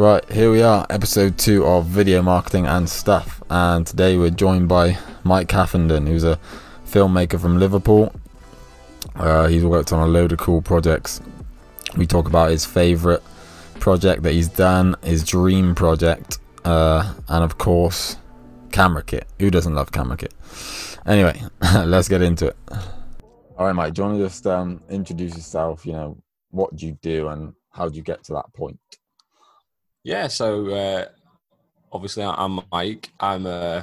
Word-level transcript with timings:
Right, 0.00 0.24
here 0.32 0.50
we 0.50 0.62
are, 0.62 0.86
episode 0.88 1.36
two 1.36 1.66
of 1.66 1.84
Video 1.84 2.22
Marketing 2.22 2.64
and 2.64 2.88
Stuff. 2.88 3.42
And 3.50 3.86
today 3.86 4.16
we're 4.16 4.30
joined 4.30 4.66
by 4.66 4.96
Mike 5.24 5.48
Caffenden, 5.48 6.06
who's 6.06 6.24
a 6.24 6.40
filmmaker 6.86 7.38
from 7.38 7.58
Liverpool. 7.58 8.10
Uh, 9.14 9.46
he's 9.48 9.62
worked 9.62 9.92
on 9.92 10.00
a 10.00 10.10
load 10.10 10.32
of 10.32 10.38
cool 10.38 10.62
projects. 10.62 11.20
We 11.98 12.06
talk 12.06 12.28
about 12.28 12.50
his 12.50 12.64
favourite 12.64 13.20
project 13.78 14.22
that 14.22 14.32
he's 14.32 14.48
done, 14.48 14.96
his 15.02 15.22
dream 15.22 15.74
project, 15.74 16.38
uh, 16.64 17.12
and 17.28 17.44
of 17.44 17.58
course, 17.58 18.16
camera 18.72 19.02
kit. 19.02 19.26
Who 19.38 19.50
doesn't 19.50 19.74
love 19.74 19.92
camera 19.92 20.16
kit? 20.16 20.32
Anyway, 21.04 21.42
let's 21.84 22.08
get 22.08 22.22
into 22.22 22.46
it. 22.46 22.56
All 23.58 23.66
right, 23.66 23.74
Mike, 23.74 23.92
do 23.92 24.00
you 24.00 24.08
want 24.08 24.18
to 24.18 24.24
just 24.24 24.46
um, 24.46 24.82
introduce 24.88 25.36
yourself? 25.36 25.84
You 25.84 25.92
know, 25.92 26.22
what 26.52 26.74
do 26.74 26.86
you 26.86 26.96
do 27.02 27.28
and 27.28 27.52
how 27.68 27.90
do 27.90 27.96
you 27.96 28.02
get 28.02 28.24
to 28.24 28.32
that 28.32 28.50
point? 28.54 28.78
Yeah, 30.04 30.28
so 30.28 30.68
uh, 30.70 31.04
obviously 31.92 32.24
I'm 32.24 32.60
Mike. 32.72 33.10
I'm 33.20 33.46
uh, 33.46 33.82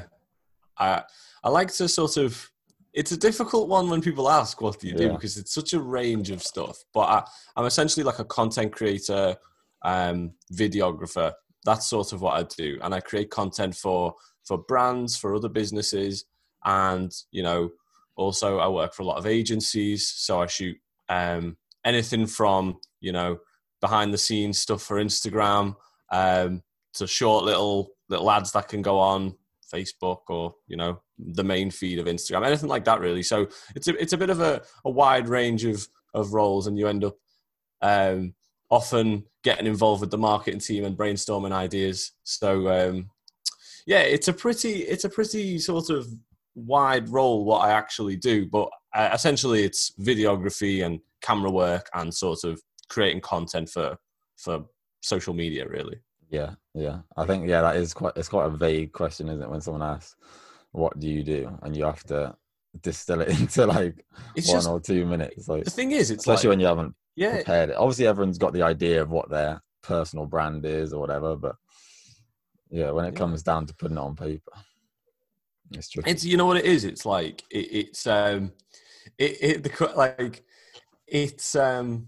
I 0.78 1.04
I 1.44 1.50
like 1.50 1.74
to 1.76 1.88
sort 1.88 2.18
of. 2.18 2.50
It's 2.94 3.12
a 3.12 3.18
difficult 3.18 3.70
one 3.70 3.90
when 3.90 4.02
people 4.02 4.28
ask 4.28 4.60
what 4.60 4.80
do 4.80 4.88
you 4.88 4.96
do 4.96 5.04
Yeah. 5.06 5.12
because 5.12 5.38
it's 5.38 5.54
such 5.54 5.74
a 5.74 5.80
range 5.80 6.32
of 6.32 6.42
stuff. 6.42 6.80
But 6.96 7.02
I, 7.02 7.24
I'm 7.56 7.66
essentially 7.66 8.04
like 8.04 8.18
a 8.18 8.26
content 8.26 8.72
creator, 8.72 9.36
um, 9.86 10.32
videographer. 10.52 11.34
That's 11.64 11.88
sort 11.88 12.12
of 12.14 12.22
what 12.22 12.40
I 12.40 12.44
do, 12.58 12.80
and 12.82 12.96
I 12.96 13.00
create 13.00 13.30
content 13.30 13.76
for 13.76 14.16
for 14.46 14.58
brands, 14.58 15.18
for 15.18 15.36
other 15.36 15.50
businesses, 15.50 16.26
and 16.66 17.12
you 17.32 17.44
know, 17.44 17.70
also 18.16 18.58
I 18.58 18.68
work 18.68 18.94
for 18.96 19.04
a 19.04 19.06
lot 19.06 19.18
of 19.18 19.28
agencies. 19.28 20.08
So 20.08 20.42
I 20.42 20.48
shoot 20.48 20.78
um, 21.10 21.58
anything 21.86 22.26
from 22.26 22.80
you 23.00 23.12
know 23.12 23.38
behind 23.80 24.12
the 24.12 24.18
scenes 24.18 24.58
stuff 24.58 24.82
for 24.82 24.98
Instagram 24.98 25.76
um, 26.12 26.62
to 26.96 27.08
short 27.08 27.46
little 27.46 27.92
little 28.10 28.30
ads 28.32 28.52
that 28.54 28.68
can 28.68 28.82
go 28.82 29.00
on 29.00 29.36
Facebook 29.74 30.22
or 30.30 30.56
you 30.68 30.78
know 30.78 31.02
the 31.18 31.44
main 31.44 31.72
feed 31.72 32.00
of 32.00 32.06
Instagram, 32.06 32.46
anything 32.46 32.70
like 32.70 32.86
that 32.86 33.00
really. 33.00 33.24
So 33.24 33.48
it's 33.76 33.88
a 33.88 34.02
it's 34.02 34.14
a 34.14 34.18
bit 34.18 34.30
of 34.30 34.40
a, 34.40 34.62
a 34.86 34.90
wide 34.90 35.28
range 35.28 35.66
of 35.66 35.88
of 36.14 36.34
roles, 36.34 36.68
and 36.68 36.78
you 36.78 36.88
end 36.88 37.04
up 37.04 37.16
um, 37.82 38.34
often 38.70 39.26
getting 39.44 39.68
involved 39.68 40.02
with 40.02 40.12
the 40.12 40.18
marketing 40.18 40.60
team 40.60 40.84
and 40.86 40.98
brainstorming 40.98 41.52
ideas. 41.52 42.14
So 42.24 42.68
um, 42.68 43.10
yeah, 43.86 44.02
it's 44.02 44.28
a 44.28 44.34
pretty 44.34 44.80
it's 44.84 45.06
a 45.06 45.10
pretty 45.10 45.60
sort 45.60 45.90
of 45.90 46.08
wide 46.56 47.10
role 47.10 47.46
what 47.46 47.60
I 47.60 47.72
actually 47.72 48.16
do, 48.16 48.46
but 48.46 48.70
uh, 48.94 49.10
essentially 49.14 49.64
it's 49.64 49.92
videography 50.00 50.86
and 50.86 51.00
camera 51.22 51.52
work 51.52 51.90
and 51.94 52.14
sort 52.14 52.44
of 52.44 52.62
creating 52.90 53.22
content 53.22 53.70
for 53.70 53.98
for 54.38 54.66
social 55.02 55.34
media 55.34 55.68
really. 55.68 56.00
Yeah, 56.30 56.56
yeah. 56.74 57.00
I 57.16 57.26
think 57.26 57.48
yeah, 57.48 57.62
that 57.62 57.78
is 57.78 57.94
quite 57.94 58.14
it's 58.18 58.30
quite 58.30 58.48
a 58.48 58.50
vague 58.50 58.92
question, 58.92 59.30
isn't 59.30 59.42
it? 59.42 59.50
When 59.50 59.62
someone 59.62 59.82
asks, 59.84 60.16
"What 60.72 61.00
do 61.00 61.08
you 61.08 61.24
do?" 61.24 61.58
and 61.62 61.76
you 61.76 61.86
have 61.86 62.04
to 62.06 62.36
distill 62.82 63.22
it 63.22 63.30
into 63.40 63.66
like 63.66 64.06
It's 64.36 64.48
one 64.48 64.58
just 64.58 64.70
or 64.70 64.80
two 64.80 65.06
minutes. 65.06 65.48
Like 65.48 65.64
the 65.64 65.72
thing 65.72 65.92
is, 65.92 66.12
it's 66.12 66.22
especially 66.22 66.50
like 66.50 66.52
when 66.54 66.60
you 66.60 66.66
haven't 66.68 66.96
yeah, 67.16 67.36
prepared 67.38 67.70
it. 67.70 67.78
Obviously, 67.78 68.08
everyone's 68.08 68.38
got 68.38 68.54
the 68.54 68.64
idea 68.64 69.02
of 69.02 69.10
what 69.10 69.30
their 69.30 69.62
personal 69.82 70.26
brand 70.26 70.66
is 70.66 70.92
or 70.94 71.00
whatever, 71.00 71.36
but 71.38 71.56
yeah, 72.70 72.92
when 72.92 73.06
it 73.06 73.14
Yeah. 73.14 73.20
comes 73.20 73.42
down 73.44 73.66
to 73.68 73.74
putting 73.76 73.98
it 73.98 74.02
on 74.02 74.16
paper, 74.16 74.52
it's 75.72 75.90
tricky. 75.90 76.12
it's 76.12 76.26
you 76.26 76.36
know 76.38 76.46
what 76.46 76.58
it 76.58 76.66
is. 76.66 76.84
It's 76.84 77.06
like 77.06 77.44
it, 77.50 77.68
it's 77.72 78.06
um, 78.06 78.52
it, 79.18 79.38
it 79.42 79.64
the 79.64 79.94
like 79.96 80.44
it's 81.08 81.56
um 81.56 82.08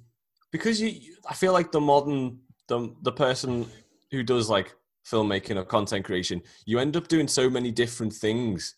because 0.51 0.81
you. 0.81 1.15
I 1.29 1.33
feel 1.35 1.53
like 1.53 1.71
the 1.71 1.79
modern 1.81 2.39
the 2.69 2.95
the 3.01 3.11
person 3.11 3.67
who 4.11 4.23
does 4.23 4.49
like 4.49 4.73
filmmaking 5.05 5.57
or 5.57 5.65
content 5.65 6.05
creation, 6.05 6.41
you 6.65 6.79
end 6.79 6.95
up 6.95 7.07
doing 7.09 7.27
so 7.27 7.49
many 7.49 7.71
different 7.71 8.13
things, 8.13 8.75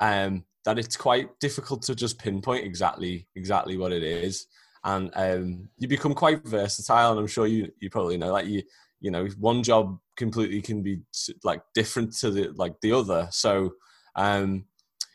um, 0.00 0.44
that 0.64 0.78
it's 0.78 0.96
quite 0.96 1.38
difficult 1.40 1.82
to 1.82 1.94
just 1.94 2.18
pinpoint 2.18 2.64
exactly 2.64 3.28
exactly 3.36 3.76
what 3.76 3.92
it 3.92 4.02
is, 4.02 4.46
and 4.84 5.10
um, 5.14 5.68
you 5.76 5.88
become 5.88 6.14
quite 6.14 6.46
versatile. 6.46 7.10
And 7.10 7.20
I'm 7.20 7.26
sure 7.26 7.46
you 7.46 7.70
you 7.80 7.90
probably 7.90 8.16
know 8.16 8.32
like 8.32 8.46
you 8.46 8.62
you 9.00 9.10
know 9.10 9.26
one 9.38 9.62
job 9.62 9.98
completely 10.16 10.62
can 10.62 10.82
be 10.82 11.00
like 11.44 11.60
different 11.74 12.16
to 12.18 12.30
the 12.30 12.52
like 12.56 12.80
the 12.80 12.92
other. 12.92 13.28
So 13.30 13.74
um, 14.14 14.64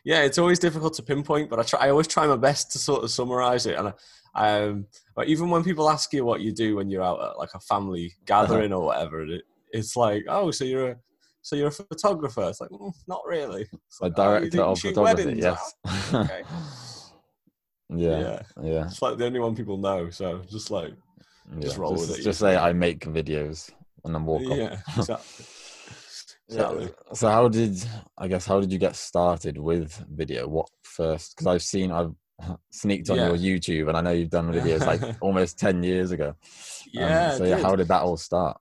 yeah, 0.04 0.24
it's 0.24 0.38
always 0.38 0.60
difficult 0.60 0.94
to 0.96 1.04
pinpoint, 1.04 1.50
but 1.50 1.60
I 1.60 1.64
try. 1.64 1.88
I 1.88 1.90
always 1.90 2.08
try 2.08 2.26
my 2.28 2.38
best 2.38 2.72
to 2.72 2.80
sort 2.80 3.04
of 3.04 3.12
summarize 3.12 3.66
it. 3.66 3.78
And 3.78 3.94
I, 4.34 4.60
um, 4.62 4.88
but 5.16 5.28
even 5.28 5.50
when 5.50 5.64
people 5.64 5.90
ask 5.90 6.12
you 6.14 6.26
what 6.26 6.42
you 6.42 6.52
do 6.52 6.76
when 6.76 6.90
you're 6.90 7.04
out 7.04 7.22
at 7.22 7.38
like 7.38 7.54
a 7.54 7.60
family 7.60 8.14
gathering 8.26 8.74
or 8.74 8.86
whatever, 8.86 9.24
it, 9.26 9.44
it's 9.72 9.96
like, 9.96 10.26
oh, 10.28 10.52
so 10.52 10.66
you're 10.66 10.92
a 10.92 10.96
so 11.44 11.56
you're 11.56 11.68
a 11.68 11.72
photographer. 11.72 12.48
It's 12.50 12.62
like, 12.62 12.70
"Mm, 12.70 12.94
not 13.08 13.22
really. 13.26 13.68
It's 13.72 14.00
a 14.00 14.06
like, 14.06 14.14
"Oh, 14.18 14.24
director 14.24 14.58
you 14.58 14.64
of 14.64 14.80
photography. 14.80 15.26
weddings?" 15.26 15.44
Yes. 15.44 15.74
"Oh, 15.86 16.22
okay. 16.22 16.42
yeah, 17.90 18.20
yeah. 18.20 18.42
yeah, 18.62 18.86
It's 18.86 19.02
like 19.02 19.18
the 19.18 19.26
only 19.26 19.40
one 19.40 19.56
people 19.56 19.78
know. 19.78 20.10
So 20.10 20.42
just 20.50 20.72
like, 20.72 20.94
yeah. 21.56 21.62
Just 21.62 21.78
roll 21.78 21.96
just, 21.96 22.10
with 22.10 22.20
it, 22.20 22.24
just 22.24 22.40
say. 22.40 22.56
I 22.56 22.74
make 22.74 23.02
videos 23.06 23.72
and 24.04 24.16
then 24.16 24.26
walk 24.26 24.44
off. 24.44 24.58
yeah, 24.58 24.80
exactly. 24.98 25.46
Yeah. 26.52 26.88
So 27.14 27.30
how 27.30 27.48
did 27.48 27.84
I 28.18 28.28
guess 28.28 28.46
how 28.46 28.60
did 28.60 28.72
you 28.72 28.78
get 28.78 28.96
started 28.96 29.58
with 29.58 30.04
video? 30.10 30.48
What 30.48 30.70
first? 30.84 31.36
Because 31.36 31.48
I've 31.48 31.62
seen 31.64 31.92
I've 31.92 32.14
sneaked 32.72 33.10
on 33.10 33.18
Yeah. 33.18 33.32
your 33.34 33.38
YouTube 33.38 33.88
and 33.88 33.98
I 33.98 34.02
know 34.02 34.12
you've 34.12 34.30
done 34.30 34.52
videos 34.54 34.86
like 34.86 35.02
almost 35.22 35.58
ten 35.60 35.82
years 35.84 36.12
ago. 36.12 36.30
Um, 36.30 36.36
Yeah. 36.92 37.32
so 37.38 37.44
yeah, 37.46 37.56
did. 37.56 37.66
how 37.66 37.76
did 37.76 37.88
that 37.88 38.02
all 38.02 38.18
start? 38.18 38.58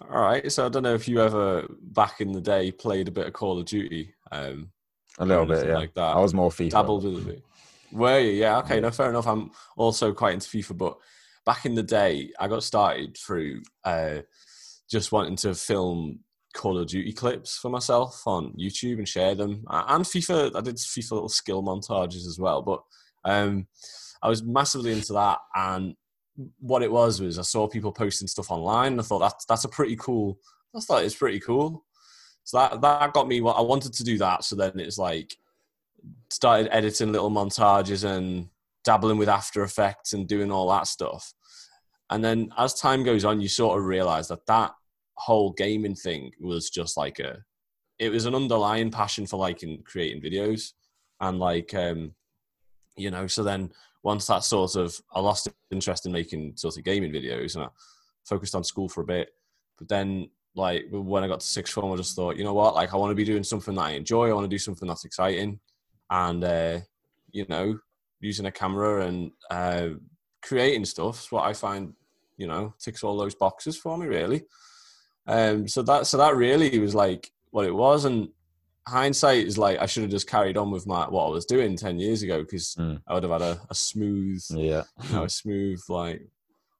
All 0.00 0.20
right. 0.22 0.50
So 0.50 0.66
I 0.66 0.68
don't 0.68 0.82
know 0.84 0.94
if 0.94 1.08
you 1.08 1.20
ever 1.20 1.66
back 1.82 2.20
in 2.20 2.32
the 2.32 2.40
day 2.40 2.70
played 2.70 3.08
a 3.08 3.12
bit 3.12 3.26
of 3.26 3.32
Call 3.32 3.58
of 3.58 3.66
Duty. 3.66 4.14
Um, 4.32 4.70
A 5.18 5.26
little 5.26 5.46
bit, 5.46 5.66
yeah. 5.66 5.74
like 5.74 5.92
that. 5.94 6.16
I 6.16 6.20
was 6.20 6.32
more 6.32 6.50
FIFA. 6.50 6.70
dabbled 6.70 7.04
with 7.04 7.28
it. 7.28 7.42
Were 7.92 8.20
you? 8.20 8.30
Yeah. 8.32 8.58
Okay. 8.58 8.76
Yeah. 8.76 8.80
No, 8.82 8.90
fair 8.92 9.10
enough. 9.10 9.26
I'm 9.26 9.50
also 9.76 10.12
quite 10.12 10.34
into 10.34 10.48
FIFA, 10.48 10.78
but 10.78 10.96
back 11.44 11.66
in 11.66 11.74
the 11.74 11.82
day, 11.82 12.30
I 12.38 12.46
got 12.46 12.62
started 12.62 13.16
through 13.16 13.62
uh, 13.84 14.18
just 14.88 15.10
wanting 15.10 15.36
to 15.36 15.54
film 15.54 16.20
Call 16.54 16.78
of 16.78 16.88
Duty 16.88 17.12
clips 17.12 17.56
for 17.58 17.70
myself 17.70 18.22
on 18.26 18.52
YouTube 18.52 18.98
and 18.98 19.08
share 19.08 19.34
them. 19.34 19.64
And 19.68 20.04
FIFA, 20.04 20.56
I 20.56 20.60
did 20.60 20.76
FIFA 20.76 21.12
little 21.12 21.28
skill 21.28 21.62
montages 21.62 22.26
as 22.26 22.38
well. 22.38 22.62
But 22.62 22.82
um, 23.24 23.66
I 24.22 24.28
was 24.28 24.42
massively 24.42 24.92
into 24.92 25.12
that. 25.12 25.38
And 25.54 25.94
what 26.58 26.82
it 26.82 26.90
was 26.90 27.20
was 27.20 27.38
I 27.38 27.42
saw 27.42 27.68
people 27.68 27.92
posting 27.92 28.28
stuff 28.28 28.50
online. 28.50 28.92
And 28.92 29.00
I 29.00 29.04
thought 29.04 29.20
that's 29.20 29.44
that's 29.44 29.64
a 29.64 29.68
pretty 29.68 29.96
cool. 29.96 30.38
I 30.74 30.80
thought 30.80 31.04
it's 31.04 31.14
pretty 31.14 31.40
cool. 31.40 31.84
So 32.44 32.58
that 32.58 32.80
that 32.80 33.12
got 33.12 33.28
me. 33.28 33.40
What 33.40 33.56
I 33.56 33.62
wanted 33.62 33.92
to 33.94 34.04
do 34.04 34.18
that. 34.18 34.44
So 34.44 34.56
then 34.56 34.78
it's 34.80 34.98
like 34.98 35.36
started 36.30 36.74
editing 36.74 37.12
little 37.12 37.30
montages 37.30 38.04
and 38.04 38.48
dabbling 38.84 39.18
with 39.18 39.28
After 39.28 39.62
Effects 39.62 40.12
and 40.12 40.26
doing 40.26 40.50
all 40.50 40.68
that 40.70 40.86
stuff. 40.86 41.32
And 42.10 42.24
then 42.24 42.52
as 42.58 42.74
time 42.74 43.04
goes 43.04 43.24
on, 43.24 43.40
you 43.40 43.48
sort 43.48 43.78
of 43.78 43.84
realize 43.84 44.28
that 44.28 44.46
that 44.46 44.72
whole 45.20 45.52
gaming 45.52 45.94
thing 45.94 46.32
was 46.40 46.70
just 46.70 46.96
like 46.96 47.18
a, 47.18 47.38
it 47.98 48.10
was 48.10 48.26
an 48.26 48.34
underlying 48.34 48.90
passion 48.90 49.26
for 49.26 49.36
like 49.36 49.62
in 49.62 49.82
creating 49.84 50.22
videos 50.22 50.72
and 51.20 51.38
like, 51.38 51.74
um, 51.74 52.14
you 52.96 53.10
know, 53.10 53.26
so 53.26 53.42
then 53.42 53.70
once 54.02 54.26
that 54.26 54.44
sort 54.44 54.76
of, 54.76 54.98
I 55.14 55.20
lost 55.20 55.48
interest 55.70 56.06
in 56.06 56.12
making 56.12 56.56
sort 56.56 56.76
of 56.76 56.84
gaming 56.84 57.12
videos 57.12 57.54
and 57.54 57.64
I 57.64 57.68
focused 58.24 58.54
on 58.54 58.64
school 58.64 58.88
for 58.88 59.02
a 59.02 59.06
bit. 59.06 59.30
But 59.78 59.88
then 59.88 60.30
like 60.54 60.86
when 60.90 61.22
I 61.22 61.28
got 61.28 61.40
to 61.40 61.46
sixth 61.46 61.74
form, 61.74 61.92
I 61.92 61.96
just 61.96 62.16
thought, 62.16 62.36
you 62.36 62.44
know 62.44 62.54
what, 62.54 62.74
like 62.74 62.92
I 62.92 62.96
want 62.96 63.10
to 63.10 63.14
be 63.14 63.24
doing 63.24 63.44
something 63.44 63.74
that 63.74 63.82
I 63.82 63.90
enjoy. 63.90 64.30
I 64.30 64.32
want 64.32 64.44
to 64.44 64.48
do 64.48 64.58
something 64.58 64.88
that's 64.88 65.04
exciting 65.04 65.60
and 66.10 66.42
uh, 66.44 66.80
you 67.30 67.46
know 67.48 67.78
using 68.20 68.46
a 68.46 68.52
camera 68.52 69.06
and 69.06 69.30
uh, 69.50 69.88
creating 70.42 70.84
stuff 70.84 71.22
is 71.22 71.32
what 71.32 71.44
I 71.44 71.52
find 71.52 71.94
you 72.36 72.46
know 72.46 72.74
ticks 72.78 73.02
all 73.02 73.16
those 73.16 73.34
boxes 73.34 73.76
for 73.76 73.96
me 73.96 74.06
really. 74.06 74.42
Um, 75.26 75.68
so 75.68 75.82
that 75.82 76.06
so 76.06 76.16
that 76.16 76.36
really 76.36 76.78
was 76.78 76.94
like 76.94 77.30
what 77.50 77.66
it 77.66 77.74
was, 77.74 78.04
and 78.04 78.28
hindsight 78.88 79.46
is 79.46 79.58
like 79.58 79.78
I 79.78 79.86
should 79.86 80.02
have 80.02 80.10
just 80.10 80.28
carried 80.28 80.56
on 80.56 80.70
with 80.70 80.86
my 80.86 81.08
what 81.08 81.26
I 81.26 81.30
was 81.30 81.44
doing 81.46 81.76
ten 81.76 81.98
years 81.98 82.22
ago 82.22 82.40
because 82.42 82.74
Mm. 82.78 83.00
I 83.06 83.14
would 83.14 83.22
have 83.22 83.32
had 83.32 83.42
a, 83.42 83.60
a 83.70 83.74
smooth 83.74 84.42
Yeah. 84.50 84.82
you 85.04 85.12
know, 85.14 85.24
a 85.24 85.28
smooth 85.28 85.80
like 85.88 86.22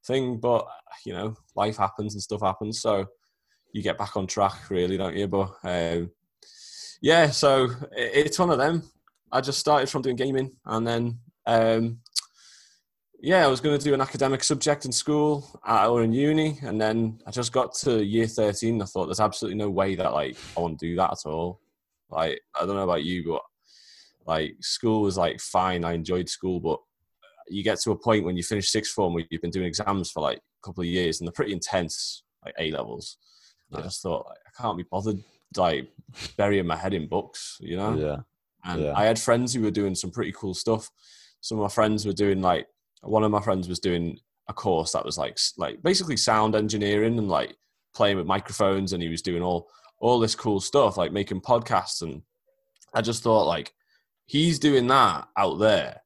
thing. 0.04 0.38
But 0.38 0.66
you 1.04 1.12
know, 1.12 1.36
life 1.54 1.76
happens 1.76 2.14
and 2.14 2.22
stuff 2.22 2.40
happens, 2.40 2.80
so 2.80 3.06
you 3.72 3.82
get 3.82 3.98
back 3.98 4.16
on 4.16 4.26
track, 4.26 4.68
really, 4.70 4.96
don't 4.96 5.16
you? 5.16 5.28
But 5.28 5.50
um, 5.62 6.10
yeah, 7.00 7.30
so 7.30 7.64
it, 7.96 8.26
it's 8.26 8.38
one 8.38 8.50
of 8.50 8.58
them. 8.58 8.82
I 9.32 9.40
just 9.40 9.60
started 9.60 9.88
from 9.88 10.02
doing 10.02 10.16
gaming, 10.16 10.56
and 10.66 10.86
then 10.86 11.18
um, 11.46 11.98
yeah, 13.22 13.44
I 13.44 13.48
was 13.48 13.60
going 13.60 13.78
to 13.78 13.84
do 13.84 13.94
an 13.94 14.00
academic 14.00 14.42
subject 14.42 14.84
in 14.84 14.92
school 14.92 15.46
or 15.66 16.02
in 16.02 16.12
uni, 16.12 16.58
and 16.62 16.80
then 16.80 17.20
I 17.26 17.30
just 17.30 17.52
got 17.52 17.74
to 17.80 18.04
year 18.04 18.26
thirteen. 18.26 18.80
I 18.80 18.86
thought 18.86 19.06
there's 19.06 19.20
absolutely 19.20 19.58
no 19.58 19.70
way 19.70 19.94
that 19.94 20.12
like 20.12 20.36
I 20.56 20.60
want 20.60 20.78
to 20.78 20.86
do 20.86 20.96
that 20.96 21.12
at 21.12 21.28
all. 21.28 21.60
Like 22.10 22.40
I 22.54 22.66
don't 22.66 22.76
know 22.76 22.84
about 22.84 23.04
you, 23.04 23.24
but 23.26 23.42
like 24.26 24.56
school 24.60 25.02
was 25.02 25.16
like 25.16 25.40
fine. 25.40 25.84
I 25.84 25.92
enjoyed 25.92 26.28
school, 26.28 26.60
but 26.60 26.78
you 27.48 27.62
get 27.62 27.80
to 27.80 27.90
a 27.90 27.96
point 27.98 28.24
when 28.24 28.36
you 28.36 28.42
finish 28.42 28.70
sixth 28.70 28.92
form 28.92 29.14
where 29.14 29.24
you've 29.30 29.42
been 29.42 29.50
doing 29.50 29.66
exams 29.66 30.10
for 30.10 30.20
like 30.20 30.38
a 30.38 30.66
couple 30.66 30.82
of 30.82 30.86
years 30.86 31.20
and 31.20 31.26
they're 31.26 31.32
pretty 31.32 31.52
intense 31.52 32.22
like 32.44 32.54
A 32.58 32.70
levels. 32.70 33.16
I 33.72 33.82
just 33.82 34.02
thought 34.02 34.26
like, 34.26 34.38
I 34.46 34.62
can't 34.62 34.76
be 34.76 34.84
bothered 34.90 35.22
like 35.56 35.88
burying 36.36 36.66
my 36.66 36.76
head 36.76 36.94
in 36.94 37.08
books, 37.08 37.56
you 37.60 37.76
know. 37.76 37.96
Yeah. 37.96 38.16
And 38.64 38.82
Yeah. 38.82 38.92
I 38.96 39.04
had 39.04 39.18
friends 39.18 39.52
who 39.54 39.62
were 39.62 39.70
doing 39.70 39.94
some 39.94 40.10
pretty 40.10 40.32
cool 40.32 40.54
stuff. 40.54 40.90
Some 41.40 41.58
of 41.58 41.62
my 41.62 41.68
friends 41.68 42.06
were 42.06 42.12
doing 42.12 42.40
like 42.40 42.66
one 43.02 43.24
of 43.24 43.30
my 43.30 43.40
friends 43.40 43.68
was 43.68 43.78
doing 43.80 44.18
a 44.48 44.52
course 44.52 44.92
that 44.92 45.04
was 45.04 45.16
like 45.16 45.38
like 45.56 45.82
basically 45.82 46.16
sound 46.16 46.54
engineering 46.54 47.18
and 47.18 47.28
like 47.28 47.56
playing 47.94 48.16
with 48.16 48.26
microphones 48.26 48.92
and 48.92 49.02
he 49.02 49.08
was 49.08 49.22
doing 49.22 49.42
all 49.42 49.68
all 50.00 50.18
this 50.18 50.34
cool 50.34 50.60
stuff 50.60 50.96
like 50.96 51.12
making 51.12 51.40
podcasts 51.40 52.02
and 52.02 52.22
I 52.94 53.00
just 53.02 53.22
thought 53.22 53.44
like 53.46 53.72
he's 54.26 54.58
doing 54.58 54.86
that 54.88 55.28
out 55.36 55.58
there 55.58 56.00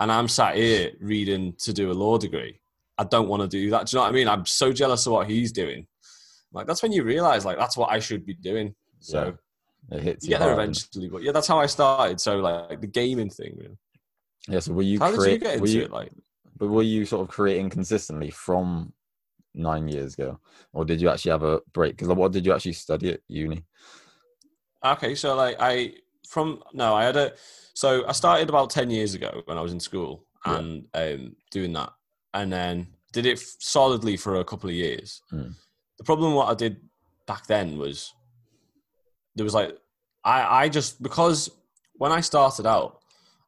and 0.00 0.10
I'm 0.10 0.28
sat 0.28 0.56
here 0.56 0.92
reading 1.00 1.54
to 1.58 1.72
do 1.72 1.90
a 1.90 1.94
law 1.94 2.16
degree. 2.18 2.58
I 2.96 3.04
don't 3.04 3.28
want 3.28 3.42
to 3.42 3.48
do 3.48 3.70
that. 3.70 3.86
Do 3.86 3.96
you 3.96 3.98
know 3.98 4.02
what 4.04 4.10
I 4.10 4.12
mean? 4.14 4.28
I'm 4.28 4.46
so 4.46 4.72
jealous 4.72 5.06
of 5.06 5.12
what 5.12 5.28
he's 5.28 5.52
doing. 5.52 5.86
Like 6.52 6.66
that's 6.66 6.82
when 6.82 6.92
you 6.92 7.02
realize 7.04 7.44
like 7.44 7.58
that's 7.58 7.76
what 7.76 7.90
I 7.90 7.98
should 7.98 8.24
be 8.26 8.34
doing. 8.34 8.74
So 9.00 9.36
It 9.90 10.02
hits 10.02 10.24
you 10.24 10.28
you 10.28 10.34
get 10.34 10.40
there 10.40 10.54
hard. 10.54 10.60
eventually. 10.62 11.08
But 11.08 11.22
yeah, 11.22 11.32
that's 11.32 11.46
how 11.48 11.58
I 11.58 11.66
started. 11.66 12.20
So 12.20 12.38
like 12.38 12.80
the 12.80 12.86
gaming 12.86 13.30
thing. 13.30 13.54
Really. 13.58 13.78
Yeah. 14.48 14.60
So 14.60 14.72
were 14.72 14.82
you 14.82 14.98
How 14.98 15.10
did 15.10 15.30
you 15.30 15.38
get 15.38 15.56
into 15.56 15.68
you, 15.70 15.82
it? 15.82 15.90
Like 15.90 16.12
but 16.60 16.68
were 16.68 16.82
you 16.84 17.04
sort 17.06 17.22
of 17.22 17.28
creating 17.34 17.70
consistently 17.70 18.30
from 18.30 18.92
nine 19.54 19.88
years 19.88 20.14
ago, 20.14 20.38
or 20.72 20.84
did 20.84 21.00
you 21.00 21.08
actually 21.08 21.32
have 21.32 21.42
a 21.42 21.60
break? 21.72 21.96
Because 21.96 22.14
what 22.14 22.30
did 22.30 22.46
you 22.46 22.52
actually 22.52 22.74
study 22.74 23.10
at 23.14 23.20
uni? 23.26 23.64
okay, 24.84 25.14
so 25.14 25.34
like 25.34 25.56
I 25.58 25.94
from 26.28 26.62
no, 26.72 26.94
I 26.94 27.04
had 27.04 27.16
a 27.16 27.32
so 27.74 28.06
I 28.06 28.12
started 28.12 28.48
about 28.48 28.70
ten 28.70 28.90
years 28.90 29.14
ago 29.14 29.42
when 29.46 29.58
I 29.58 29.60
was 29.62 29.72
in 29.72 29.80
school 29.80 30.24
Yeah. 30.46 30.58
and 30.58 30.86
um, 30.94 31.36
doing 31.50 31.72
that, 31.72 31.92
and 32.34 32.52
then 32.52 32.86
did 33.12 33.26
it 33.26 33.38
f- 33.38 33.56
solidly 33.58 34.16
for 34.16 34.36
a 34.36 34.44
couple 34.44 34.70
of 34.70 34.76
years. 34.76 35.22
Mm. 35.32 35.54
The 35.98 36.04
problem 36.04 36.34
what 36.34 36.48
I 36.48 36.54
did 36.54 36.76
back 37.26 37.46
then 37.46 37.76
was 37.78 38.12
there 39.34 39.44
was 39.44 39.54
like 39.54 39.76
I 40.24 40.64
I 40.64 40.68
just 40.68 41.02
because 41.02 41.50
when 41.94 42.12
I 42.12 42.20
started 42.20 42.66
out. 42.66 42.99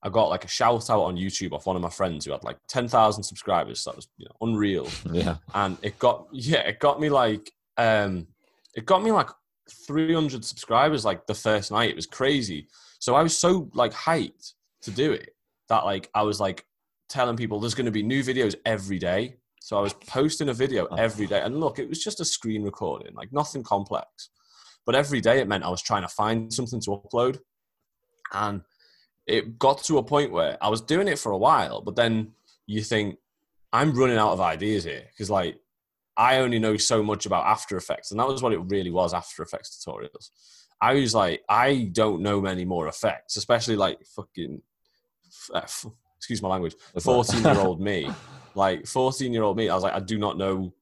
I 0.02 0.08
got 0.08 0.28
like 0.28 0.44
a 0.44 0.49
shout 0.49 0.90
out 0.90 1.02
on 1.02 1.16
YouTube 1.16 1.52
off 1.52 1.66
one 1.66 1.76
of 1.76 1.82
my 1.82 1.88
friends 1.90 2.25
who 2.25 2.32
had 2.32 2.43
like 2.43 2.58
10,000 2.69 3.22
subscribers. 3.22 3.81
So 3.81 3.90
that 3.90 3.96
was 3.96 4.08
you 4.19 4.26
know, 4.26 4.37
unreal. 4.40 4.88
Yeah. 5.12 5.37
and 5.54 5.76
it 5.82 5.99
got 5.99 6.26
yeah 6.32 6.60
it 6.60 6.81
got 6.81 7.00
me 7.00 7.08
like 7.08 7.52
um 7.76 8.26
it 8.75 8.87
got 8.87 9.02
me 9.02 9.12
like 9.12 9.28
300 9.87 10.44
subscribers 10.44 11.04
like 11.04 11.26
the 11.26 11.34
first 11.34 11.70
night. 11.70 11.90
It 11.90 11.96
was 11.96 12.06
crazy. 12.06 12.69
So 12.99 13.14
i 13.14 13.22
was 13.22 13.37
so 13.37 13.70
like 13.75 13.93
hyped 13.93 14.52
to 14.82 14.90
do 14.90 15.12
it 15.12 15.31
that 15.69 15.84
like 15.84 16.10
i 16.14 16.22
was 16.22 16.40
like 16.40 16.64
telling 17.08 17.37
people 17.37 17.60
there's 17.60 17.75
going 17.75 17.87
to 17.87 17.93
be 17.93 18.02
new 18.02 18.22
videos 18.22 18.56
every 18.66 18.99
day. 18.99 19.37
So 19.60 19.78
i 19.78 19.81
was 19.81 19.93
posting 19.93 20.49
a 20.49 20.54
video 20.54 20.87
every 20.87 21.26
day. 21.26 21.40
And 21.43 21.60
look 21.60 21.78
it 21.78 21.88
was 21.88 22.02
just 22.02 22.20
a 22.20 22.25
screen 22.25 22.62
recording 22.64 23.14
like 23.14 23.32
nothing 23.32 23.62
complex. 23.62 24.31
But 24.84 24.96
every 24.96 25.20
day 25.20 25.38
it 25.38 25.46
meant 25.46 25.64
i 25.64 25.69
was 25.69 25.82
trying 25.82 26.02
to 26.02 26.08
find 26.08 26.52
something 26.52 26.81
to 26.82 26.90
upload. 26.90 27.38
And 28.32 28.62
it 29.27 29.59
got 29.59 29.83
to 29.83 29.99
a 29.99 30.03
point 30.03 30.33
where 30.33 30.57
i 30.61 30.69
was 30.69 30.81
doing 30.81 31.09
it 31.09 31.19
for 31.19 31.33
a 31.33 31.39
while 31.39 31.81
but 31.81 31.97
then 31.97 32.33
you 32.67 32.83
think 32.83 33.19
I'm 33.73 33.93
running 33.93 34.19
out 34.19 34.33
of 34.33 34.41
ideas 34.41 34.85
here 34.85 35.05
because 35.09 35.31
like 35.31 35.59
I 36.17 36.39
only 36.41 36.59
know 36.59 36.77
so 36.77 37.03
much 37.03 37.25
about 37.25 37.47
After 37.47 37.77
Effects, 37.79 38.11
and 38.11 38.21
that 38.21 38.27
was 38.27 38.43
what 38.43 38.53
it 38.53 38.59
really 38.59 38.91
was 38.91 39.15
After 39.15 39.43
Effects 39.43 39.83
tutorials. 39.83 40.29
I 40.81 40.93
was 40.95 41.15
like, 41.15 41.43
I 41.49 41.91
don't 41.93 42.21
know 42.21 42.39
many 42.41 42.67
more 42.67 42.87
effects, 42.89 43.37
especially 43.37 43.77
like 43.77 43.99
fucking, 44.15 44.61
uh, 45.55 45.61
f- 45.63 45.87
excuse 46.19 46.43
my 46.43 46.51
language, 46.51 46.75
14 47.01 47.43
year 47.43 47.59
old 47.59 47.81
me. 47.91 48.11
Like 48.55 48.87
14 48.87 49.33
year 49.33 49.43
old 49.43 49.57
me, 49.57 49.71
I 49.71 49.75
was 49.75 49.85
like, 49.85 49.95
I 49.95 50.01
do 50.01 50.19
not 50.19 50.37
know 50.37 50.75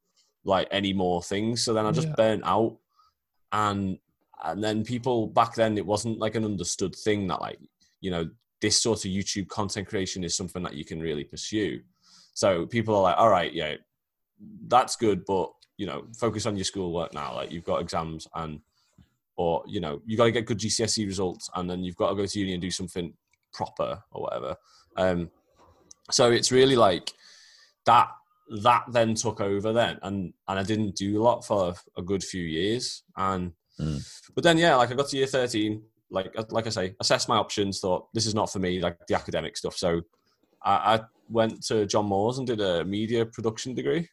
like 0.45 0.67
any 0.73 0.93
more 0.93 1.23
things. 1.23 1.63
So 1.63 1.73
then 1.73 1.87
I 1.87 1.93
just 1.93 2.09
Yeah. 2.09 2.15
burnt 2.17 2.43
out. 2.45 2.77
And 3.53 3.99
and 4.43 4.65
then 4.65 4.83
people 4.85 5.29
back 5.29 5.55
then 5.55 5.79
it 5.79 5.87
wasn't 5.87 6.19
like 6.19 6.35
an 6.35 6.45
understood 6.45 6.97
thing 6.97 7.29
that 7.29 7.41
like, 7.41 7.61
you 8.01 8.11
know, 8.11 8.29
this 8.61 8.81
sort 8.83 9.05
of 9.05 9.11
YouTube 9.11 9.49
content 9.49 9.89
creation 9.89 10.25
is 10.25 10.37
something 10.37 10.63
that 10.63 10.75
you 10.75 10.85
can 10.85 11.01
really 11.01 11.25
pursue. 11.25 11.81
So 12.35 12.67
people 12.67 12.95
are 12.95 13.03
like, 13.03 13.17
all 13.17 13.31
right, 13.31 13.53
yeah, 13.53 13.75
that's 14.69 14.97
good, 14.97 15.25
but 15.25 15.51
you 15.77 15.87
know, 15.87 16.05
focus 16.17 16.47
on 16.47 16.57
your 16.57 16.65
schoolwork 16.65 17.15
now. 17.15 17.35
Like 17.35 17.51
you've 17.51 17.65
got 17.65 17.81
exams 17.81 18.29
and 18.35 18.61
or 19.37 19.63
you 19.67 19.81
know, 19.81 20.03
you 20.05 20.17
gotta 20.17 20.31
get 20.31 20.47
good 20.47 20.59
GCSE 20.59 21.07
results 21.07 21.49
and 21.55 21.69
then 21.69 21.83
you've 21.83 21.97
got 21.97 22.11
to 22.11 22.15
go 22.15 22.27
to 22.27 22.39
uni 22.39 22.53
and 22.53 22.61
do 22.61 22.71
something 22.71 23.15
proper 23.53 24.03
or 24.11 24.23
whatever. 24.23 24.57
Um 24.97 25.31
so 26.11 26.31
it's 26.31 26.53
really 26.53 26.77
like 26.77 27.13
that 27.87 28.11
that 28.63 28.85
then 28.89 29.15
took 29.15 29.41
over 29.41 29.73
then 29.73 29.99
and 30.03 30.35
and 30.49 30.59
I 30.59 30.63
didn't 30.63 30.97
do 30.97 31.21
a 31.21 31.23
lot 31.23 31.45
for 31.47 31.75
a 31.97 32.03
good 32.03 32.23
few 32.23 32.43
years 32.43 33.03
and 33.17 33.53
Mm. 33.79 34.07
but 34.35 34.45
then 34.45 34.59
yeah 34.59 34.75
like 34.75 34.91
I 34.91 34.95
got 34.95 35.09
to 35.09 35.17
year 35.17 35.27
13 35.27 35.81
like 36.11 36.35
like 36.51 36.67
I 36.67 36.71
say 36.71 36.95
assessed 37.01 37.29
my 37.29 37.37
options 37.37 37.81
thought 37.81 38.09
this 38.13 38.27
is 38.27 38.35
not 38.35 38.51
for 38.51 38.59
me 38.59 38.81
like 38.81 38.97
the 39.07 39.15
academic 39.15 39.57
stuff. 39.57 39.77
So 39.77 40.03
I, 40.63 40.97
I 40.97 41.01
went 41.29 41.63
to 41.67 41.87
John 41.87 42.07
Moores 42.07 42.39
and 42.39 42.47
did 42.47 42.61
a 42.61 42.85
media 42.85 43.25
production 43.27 43.75
degree. 43.75 44.09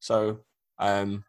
So 0.00 0.40
um 0.78 1.24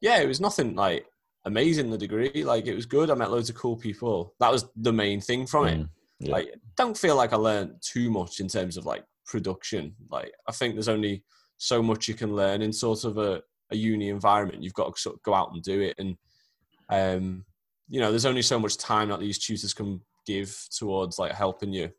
yeah 0.00 0.18
it 0.18 0.28
was 0.28 0.40
nothing 0.40 0.74
like 0.74 1.06
amazing 1.44 1.90
the 1.90 1.98
degree. 1.98 2.44
Like 2.44 2.66
it 2.66 2.74
was 2.74 2.86
good. 2.86 3.10
I 3.10 3.14
met 3.14 3.30
loads 3.30 3.50
of 3.50 3.56
cool 3.56 3.76
people. 3.76 4.34
That 4.40 4.52
was 4.52 4.66
the 4.76 4.92
main 4.92 5.20
thing 5.20 5.46
from 5.46 5.66
it. 5.66 5.78
Mm, 5.80 5.88
yeah. 6.20 6.32
like 6.32 6.54
don't 6.76 6.96
feel 6.96 7.16
like 7.16 7.32
I 7.32 7.36
learned 7.36 7.74
too 7.80 8.10
much 8.10 8.40
in 8.40 8.48
terms 8.48 8.76
of 8.76 8.86
like 8.86 9.04
production. 9.26 9.94
Like 10.10 10.32
I 10.48 10.52
think 10.52 10.74
there's 10.74 10.88
only 10.88 11.24
so 11.56 11.82
much 11.82 12.08
you 12.08 12.14
can 12.14 12.34
learn 12.34 12.62
in 12.62 12.72
sort 12.72 13.04
of 13.04 13.18
a, 13.18 13.40
a 13.70 13.76
uni 13.76 14.08
environment. 14.08 14.62
You've 14.62 14.74
got 14.74 14.94
to 14.94 15.00
sort 15.00 15.16
of 15.16 15.22
go 15.22 15.34
out 15.34 15.52
and 15.52 15.62
do 15.62 15.80
it, 15.80 15.94
and 15.98 16.16
um, 16.90 17.44
you 17.92 18.00
know, 18.00 18.10
there's 18.10 18.24
only 18.24 18.40
so 18.40 18.58
much 18.58 18.78
time 18.78 19.10
that 19.10 19.20
these 19.20 19.38
tutors 19.38 19.74
can 19.74 20.00
give 20.26 20.50
towards 20.78 21.18
like 21.18 21.32
helping 21.32 21.72
you. 21.74 21.90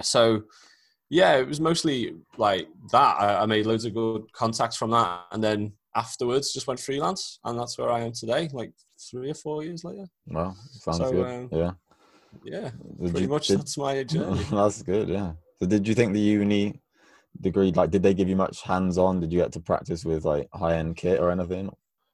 So 0.00 0.42
yeah, 1.10 1.34
it 1.36 1.48
was 1.48 1.60
mostly 1.60 2.14
like 2.38 2.68
that. 2.92 3.16
I, 3.20 3.42
I 3.42 3.46
made 3.46 3.66
loads 3.66 3.84
of 3.84 3.92
good 3.92 4.32
contacts 4.32 4.76
from 4.76 4.90
that, 4.92 5.22
and 5.32 5.42
then 5.42 5.72
afterwards 5.96 6.52
just 6.52 6.68
went 6.68 6.78
freelance, 6.78 7.40
and 7.44 7.58
that's 7.58 7.76
where 7.76 7.90
I 7.90 8.02
am 8.02 8.12
today. 8.12 8.48
Like 8.52 8.72
three 9.10 9.30
or 9.30 9.34
four 9.34 9.64
years 9.64 9.82
later. 9.82 10.06
well, 10.26 10.56
sounds 10.70 10.98
so, 10.98 11.10
good. 11.10 11.26
um, 11.26 11.48
yeah. 11.50 11.72
Yeah, 12.44 12.70
Did 13.02 13.10
pretty 13.10 13.22
you- 13.22 13.28
much 13.28 13.48
did- 13.48 13.58
that's 13.58 13.76
my 13.76 14.04
journey. 14.04 14.44
that's 14.52 14.82
good. 14.82 15.08
Yeah. 15.08 15.32
So 15.60 15.66
did 15.66 15.88
you 15.88 15.94
think 15.96 16.12
the 16.12 16.20
uni 16.20 16.80
degree 17.40 17.72
like 17.72 17.90
did 17.90 18.02
they 18.04 18.14
give 18.14 18.28
you 18.28 18.36
much 18.36 18.62
hands 18.62 18.96
on? 18.96 19.18
Did 19.18 19.32
you 19.32 19.40
get 19.40 19.50
to 19.54 19.60
practice 19.60 20.04
with 20.04 20.24
like 20.24 20.48
high 20.54 20.76
end 20.76 20.94
kit 20.96 21.18
or 21.18 21.32
anything? 21.32 21.70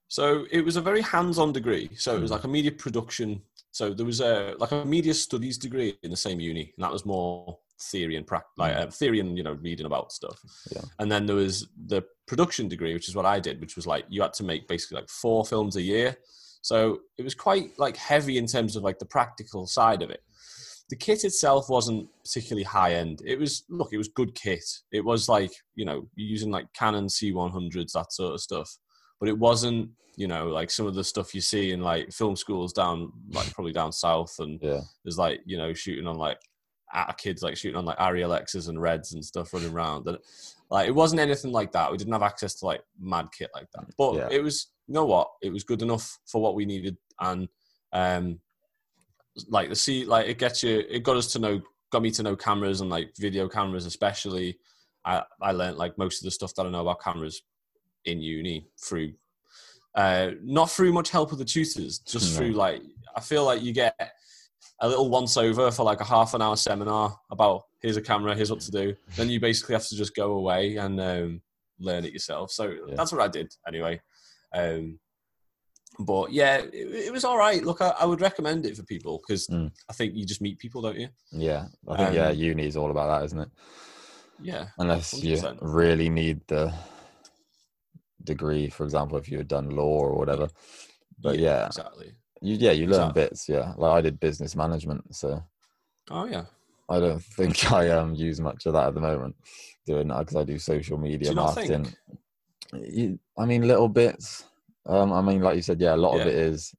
So 0.08 0.46
it 0.50 0.62
was 0.64 0.76
a 0.76 0.80
very 0.80 1.00
hands-on 1.02 1.52
degree. 1.52 1.90
So 1.96 2.16
it 2.16 2.20
was 2.20 2.30
Mm. 2.30 2.34
like 2.34 2.44
a 2.44 2.48
media 2.48 2.72
production. 2.72 3.42
So 3.72 3.92
there 3.92 4.06
was 4.06 4.20
a 4.20 4.54
like 4.58 4.72
a 4.72 4.84
media 4.84 5.14
studies 5.14 5.58
degree 5.58 5.98
in 6.02 6.10
the 6.10 6.16
same 6.16 6.40
uni, 6.40 6.72
and 6.76 6.84
that 6.84 6.92
was 6.92 7.04
more 7.04 7.58
theory 7.78 8.16
and 8.16 8.26
practice, 8.26 8.52
like 8.56 8.75
uh, 8.75 8.86
theory 8.86 9.20
and 9.20 9.36
you 9.36 9.44
know 9.44 9.52
reading 9.52 9.86
about 9.86 10.12
stuff. 10.12 10.40
Yeah. 10.75 10.82
And 10.98 11.10
then 11.12 11.26
there 11.26 11.36
was 11.36 11.68
the 11.86 12.02
production 12.26 12.68
degree, 12.68 12.94
which 12.94 13.08
is 13.08 13.14
what 13.16 13.26
I 13.26 13.38
did, 13.40 13.60
which 13.60 13.76
was 13.76 13.86
like 13.86 14.06
you 14.08 14.22
had 14.22 14.32
to 14.34 14.44
make 14.44 14.66
basically 14.68 14.96
like 15.00 15.10
four 15.10 15.44
films 15.44 15.76
a 15.76 15.82
year. 15.82 16.16
So 16.62 17.00
it 17.18 17.22
was 17.22 17.34
quite 17.34 17.78
like 17.78 17.96
heavy 17.96 18.38
in 18.38 18.46
terms 18.46 18.76
of 18.76 18.82
like 18.82 18.98
the 18.98 19.06
practical 19.06 19.66
side 19.66 20.02
of 20.02 20.10
it. 20.10 20.22
The 20.88 20.96
kit 20.96 21.25
itself 21.25 21.68
wasn't 21.68 22.08
particularly 22.25 22.62
high 22.64 22.94
end. 22.94 23.20
It 23.26 23.38
was 23.38 23.64
look, 23.68 23.92
it 23.92 23.98
was 23.98 24.08
good 24.08 24.34
kit. 24.34 24.64
It 24.92 25.04
was 25.04 25.28
like 25.28 25.52
you 25.75 25.84
know 25.84 26.08
using 26.14 26.50
like 26.50 26.72
Canon 26.72 27.08
C100s 27.08 27.92
that 27.92 28.12
sort 28.12 28.34
of 28.34 28.40
stuff 28.40 28.75
but 29.20 29.28
it 29.28 29.38
wasn't 29.38 29.88
you 30.16 30.26
know 30.26 30.49
like 30.49 30.70
some 30.70 30.87
of 30.87 30.94
the 30.94 31.04
stuff 31.04 31.35
you 31.35 31.40
see 31.40 31.73
in 31.73 31.80
like 31.80 32.11
film 32.12 32.37
schools 32.37 32.73
down 32.73 33.12
like 33.32 33.52
probably 33.52 33.73
down 33.73 33.92
south 33.92 34.35
and 34.38 34.58
Yeah. 34.62 34.80
there's 35.04 35.18
like 35.18 35.40
you 35.44 35.58
know 35.58 35.73
shooting 35.75 36.06
on 36.06 36.16
like 36.16 36.38
at 36.94 37.18
kids 37.18 37.42
like 37.42 37.56
shooting 37.56 37.76
on 37.76 37.85
like 37.85 37.99
Arri 37.99 38.25
Alexas 38.25 38.68
and 38.68 38.80
Reds 38.80 39.12
and 39.12 39.25
stuff 39.25 39.52
running 39.52 39.73
around 39.73 40.06
and 40.06 40.18
like 40.70 40.88
it 40.88 40.94
wasn't 40.94 41.20
anything 41.20 41.52
like 41.52 41.73
that 41.73 41.90
we 41.90 41.99
didn't 41.99 42.12
have 42.12 42.23
access 42.23 42.54
to 42.56 42.66
like 42.66 42.82
mad 42.99 43.28
kit 43.37 43.50
like 43.54 43.66
that 43.75 43.85
but 43.99 44.14
Yeah. 44.14 44.28
it 44.30 44.42
was 44.42 44.68
you 44.87 44.94
know 44.94 45.04
what 45.04 45.28
it 45.42 45.52
was 45.52 45.64
good 45.64 45.82
enough 45.82 46.18
for 46.26 46.40
what 46.40 46.54
we 46.54 46.64
needed 46.64 46.96
and 47.20 47.49
um 47.92 48.40
like 49.49 49.68
the 49.68 49.76
see 49.76 50.04
like 50.06 50.26
it 50.28 50.38
gets 50.38 50.62
you 50.62 50.82
it 50.88 51.02
got 51.02 51.16
us 51.16 51.30
to 51.32 51.38
know 51.38 51.61
got 51.92 52.02
me 52.02 52.11
to 52.11 52.23
know 52.23 52.35
cameras 52.37 52.80
and 52.80 52.88
like 52.90 53.11
video 53.18 53.49
cameras 53.49 53.85
especially 53.85 54.58
I 55.04 55.23
I 55.42 55.52
learned 55.52 55.76
like 55.76 55.99
most 55.99 56.20
of 56.20 56.25
the 56.25 56.30
stuff 56.30 56.54
that 56.54 56.66
I 56.66 56.70
know 56.70 56.80
about 56.80 57.02
cameras 57.02 57.42
in 58.06 58.20
uni 58.20 58.66
through 58.82 59.12
uh 59.94 60.30
not 60.42 60.70
through 60.70 60.92
much 60.92 61.10
help 61.10 61.32
of 61.32 61.38
the 61.38 61.44
tutors 61.44 61.98
just 61.98 62.32
No. 62.32 62.38
through 62.38 62.52
like 62.52 62.82
I 63.14 63.20
feel 63.20 63.44
like 63.44 63.62
you 63.62 63.72
get 63.72 63.94
a 64.80 64.88
little 64.88 65.08
once 65.10 65.36
over 65.36 65.70
for 65.70 65.84
like 65.84 66.00
a 66.00 66.04
half 66.04 66.34
an 66.34 66.42
hour 66.42 66.56
seminar 66.56 67.18
about 67.30 67.62
here's 67.80 67.96
a 67.96 68.02
camera 68.02 68.34
here's 68.34 68.50
what 68.50 68.60
to 68.60 68.70
do 68.70 68.94
then 69.16 69.28
you 69.28 69.40
basically 69.40 69.75
have 69.75 69.86
to 69.86 69.96
just 69.96 70.14
go 70.14 70.32
away 70.32 70.76
and 70.76 71.00
um 71.00 71.40
learn 71.78 72.04
it 72.04 72.12
yourself 72.12 72.50
so 72.50 72.70
Yeah. 72.88 72.94
that's 72.96 73.12
what 73.12 73.20
I 73.22 73.28
did 73.28 73.52
anyway 73.68 74.00
um 74.54 74.98
but 76.00 76.30
yeah 76.30 76.58
it, 76.58 77.06
it 77.06 77.12
was 77.12 77.25
all 77.25 77.38
right 77.38 77.64
look 77.64 77.80
I, 77.80 77.94
I 77.98 78.04
would 78.04 78.20
recommend 78.20 78.66
it 78.66 78.76
for 78.76 78.82
people 78.84 79.18
because 79.26 79.46
Mm. 79.46 79.70
I 79.88 79.92
think 79.94 80.14
you 80.14 80.26
just 80.26 80.42
meet 80.42 80.58
people 80.58 80.82
don't 80.82 80.98
you 80.98 81.08
Yeah. 81.32 81.66
I 81.88 81.96
think 81.96 82.14
yeah, 82.14 82.28
Um, 82.28 82.36
uni 82.36 82.66
is 82.66 82.76
all 82.76 82.90
about 82.90 83.08
that, 83.20 83.25
isn't 83.26 83.38
it? 83.40 83.48
yeah 84.42 84.66
Unless 84.78 85.22
you 85.22 85.36
100%. 85.36 85.58
really 85.62 86.10
need 86.10 86.40
the 86.48 86.70
degree, 88.26 88.68
for 88.68 88.85
example, 88.85 89.16
if 89.18 89.28
you 89.30 89.38
had 89.38 89.49
done 89.49 89.71
law 89.71 90.00
or 90.06 90.14
whatever. 90.18 90.49
But 91.18 91.38
yeah, 91.38 91.66
exactly. 91.66 92.12
you 92.42 92.56
yeah 92.56 92.73
you 92.73 92.87
learn 92.87 93.11
Exactly. 93.11 93.23
bits. 93.23 93.49
Yeah, 93.49 93.73
like 93.78 93.92
I 93.92 94.00
did 94.02 94.21
business 94.21 94.54
management, 94.54 95.16
so 95.16 95.42
Oh 96.11 96.26
yeah. 96.26 96.45
I 96.88 97.00
don't 97.00 97.23
think 97.38 97.73
I 97.73 97.90
um 97.90 98.14
use 98.14 98.40
much 98.40 98.66
of 98.66 98.75
that 98.75 98.88
at 98.88 98.95
the 98.95 99.00
moment 99.00 99.35
doing 99.87 100.09
that 100.09 100.18
because 100.18 100.37
I 100.37 100.45
do 100.45 100.59
social 100.59 100.99
media 100.99 101.30
Do 101.30 101.37
marketing. 101.37 101.87
You, 102.75 103.18
I 103.38 103.47
mean, 103.47 103.66
little 103.66 103.88
bits. 103.88 104.45
Um, 104.85 105.12
I 105.12 105.21
mean, 105.23 105.40
like 105.40 105.56
you 105.56 105.62
said, 105.62 105.80
yeah, 105.80 105.95
a 105.95 105.97
lot 105.97 106.21
of 106.21 106.26
it 106.26 106.35
is 106.35 106.75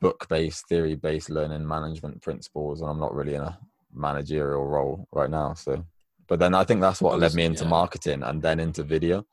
book-based, 0.00 0.68
theory-based 0.68 1.30
learning 1.30 1.66
management 1.66 2.22
principles, 2.22 2.80
and 2.80 2.90
I'm 2.90 2.98
not 2.98 3.14
really 3.14 3.34
in 3.34 3.42
a 3.42 3.58
managerial 3.92 4.64
role 4.64 5.06
right 5.12 5.30
now. 5.30 5.54
So, 5.54 5.84
but 6.28 6.38
then 6.38 6.54
I 6.54 6.64
think 6.64 6.80
that's 6.80 7.00
what 7.00 7.10
Well, 7.12 7.20
led 7.20 7.34
me 7.34 7.44
into 7.44 7.64
yeah. 7.64 7.70
marketing 7.70 8.22
and 8.22 8.42
then 8.42 8.60
into 8.60 8.82
video. 8.82 9.26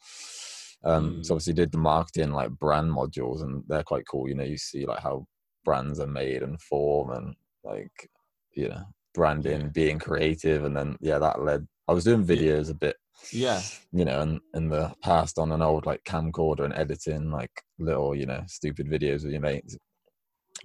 Um, 0.85 1.15
Mm. 1.17 1.25
so 1.25 1.33
obviously 1.35 1.53
did 1.53 1.71
the 1.71 1.77
marketing 1.77 2.31
like 2.31 2.51
brand 2.51 2.91
modules, 2.91 3.41
and 3.41 3.63
they're 3.67 3.83
quite 3.83 4.05
cool. 4.07 4.27
You 4.27 4.35
know, 4.35 4.43
you 4.43 4.57
see 4.57 4.85
like 4.85 4.99
how 4.99 5.25
brands 5.65 5.99
are 5.99 6.07
made 6.07 6.43
and 6.43 6.61
form, 6.61 7.11
and 7.11 7.35
like 7.63 8.09
you 8.53 8.69
know, 8.69 8.83
branding, 9.13 9.61
Yeah. 9.61 9.67
being 9.67 9.99
creative, 9.99 10.63
and 10.65 10.75
then 10.75 10.97
yeah, 11.01 11.19
that 11.19 11.41
led. 11.41 11.67
I 11.87 11.93
was 11.93 12.03
doing 12.03 12.21
Yeah. 12.23 12.35
videos 12.35 12.69
a 12.69 12.73
bit 12.73 12.97
Yeah. 13.31 13.61
you 13.91 14.05
know, 14.05 14.21
in, 14.21 14.41
in 14.55 14.69
the 14.69 14.93
past 15.03 15.37
on 15.37 15.51
an 15.51 15.61
old 15.61 15.85
like 15.85 16.03
camcorder 16.03 16.65
and 16.65 16.73
editing 16.73 17.29
like 17.31 17.51
little, 17.79 18.15
you 18.15 18.25
know, 18.25 18.43
stupid 18.47 18.87
videos 18.87 19.23
with 19.23 19.31
your 19.33 19.41
mates. 19.41 19.77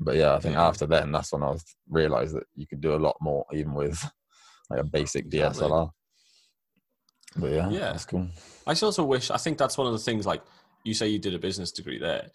But 0.01 0.17
yeah, 0.17 0.35
I 0.35 0.41
think 0.41 0.55
Yeah. 0.55 0.67
after 0.67 0.87
then, 0.87 1.13
that's 1.13 1.33
when 1.33 1.43
I 1.43 1.51
was 1.51 1.65
realized 1.89 2.35
that 2.37 2.45
you 2.55 2.67
could 2.67 2.81
do 2.81 2.95
a 2.95 2.97
lot 3.07 3.17
more 3.21 3.45
even 3.53 3.75
with 3.75 4.03
like 4.71 4.81
a 4.81 4.85
basic. 4.85 5.29
DSLR. 5.29 5.91
But 7.37 7.53
yeah, 7.53 7.71
Yeah. 7.71 7.93
that's 7.93 8.05
cool. 8.05 8.29
I 8.67 8.73
also 8.73 9.05
wish. 9.05 9.31
I 9.31 9.37
think 9.37 9.59
that's 9.59 9.79
one 9.79 9.87
of 9.87 9.93
the 9.93 9.99
things. 9.99 10.27
Like 10.27 10.43
you 10.85 10.95
say, 10.95 11.09
you 11.09 11.19
did 11.19 11.35
a 11.35 11.39
business 11.39 11.73
degree 11.73 11.99
there. 11.99 12.31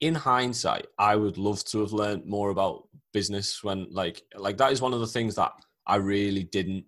In 0.00 0.14
hindsight, 0.14 0.86
I 0.98 1.16
would 1.16 1.38
love 1.38 1.64
to 1.66 1.80
have 1.80 1.92
learned 1.92 2.24
more 2.26 2.50
about 2.50 2.88
business 3.12 3.62
when, 3.64 3.86
like, 3.90 4.22
like 4.36 4.56
that 4.58 4.72
is 4.72 4.80
one 4.80 4.94
of 4.94 5.00
the 5.00 5.06
things 5.06 5.34
that 5.36 5.52
I 5.86 5.96
really 5.96 6.44
didn't 6.44 6.84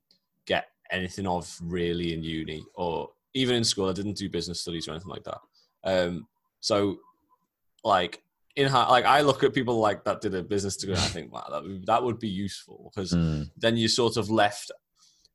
get 0.46 0.66
anything 0.90 1.26
of 1.26 1.56
really 1.62 2.12
in 2.14 2.22
uni 2.22 2.64
or 2.74 3.10
even 3.34 3.56
in 3.56 3.64
school. 3.64 3.88
I 3.88 3.92
didn't 3.92 4.16
do 4.16 4.28
business 4.28 4.60
studies 4.60 4.86
or 4.86 4.92
anything 4.92 5.10
like 5.10 5.24
that. 5.24 5.40
Um, 5.84 6.26
so, 6.60 6.98
like 7.84 8.22
in 8.56 8.70
like 8.72 9.04
I 9.04 9.20
look 9.22 9.42
at 9.44 9.54
people 9.54 9.78
like 9.78 10.04
that 10.04 10.20
did 10.20 10.34
a 10.34 10.42
business 10.42 10.76
degree, 10.76 10.94
and 10.94 11.02
I 11.02 11.08
think, 11.08 11.32
wow, 11.32 11.46
that 11.50 11.62
would, 11.62 11.86
that 11.86 12.02
would 12.02 12.18
be 12.18 12.28
useful 12.28 12.90
because 12.92 13.12
Mm, 13.14 13.50
then 13.56 13.76
you 13.76 13.88
sort 13.88 14.16
of 14.16 14.30
left 14.30 14.70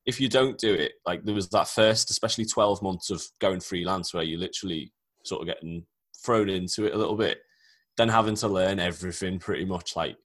if 0.06 0.22
you 0.22 0.30
don't 0.30 0.58
do 0.58 0.74
it 0.74 0.94
like 1.06 1.24
there 1.24 1.36
was 1.36 1.50
that 1.50 1.68
first 1.68 2.10
especially 2.10 2.46
12 2.46 2.82
months 2.82 3.10
of 3.10 3.24
going 3.40 3.60
freelance 3.60 4.14
where 4.14 4.24
you 4.24 4.38
literally 4.38 4.92
sort 5.24 5.42
of 5.42 5.48
getting 5.48 5.84
thrown 6.24 6.50
into 6.50 6.86
it 6.86 6.94
a 6.94 6.98
little 6.98 7.16
bit 7.16 7.40
then 7.98 8.10
having 8.10 8.36
to 8.36 8.48
learn 8.48 8.80
everything 8.80 9.40
pretty 9.40 9.66
much 9.66 9.96
like 9.96 10.18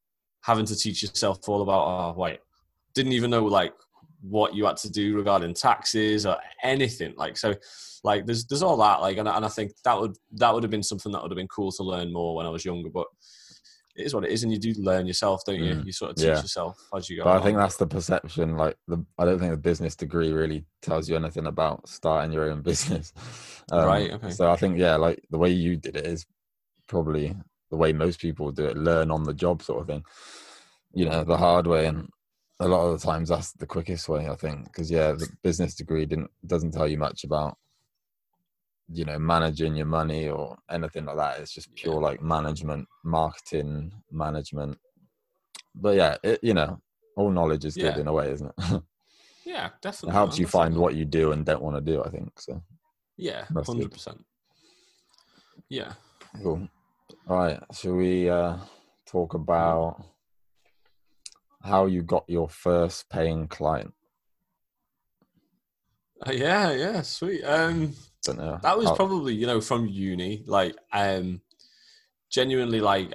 having 0.42 0.64
to 0.64 0.76
teach 0.76 1.02
yourself 1.02 1.48
all 1.48 1.62
about 1.62 1.86
oh 1.86 2.18
wait 2.18 2.40
didn't 2.94 3.12
even 3.12 3.30
know 3.30 3.44
like 3.44 3.72
what 4.22 4.54
you 4.54 4.66
had 4.66 4.76
to 4.76 4.90
do 4.90 5.16
regarding 5.16 5.54
taxes 5.54 6.26
or 6.26 6.36
anything 6.62 7.14
like 7.16 7.36
so 7.36 7.54
like 8.04 8.26
there's 8.26 8.44
there's 8.46 8.62
all 8.62 8.76
that 8.76 9.00
like 9.00 9.16
and, 9.16 9.28
and 9.28 9.44
i 9.44 9.48
think 9.48 9.72
that 9.84 9.98
would 9.98 10.16
that 10.32 10.52
would 10.52 10.62
have 10.62 10.70
been 10.70 10.82
something 10.82 11.10
that 11.12 11.22
would 11.22 11.30
have 11.30 11.36
been 11.36 11.48
cool 11.48 11.72
to 11.72 11.82
learn 11.82 12.12
more 12.12 12.34
when 12.34 12.46
i 12.46 12.50
was 12.50 12.64
younger 12.64 12.90
but 12.90 13.06
it 13.96 14.06
is 14.06 14.14
what 14.14 14.24
it 14.24 14.30
is 14.30 14.42
and 14.42 14.52
you 14.52 14.58
do 14.58 14.72
learn 14.78 15.06
yourself 15.06 15.42
don't 15.44 15.60
you 15.60 15.74
Mm, 15.74 15.84
you 15.86 15.92
sort 15.92 16.12
of 16.12 16.16
teach 16.16 16.26
yeah. 16.26 16.40
yourself 16.40 16.78
as 16.94 17.08
you 17.08 17.16
go 17.16 17.24
But 17.24 17.40
I 17.40 17.44
think 17.44 17.56
that's 17.58 17.76
the 17.76 17.86
perception. 17.86 18.56
Like 18.56 18.76
the, 18.88 19.04
I 19.18 19.24
don't 19.24 19.38
think 19.38 19.50
the 19.50 19.56
business 19.56 19.96
degree 19.96 20.32
really 20.32 20.64
tells 20.82 21.08
you 21.08 21.16
anything 21.16 21.46
about 21.46 21.88
starting 21.88 22.32
your 22.32 22.50
own 22.50 22.62
business. 22.70 23.12
Um, 23.72 23.86
Right, 23.86 24.10
okay. 24.12 24.30
So 24.30 24.50
I 24.50 24.56
think 24.56 24.78
yeah, 24.78 24.96
like 24.96 25.22
the 25.30 25.38
way 25.38 25.50
you 25.50 25.76
did 25.76 25.96
it 25.96 26.06
is 26.06 26.26
probably 26.86 27.36
the 27.70 27.76
way 27.76 27.92
most 27.92 28.20
people 28.20 28.50
do 28.50 28.66
it. 28.66 28.76
Learn 28.76 29.10
on 29.10 29.24
the 29.24 29.34
job, 29.34 29.62
sort 29.62 29.82
of 29.82 29.86
thing. 29.86 30.04
You 30.92 31.04
know, 31.08 31.22
the 31.22 31.36
hard 31.36 31.66
way, 31.66 31.86
and 31.86 32.08
a 32.58 32.66
lot 32.66 32.84
of 32.84 33.00
the 33.00 33.06
times 33.06 33.28
that's 33.28 33.52
the 33.52 33.66
quickest 33.66 34.08
way. 34.08 34.28
I 34.28 34.34
think 34.34 34.64
because 34.64 34.90
yeah, 34.90 35.12
the 35.12 35.28
business 35.42 35.74
degree 35.74 36.04
didn't 36.04 36.30
doesn't 36.46 36.72
tell 36.72 36.88
you 36.88 36.98
much 36.98 37.24
about 37.24 37.56
you 38.92 39.04
know 39.04 39.18
managing 39.18 39.76
your 39.76 39.86
money 39.86 40.28
or 40.28 40.56
anything 40.70 41.04
like 41.04 41.16
that. 41.16 41.40
It's 41.40 41.52
just 41.52 41.74
pure 41.74 41.94
Yeah. 41.94 42.00
like 42.00 42.22
management, 42.22 42.88
marketing, 43.04 43.92
management. 44.10 44.78
But 45.74 45.96
yeah, 45.96 46.16
it, 46.22 46.40
you 46.42 46.54
know, 46.54 46.80
all 47.16 47.30
knowledge 47.30 47.64
is 47.64 47.76
good 47.76 47.96
in 47.96 48.08
a 48.08 48.12
way, 48.12 48.30
isn't 48.32 48.52
it? 48.58 48.82
Yeah, 49.46 49.66
it 49.66 49.72
definitely. 49.80 50.12
helps 50.12 50.38
you 50.38 50.46
find 50.46 50.76
what 50.76 50.94
you 50.94 51.04
do 51.04 51.32
and 51.32 51.44
don't 51.46 51.62
want 51.62 51.74
to 51.76 51.80
do. 51.80 52.04
I 52.04 52.10
think 52.10 52.38
so. 52.38 52.62
Yeah, 53.16 53.46
That's 53.50 53.66
hundred 53.68 53.90
percent. 53.90 54.24
Yeah. 55.68 55.94
Cool. 56.42 56.68
All 57.28 57.36
right. 57.36 57.58
Shall 57.72 57.94
we 57.94 58.28
uh, 58.28 58.58
talk 59.06 59.34
about 59.34 60.04
how 61.62 61.86
you 61.86 62.02
got 62.02 62.24
your 62.28 62.48
first 62.48 63.08
paying 63.08 63.48
client? 63.48 63.94
Uh, 66.26 66.32
yeah, 66.32 66.70
yeah, 66.72 67.02
sweet. 67.02 67.42
Um, 67.42 67.94
Don't 68.24 68.38
know. 68.38 68.58
that 68.62 68.76
was 68.76 68.88
How- 68.88 68.96
probably 68.96 69.34
you 69.34 69.46
know 69.46 69.60
from 69.60 69.86
uni. 69.86 70.42
Like, 70.46 70.76
um, 70.92 71.40
genuinely, 72.30 72.80
like 72.80 73.12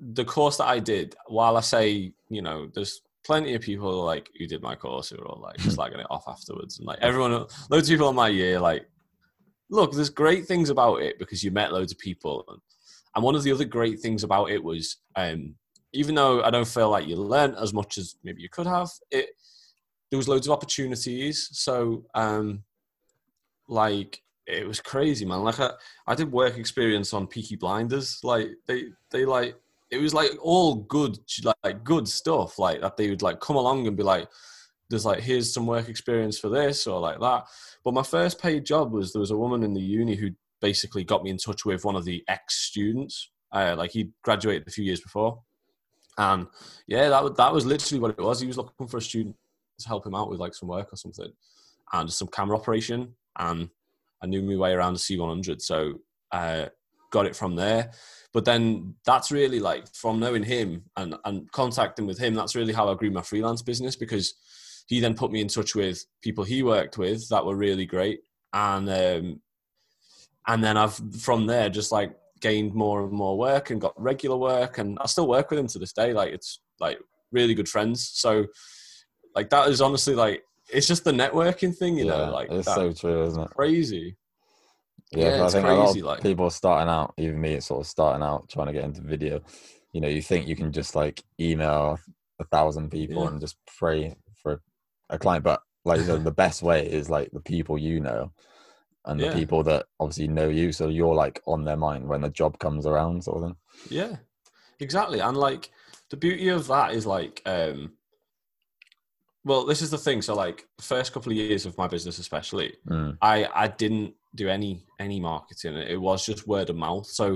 the 0.00 0.24
course 0.24 0.58
that 0.58 0.66
I 0.66 0.78
did. 0.78 1.16
While 1.26 1.56
I 1.56 1.60
say 1.60 2.12
you 2.28 2.42
know, 2.42 2.68
there's 2.74 3.00
plenty 3.24 3.54
of 3.54 3.62
people 3.62 4.04
like 4.04 4.30
who 4.38 4.46
did 4.46 4.62
my 4.62 4.74
course 4.74 5.10
who 5.10 5.16
were 5.16 5.26
all 5.26 5.40
like 5.40 5.56
slagging 5.58 6.00
it 6.00 6.06
off 6.10 6.24
afterwards, 6.28 6.78
and 6.78 6.86
like 6.86 6.98
everyone, 7.00 7.32
loads 7.70 7.88
of 7.88 7.94
people 7.94 8.08
in 8.08 8.16
my 8.16 8.28
year, 8.28 8.60
like, 8.60 8.86
look, 9.70 9.92
there's 9.92 10.10
great 10.10 10.46
things 10.46 10.70
about 10.70 11.02
it 11.02 11.18
because 11.18 11.42
you 11.42 11.50
met 11.50 11.72
loads 11.72 11.92
of 11.92 11.98
people, 11.98 12.44
and 13.14 13.24
one 13.24 13.34
of 13.34 13.42
the 13.42 13.52
other 13.52 13.64
great 13.64 13.98
things 14.00 14.22
about 14.24 14.50
it 14.50 14.62
was, 14.62 14.98
um, 15.16 15.54
even 15.92 16.14
though 16.14 16.42
I 16.42 16.50
don't 16.50 16.68
feel 16.68 16.90
like 16.90 17.06
you 17.08 17.16
learned 17.16 17.56
as 17.56 17.72
much 17.72 17.98
as 17.98 18.16
maybe 18.22 18.42
you 18.42 18.48
could 18.48 18.66
have, 18.66 18.88
it 19.10 19.30
there 20.10 20.16
was 20.16 20.28
loads 20.28 20.46
of 20.46 20.52
opportunities. 20.52 21.48
So, 21.52 22.04
um, 22.14 22.62
like 23.68 24.22
it 24.48 24.66
was 24.66 24.80
crazy, 24.80 25.26
man. 25.26 25.42
Like 25.44 25.60
I, 25.60 25.70
I 26.06 26.14
did 26.14 26.32
work 26.32 26.56
experience 26.56 27.12
on 27.12 27.26
Peaky 27.26 27.56
Blinders. 27.56 28.20
Like 28.24 28.50
they, 28.66 28.86
they 29.10 29.26
like 29.26 29.56
it 29.90 29.98
was 29.98 30.14
like 30.14 30.32
all 30.40 30.76
good, 30.76 31.18
like 31.62 31.84
good 31.84 32.08
stuff. 32.08 32.58
Like 32.58 32.80
that 32.80 32.96
they 32.96 33.10
would 33.10 33.22
like 33.22 33.40
come 33.40 33.56
along 33.56 33.86
and 33.86 33.96
be 33.96 34.02
like, 34.02 34.28
"There's 34.88 35.04
like 35.04 35.20
here's 35.20 35.52
some 35.52 35.66
work 35.66 35.88
experience 35.88 36.38
for 36.38 36.48
this 36.48 36.86
or 36.86 36.98
like 36.98 37.20
that." 37.20 37.44
But 37.84 37.94
my 37.94 38.02
first 38.02 38.40
paid 38.40 38.64
job 38.64 38.92
was 38.92 39.12
there 39.12 39.20
was 39.20 39.30
a 39.30 39.36
woman 39.36 39.62
in 39.62 39.74
the 39.74 39.82
uni 39.82 40.14
who 40.14 40.30
basically 40.60 41.04
got 41.04 41.22
me 41.22 41.30
in 41.30 41.36
touch 41.36 41.64
with 41.64 41.84
one 41.84 41.96
of 41.96 42.06
the 42.06 42.24
ex 42.28 42.56
students. 42.66 43.30
Uh, 43.52 43.74
like 43.76 43.90
he 43.90 44.10
graduated 44.22 44.66
a 44.66 44.70
few 44.70 44.84
years 44.84 45.00
before, 45.00 45.40
and 46.16 46.46
yeah, 46.86 47.10
that 47.10 47.36
that 47.36 47.52
was 47.52 47.66
literally 47.66 48.00
what 48.00 48.10
it 48.12 48.22
was. 48.22 48.40
He 48.40 48.46
was 48.46 48.56
looking 48.56 48.88
for 48.88 48.96
a 48.96 49.02
student 49.02 49.36
to 49.80 49.88
help 49.88 50.06
him 50.06 50.14
out 50.14 50.30
with 50.30 50.40
like 50.40 50.54
some 50.54 50.68
work 50.70 50.92
or 50.92 50.96
something, 50.96 51.32
and 51.92 52.10
some 52.10 52.28
camera 52.28 52.56
operation. 52.56 53.14
And 53.38 53.70
I 54.22 54.26
knew 54.26 54.42
my 54.42 54.56
way 54.56 54.72
around 54.72 54.94
the 54.94 54.98
C100, 54.98 55.60
so 55.60 55.94
uh, 56.32 56.66
got 57.10 57.26
it 57.26 57.36
from 57.36 57.56
there. 57.56 57.92
But 58.32 58.44
then 58.44 58.94
that's 59.04 59.32
really 59.32 59.60
like 59.60 59.92
from 59.94 60.20
knowing 60.20 60.42
him 60.42 60.84
and 60.96 61.16
and 61.24 61.50
contacting 61.52 62.06
with 62.06 62.18
him. 62.18 62.34
That's 62.34 62.54
really 62.54 62.72
how 62.72 62.90
I 62.90 62.94
grew 62.94 63.10
my 63.10 63.22
freelance 63.22 63.62
business 63.62 63.96
because 63.96 64.34
he 64.86 65.00
then 65.00 65.14
put 65.14 65.32
me 65.32 65.40
in 65.40 65.48
touch 65.48 65.74
with 65.74 66.04
people 66.22 66.44
he 66.44 66.62
worked 66.62 66.98
with 66.98 67.28
that 67.28 67.44
were 67.44 67.56
really 67.56 67.86
great, 67.86 68.20
and 68.52 68.88
um, 68.88 69.40
and 70.46 70.62
then 70.62 70.76
I've 70.76 71.00
from 71.20 71.46
there 71.46 71.70
just 71.70 71.90
like 71.90 72.14
gained 72.40 72.74
more 72.74 73.02
and 73.02 73.12
more 73.12 73.36
work 73.36 73.70
and 73.70 73.80
got 73.80 74.00
regular 74.00 74.36
work, 74.36 74.78
and 74.78 74.98
I 75.00 75.06
still 75.06 75.26
work 75.26 75.50
with 75.50 75.58
him 75.58 75.68
to 75.68 75.78
this 75.78 75.92
day. 75.92 76.12
Like 76.12 76.32
it's 76.32 76.60
like 76.80 76.98
really 77.32 77.54
good 77.54 77.68
friends. 77.68 78.10
So 78.14 78.46
like 79.34 79.50
that 79.50 79.68
is 79.68 79.80
honestly 79.80 80.14
like 80.14 80.42
it's 80.72 80.86
just 80.86 81.04
the 81.04 81.12
networking 81.12 81.74
thing, 81.76 81.96
you 81.98 82.04
know, 82.04 82.30
like 82.30 82.50
it's 82.50 82.72
so 82.72 82.92
true, 82.92 83.24
isn't 83.24 83.42
it? 83.42 83.50
crazy. 83.50 84.16
Yeah, 85.12 85.36
Yeah, 85.38 85.44
I 85.46 85.48
think 85.48 85.66
a 85.66 85.72
lot 85.72 85.96
of 85.96 86.02
like- 86.02 86.22
people 86.22 86.50
starting 86.50 86.90
out, 86.90 87.14
even 87.16 87.40
me, 87.40 87.60
sort 87.60 87.80
of 87.80 87.86
starting 87.86 88.22
out 88.22 88.48
trying 88.48 88.66
to 88.66 88.72
get 88.72 88.84
into 88.84 89.00
video. 89.00 89.40
You 89.92 90.00
know, 90.02 90.08
you 90.08 90.20
think 90.20 90.46
you 90.46 90.54
can 90.56 90.70
just 90.72 90.94
like 90.94 91.22
email 91.40 91.98
a 92.38 92.44
thousand 92.44 92.90
people 92.90 93.22
Yeah. 93.22 93.28
and 93.30 93.40
just 93.40 93.56
pray 93.78 94.14
for 94.42 94.60
a 95.08 95.18
client, 95.18 95.44
but 95.44 95.62
like 95.84 96.00
said, 96.02 96.24
the 96.24 96.30
best 96.30 96.62
way 96.62 96.86
is 96.86 97.08
like 97.08 97.30
the 97.32 97.40
people 97.40 97.78
you 97.78 98.00
know 98.00 98.30
and 99.06 99.18
the 99.18 99.32
people 99.32 99.62
that 99.62 99.86
obviously 99.98 100.28
know 100.28 100.50
you, 100.50 100.70
so 100.72 100.88
you're 100.88 101.14
like 101.14 101.40
on 101.46 101.64
their 101.64 101.76
mind 101.78 102.06
when 102.06 102.20
the 102.20 102.28
job 102.28 102.58
comes 102.58 102.84
around, 102.84 103.24
sort 103.24 103.38
of 103.38 103.48
thing. 103.48 103.56
Yeah, 103.88 104.16
exactly. 104.80 105.20
And 105.20 105.34
like 105.36 105.70
the 106.10 106.18
beauty 106.18 106.48
of 106.48 106.66
that 106.66 106.92
is 106.92 107.06
like, 107.06 107.40
um, 107.46 107.92
well, 109.48 109.64
this 109.66 109.82
is 109.82 109.90
the 109.90 109.98
thing. 110.06 110.22
So 110.22 110.34
like 110.34 110.58
the 110.76 110.84
first 110.84 111.12
couple 111.12 111.32
of 111.32 111.36
years 111.38 111.66
of 111.66 111.76
my 111.78 111.88
business, 111.88 112.18
especially, 112.18 112.70
Mm. 112.88 113.16
I 113.20 113.36
I 113.64 113.66
didn't 113.82 114.14
do 114.34 114.48
any 114.48 114.72
any 115.00 115.18
marketing. 115.20 115.74
It 115.76 116.00
was 116.00 116.24
just 116.26 116.46
word 116.46 116.70
of 116.70 116.76
mouth. 116.76 117.06
So, 117.06 117.26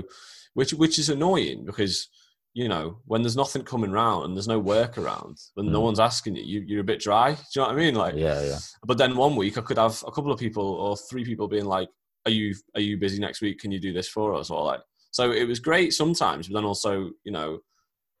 which 0.53 0.73
which 0.73 0.97
is 0.99 1.09
annoying 1.09 1.65
because 1.65 2.07
you 2.53 2.67
know 2.69 2.85
when 3.05 3.21
there's 3.23 3.35
nothing 3.43 3.63
coming 3.63 3.91
around 3.91 4.19
and 4.25 4.35
there's 4.35 4.47
no 4.55 4.59
work 4.59 4.97
around, 4.97 5.35
when 5.55 5.71
no 5.71 5.79
Mm. 5.81 5.85
one's 5.87 5.99
asking 6.09 6.35
you, 6.37 6.43
you, 6.43 6.59
you're 6.67 6.81
a 6.87 6.91
bit 6.91 6.99
dry. 7.07 7.31
Do 7.33 7.41
you 7.55 7.61
know 7.61 7.67
what 7.67 7.75
I 7.75 7.83
mean? 7.83 7.95
Like, 7.95 8.15
Yeah, 8.15 8.41
yeah. 8.51 8.59
but 8.89 8.97
then 8.99 9.15
one 9.25 9.35
week 9.35 9.57
I 9.57 9.61
could 9.61 9.79
have 9.85 9.95
a 10.07 10.11
couple 10.11 10.31
of 10.31 10.39
people 10.39 10.63
or 10.83 10.95
three 11.09 11.25
people 11.25 11.47
being 11.47 11.65
like, 11.77 11.89
are 12.25 12.31
you 12.39 12.53
are 12.75 12.81
you 12.87 12.97
busy 13.05 13.19
next 13.19 13.41
week? 13.41 13.59
Can 13.59 13.71
you 13.71 13.79
do 13.79 13.91
this 13.93 14.07
for 14.07 14.35
us? 14.39 14.49
Or 14.51 14.63
like, 14.71 14.81
so 15.11 15.31
it 15.31 15.47
was 15.47 15.59
great 15.69 15.93
sometimes, 15.93 16.47
but 16.47 16.53
then 16.55 16.65
also, 16.71 16.91
you 17.27 17.31
know, 17.37 17.59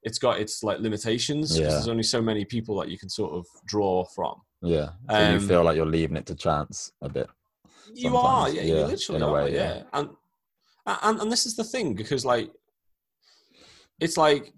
it's 0.03 0.19
got 0.19 0.39
its 0.39 0.63
like 0.63 0.79
limitations 0.79 1.53
because 1.53 1.59
Yeah. 1.59 1.69
there's 1.69 1.87
only 1.87 2.03
so 2.03 2.21
many 2.21 2.45
people 2.45 2.77
that 2.79 2.89
you 2.89 2.97
can 2.97 3.09
sort 3.09 3.33
of 3.33 3.45
draw 3.65 4.05
from. 4.05 4.35
Yeah. 4.61 4.89
So 5.09 5.19
you 5.19 5.37
Um, 5.37 5.47
feel 5.47 5.63
like 5.63 5.75
you're 5.75 5.85
leaving 5.85 6.17
it 6.17 6.25
to 6.27 6.35
chance 6.35 6.91
a 7.01 7.09
bit. 7.09 7.27
You 7.93 8.15
are, 8.17 8.49
yeah, 8.49 8.61
yeah, 8.61 8.73
you 8.79 8.85
literally 8.85 9.17
in 9.17 9.23
a 9.23 9.27
are, 9.27 9.33
way, 9.33 9.53
yeah. 9.53 9.75
yeah. 9.75 9.83
And, 9.93 10.09
and 10.85 11.21
and 11.21 11.31
this 11.31 11.45
is 11.45 11.55
the 11.55 11.63
thing 11.63 11.93
because 11.95 12.25
like, 12.25 12.51
it's 13.99 14.17
like 14.17 14.53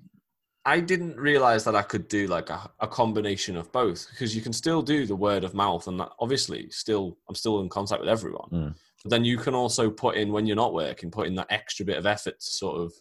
I 0.65 0.79
didn't 0.79 1.17
realize 1.17 1.63
that 1.65 1.75
I 1.75 1.83
could 1.83 2.07
do 2.07 2.25
like 2.27 2.49
a, 2.49 2.71
a 2.79 2.87
combination 2.87 3.55
of 3.55 3.71
both 3.71 4.07
because 4.09 4.35
you 4.35 4.41
can 4.41 4.53
still 4.53 4.81
do 4.81 5.05
the 5.05 5.15
word 5.15 5.43
of 5.43 5.53
mouth 5.53 5.87
and 5.87 5.99
that 5.99 6.09
obviously 6.19 6.69
still 6.71 7.17
I'm 7.29 7.35
still 7.35 7.61
in 7.61 7.69
contact 7.69 8.01
with 8.01 8.09
everyone. 8.09 8.49
Mm. 8.51 8.75
But 9.03 9.09
then 9.11 9.23
you 9.23 9.37
can 9.37 9.53
also 9.53 9.91
put 9.91 10.15
in 10.15 10.31
when 10.31 10.47
you're 10.47 10.55
not 10.55 10.73
working, 10.73 11.11
put 11.11 11.27
in 11.27 11.35
that 11.35 11.51
extra 11.51 11.85
bit 11.85 11.97
of 11.97 12.07
effort 12.07 12.39
to 12.39 12.45
sort 12.45 12.81
of 12.81 12.93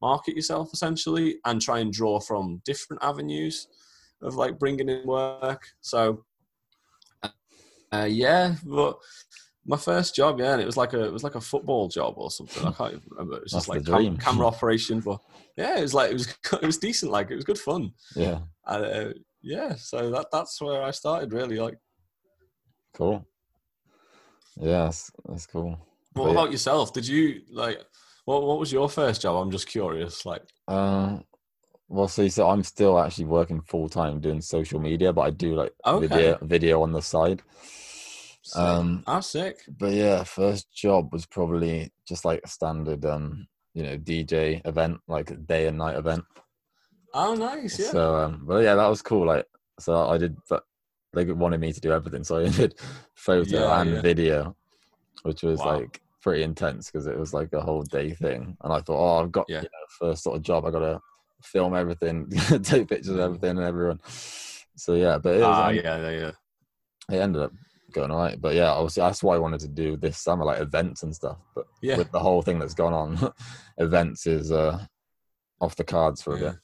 market 0.00 0.36
yourself 0.36 0.70
essentially 0.72 1.38
and 1.44 1.60
try 1.60 1.80
and 1.80 1.92
draw 1.92 2.20
from 2.20 2.62
different 2.64 3.02
avenues 3.02 3.68
of 4.22 4.34
like 4.34 4.58
bringing 4.58 4.88
in 4.88 5.06
work. 5.06 5.68
So 5.80 6.24
uh, 7.92 8.08
yeah, 8.08 8.54
but 8.64 8.98
my 9.66 9.76
first 9.76 10.14
job, 10.14 10.40
yeah, 10.40 10.52
and 10.52 10.62
it 10.62 10.66
was 10.66 10.76
like 10.76 10.92
a 10.92 11.04
it 11.04 11.12
was 11.12 11.24
like 11.24 11.34
a 11.34 11.40
football 11.40 11.88
job 11.88 12.14
or 12.16 12.30
something. 12.30 12.66
I 12.66 12.72
can't 12.72 12.92
even 12.92 13.02
remember. 13.10 13.36
It 13.36 13.42
was 13.44 13.52
just 13.52 13.68
like 13.68 13.84
cam- 13.84 14.16
camera 14.16 14.46
operation, 14.54 15.00
but 15.00 15.20
yeah, 15.56 15.78
it 15.78 15.82
was 15.82 15.94
like 15.94 16.10
it 16.10 16.14
was 16.14 16.28
it 16.62 16.66
was 16.66 16.78
decent. 16.78 17.12
Like 17.12 17.30
it 17.30 17.36
was 17.36 17.44
good 17.44 17.58
fun. 17.58 17.92
Yeah. 18.14 18.40
Uh, 18.66 19.10
yeah, 19.42 19.74
so 19.76 20.10
that 20.10 20.26
that's 20.32 20.60
where 20.60 20.82
I 20.82 20.90
started 20.90 21.32
really. 21.32 21.58
Like, 21.58 21.78
Cool. 22.94 23.24
Yeah, 24.60 24.84
that's, 24.86 25.10
that's 25.28 25.46
cool. 25.46 25.70
what 25.70 25.78
But 26.14 26.24
yeah. 26.24 26.30
about 26.32 26.50
yourself? 26.50 26.92
Did 26.92 27.06
you 27.06 27.42
like 27.52 27.78
what 28.28 28.42
what 28.46 28.58
was 28.58 28.70
your 28.72 28.88
first 28.90 29.22
job? 29.22 29.36
I'm 29.36 29.50
just 29.50 29.66
curious. 29.66 30.26
Like, 30.26 30.42
Uh, 30.68 31.18
well, 31.88 32.08
see, 32.08 32.28
so 32.28 32.48
I'm 32.50 32.62
still 32.62 32.98
actually 32.98 33.24
working 33.24 33.62
full 33.62 33.88
time 33.88 34.20
doing 34.20 34.42
social 34.42 34.78
media, 34.78 35.12
but 35.12 35.22
I 35.22 35.30
do 35.30 35.54
like 35.54 35.72
Okay. 35.86 36.00
video 36.00 36.38
video 36.42 36.82
on 36.82 36.92
the 36.92 37.00
side. 37.00 37.40
Um, 38.54 39.02
I'm 39.06 39.22
sick. 39.22 39.56
But 39.78 39.92
yeah, 39.94 40.24
first 40.24 40.70
job 40.72 41.12
was 41.12 41.24
probably 41.26 41.90
just 42.06 42.24
like 42.24 42.40
a 42.44 42.48
standard, 42.48 43.04
um, 43.06 43.46
you 43.74 43.82
know, 43.82 43.96
DJ 43.96 44.60
event, 44.66 45.00
like 45.08 45.30
a 45.30 45.36
day 45.36 45.66
and 45.66 45.78
night 45.78 45.96
event. 45.96 46.24
Oh, 47.14 47.34
nice. 47.34 47.78
Yeah. 47.78 47.90
So, 47.92 48.14
um, 48.16 48.44
but 48.46 48.62
yeah, 48.62 48.74
that 48.74 48.88
was 48.88 49.02
cool. 49.02 49.26
Like, 49.26 49.46
so 49.80 50.08
I 50.08 50.18
did, 50.18 50.36
but 50.50 50.64
they 51.14 51.24
wanted 51.24 51.60
me 51.60 51.72
to 51.72 51.80
do 51.80 51.92
everything, 51.92 52.24
so 52.24 52.36
I 52.38 52.48
did 52.60 52.74
photo 53.14 53.58
Yeah, 53.58 53.80
and 53.80 53.90
yeah. 53.94 54.02
video, 54.02 54.56
which 55.22 55.42
was 55.42 55.60
Wow. 55.60 55.78
like 55.80 56.02
pretty 56.28 56.42
intense 56.42 56.90
because 56.90 57.06
it 57.06 57.18
was 57.18 57.32
like 57.32 57.50
a 57.54 57.60
whole 57.60 57.82
day 57.82 58.10
thing. 58.10 58.54
And 58.62 58.70
I 58.70 58.80
thought, 58.82 58.98
oh, 58.98 59.22
I've 59.22 59.32
got 59.32 59.46
Yeah. 59.48 59.62
you 59.62 59.68
know, 59.72 59.86
first 59.98 60.22
sort 60.22 60.36
of 60.36 60.42
job, 60.42 60.66
I 60.66 60.70
got 60.70 60.80
to 60.80 61.00
film 61.42 61.74
everything, 61.74 62.28
take 62.62 62.86
pictures 62.86 63.08
of 63.14 63.18
everything 63.20 63.56
and 63.56 63.66
everyone. 63.66 63.98
So 64.76 64.92
yeah, 64.94 65.16
but 65.16 65.36
it, 65.36 65.46
was, 65.48 65.58
um, 65.58 65.74
yeah, 65.74 65.96
yeah, 65.96 66.10
yeah. 66.10 66.32
it 67.16 67.20
ended 67.22 67.40
up 67.40 67.52
going 67.92 68.10
all 68.10 68.18
right. 68.18 68.38
But 68.38 68.54
yeah, 68.56 68.72
obviously 68.72 69.00
that's 69.00 69.22
why 69.22 69.36
I 69.36 69.38
wanted 69.38 69.60
to 69.60 69.68
do 69.68 69.96
this 69.96 70.18
summer, 70.18 70.44
like 70.44 70.60
events 70.60 71.02
and 71.02 71.16
stuff. 71.16 71.38
But 71.54 71.64
Yeah. 71.80 71.96
with 71.96 72.12
the 72.12 72.20
whole 72.20 72.42
thing 72.42 72.58
that's 72.58 72.74
gone 72.74 72.92
on, 72.92 73.32
events 73.78 74.26
is 74.26 74.52
uh, 74.52 74.84
off 75.62 75.76
the 75.76 75.84
cards 75.84 76.20
for 76.20 76.34
a 76.34 76.38
Yeah. 76.38 76.50
bit. 76.50 76.58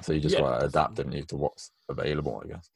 So 0.00 0.12
you 0.14 0.20
just 0.20 0.36
Yeah. 0.36 0.40
got 0.40 0.60
to 0.60 0.64
adapt 0.64 0.98
and 0.98 1.12
you 1.12 1.24
to 1.24 1.36
what's 1.36 1.72
available, 1.90 2.40
I 2.42 2.48
guess. 2.48 2.70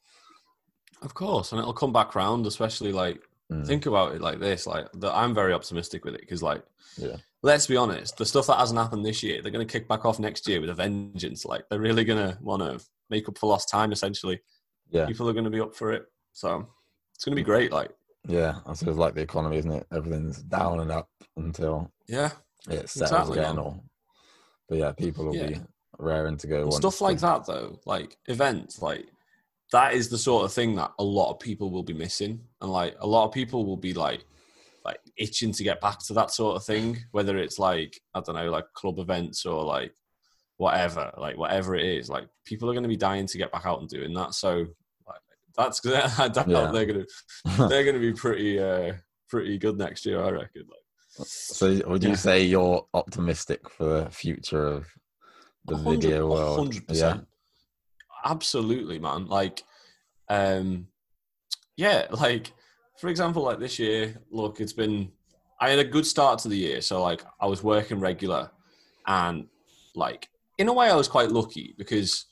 Of 1.01 1.15
course, 1.15 1.53
and 1.53 1.59
it'll 1.59 1.73
come 1.73 1.95
back 1.95 2.15
round, 2.15 2.47
especially 2.47 2.93
like 2.93 3.23
Mm. 3.53 3.65
think 3.65 3.87
about 3.87 4.13
it 4.17 4.21
like 4.21 4.41
this 4.41 4.67
like 4.67 4.91
that 4.95 5.15
i'm 5.15 5.33
very 5.33 5.53
optimistic 5.53 6.05
with 6.05 6.15
it 6.15 6.21
because 6.21 6.43
like 6.43 6.65
Yeah. 6.99 7.15
let's 7.45 7.69
be 7.69 7.77
honest 7.77 8.17
the 8.17 8.27
stuff 8.27 8.49
that 8.49 8.59
hasn't 8.59 8.81
happened 8.81 9.07
this 9.07 9.23
year 9.23 9.41
they're 9.41 9.53
going 9.53 9.65
to 9.65 9.73
kick 9.73 9.87
back 9.87 10.05
off 10.05 10.19
next 10.19 10.49
year 10.49 10.61
with 10.61 10.69
a 10.71 10.75
vengeance 10.75 11.45
like 11.45 11.65
they're 11.69 11.79
really 11.79 12.03
going 12.03 12.19
to 12.29 12.37
want 12.43 12.63
to 12.63 12.85
make 13.09 13.29
up 13.29 13.39
for 13.39 13.49
lost 13.49 13.69
time 13.69 13.93
essentially 13.93 14.41
Yeah. 14.91 15.07
people 15.07 15.29
are 15.29 15.33
going 15.33 15.45
to 15.45 15.51
be 15.51 15.61
up 15.61 15.77
for 15.77 15.93
it 15.93 16.07
so 16.33 16.67
it's 17.15 17.25
going 17.25 17.37
to 17.37 17.41
be 17.41 17.45
great 17.45 17.71
like 17.71 17.93
Yeah. 18.27 18.57
I 18.67 18.73
suppose 18.75 18.97
like 18.97 19.15
the 19.15 19.21
economy, 19.23 19.59
isn't 19.59 19.71
it? 19.71 19.87
Everything's 19.93 20.43
down 20.43 20.81
and 20.81 20.91
up 20.91 21.09
until 21.37 21.93
yeah 22.09 22.31
it 22.69 22.89
settles 22.89 23.13
Exactly, 23.13 23.39
again. 23.39 23.55
man. 23.57 23.65
Or, 23.65 23.81
but 24.69 24.79
yeah, 24.79 24.91
people 24.91 25.27
will 25.27 25.37
Yeah. 25.37 25.47
be 25.51 25.61
raring 26.01 26.37
to 26.39 26.49
go. 26.49 26.69
Stuff 26.71 27.01
like 27.01 27.21
that 27.21 27.47
though 27.47 27.79
like 27.87 28.17
events 28.27 28.83
like 28.83 29.07
that 29.73 29.95
is 29.95 30.09
the 30.09 30.19
sort 30.19 30.45
of 30.45 30.53
thing 30.53 30.77
that 30.77 30.93
a 30.99 31.05
lot 31.05 31.31
of 31.33 31.41
people 31.41 31.71
will 31.71 31.83
be 31.83 31.93
missing 31.93 32.41
and 32.61 32.71
like 32.71 32.95
a 33.01 33.07
lot 33.07 33.27
of 33.27 33.33
people 33.33 33.67
will 33.67 33.77
be 33.77 33.93
like 33.95 34.25
like 34.85 34.99
itching 35.17 35.53
to 35.53 35.65
get 35.65 35.81
back 35.81 35.99
to 35.99 36.13
that 36.15 36.31
sort 36.31 36.55
of 36.57 36.65
thing 36.65 36.97
whether 37.11 37.37
it's 37.37 37.59
like 37.59 38.01
i 38.15 38.21
don't 38.21 38.37
know 38.37 38.51
like 38.51 38.65
club 38.75 38.99
events 38.99 39.45
or 39.45 39.65
like 39.65 39.93
whatever 40.59 41.13
like 41.19 41.37
whatever 41.37 41.75
it 41.75 41.85
is 41.85 42.09
like 42.09 42.27
people 42.45 42.71
are 42.71 42.73
going 42.73 42.83
to 42.85 42.89
be 42.89 42.97
dying 42.97 43.27
to 43.27 43.39
get 43.39 43.51
back 43.53 43.67
out 43.67 43.81
and 43.81 43.89
doing 43.89 44.15
that 44.15 44.33
so 44.35 44.65
like 45.07 45.21
that's 45.57 45.85
i 46.21 46.29
doubt 46.29 46.49
Yeah. 46.49 46.71
they're 46.71 46.87
going 46.87 47.05
to 47.47 47.69
they're 47.69 47.85
going 47.85 47.95
to 47.95 48.01
be 48.01 48.13
pretty 48.13 48.59
uh 48.61 48.93
pretty 49.29 49.59
good 49.59 49.77
next 49.77 50.07
year 50.07 50.23
i 50.23 50.31
reckon 50.31 50.63
like 50.69 51.27
So 51.27 51.81
would 51.89 52.05
you 52.05 52.11
Yeah. 52.11 52.15
say 52.17 52.45
you're 52.45 52.87
optimistic 52.95 53.69
for 53.69 54.05
the 54.05 54.11
future 54.11 54.67
of 54.67 54.87
the 55.65 55.77
video 55.77 56.29
world? 56.31 56.59
hundred 56.59 56.75
Yeah. 56.83 56.89
percent. 56.89 57.27
Absolutely, 58.27 58.99
man. 58.99 59.27
Like, 59.29 59.63
um, 60.29 60.89
yeah, 61.77 62.07
like 62.11 62.53
for 62.99 63.09
example, 63.09 63.43
like 63.43 63.61
this 63.61 63.79
year, 63.79 64.21
look, 64.31 64.61
it's 64.61 64.73
been 64.73 65.13
I 65.61 65.71
had 65.71 65.79
a 65.79 65.85
good 65.85 66.07
start 66.07 66.41
to 66.41 66.49
the 66.49 66.57
year, 66.57 66.81
so 66.81 67.03
like 67.03 67.23
I 67.41 67.47
was 67.47 67.63
working 67.63 68.01
regular, 68.01 68.51
and 69.07 69.47
like 69.95 70.29
in 70.59 70.69
a 70.69 70.73
way, 70.73 70.91
I 70.91 70.97
was 70.97 71.09
quite 71.09 71.31
lucky 71.31 71.75
because 71.79 72.27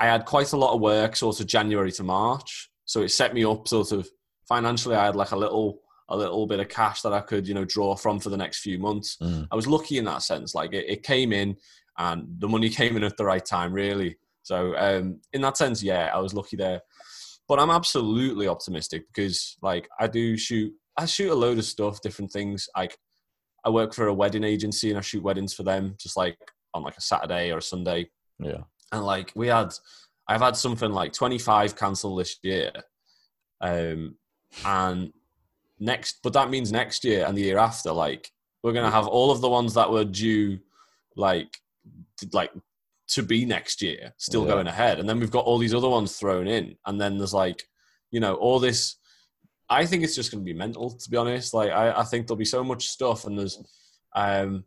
I 0.00 0.06
had 0.06 0.24
quite 0.24 0.52
a 0.52 0.56
lot 0.56 0.74
of 0.74 0.80
work, 0.80 1.16
sort 1.16 1.40
of 1.40 1.46
January 1.46 1.92
to 1.92 2.02
March, 2.02 2.70
so 2.84 3.02
it 3.02 3.10
set 3.10 3.34
me 3.34 3.44
up 3.44 3.68
sort 3.68 3.92
of 3.92 4.08
financially. 4.48 4.96
I 4.96 5.06
had 5.06 5.16
like 5.16 5.32
a 5.32 5.36
little 5.36 5.80
a 6.08 6.16
little 6.16 6.46
bit 6.46 6.60
of 6.60 6.68
cash 6.68 7.00
that 7.02 7.12
I 7.12 7.20
could 7.20 7.46
you 7.46 7.54
know 7.54 7.64
draw 7.64 7.94
from 7.94 8.18
for 8.18 8.30
the 8.30 8.36
next 8.36 8.60
few 8.60 8.78
months. 8.78 9.16
Mm. 9.22 9.46
I 9.50 9.56
was 9.56 9.66
lucky 9.66 9.98
in 9.98 10.04
that 10.06 10.22
sense. 10.22 10.54
Like 10.54 10.72
it, 10.72 10.86
it 10.88 11.02
came 11.02 11.32
in, 11.32 11.56
and 11.98 12.26
the 12.38 12.48
money 12.48 12.68
came 12.80 12.96
in 12.96 13.04
at 13.04 13.16
the 13.16 13.24
right 13.24 13.44
time, 13.44 13.72
really. 13.72 14.16
So 14.44 14.76
um, 14.76 15.20
in 15.32 15.40
that 15.40 15.56
sense, 15.56 15.82
yeah, 15.82 16.10
I 16.14 16.20
was 16.20 16.34
lucky 16.34 16.56
there. 16.56 16.82
But 17.48 17.58
I'm 17.58 17.70
absolutely 17.70 18.48
optimistic 18.48 19.04
because, 19.08 19.56
like, 19.60 19.88
I 19.98 20.06
do 20.06 20.36
shoot. 20.36 20.72
I 20.96 21.06
shoot 21.06 21.30
a 21.30 21.34
load 21.34 21.58
of 21.58 21.64
stuff, 21.64 22.00
different 22.00 22.30
things. 22.30 22.68
Like, 22.74 22.96
I 23.64 23.70
work 23.70 23.94
for 23.94 24.06
a 24.06 24.14
wedding 24.14 24.44
agency 24.44 24.90
and 24.90 24.98
I 24.98 25.02
shoot 25.02 25.22
weddings 25.22 25.54
for 25.54 25.62
them, 25.62 25.96
just 25.98 26.16
like 26.16 26.36
on 26.74 26.82
like 26.82 26.96
a 26.96 27.00
Saturday 27.00 27.50
or 27.50 27.58
a 27.58 27.62
Sunday. 27.62 28.10
Yeah. 28.38 28.62
And 28.92 29.04
like 29.04 29.32
we 29.34 29.48
had, 29.48 29.72
I've 30.28 30.40
had 30.40 30.56
something 30.56 30.90
like 30.90 31.12
25 31.12 31.76
cancelled 31.76 32.20
this 32.20 32.38
year, 32.42 32.70
um, 33.60 34.16
and 34.64 35.12
next, 35.80 36.20
but 36.22 36.34
that 36.34 36.50
means 36.50 36.70
next 36.70 37.04
year 37.04 37.24
and 37.26 37.36
the 37.36 37.42
year 37.42 37.58
after, 37.58 37.92
like 37.92 38.30
we're 38.62 38.72
gonna 38.72 38.90
have 38.90 39.06
all 39.06 39.30
of 39.30 39.40
the 39.40 39.48
ones 39.48 39.74
that 39.74 39.90
were 39.90 40.04
due, 40.04 40.60
like, 41.16 41.58
like 42.32 42.52
to 43.08 43.22
be 43.22 43.44
next 43.44 43.82
year 43.82 44.14
still 44.16 44.42
Yeah. 44.42 44.48
going 44.54 44.66
ahead, 44.66 44.98
and 44.98 45.08
then 45.08 45.20
we've 45.20 45.30
got 45.30 45.44
all 45.44 45.58
these 45.58 45.74
other 45.74 45.88
ones 45.88 46.16
thrown 46.16 46.46
in, 46.46 46.76
and 46.86 47.00
then 47.00 47.18
there's 47.18 47.34
like, 47.34 47.62
you 48.10 48.20
know, 48.20 48.34
all 48.36 48.58
this. 48.58 48.96
I 49.68 49.86
think 49.86 50.04
it's 50.04 50.14
just 50.14 50.30
gonna 50.30 50.44
be 50.44 50.52
mental, 50.54 50.90
to 50.90 51.10
be 51.10 51.16
honest. 51.16 51.54
Like 51.54 51.70
I, 51.70 52.00
I 52.00 52.04
think 52.04 52.26
there'll 52.26 52.36
be 52.38 52.44
so 52.44 52.64
much 52.64 52.88
stuff, 52.88 53.24
and 53.26 53.38
there's, 53.38 53.62
um, 54.14 54.64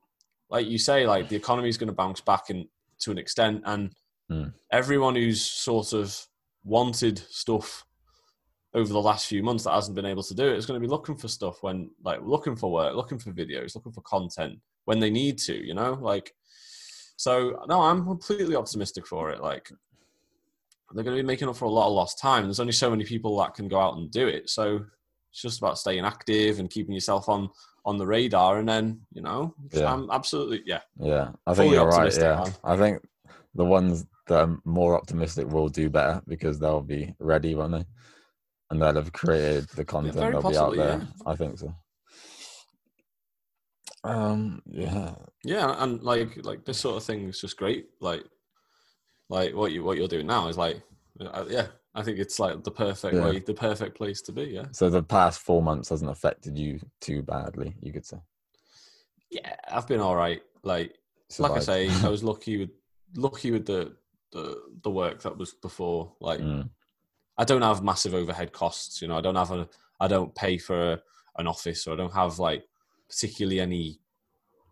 like 0.49 0.67
you 0.67 0.77
say, 0.77 1.07
like 1.07 1.29
the 1.29 1.35
economy 1.35 1.69
is 1.69 1.77
gonna 1.77 1.93
bounce 1.93 2.21
back 2.21 2.49
in 2.49 2.67
to 2.99 3.11
an 3.11 3.17
extent, 3.17 3.61
and 3.65 3.93
Hmm. 4.29 4.49
everyone 4.71 5.15
who's 5.15 5.41
sort 5.41 5.93
of 5.93 6.27
wanted 6.65 7.17
stuff 7.29 7.85
over 8.73 8.91
the 8.91 9.01
last 9.01 9.27
few 9.27 9.41
months 9.41 9.63
that 9.63 9.71
hasn't 9.71 9.95
been 9.95 10.05
able 10.05 10.21
to 10.23 10.35
do 10.35 10.45
it 10.47 10.57
is 10.57 10.65
going 10.65 10.79
to 10.79 10.85
be 10.85 10.91
looking 10.91 11.15
for 11.15 11.29
stuff 11.29 11.63
when 11.63 11.89
like 12.03 12.19
looking 12.21 12.53
for 12.55 12.69
work 12.69 12.93
looking 12.93 13.17
for 13.17 13.31
videos 13.31 13.73
looking 13.73 13.93
for 13.93 14.01
content 14.01 14.59
when 14.83 14.99
they 14.99 15.09
need 15.09 15.37
to 15.37 15.55
you 15.65 15.73
know 15.73 15.93
like 15.93 16.33
so 17.17 17.63
no 17.67 17.81
i'm 17.81 18.05
completely 18.05 18.55
optimistic 18.55 19.05
for 19.05 19.29
it 19.31 19.41
like 19.41 19.69
they're 20.93 21.03
going 21.03 21.17
to 21.17 21.21
be 21.21 21.27
making 21.27 21.49
up 21.49 21.57
for 21.57 21.65
a 21.65 21.69
lot 21.69 21.87
of 21.87 21.93
lost 21.93 22.17
time 22.17 22.43
there's 22.45 22.61
only 22.61 22.71
so 22.71 22.89
many 22.89 23.03
people 23.03 23.37
that 23.37 23.53
can 23.53 23.67
go 23.67 23.79
out 23.79 23.97
and 23.97 24.09
do 24.11 24.25
it 24.27 24.49
so 24.49 24.79
it's 25.29 25.41
just 25.41 25.57
about 25.59 25.77
staying 25.77 26.05
active 26.05 26.59
and 26.59 26.69
keeping 26.69 26.93
yourself 26.93 27.27
on 27.27 27.49
on 27.85 27.97
the 27.97 28.05
radar 28.07 28.59
and 28.59 28.67
then 28.69 28.99
you 29.11 29.21
know 29.21 29.53
Yeah. 29.73 29.93
i'm 29.93 30.09
absolutely 30.11 30.61
yeah 30.65 30.79
Yeah, 30.99 31.31
I 31.45 31.53
think 31.53 31.73
you're 31.73 31.87
right. 31.87 32.15
Yeah, 32.17 32.43
man. 32.43 32.53
I 32.63 32.77
think 32.77 33.01
the 33.55 33.65
ones 33.65 34.05
that 34.27 34.41
are 34.43 34.59
more 34.65 34.95
optimistic 34.95 35.47
will 35.47 35.69
do 35.69 35.89
better 35.89 36.21
because 36.27 36.59
they'll 36.59 36.81
be 36.81 37.15
ready, 37.19 37.55
won't 37.55 37.71
they? 37.73 37.85
And 38.69 38.81
they'll 38.81 38.93
have 38.95 39.13
created 39.13 39.67
the 39.69 39.85
content. 39.85 40.15
very 40.15 40.33
They'll 40.33 40.51
be 40.51 40.57
out 40.57 40.75
there. 40.75 40.99
yeah. 40.99 41.05
I 41.31 41.35
think 41.35 41.57
so. 41.59 41.73
Um. 44.07 44.61
Yeah. 44.69 45.15
yeah 45.43 45.75
and 45.83 46.01
like 46.03 46.43
like 46.43 46.65
this 46.65 46.79
sort 46.79 46.97
of 46.97 47.03
thing 47.03 47.27
is 47.29 47.39
just 47.41 47.57
great 47.57 47.87
like 48.01 48.23
like 49.29 49.53
what 49.53 49.71
you 49.71 49.83
what 49.83 49.97
you're 49.97 50.07
doing 50.07 50.27
now 50.27 50.47
is 50.47 50.57
like 50.57 50.81
uh, 51.19 51.45
yeah 51.49 51.67
I 51.95 52.03
think 52.03 52.19
it's 52.19 52.39
like 52.39 52.63
the 52.63 52.69
perfect 52.71 53.15
Yeah. 53.15 53.23
way, 53.25 53.39
the 53.39 53.55
perfect 53.55 53.97
place 53.97 54.21
to 54.23 54.31
be. 54.31 54.43
Yeah. 54.43 54.65
So 54.71 54.87
the 54.87 55.01
past 55.01 55.39
four 55.39 55.63
months 55.63 55.89
hasn't 55.89 56.11
affected 56.11 56.55
you 56.55 56.79
too 57.01 57.23
badly, 57.23 57.73
you 57.81 57.91
could 57.91 58.05
say. 58.05 58.17
Yeah, 59.31 59.55
I've 59.67 59.87
been 59.87 59.99
all 59.99 60.15
right. 60.15 60.41
Like 60.63 60.93
like 61.39 61.53
I 61.53 61.59
say, 61.59 61.89
I 61.89 62.09
was 62.09 62.23
lucky 62.31 62.57
with 62.57 62.69
lucky 63.15 63.49
with 63.49 63.65
the 63.65 63.95
the 64.31 64.61
the 64.83 64.91
work 64.91 65.23
that 65.23 65.37
was 65.37 65.53
before. 65.55 66.13
Like 66.21 66.39
Mm, 66.39 66.69
I 67.35 67.43
don't 67.45 67.63
have 67.63 67.81
massive 67.83 68.13
overhead 68.13 68.51
costs. 68.51 69.01
You 69.01 69.07
know, 69.07 69.17
I 69.17 69.21
don't 69.21 69.35
have 69.35 69.51
a 69.51 69.67
I 69.99 70.07
don't 70.07 70.35
pay 70.35 70.59
for 70.59 70.93
a, 70.93 71.01
an 71.39 71.47
office, 71.47 71.87
or 71.87 71.93
I 71.93 71.97
don't 71.97 72.13
have 72.13 72.37
like 72.37 72.63
particularly 73.09 73.59
any 73.59 73.99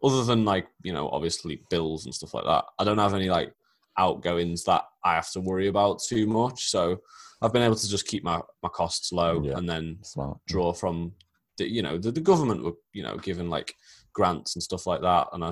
other 0.04 0.24
than 0.24 0.46
like 0.46 0.68
you 0.84 0.94
know 0.94 1.10
obviously 1.10 1.62
bills 1.70 2.06
and 2.06 2.14
stuff 2.14 2.34
like 2.34 2.46
that. 2.46 2.66
I 2.80 2.84
don't 2.84 2.98
have 2.98 3.14
any 3.14 3.30
like 3.30 3.54
outgoings 3.98 4.64
that 4.66 4.84
I 5.04 5.16
have 5.16 5.32
to 5.32 5.40
worry 5.42 5.68
about 5.68 6.02
too 6.02 6.28
much. 6.28 6.70
So 6.70 6.98
I've 7.42 7.54
been 7.54 7.62
able 7.62 7.76
to 7.76 7.90
just 7.90 8.08
keep 8.08 8.24
my 8.24 8.42
my 8.62 8.70
costs 8.70 9.12
low 9.12 9.42
Yeah. 9.44 9.58
and 9.58 9.68
then 9.70 9.98
smart. 10.02 10.38
draw 10.48 10.74
from 10.74 11.14
the 11.58 11.70
you 11.70 11.82
know 11.82 11.98
the, 11.98 12.12
the 12.12 12.20
government 12.22 12.64
were 12.64 12.74
you 12.94 13.04
know 13.04 13.18
given 13.18 13.50
like 13.50 13.74
grants 14.14 14.56
and 14.56 14.64
stuff 14.64 14.86
like 14.88 15.02
that 15.02 15.28
and 15.34 15.44
i 15.44 15.52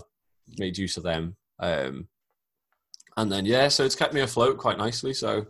made 0.58 0.78
use 0.78 0.98
of 0.98 1.04
them 1.04 1.36
um 1.60 2.08
and 3.16 3.32
then 3.32 3.46
yeah 3.46 3.70
so 3.70 3.86
it's 3.86 3.96
kept 3.96 4.14
me 4.14 4.20
afloat 4.22 4.58
quite 4.58 4.78
nicely 4.78 5.14
so 5.14 5.46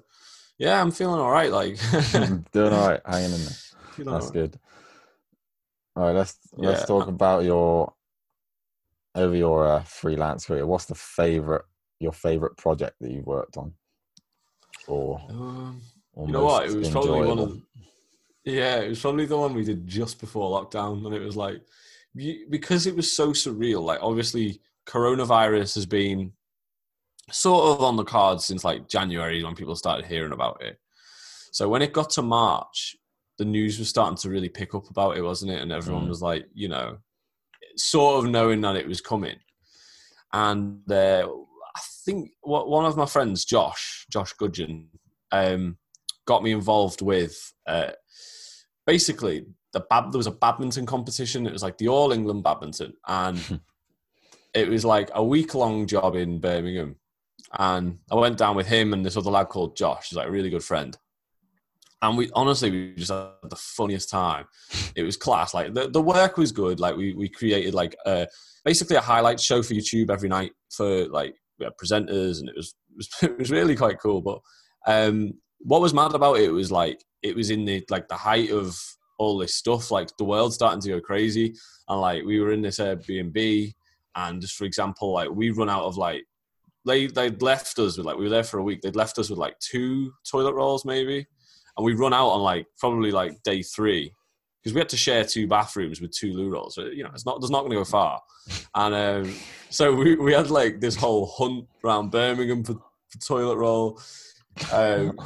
yeah 0.60 0.80
i'm 0.80 0.92
feeling 0.92 1.20
all 1.20 1.32
right 1.32 1.52
like 1.52 1.78
Doing 2.52 2.74
all 2.74 2.88
right, 2.88 3.02
hanging 3.06 3.32
in 3.34 3.40
there. 3.46 3.56
That's 3.98 4.08
all 4.08 4.14
right. 4.20 4.34
good. 4.34 4.60
All 5.96 6.04
right, 6.06 6.16
let's 6.16 6.38
let's 6.54 6.82
Yeah. 6.82 6.86
talk 6.86 7.08
about 7.08 7.44
your 7.44 7.94
over 9.16 9.36
your 9.36 9.68
uh, 9.68 9.84
freelance 9.84 10.46
career. 10.46 10.66
What's 10.66 10.86
the 10.86 10.96
favorite 10.96 11.66
your 12.00 12.14
favorite 12.14 12.58
project 12.58 12.96
that 13.02 13.12
you've 13.12 13.26
worked 13.26 13.58
on? 13.58 13.74
Or, 14.88 15.22
Um, 15.30 15.82
or 16.14 16.28
you 16.28 16.34
know 16.34 16.44
what 16.44 16.68
it 16.68 16.72
was 16.76 16.90
probably 16.90 17.22
one 17.24 17.40
of 17.40 17.50
the, 17.50 17.62
yeah 18.46 18.78
it 18.80 18.90
was 18.90 19.00
probably 19.02 19.26
the 19.26 19.38
one 19.38 19.54
we 19.54 19.64
did 19.64 19.88
just 19.88 20.20
before 20.20 20.52
lockdown 20.62 21.06
and 21.06 21.16
it 21.16 21.22
was 21.22 21.36
like 21.38 21.62
because 22.50 22.86
it 22.88 22.96
was 22.96 23.12
so 23.12 23.30
surreal 23.32 23.84
like 23.84 24.00
obviously 24.02 24.62
coronavirus 24.86 25.76
has 25.76 25.86
been 25.86 26.32
sort 27.32 27.78
of 27.78 27.84
on 27.84 27.96
the 27.96 28.04
cards 28.04 28.46
since 28.46 28.64
like 28.64 28.90
january 28.90 29.44
when 29.44 29.56
people 29.56 29.76
started 29.76 30.06
hearing 30.06 30.34
about 30.34 30.62
it 30.62 30.80
so 31.52 31.70
when 31.70 31.82
it 31.82 31.94
got 31.94 32.10
to 32.10 32.22
march 32.22 32.98
the 33.38 33.46
news 33.46 33.80
was 33.80 33.90
starting 33.90 34.18
to 34.18 34.30
really 34.30 34.50
pick 34.50 34.74
up 34.76 34.90
about 34.90 35.18
it 35.18 35.22
wasn't 35.22 35.52
it 35.52 35.62
and 35.62 35.72
everyone 35.72 36.06
Mm. 36.06 36.10
was 36.10 36.22
like 36.22 36.46
you 36.54 36.68
know 36.68 36.98
sort 37.76 38.24
of 38.24 38.30
knowing 38.32 38.62
that 38.62 38.76
it 38.76 38.88
was 38.88 39.02
coming 39.02 39.38
and 40.34 40.92
uh, 40.92 41.28
i 41.76 41.80
think 42.06 42.32
what 42.42 42.70
one 42.70 42.86
of 42.86 42.98
my 42.98 43.06
friends 43.06 43.46
josh 43.46 44.06
josh 44.12 44.34
gudgeon 44.34 44.88
um, 45.32 45.78
got 46.28 46.44
me 46.44 46.52
involved 46.52 47.02
with 47.02 47.54
uh, 47.68 47.92
basically 48.86 49.46
the 49.74 49.80
bad, 49.90 50.12
there 50.12 50.20
was 50.20 50.28
a 50.28 50.32
badminton 50.32 50.86
competition. 50.86 51.48
It 51.48 51.52
was 51.54 51.64
like 51.64 51.80
the 51.80 51.88
All 51.88 52.12
England 52.12 52.44
badminton, 52.44 52.94
and 53.08 53.60
it 54.54 54.70
was 54.70 54.86
like 54.86 55.10
a 55.16 55.24
week 55.24 55.56
long 55.56 55.88
job 55.88 56.16
in 56.16 56.40
Birmingham. 56.40 56.98
And 57.58 57.98
I 58.12 58.16
went 58.16 58.38
down 58.38 58.56
with 58.56 58.68
him 58.68 58.94
and 58.94 59.04
this 59.04 59.18
other 59.18 59.32
lad 59.32 59.50
called 59.50 59.76
Josh. 59.76 60.10
He's 60.10 60.18
like 60.18 60.28
a 60.28 60.32
really 60.32 60.52
good 60.52 60.64
friend. 60.64 60.96
And 62.04 62.18
we 62.18 62.30
honestly 62.36 62.70
we 62.70 62.94
just 62.96 63.12
had 63.12 63.30
the 63.50 63.56
funniest 63.56 64.10
time. 64.10 64.46
It 64.96 65.04
was 65.04 65.18
class. 65.18 65.56
Like 65.56 65.74
the, 65.74 65.88
the 65.88 66.02
work 66.02 66.38
was 66.38 66.52
good. 66.52 66.80
Like 66.80 66.96
we 66.96 67.14
we 67.14 67.30
created 67.30 67.74
like 67.74 67.96
uh 68.06 68.26
basically 68.64 68.98
a 68.98 69.02
highlight 69.02 69.40
show 69.40 69.64
for 69.64 69.74
YouTube 69.74 70.12
every 70.12 70.30
night 70.30 70.52
for 70.70 71.08
like 71.08 71.36
we 71.58 71.66
had 71.66 71.74
presenters 71.82 72.40
and 72.40 72.50
it 72.50 72.56
was 72.56 72.76
it 72.92 72.98
was, 72.98 73.10
it 73.24 73.40
was 73.40 73.52
really 73.52 73.76
quite 73.76 74.00
cool. 74.00 74.22
But 74.22 74.40
um 74.86 75.34
what 75.60 75.82
was 75.82 75.94
mad 75.94 76.14
about 76.14 76.38
it 76.38 76.52
was 76.52 76.72
like 76.72 77.04
it 77.24 77.36
was 77.36 77.50
in 77.50 77.64
the 77.66 77.84
like 77.90 78.08
the 78.10 78.16
height 78.16 78.52
of 78.52 78.78
all 79.18 79.38
this 79.38 79.56
stuff 79.56 79.90
like 79.90 80.10
the 80.18 80.26
world 80.26 80.54
starting 80.54 80.82
to 80.82 80.90
go 80.90 81.00
crazy 81.00 81.54
and 81.88 82.02
like 82.02 82.24
we 82.26 82.40
were 82.40 82.52
in 82.52 82.62
this 82.62 82.80
airbnb 82.80 83.74
and 84.16 84.42
just 84.42 84.56
for 84.56 84.66
example 84.66 85.14
like 85.14 85.30
we 85.30 85.52
run 85.52 85.70
out 85.70 85.84
of 85.84 85.96
like 85.96 86.24
they 86.86 87.08
they'd 87.08 87.42
left 87.42 87.80
us 87.80 87.96
with 87.98 88.06
like 88.06 88.18
we 88.18 88.24
were 88.24 88.30
there 88.30 88.44
for 88.44 88.58
a 88.58 88.64
week 88.64 88.82
they'd 88.82 88.96
left 88.96 89.18
us 89.18 89.30
with 89.30 89.40
like 89.40 89.58
two 89.60 90.12
toilet 90.30 90.54
rolls 90.54 90.84
maybe 90.84 91.26
and 91.78 91.86
we 91.86 91.94
run 91.94 92.14
out 92.14 92.30
on 92.30 92.42
like 92.42 92.68
probably 92.78 93.12
like 93.12 93.42
day 93.44 93.62
three 93.62 94.14
because 94.64 94.74
we 94.74 94.80
had 94.80 94.90
to 94.90 94.98
share 94.98 95.26
two 95.26 95.48
bathrooms 95.48 96.00
with 96.00 96.12
two 96.12 96.34
loo 96.34 96.50
rolls. 96.50 96.76
So 96.76 96.86
you 96.86 97.04
know 97.04 97.10
it's 97.14 97.26
not 97.26 97.38
it's 97.38 97.50
not 97.50 97.62
going 97.62 97.72
to 97.72 97.78
go 97.78 97.84
far. 97.84 98.22
And 98.76 98.96
um 98.96 99.36
so 99.70 99.94
we, 99.94 100.16
we 100.16 100.34
had 100.34 100.50
like 100.50 100.80
this 100.80 100.96
whole 100.96 101.26
hunt 101.26 101.68
around 101.84 102.12
birmingham 102.12 102.64
for, 102.64 102.76
for 103.10 103.20
toilet 103.20 103.58
roll. 103.58 104.00
Um 104.72 105.20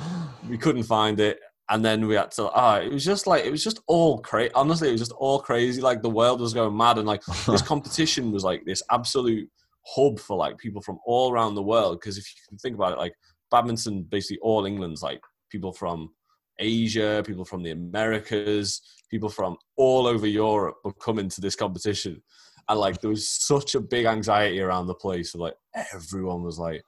we 0.49 0.57
couldn't 0.57 0.83
find 0.83 1.19
it. 1.19 1.39
And 1.69 1.83
then 1.83 2.07
we 2.07 2.15
had 2.15 2.31
to 2.31 2.49
ah 2.49 2.77
it 2.77 2.91
was 2.91 3.05
just 3.05 3.27
like 3.27 3.45
it 3.45 3.51
was 3.51 3.63
just 3.63 3.79
all 3.87 4.19
crazy 4.19 4.53
honestly 4.55 4.89
it 4.89 4.93
was 4.93 5.01
just 5.01 5.13
all 5.13 5.39
crazy. 5.39 5.81
Like 5.81 6.01
the 6.01 6.09
world 6.09 6.41
was 6.41 6.53
going 6.53 6.75
mad. 6.75 6.97
And 6.97 7.07
like 7.07 7.23
this 7.45 7.61
competition 7.73 8.31
was 8.31 8.43
like 8.43 8.63
this 8.65 8.81
absolute 8.89 9.49
hub 9.85 10.19
for 10.19 10.35
like 10.35 10.57
people 10.57 10.81
from 10.81 10.97
all 11.05 11.31
around 11.31 11.55
the 11.55 11.61
world. 11.63 11.99
Because 11.99 12.17
if 12.17 12.25
you 12.25 12.41
can 12.47 12.57
think 12.57 12.75
about 12.75 12.93
it 12.93 12.97
like 12.97 13.13
badminton 13.49 14.03
basically 14.03 14.37
all 14.41 14.65
england's 14.65 15.01
like 15.01 15.21
people 15.49 15.71
from 15.71 16.09
asia 16.59 17.23
people 17.25 17.45
from 17.45 17.63
the 17.63 17.71
americas 17.71 18.81
people 19.09 19.29
from 19.29 19.55
all 19.77 20.07
over 20.07 20.27
europe 20.27 20.75
were 20.83 20.93
coming 20.93 21.29
to 21.29 21.41
this 21.41 21.55
competition. 21.55 22.21
And 22.69 22.79
like 22.79 22.99
there 22.99 23.09
was 23.09 23.25
such 23.29 23.75
a 23.75 23.79
big 23.79 24.05
anxiety 24.05 24.59
around 24.59 24.87
the 24.87 24.93
place 24.93 25.31
so 25.31 25.39
like 25.39 25.55
everyone 25.93 26.43
was 26.43 26.59
like 26.59 26.83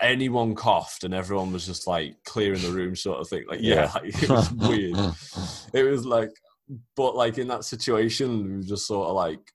anyone 0.00 0.54
coughed 0.54 1.04
and 1.04 1.14
everyone 1.14 1.52
was 1.52 1.64
just 1.64 1.86
like 1.86 2.16
clearing 2.24 2.60
the 2.60 2.70
room 2.70 2.94
sort 2.94 3.20
of 3.20 3.28
thing. 3.28 3.44
Like 3.48 3.60
yeah, 3.62 3.74
Yeah. 3.74 3.92
like, 3.94 4.22
it 4.22 4.28
was 4.28 4.52
weird. 4.52 4.96
It 5.72 5.82
was 5.90 6.04
like 6.04 6.32
but 6.96 7.14
like 7.16 7.38
in 7.38 7.48
that 7.48 7.64
situation 7.64 8.44
we 8.44 8.56
were 8.56 8.62
just 8.62 8.86
sort 8.86 9.08
of 9.08 9.14
like 9.14 9.52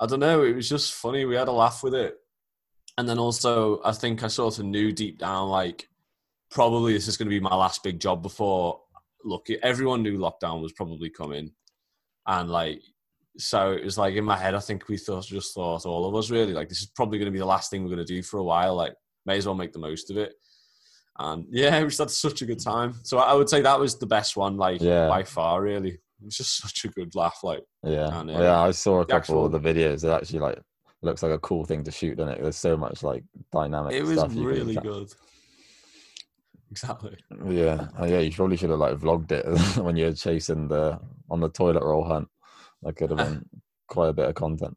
i 0.00 0.06
don't 0.06 0.20
know 0.20 0.42
it 0.42 0.54
was 0.54 0.68
just 0.68 0.94
funny. 0.94 1.24
We 1.24 1.34
had 1.36 1.48
a 1.48 1.52
laugh 1.52 1.82
with 1.84 1.94
it. 1.94 2.16
And 2.98 3.08
then 3.08 3.18
also 3.18 3.80
i 3.84 3.92
think 3.92 4.22
i 4.24 4.26
sort 4.28 4.58
of 4.58 4.64
knew 4.64 4.90
deep 4.92 5.18
down 5.18 5.48
like 5.48 5.88
probably 6.52 6.92
this 6.92 7.08
is 7.08 7.16
going 7.16 7.26
to 7.26 7.30
be 7.34 7.40
my 7.40 7.54
last 7.54 7.82
big 7.82 7.98
job 7.98 8.22
before 8.22 8.80
look 9.24 9.48
everyone 9.62 10.02
knew 10.02 10.18
lockdown 10.18 10.60
was 10.62 10.72
probably 10.72 11.08
coming 11.08 11.50
and 12.26 12.50
like 12.50 12.80
so 13.38 13.72
it 13.72 13.84
was 13.84 13.96
like 13.96 14.14
in 14.14 14.24
my 14.24 14.36
head 14.36 14.54
i 14.54 14.58
think 14.58 14.88
we 14.88 14.96
thought 14.96 15.24
just 15.24 15.54
thought 15.54 15.86
all 15.86 16.06
of 16.06 16.14
us 16.14 16.30
really 16.30 16.52
like 16.52 16.68
this 16.68 16.80
is 16.82 16.86
probably 16.94 17.18
going 17.18 17.26
to 17.26 17.32
be 17.32 17.38
the 17.38 17.44
last 17.44 17.70
thing 17.70 17.82
we're 17.82 17.88
going 17.94 17.98
to 17.98 18.04
do 18.04 18.22
for 18.22 18.38
a 18.38 18.44
while 18.44 18.74
like 18.74 18.94
may 19.26 19.36
as 19.38 19.46
well 19.46 19.54
make 19.54 19.72
the 19.72 19.78
most 19.78 20.10
of 20.10 20.16
it 20.18 20.34
and 21.18 21.46
yeah 21.50 21.78
we 21.80 21.86
just 21.86 21.98
had 21.98 22.10
such 22.10 22.42
a 22.42 22.46
good 22.46 22.60
time 22.60 22.94
so 23.02 23.18
i 23.18 23.32
would 23.32 23.48
say 23.48 23.60
that 23.62 23.78
was 23.78 23.98
the 23.98 24.06
best 24.06 24.36
one 24.36 24.56
like 24.56 24.80
Yeah. 24.80 25.08
by 25.08 25.22
far 25.22 25.62
really 25.62 25.90
it 25.92 26.24
was 26.24 26.36
just 26.36 26.56
such 26.62 26.84
a 26.84 26.88
good 26.88 27.14
laugh 27.14 27.38
like 27.42 27.62
Yeah, 27.84 28.20
And, 28.20 28.30
uh, 28.30 28.38
yeah. 28.40 28.60
I 28.60 28.70
saw 28.72 29.00
a 29.00 29.06
couple 29.06 29.44
of 29.46 29.52
the 29.52 29.60
videos. 29.60 30.04
It 30.04 30.10
actually 30.10 30.38
like 30.40 30.58
looks 31.02 31.22
like 31.22 31.32
a 31.32 31.38
cool 31.40 31.64
thing 31.64 31.82
to 31.84 31.90
shoot, 31.90 32.16
doesn't 32.16 32.34
it? 32.34 32.42
There's 32.42 32.56
so 32.56 32.76
much 32.76 33.02
like 33.02 33.24
dynamic. 33.50 33.92
it 33.94 34.04
was 34.04 34.22
really 34.34 34.76
good 34.76 35.12
exactly 36.72 37.16
Yeah, 37.48 37.88
oh, 37.98 38.06
yeah. 38.06 38.20
You 38.20 38.32
probably 38.32 38.56
should 38.56 38.70
have 38.70 38.78
like 38.78 38.96
vlogged 38.96 39.30
it 39.32 39.44
when 39.84 39.96
you 39.96 40.06
were 40.06 40.12
chasing 40.14 40.68
the 40.68 40.98
on 41.30 41.40
the 41.40 41.48
toilet 41.50 41.82
roll 41.84 42.04
hunt. 42.04 42.28
That 42.82 42.96
could 42.96 43.10
have 43.10 43.18
been 43.18 43.44
quite 43.88 44.08
a 44.08 44.12
bit 44.12 44.28
of 44.28 44.34
content. 44.34 44.76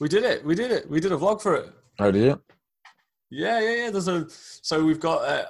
we 0.00 0.08
did 0.08 0.24
it 0.24 0.44
we 0.44 0.54
did 0.54 0.70
it 0.72 0.88
we 0.90 0.98
did 1.00 1.12
a 1.12 1.16
vlog 1.16 1.40
for 1.40 1.54
it 1.54 1.70
Oh, 2.00 2.10
did 2.10 2.24
you? 2.24 2.42
Yeah, 3.30 3.60
yeah, 3.60 3.74
yeah. 3.84 3.90
There's 3.90 4.08
a 4.08 4.26
so 4.28 4.84
we've 4.84 4.98
got. 5.00 5.22
Uh, 5.24 5.44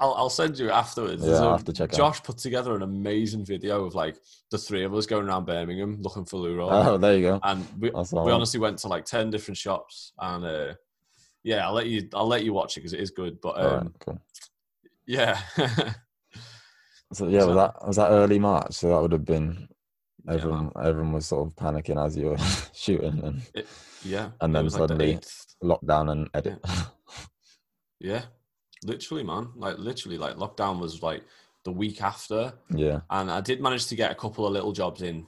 I'll 0.00 0.14
I'll 0.14 0.30
send 0.30 0.58
you 0.58 0.70
afterwards. 0.70 1.22
Yeah, 1.22 1.28
There's 1.28 1.40
I'll 1.40 1.48
a- 1.50 1.52
have 1.52 1.64
to 1.64 1.72
check 1.72 1.90
it 1.90 1.94
out. 1.94 1.98
Josh 1.98 2.22
put 2.22 2.36
together 2.38 2.74
an 2.74 2.82
amazing 2.82 3.44
video 3.44 3.84
of 3.84 3.94
like 3.94 4.16
the 4.50 4.58
three 4.58 4.82
of 4.84 4.92
us 4.94 5.06
going 5.06 5.26
around 5.28 5.46
Birmingham 5.46 6.02
looking 6.02 6.24
for 6.24 6.38
loo 6.38 6.56
roll, 6.56 6.70
Oh, 6.72 6.96
there 6.98 7.16
you 7.16 7.22
go. 7.22 7.40
and 7.44 7.64
we 7.80 7.90
we 7.90 8.00
one. 8.10 8.30
honestly 8.32 8.58
went 8.60 8.78
to 8.78 8.88
like 8.88 9.04
ten 9.04 9.30
different 9.30 9.56
shops, 9.56 10.12
and 10.18 10.44
uh, 10.44 10.74
yeah, 11.44 11.64
I'll 11.66 11.72
let 11.74 11.86
you 11.86 12.08
I'll 12.12 12.26
let 12.26 12.44
you 12.44 12.52
watch 12.52 12.76
it 12.76 12.80
because 12.80 12.92
it 12.92 13.00
is 13.00 13.10
good. 13.10 13.40
But 13.40 13.50
All 13.56 13.64
right, 13.64 13.78
um, 13.82 13.94
cool. 14.00 14.18
Yeah, 15.06 15.40
So 17.12 17.28
yeah, 17.28 17.44
was 17.44 17.54
that 17.56 17.86
was 17.86 17.96
that 17.96 18.10
early 18.10 18.38
March? 18.38 18.72
So 18.74 18.88
that 18.88 19.00
would 19.02 19.12
have 19.12 19.24
been 19.24 19.68
Yeah, 20.26 20.34
everyone. 20.34 20.72
everyone 20.82 21.12
was 21.12 21.26
sort 21.26 21.46
of 21.46 21.54
panicking 21.54 22.04
as 22.04 22.16
you 22.16 22.26
were 22.30 22.38
shooting 22.74 23.20
and 23.22 23.42
yeah, 24.02 24.30
And 24.40 24.54
then 24.54 24.64
was, 24.64 24.74
like, 24.78 24.88
the 24.88 24.94
suddenly- 24.94 25.20
lockdown 25.62 26.10
and 26.10 26.28
edit. 26.34 26.58
yeah, 28.00 28.22
literally, 28.84 29.22
man, 29.22 29.48
like 29.54 29.78
literally, 29.78 30.18
like 30.18 30.36
lockdown 30.36 30.78
was 30.80 31.02
like 31.02 31.22
the 31.64 31.72
week 31.72 32.02
after. 32.02 32.52
yeah, 32.74 33.00
and 33.10 33.30
I 33.30 33.40
did 33.40 33.60
manage 33.60 33.86
to 33.86 33.96
get 33.96 34.10
a 34.10 34.14
couple 34.16 34.46
of 34.46 34.52
little 34.52 34.72
jobs 34.72 35.02
in 35.02 35.26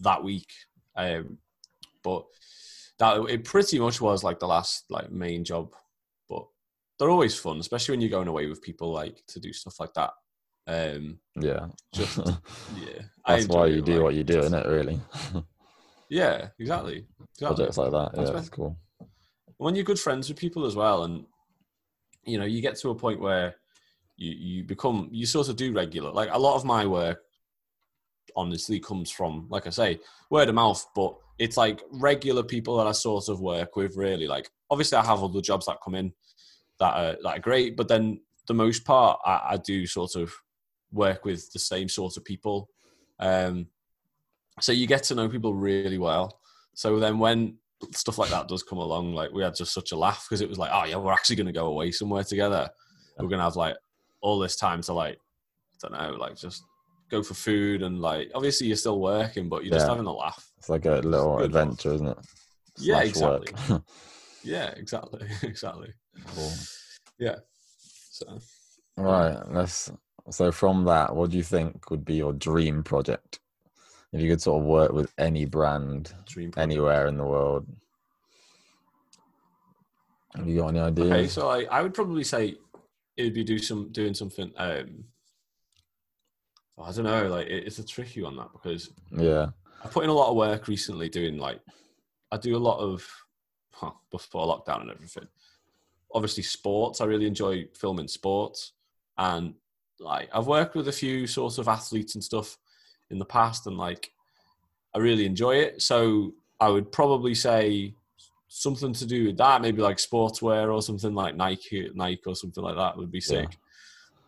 that 0.00 0.22
week. 0.22 0.52
Um, 0.96 1.38
but 2.02 2.26
that 2.98 3.16
it 3.30 3.44
pretty 3.44 3.78
much 3.80 4.00
was 4.00 4.22
like 4.22 4.38
the 4.38 4.46
last 4.46 4.84
like 4.90 5.10
main 5.10 5.42
job. 5.44 5.72
They're 6.98 7.10
always 7.10 7.38
fun, 7.38 7.58
especially 7.58 7.92
when 7.94 8.00
you're 8.00 8.10
going 8.10 8.28
away 8.28 8.46
with 8.46 8.62
people 8.62 8.92
like 8.92 9.22
to 9.28 9.40
do 9.40 9.52
stuff 9.52 9.80
like 9.80 9.92
that. 9.94 10.10
Um, 10.66 11.18
yeah. 11.40 11.66
Just- 11.92 12.18
yeah, 12.76 13.02
That's 13.26 13.46
why 13.48 13.66
you 13.66 13.78
it, 13.78 13.84
do 13.84 13.94
like, 13.94 14.02
what 14.02 14.14
you 14.14 14.24
do, 14.24 14.38
isn't 14.40 14.54
it? 14.54 14.66
Really, 14.66 15.00
Yeah, 16.08 16.48
exactly. 16.58 17.06
exactly. 17.34 17.38
projects 17.40 17.78
like 17.78 17.90
that. 17.92 18.12
That's 18.14 18.30
Yeah, 18.30 18.38
it's 18.38 18.48
cool. 18.48 18.78
when 19.58 19.74
you're 19.74 19.84
good 19.84 19.98
friends 19.98 20.28
with 20.28 20.38
people 20.38 20.64
as 20.66 20.76
well 20.76 21.04
and 21.04 21.24
you 22.24 22.38
know 22.38 22.44
you 22.44 22.60
get 22.62 22.76
to 22.76 22.90
a 22.90 22.94
point 22.94 23.20
where 23.20 23.56
you 24.16 24.30
you 24.32 24.64
become 24.64 25.08
you 25.10 25.26
sort 25.26 25.48
of 25.48 25.56
do 25.56 25.72
regular. 25.72 26.10
Like 26.12 26.30
a 26.32 26.38
lot 26.38 26.54
of 26.56 26.64
my 26.64 26.86
work, 26.86 27.20
honestly, 28.36 28.80
comes 28.80 29.10
from 29.10 29.46
like 29.50 29.66
I 29.66 29.70
say, 29.70 30.00
word 30.30 30.48
of 30.48 30.54
mouth. 30.54 30.84
But 30.94 31.16
it's 31.38 31.56
like 31.56 31.82
regular 31.90 32.42
people 32.42 32.76
that 32.78 32.86
I 32.86 32.92
sort 32.92 33.28
of 33.28 33.40
work 33.40 33.76
with. 33.76 33.96
Really, 33.96 34.26
like 34.26 34.48
obviously 34.70 34.98
I 34.98 35.04
have 35.04 35.22
other 35.22 35.40
jobs 35.40 35.66
that 35.66 35.78
come 35.84 35.94
in 35.96 36.12
that 36.84 36.94
are 36.96 37.16
that 37.22 37.38
are 37.38 37.40
great, 37.40 37.76
but 37.76 37.88
then 37.88 38.20
the 38.46 38.54
most 38.54 38.84
part 38.84 39.18
I, 39.24 39.40
I 39.50 39.56
do 39.56 39.86
sort 39.86 40.16
of 40.16 40.32
work 40.92 41.24
with 41.24 41.50
the 41.52 41.58
same 41.58 41.88
sort 41.88 42.16
of 42.16 42.24
people. 42.24 42.68
Um, 43.18 43.68
so 44.60 44.72
you 44.72 44.86
get 44.86 45.02
to 45.04 45.14
know 45.14 45.28
people 45.28 45.54
really 45.54 45.98
well. 45.98 46.38
So 46.74 47.00
then 47.00 47.18
when 47.18 47.56
stuff 47.92 48.18
like 48.18 48.30
that 48.30 48.48
does 48.48 48.62
come 48.62 48.78
along, 48.78 49.14
like 49.14 49.32
we 49.32 49.42
had 49.42 49.54
just 49.54 49.72
such 49.72 49.92
a 49.92 49.96
laugh 49.96 50.26
because 50.28 50.40
it 50.40 50.48
was 50.48 50.58
like, 50.58 50.70
oh 50.72 50.84
yeah, 50.84 50.96
we're 50.96 51.12
actually 51.12 51.36
going 51.36 51.46
to 51.46 51.52
go 51.52 51.66
away 51.66 51.90
somewhere 51.90 52.24
together. 52.24 52.68
We're 53.18 53.28
going 53.28 53.38
to 53.38 53.44
have 53.44 53.56
like 53.56 53.76
all 54.20 54.38
this 54.38 54.56
time 54.56 54.82
to 54.82 54.92
like, 54.92 55.16
I 55.16 55.88
don't 55.88 55.98
know, 55.98 56.16
like 56.16 56.36
just 56.36 56.62
go 57.10 57.22
for 57.22 57.34
food 57.34 57.82
and 57.82 58.00
like 58.00 58.30
obviously 58.34 58.66
you're 58.66 58.76
still 58.76 59.00
working, 59.00 59.48
but 59.48 59.64
you're 59.64 59.74
just 59.74 59.88
having 59.88 60.06
a 60.06 60.12
laugh. 60.12 60.52
It's 60.58 60.68
like 60.68 60.84
a 60.86 60.96
little 60.96 61.38
adventure, 61.38 61.94
isn't 61.94 62.08
it? 62.08 62.18
Yeah, 62.78 63.00
exactly. 63.00 63.54
Yeah, 64.44 64.68
exactly, 64.76 65.26
exactly. 65.42 65.94
Cool. 66.34 66.52
Yeah. 67.18 67.36
So 68.10 68.38
Right. 68.96 69.38
Let's. 69.50 69.90
So 70.30 70.50
from 70.52 70.84
that, 70.84 71.14
what 71.14 71.30
do 71.30 71.36
you 71.36 71.42
think 71.42 71.90
would 71.90 72.04
be 72.04 72.14
your 72.14 72.32
dream 72.32 72.82
project? 72.82 73.40
If 74.12 74.20
you 74.20 74.30
could 74.30 74.40
sort 74.40 74.62
of 74.62 74.66
work 74.66 74.92
with 74.92 75.12
any 75.18 75.44
brand 75.44 76.14
anywhere 76.56 77.08
in 77.08 77.16
the 77.16 77.24
world, 77.24 77.66
have 80.34 80.48
you 80.48 80.60
got 80.60 80.68
any 80.68 80.80
ideas? 80.80 81.10
Okay, 81.10 81.28
so 81.28 81.48
I, 81.48 81.64
I 81.64 81.82
would 81.82 81.94
probably 81.94 82.24
say 82.24 82.56
it 83.16 83.22
would 83.22 83.34
be 83.34 83.44
do 83.44 83.58
some 83.58 83.90
doing 83.92 84.14
something. 84.14 84.52
Um, 84.56 85.04
I 86.82 86.92
don't 86.92 87.04
know, 87.04 87.28
like 87.28 87.46
it, 87.46 87.66
it's 87.66 87.78
a 87.78 87.86
tricky 87.86 88.22
one 88.22 88.36
that 88.36 88.52
because 88.52 88.90
yeah. 89.10 89.48
I 89.84 89.88
put 89.88 90.04
in 90.04 90.10
a 90.10 90.14
lot 90.14 90.30
of 90.30 90.36
work 90.36 90.68
recently 90.68 91.08
doing 91.08 91.36
like 91.36 91.60
I 92.32 92.36
do 92.36 92.56
a 92.56 92.58
lot 92.58 92.78
of 92.78 93.06
huh, 93.72 93.92
before 94.10 94.46
lockdown 94.46 94.82
and 94.82 94.90
everything. 94.90 95.28
Obviously, 96.14 96.42
sports. 96.44 97.00
I 97.00 97.06
really 97.06 97.26
enjoy 97.26 97.66
filming 97.74 98.08
sports, 98.08 98.72
and 99.18 99.54
like 99.98 100.28
I've 100.32 100.46
worked 100.46 100.74
with 100.76 100.88
a 100.88 100.92
few 100.92 101.26
sort 101.26 101.58
of 101.58 101.68
athletes 101.68 102.14
and 102.14 102.22
stuff 102.22 102.56
in 103.10 103.18
the 103.18 103.24
past, 103.24 103.66
and 103.66 103.76
like 103.76 104.10
I 104.94 104.98
really 104.98 105.26
enjoy 105.26 105.56
it. 105.56 105.82
So 105.82 106.34
I 106.60 106.68
would 106.68 106.92
probably 106.92 107.34
say 107.34 107.94
something 108.48 108.92
to 108.92 109.06
do 109.06 109.26
with 109.26 109.36
that, 109.38 109.60
maybe 109.60 109.82
like 109.82 109.96
sportswear 109.96 110.72
or 110.72 110.80
something 110.80 111.14
like 111.14 111.34
Nike, 111.34 111.90
Nike 111.94 112.22
or 112.26 112.36
something 112.36 112.62
like 112.62 112.76
that 112.76 112.96
would 112.96 113.10
be 113.10 113.18
Yeah. 113.18 113.42
sick. 113.42 113.58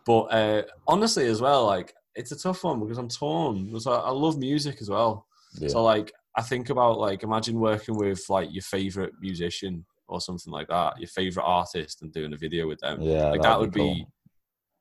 But 0.05 0.23
uh, 0.23 0.63
honestly, 0.87 1.25
as 1.27 1.39
well, 1.41 1.65
like 1.65 1.93
it's 2.15 2.33
a 2.33 2.37
tough 2.37 2.63
one 2.63 2.79
because 2.81 2.97
I'm 2.97 3.07
torn. 3.09 3.67
Because 3.67 3.87
I, 3.87 3.95
I 3.95 4.09
love 4.09 4.37
music 4.37 4.77
as 4.81 4.89
well. 4.89 5.25
Yeah. 5.59 5.69
So 5.69 5.83
like 5.83 6.11
I 6.35 6.41
think 6.41 6.69
about 6.69 6.99
like 6.99 7.23
imagine 7.23 7.59
working 7.59 7.95
with 7.95 8.29
like 8.29 8.49
your 8.51 8.63
favorite 8.63 9.13
musician 9.21 9.85
or 10.07 10.21
something 10.21 10.51
like 10.51 10.67
that, 10.69 10.99
your 10.99 11.09
favorite 11.09 11.43
artist, 11.45 12.01
and 12.01 12.11
doing 12.13 12.33
a 12.33 12.37
video 12.37 12.67
with 12.67 12.79
them. 12.79 13.01
yeah. 13.01 13.29
like 13.29 13.41
that 13.41 13.59
would 13.59 13.71
be 13.71 13.79
cool. 14.03 14.11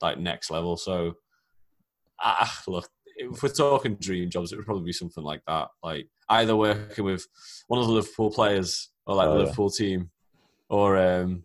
like 0.00 0.18
next 0.18 0.50
level. 0.50 0.76
So 0.76 1.14
ah, 2.20 2.62
look, 2.66 2.88
if 3.16 3.42
we're 3.42 3.48
talking 3.48 3.96
dream 3.96 4.30
jobs, 4.30 4.52
it 4.52 4.56
would 4.56 4.66
probably 4.66 4.84
be 4.84 4.92
something 4.92 5.24
like 5.24 5.42
that. 5.46 5.68
Like 5.82 6.08
either 6.28 6.56
working 6.56 7.04
with 7.04 7.26
one 7.68 7.80
of 7.80 7.86
the 7.86 7.92
Liverpool 7.92 8.30
players 8.30 8.90
or 9.06 9.16
like 9.16 9.28
Oh, 9.28 9.32
the 9.32 9.38
yeah. 9.38 9.42
Liverpool 9.44 9.70
team, 9.70 10.10
or 10.68 10.96
um, 10.96 11.44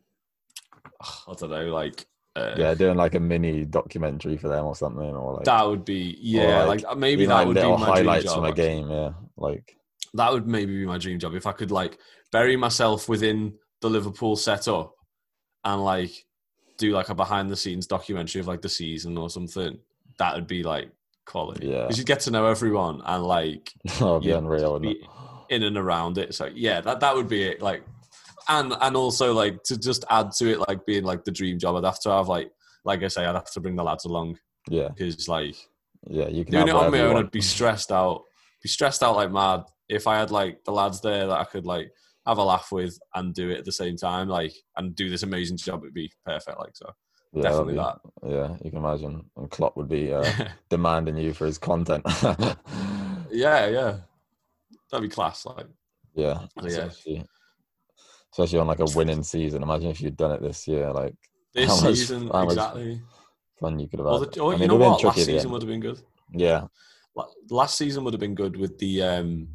I 1.02 1.34
don't 1.38 1.50
know, 1.50 1.66
like. 1.74 2.06
Uh, 2.34 2.56
Yeah, 2.58 2.74
doing 2.76 2.96
like 2.96 3.16
a 3.16 3.20
mini 3.20 3.66
documentary 3.66 4.38
for 4.38 4.48
them 4.48 4.66
or 4.66 4.74
something, 4.74 5.04
or 5.04 5.34
like 5.34 5.44
that 5.44 5.68
would 5.68 5.84
be 5.84 6.18
yeah, 6.22 6.64
like, 6.64 6.82
like, 6.84 6.98
maybe 6.98 7.26
that 7.26 7.34
like, 7.34 7.48
would 7.48 7.56
be 7.56 7.62
my 7.62 7.76
dream 7.76 7.80
highlights 7.80 8.24
job. 8.24 8.36
from 8.36 8.46
a 8.46 8.54
game. 8.54 8.90
Yeah, 8.90 9.12
like 9.36 9.76
that 10.14 10.32
would 10.32 10.48
maybe 10.48 10.78
be 10.78 10.86
my 10.86 10.98
dream 10.98 11.20
job 11.20 11.36
if 11.36 11.46
I 11.46 11.52
could 11.52 11.72
like 11.72 11.98
bury 12.32 12.56
myself 12.56 13.10
within 13.10 13.56
the 13.82 13.90
Liverpool 13.90 14.36
setup 14.36 14.96
and 15.64 15.84
like 15.84 16.12
do 16.78 16.92
like 16.92 17.10
a 17.10 17.16
behind 17.16 17.50
the 17.50 17.56
scenes 17.56 17.88
documentary 17.88 18.42
of 18.42 18.48
like 18.48 18.62
the 18.62 18.70
season 18.70 19.18
or 19.18 19.30
something. 19.30 19.78
That 20.18 20.36
would 20.36 20.48
be 20.48 20.64
like 20.64 20.90
quality. 21.26 21.68
Yeah. 21.68 21.84
Because 21.84 21.98
you 21.98 22.04
get 22.04 22.22
to 22.22 22.32
know 22.32 22.46
everyone 22.48 23.02
and 23.06 23.24
like 23.24 23.72
oh, 24.02 24.20
that'd 24.20 24.24
be 24.24 24.32
unreal. 24.32 24.80
Be 24.80 25.08
in 25.50 25.64
and 25.64 25.78
around 25.78 26.18
it. 26.18 26.34
So 26.34 26.50
yeah, 26.54 26.82
that 26.82 27.00
that 27.00 27.16
would 27.16 27.28
be 27.28 27.44
it. 27.44 27.62
Like 27.62 27.84
and 28.48 28.74
and 28.82 28.96
also 28.96 29.34
like 29.34 29.64
to 29.64 29.78
just 29.78 30.04
add 30.10 30.32
to 30.38 30.52
it 30.52 30.60
like 30.68 30.86
being 30.86 31.04
like 31.04 31.24
the 31.24 31.32
dream 31.32 31.60
job, 31.60 31.76
I'd 31.76 31.86
have 31.86 32.00
to 32.02 32.10
have 32.10 32.28
like 32.28 32.52
like 32.84 33.04
I 33.04 33.08
say, 33.08 33.26
I'd 33.26 33.36
have 33.36 33.52
to 33.52 33.60
bring 33.60 33.76
the 33.76 33.84
lads 33.84 34.06
along 34.06 34.40
Yeah, 34.70 34.90
because 34.90 35.28
like 35.28 35.56
yeah. 36.08 36.28
You 36.28 36.44
can 36.44 36.54
doing 36.54 36.68
it 36.70 36.76
on 36.76 36.92
my 36.92 37.02
own. 37.02 37.18
I'd 37.18 37.32
be 37.32 37.42
stressed 37.42 37.92
out. 37.92 38.24
Be 38.64 38.70
stressed 38.70 39.04
out 39.04 39.16
like 39.16 39.32
mad. 39.32 39.64
If 39.88 40.08
I 40.08 40.18
had 40.20 40.32
like 40.32 40.64
the 40.64 40.72
lads 40.72 41.02
there 41.02 41.28
that 41.28 41.38
I 41.38 41.44
could 41.44 41.66
like 41.66 41.92
have 42.26 42.38
a 42.38 42.44
laugh 42.44 42.72
with 42.72 42.98
and 43.16 43.34
do 43.34 43.50
it 43.50 43.58
at 43.60 43.66
the 43.66 43.72
same 43.72 43.98
time, 43.98 44.28
like 44.30 44.54
and 44.78 44.96
do 44.96 45.10
this 45.10 45.24
amazing 45.24 45.58
job, 45.58 45.82
it'd 45.84 45.94
be 45.94 46.12
perfect. 46.26 46.60
Like 46.60 46.76
so, 46.76 46.92
Yeah, 47.34 47.42
definitely 47.44 47.74
be- 47.74 48.30
Yeah, 48.32 48.56
you 48.64 48.70
can 48.72 48.80
imagine. 48.80 49.26
And 49.38 49.50
Klopp 49.50 49.76
would 49.78 49.90
be 49.90 50.14
uh, 50.14 50.30
demanding 50.70 51.18
you 51.18 51.34
for 51.34 51.46
his 51.46 51.58
content. 51.58 52.04
yeah, 53.32 53.68
yeah, 53.68 53.98
that'd 54.92 55.08
be 55.10 55.14
class. 55.14 55.46
Like 55.46 55.68
yeah, 56.14 56.42
Yeah. 56.62 56.68
especially, 56.68 57.26
especially 58.32 58.60
on 58.60 58.68
like 58.68 58.80
a 58.80 58.86
winning 58.96 59.24
season. 59.24 59.64
Imagine 59.64 59.90
if 59.92 60.02
you'd 60.02 60.18
done 60.18 60.32
it 60.34 60.42
this 60.42 60.68
year, 60.68 60.92
like 60.92 61.16
this 61.54 61.70
How 61.70 61.76
much- 61.88 61.96
season, 61.98 62.30
how 62.30 62.44
exactly. 62.44 63.02
fun 63.60 63.80
you 63.80 63.88
could 63.88 64.00
have 64.00 64.08
had. 64.22 64.32
the, 64.34 64.42
or 64.42 64.54
I 64.54 64.58
you 64.58 64.68
know 64.68 64.76
it 64.76 64.78
would've 64.78 64.80
been 64.80 64.80
what? 64.80 64.92
Last 64.92 65.02
tricky 65.02 65.22
at 65.22 65.26
the 65.28 65.34
season 65.34 65.52
would 65.52 65.62
have 65.62 65.70
been 65.70 65.80
good. 65.80 66.02
Yeah, 66.34 66.68
Last 67.50 67.78
season 67.78 68.04
would 68.06 68.14
have 68.14 68.22
been 68.22 68.36
good 68.36 68.56
with 68.56 68.78
the 68.80 69.02
um 69.04 69.48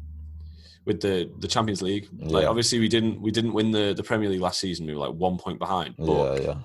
with 0.87 1.01
the 1.01 1.29
the 1.39 1.47
Champions 1.47 1.81
League. 1.83 2.07
Like 2.17 2.43
Yeah. 2.43 2.49
obviously 2.49 2.79
we 2.79 2.87
didn't 2.87 3.21
we 3.21 3.29
didn't 3.29 3.53
win 3.53 3.69
the 3.71 3.93
the 3.95 4.01
Premier 4.03 4.29
League 4.29 4.41
last 4.41 4.59
season. 4.59 4.87
We 4.87 4.93
were 4.95 5.05
like 5.07 5.13
one 5.13 5.37
point 5.37 5.59
behind. 5.59 5.95
But 5.97 6.41
yeah, 6.41 6.47
yeah, 6.47 6.57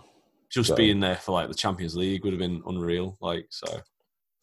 just 0.51 0.69
So- 0.71 0.77
being 0.77 1.01
there 1.01 1.17
for 1.17 1.33
like 1.33 1.49
the 1.49 1.55
Champions 1.55 1.95
League 1.97 2.25
would 2.25 2.33
have 2.33 2.41
been 2.41 2.63
unreal. 2.67 3.19
Like 3.21 3.47
so, 3.51 3.81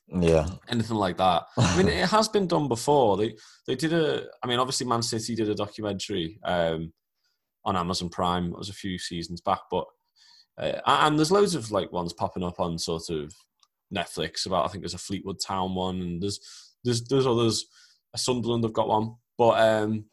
yeah. 0.09 0.47
anything 0.67 0.97
like 0.97 1.17
that. 1.17 1.43
I 1.57 1.77
mean, 1.77 1.87
it 1.87 2.09
has 2.09 2.27
been 2.27 2.45
done 2.45 2.67
before. 2.67 3.17
They 3.17 3.35
they 3.65 3.75
did 3.75 3.93
a. 3.93 4.25
I 4.43 4.47
mean, 4.47 4.59
obviously, 4.59 4.85
Man 4.85 5.01
City 5.01 5.33
did 5.33 5.49
a 5.49 5.55
documentary 5.55 6.39
um, 6.43 6.91
on 7.65 7.75
Amazon 7.77 8.09
Prime. 8.09 8.51
It 8.51 8.57
was 8.57 8.69
a 8.69 8.73
few 8.73 8.99
seasons 8.99 9.41
back, 9.41 9.61
but 9.71 9.85
uh, 10.57 10.81
and 10.85 11.17
there's 11.17 11.31
loads 11.31 11.55
of 11.55 11.71
like 11.71 11.91
ones 11.93 12.11
popping 12.13 12.43
up 12.43 12.59
on 12.59 12.77
sort 12.77 13.09
of 13.09 13.33
Netflix 13.95 14.45
about. 14.45 14.65
I 14.65 14.67
think 14.67 14.83
there's 14.83 14.93
a 14.93 14.97
Fleetwood 15.07 15.37
Town 15.45 15.73
one, 15.73 16.01
and 16.01 16.21
there's 16.21 16.39
there's 16.83 17.03
there's 17.05 17.27
others. 17.27 17.65
Sunderland 18.15 18.63
have 18.63 18.73
got 18.73 18.87
one, 18.87 19.13
but 19.39 19.59
um, 19.59 20.05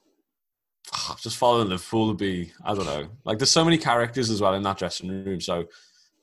just 1.21 1.37
following 1.37 1.69
Liverpool 1.69 2.07
would 2.07 2.17
be. 2.17 2.53
I 2.65 2.73
don't 2.75 2.87
know. 2.87 3.09
Like, 3.25 3.39
there's 3.39 3.51
so 3.51 3.65
many 3.65 3.77
characters 3.77 4.31
as 4.31 4.41
well 4.41 4.55
in 4.55 4.62
that 4.62 4.79
dressing 4.79 5.11
room, 5.11 5.41
so. 5.43 5.67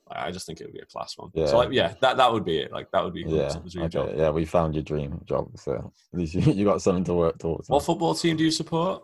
I 0.06 0.30
just 0.30 0.46
think 0.46 0.60
it 0.60 0.64
would 0.64 0.74
be 0.74 0.80
a 0.80 0.84
class 0.84 1.16
one. 1.16 1.30
Yeah. 1.32 1.46
So 1.46 1.56
like, 1.56 1.70
yeah, 1.72 1.94
that 2.02 2.18
that 2.18 2.30
would 2.30 2.44
be 2.44 2.58
it. 2.58 2.70
Like 2.70 2.90
that 2.92 3.02
would 3.02 3.14
be 3.14 3.22
Yeah, 3.22 3.48
100% 3.48 3.76
okay. 3.78 3.88
job. 3.88 4.10
yeah, 4.14 4.28
we 4.28 4.44
found 4.44 4.74
your 4.74 4.84
dream 4.84 5.18
job, 5.24 5.48
so 5.56 5.90
at 6.12 6.18
least 6.18 6.34
you, 6.38 6.52
you 6.52 6.64
got 6.64 6.82
something 6.82 7.04
to 7.04 7.14
work 7.14 7.38
towards. 7.38 7.70
What 7.70 7.82
football 7.84 8.14
team 8.14 8.36
do 8.36 8.44
you 8.44 8.50
support? 8.50 9.02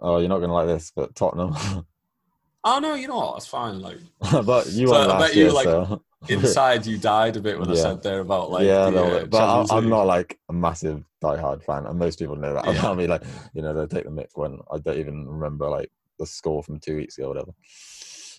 Oh, 0.00 0.18
you're 0.18 0.28
not 0.28 0.40
gonna 0.40 0.52
like 0.52 0.66
this, 0.66 0.92
but 0.94 1.14
Tottenham. 1.14 1.54
Oh 2.62 2.78
no, 2.78 2.94
you 2.94 3.08
know 3.08 3.16
what? 3.16 3.36
It's 3.38 3.46
fine. 3.46 3.80
Like 3.80 3.98
but 4.44 4.70
you 4.72 4.86
So 4.88 4.92
won 4.92 5.00
I 5.02 5.06
last 5.06 5.28
bet 5.28 5.34
you, 5.36 5.42
year, 5.44 5.52
like, 5.52 5.64
so 5.64 6.02
inside, 6.28 6.86
you 6.86 6.98
died 6.98 7.36
a 7.36 7.40
bit 7.40 7.58
when 7.58 7.70
I 7.70 7.74
said 7.74 8.02
there 8.02 8.20
about 8.20 8.50
like 8.50 8.66
yeah, 8.66 8.86
the, 8.86 8.90
no, 8.90 9.04
uh, 9.18 9.24
but 9.26 9.70
I, 9.72 9.76
I'm 9.76 9.88
not 9.88 10.06
like 10.06 10.38
a 10.48 10.52
massive 10.52 11.04
diehard 11.22 11.62
fan, 11.62 11.86
and 11.86 11.98
most 11.98 12.18
people 12.18 12.36
know 12.36 12.54
that. 12.54 12.64
Yeah. 12.74 12.90
I 12.90 12.94
mean, 12.94 13.10
like 13.10 13.22
you 13.52 13.62
know, 13.62 13.72
they 13.74 13.86
take 13.86 14.04
the 14.04 14.10
mick 14.10 14.28
when 14.34 14.60
I 14.72 14.78
don't 14.78 14.98
even 14.98 15.28
remember 15.28 15.68
like 15.68 15.90
the 16.18 16.26
score 16.26 16.62
from 16.62 16.78
two 16.80 16.96
weeks 16.96 17.18
ago, 17.18 17.26
or 17.26 17.28
whatever. 17.34 17.52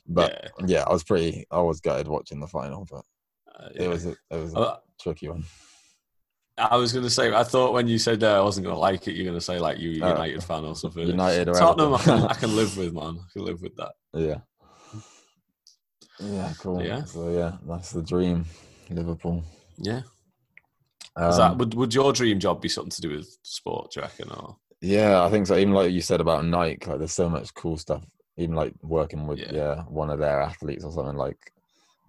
But 0.08 0.52
yeah, 0.60 0.66
yeah, 0.68 0.84
I 0.88 0.94
was 0.94 1.04
pretty. 1.04 1.46
I 1.52 1.60
was 1.62 1.82
gutted 1.82 2.08
watching 2.08 2.40
the 2.40 2.48
final, 2.48 2.88
but 2.90 3.04
uh, 3.56 3.70
it 3.76 3.88
was 3.88 4.06
a, 4.06 4.12
it 4.12 4.38
was 4.38 4.54
a 4.54 4.60
Uh, 4.60 4.78
tricky 5.00 5.28
one. 5.30 5.44
I 6.58 6.78
was 6.78 6.94
going 6.94 7.04
to 7.04 7.10
say. 7.10 7.34
I 7.34 7.44
thought 7.44 7.74
when 7.74 7.88
you 7.88 7.98
said 7.98 8.24
uh, 8.24 8.40
I 8.40 8.42
wasn't 8.42 8.66
going 8.66 8.76
to 8.76 8.80
like 8.80 9.08
it, 9.08 9.16
you're 9.16 9.26
going 9.26 9.38
to 9.38 9.44
say 9.44 9.60
like 9.60 9.78
you 9.78 10.02
Uh, 10.04 10.10
United 10.10 10.44
fan 10.44 10.64
or 10.64 10.76
something. 10.76 11.06
United 11.06 11.50
or 11.50 11.54
Tottenham, 11.54 11.96
I 11.96 11.98
can, 11.98 12.24
I 12.30 12.34
can 12.34 12.56
live 12.56 12.78
with, 12.78 12.94
man. 12.94 13.20
I 13.20 13.28
can 13.34 13.44
live 13.46 13.62
with 13.62 13.76
that. 13.78 13.92
Yeah. 14.14 14.38
Yeah, 16.20 16.54
cool. 16.60 16.82
Yeah. 16.84 17.04
So 17.04 17.30
yeah, 17.30 17.54
that's 17.68 17.92
the 17.92 18.02
dream. 18.02 18.46
Liverpool. 18.90 19.44
Yeah. 19.78 20.02
Um, 21.18 21.32
that 21.38 21.58
would 21.58 21.74
would 21.74 21.94
your 21.94 22.12
dream 22.14 22.40
job 22.40 22.62
be 22.62 22.70
something 22.70 22.92
to 22.92 23.02
do 23.02 23.10
with 23.10 23.38
sport? 23.44 23.92
Do 23.92 24.00
you 24.00 24.04
reckon? 24.04 24.30
Or 24.32 24.58
Yeah, 24.82 25.24
I 25.24 25.30
think 25.30 25.48
so. 25.48 25.56
Even 25.58 25.74
like 25.74 25.92
you 25.92 26.02
said 26.02 26.22
about 26.22 26.46
Nike, 26.46 26.86
like 26.90 27.00
there's 27.00 27.14
so 27.14 27.30
much 27.30 27.54
cool 27.54 27.78
stuff. 27.78 28.06
Even 28.38 28.56
like 28.56 28.74
working 28.82 29.28
with 29.28 29.40
Yeah. 29.40 29.52
yeah, 29.54 29.82
one 29.84 30.10
of 30.10 30.20
their 30.20 30.42
athletes 30.42 30.84
or 30.84 30.92
something. 30.92 31.16
Like 31.18 31.38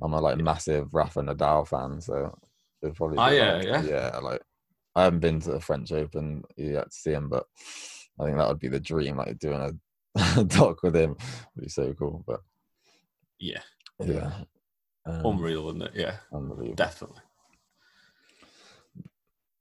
I'm 0.02 0.12
a 0.12 0.20
like 0.20 0.38
massive 0.38 0.92
Rafa 0.92 1.20
Nadal 1.22 1.66
fan, 1.66 2.00
so 2.00 2.36
it'd 2.82 2.96
probably. 2.96 3.18
Oh, 3.18 3.28
yeah, 3.30 3.54
like- 3.54 3.66
yeah. 3.66 3.82
yeah. 3.84 4.18
Like 4.18 4.42
I 4.94 5.04
haven't 5.04 5.20
been 5.20 5.40
to 5.40 5.52
the 5.52 5.60
French 5.60 5.92
Open 5.92 6.42
yet 6.56 6.90
to 6.90 6.96
see 6.96 7.12
him, 7.12 7.28
but 7.28 7.44
I 8.20 8.24
think 8.24 8.36
that 8.38 8.48
would 8.48 8.58
be 8.60 8.68
the 8.68 8.80
dream. 8.80 9.16
Like 9.18 9.38
doing 9.38 9.78
a 10.16 10.44
doc 10.44 10.82
with 10.82 10.96
him 10.96 11.16
would 11.54 11.62
be 11.64 11.68
so 11.68 11.92
cool. 11.94 12.24
But 12.26 12.40
yeah, 13.38 13.60
yeah, 14.04 14.32
Um, 15.04 15.26
Unreal, 15.26 15.64
wouldn't 15.64 15.84
it? 15.84 15.92
Yeah, 15.94 16.16
unbelievable. 16.32 16.74
definitely. 16.74 17.20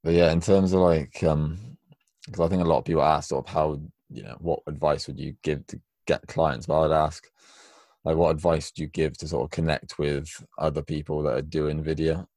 But 0.04 0.14
yeah, 0.14 0.32
in 0.32 0.42
terms 0.42 0.74
of 0.74 0.82
like, 0.82 1.24
um, 1.24 1.78
because 2.26 2.46
I 2.46 2.50
think 2.50 2.62
a 2.62 2.66
lot 2.66 2.80
of 2.80 2.86
people 2.86 3.04
ask 3.04 3.30
sort 3.30 3.48
of 3.48 3.54
how 3.54 3.80
you 4.10 4.24
know 4.24 4.38
what 4.40 4.60
advice 4.68 5.08
would 5.08 5.20
you 5.20 5.36
give 5.44 5.66
to 5.68 5.80
get 6.06 6.28
clients, 6.28 6.68
but 6.68 6.82
I'd 6.82 7.06
ask 7.06 7.28
like 8.04 8.16
what 8.16 8.30
advice 8.30 8.72
do 8.72 8.84
you 8.84 8.88
give 8.88 9.18
to 9.18 9.28
sort 9.28 9.46
of 9.46 9.50
connect 9.50 9.98
with 9.98 10.30
other 10.60 10.84
people 10.84 11.24
that 11.24 11.38
are 11.38 11.42
doing 11.42 11.84
video? 11.84 12.28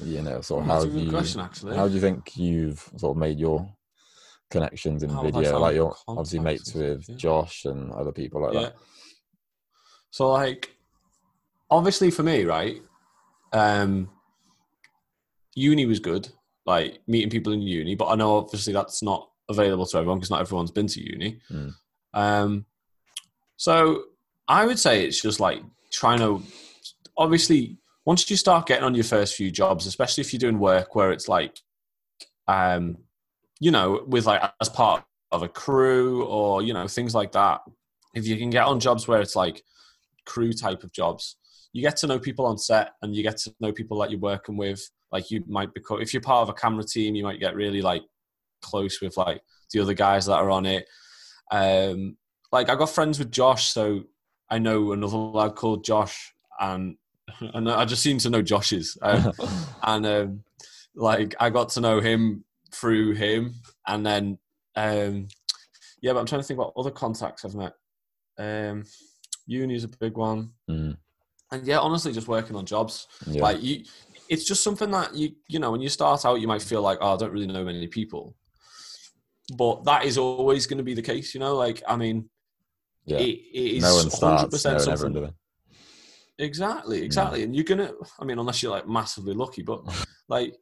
You 0.00 0.22
know, 0.22 0.40
sort 0.40 0.62
of 0.62 0.68
how 0.68 0.84
do 0.84 0.96
you 0.96 1.10
question, 1.10 1.40
actually. 1.40 1.76
how 1.76 1.88
do 1.88 1.94
you 1.94 2.00
think 2.00 2.36
you've 2.36 2.88
sort 2.96 3.16
of 3.16 3.20
made 3.20 3.40
your 3.40 3.68
connections 4.50 5.02
in 5.02 5.10
How 5.10 5.22
video? 5.22 5.58
Like 5.58 5.74
you're 5.74 5.96
obviously 6.06 6.38
mates 6.38 6.74
with 6.74 7.06
yeah. 7.08 7.16
Josh 7.16 7.64
and 7.64 7.90
other 7.92 8.12
people 8.12 8.42
like 8.42 8.54
yeah. 8.54 8.60
that. 8.60 8.76
So 10.10 10.30
like, 10.30 10.74
obviously 11.70 12.10
for 12.10 12.22
me, 12.22 12.44
right? 12.44 12.80
Um, 13.52 14.10
uni 15.54 15.86
was 15.86 16.00
good, 16.00 16.28
like 16.66 17.00
meeting 17.06 17.30
people 17.30 17.52
in 17.52 17.62
uni, 17.62 17.94
but 17.94 18.08
I 18.08 18.14
know 18.14 18.36
obviously 18.36 18.72
that's 18.72 19.02
not 19.02 19.28
available 19.48 19.86
to 19.86 19.98
everyone 19.98 20.18
because 20.18 20.30
not 20.30 20.40
everyone's 20.40 20.70
been 20.70 20.86
to 20.86 21.00
uni. 21.00 21.40
Mm. 21.50 21.72
Um, 22.14 22.66
so 23.56 24.04
I 24.46 24.66
would 24.66 24.78
say 24.78 25.04
it's 25.04 25.20
just 25.20 25.40
like 25.40 25.62
trying 25.92 26.20
to 26.20 26.42
obviously 27.16 27.78
once 28.04 28.30
you 28.30 28.36
start 28.36 28.66
getting 28.66 28.84
on 28.84 28.94
your 28.94 29.04
first 29.04 29.34
few 29.34 29.50
jobs, 29.50 29.86
especially 29.86 30.22
if 30.22 30.32
you're 30.32 30.38
doing 30.38 30.58
work 30.58 30.94
where 30.94 31.12
it's 31.12 31.28
like, 31.28 31.60
um, 32.46 32.96
you 33.60 33.70
know, 33.70 34.02
with 34.06 34.24
like 34.24 34.42
as 34.60 34.68
part 34.70 35.04
of 35.30 35.42
a 35.42 35.48
crew 35.48 36.24
or 36.24 36.62
you 36.62 36.72
know 36.72 36.88
things 36.88 37.14
like 37.14 37.32
that. 37.32 37.60
If 38.14 38.26
you 38.26 38.38
can 38.38 38.50
get 38.50 38.64
on 38.64 38.80
jobs 38.80 39.06
where 39.06 39.20
it's 39.20 39.36
like 39.36 39.62
crew 40.28 40.52
type 40.52 40.84
of 40.84 40.92
jobs, 40.92 41.36
you 41.72 41.82
get 41.82 41.96
to 41.98 42.06
know 42.06 42.18
people 42.18 42.46
on 42.46 42.58
set 42.58 42.92
and 43.02 43.14
you 43.14 43.22
get 43.22 43.38
to 43.38 43.54
know 43.60 43.72
people 43.72 43.98
that 43.98 44.10
you're 44.10 44.20
working 44.20 44.56
with. 44.56 44.80
Like 45.10 45.30
you 45.30 45.42
might 45.48 45.72
become 45.74 46.00
if 46.00 46.12
you're 46.12 46.22
part 46.22 46.42
of 46.42 46.50
a 46.50 46.54
camera 46.54 46.84
team, 46.84 47.14
you 47.14 47.24
might 47.24 47.40
get 47.40 47.54
really 47.54 47.82
like 47.82 48.02
close 48.62 49.00
with 49.00 49.16
like 49.16 49.40
the 49.72 49.80
other 49.80 49.94
guys 49.94 50.26
that 50.26 50.36
are 50.36 50.50
on 50.50 50.66
it. 50.66 50.86
Um, 51.50 52.16
like 52.52 52.68
I 52.68 52.76
got 52.76 52.90
friends 52.90 53.18
with 53.18 53.30
Josh, 53.30 53.72
so 53.72 54.04
I 54.50 54.58
know 54.58 54.92
another 54.92 55.16
lad 55.16 55.54
called 55.54 55.84
Josh, 55.84 56.34
and 56.60 56.96
and 57.40 57.70
I 57.70 57.84
just 57.84 58.02
seem 58.02 58.18
to 58.18 58.30
know 58.30 58.42
Josh's, 58.42 58.96
um, 59.02 59.32
and 59.82 60.06
um, 60.06 60.44
like 60.94 61.34
I 61.40 61.50
got 61.50 61.70
to 61.70 61.80
know 61.80 62.00
him 62.00 62.44
through 62.72 63.14
him, 63.14 63.54
and 63.86 64.04
then 64.04 64.38
um, 64.76 65.28
yeah, 66.00 66.12
but 66.12 66.20
I'm 66.20 66.26
trying 66.26 66.42
to 66.42 66.46
think 66.46 66.58
what 66.58 66.72
other 66.76 66.90
contacts 66.90 67.44
I've 67.44 67.54
met. 67.54 67.74
Um, 68.38 68.84
uni 69.48 69.74
is 69.74 69.84
a 69.84 69.88
big 69.88 70.16
one, 70.16 70.52
Mm, 70.70 70.96
and 71.50 71.66
yeah, 71.66 71.78
honestly, 71.78 72.12
just 72.12 72.28
working 72.28 72.54
on 72.56 72.64
jobs. 72.66 73.08
yeah. 73.26 73.42
Like 73.42 73.62
you, 73.62 73.82
it's 74.28 74.44
just 74.44 74.62
something 74.62 74.90
that 74.90 75.14
you 75.14 75.32
you 75.48 75.58
know 75.58 75.70
when 75.72 75.80
you 75.80 75.88
start 75.88 76.24
out, 76.24 76.40
you 76.40 76.46
might 76.46 76.62
feel 76.62 76.82
like 76.82 76.98
oh, 77.00 77.14
I 77.14 77.16
don't 77.16 77.32
really 77.32 77.46
know 77.46 77.64
many 77.64 77.86
people, 77.86 78.36
but 79.56 79.84
that 79.84 80.04
is 80.04 80.18
always 80.18 80.66
going 80.66 80.78
to 80.78 80.84
be 80.84 80.94
the 80.94 81.02
case. 81.02 81.34
You 81.34 81.40
know, 81.40 81.56
like 81.56 81.82
I 81.88 81.96
mean, 81.96 82.28
yeah. 83.06 83.18
it, 83.18 83.38
it 83.54 83.76
is 83.76 83.82
no 83.82 83.94
one 83.96 84.06
100% 84.06 84.58
starts 84.58 84.64
knowing 84.64 84.80
something. 84.98 85.12
do 85.14 85.20
they? 85.26 85.32
Exactly, 86.44 87.02
exactly. 87.02 87.42
And 87.42 87.54
you're 87.54 87.64
gonna, 87.64 87.90
I 88.20 88.24
mean, 88.24 88.38
unless 88.38 88.62
you're 88.62 88.70
like 88.70 88.86
massively 88.86 89.34
lucky, 89.34 89.62
but 89.62 89.82
like, 90.28 90.54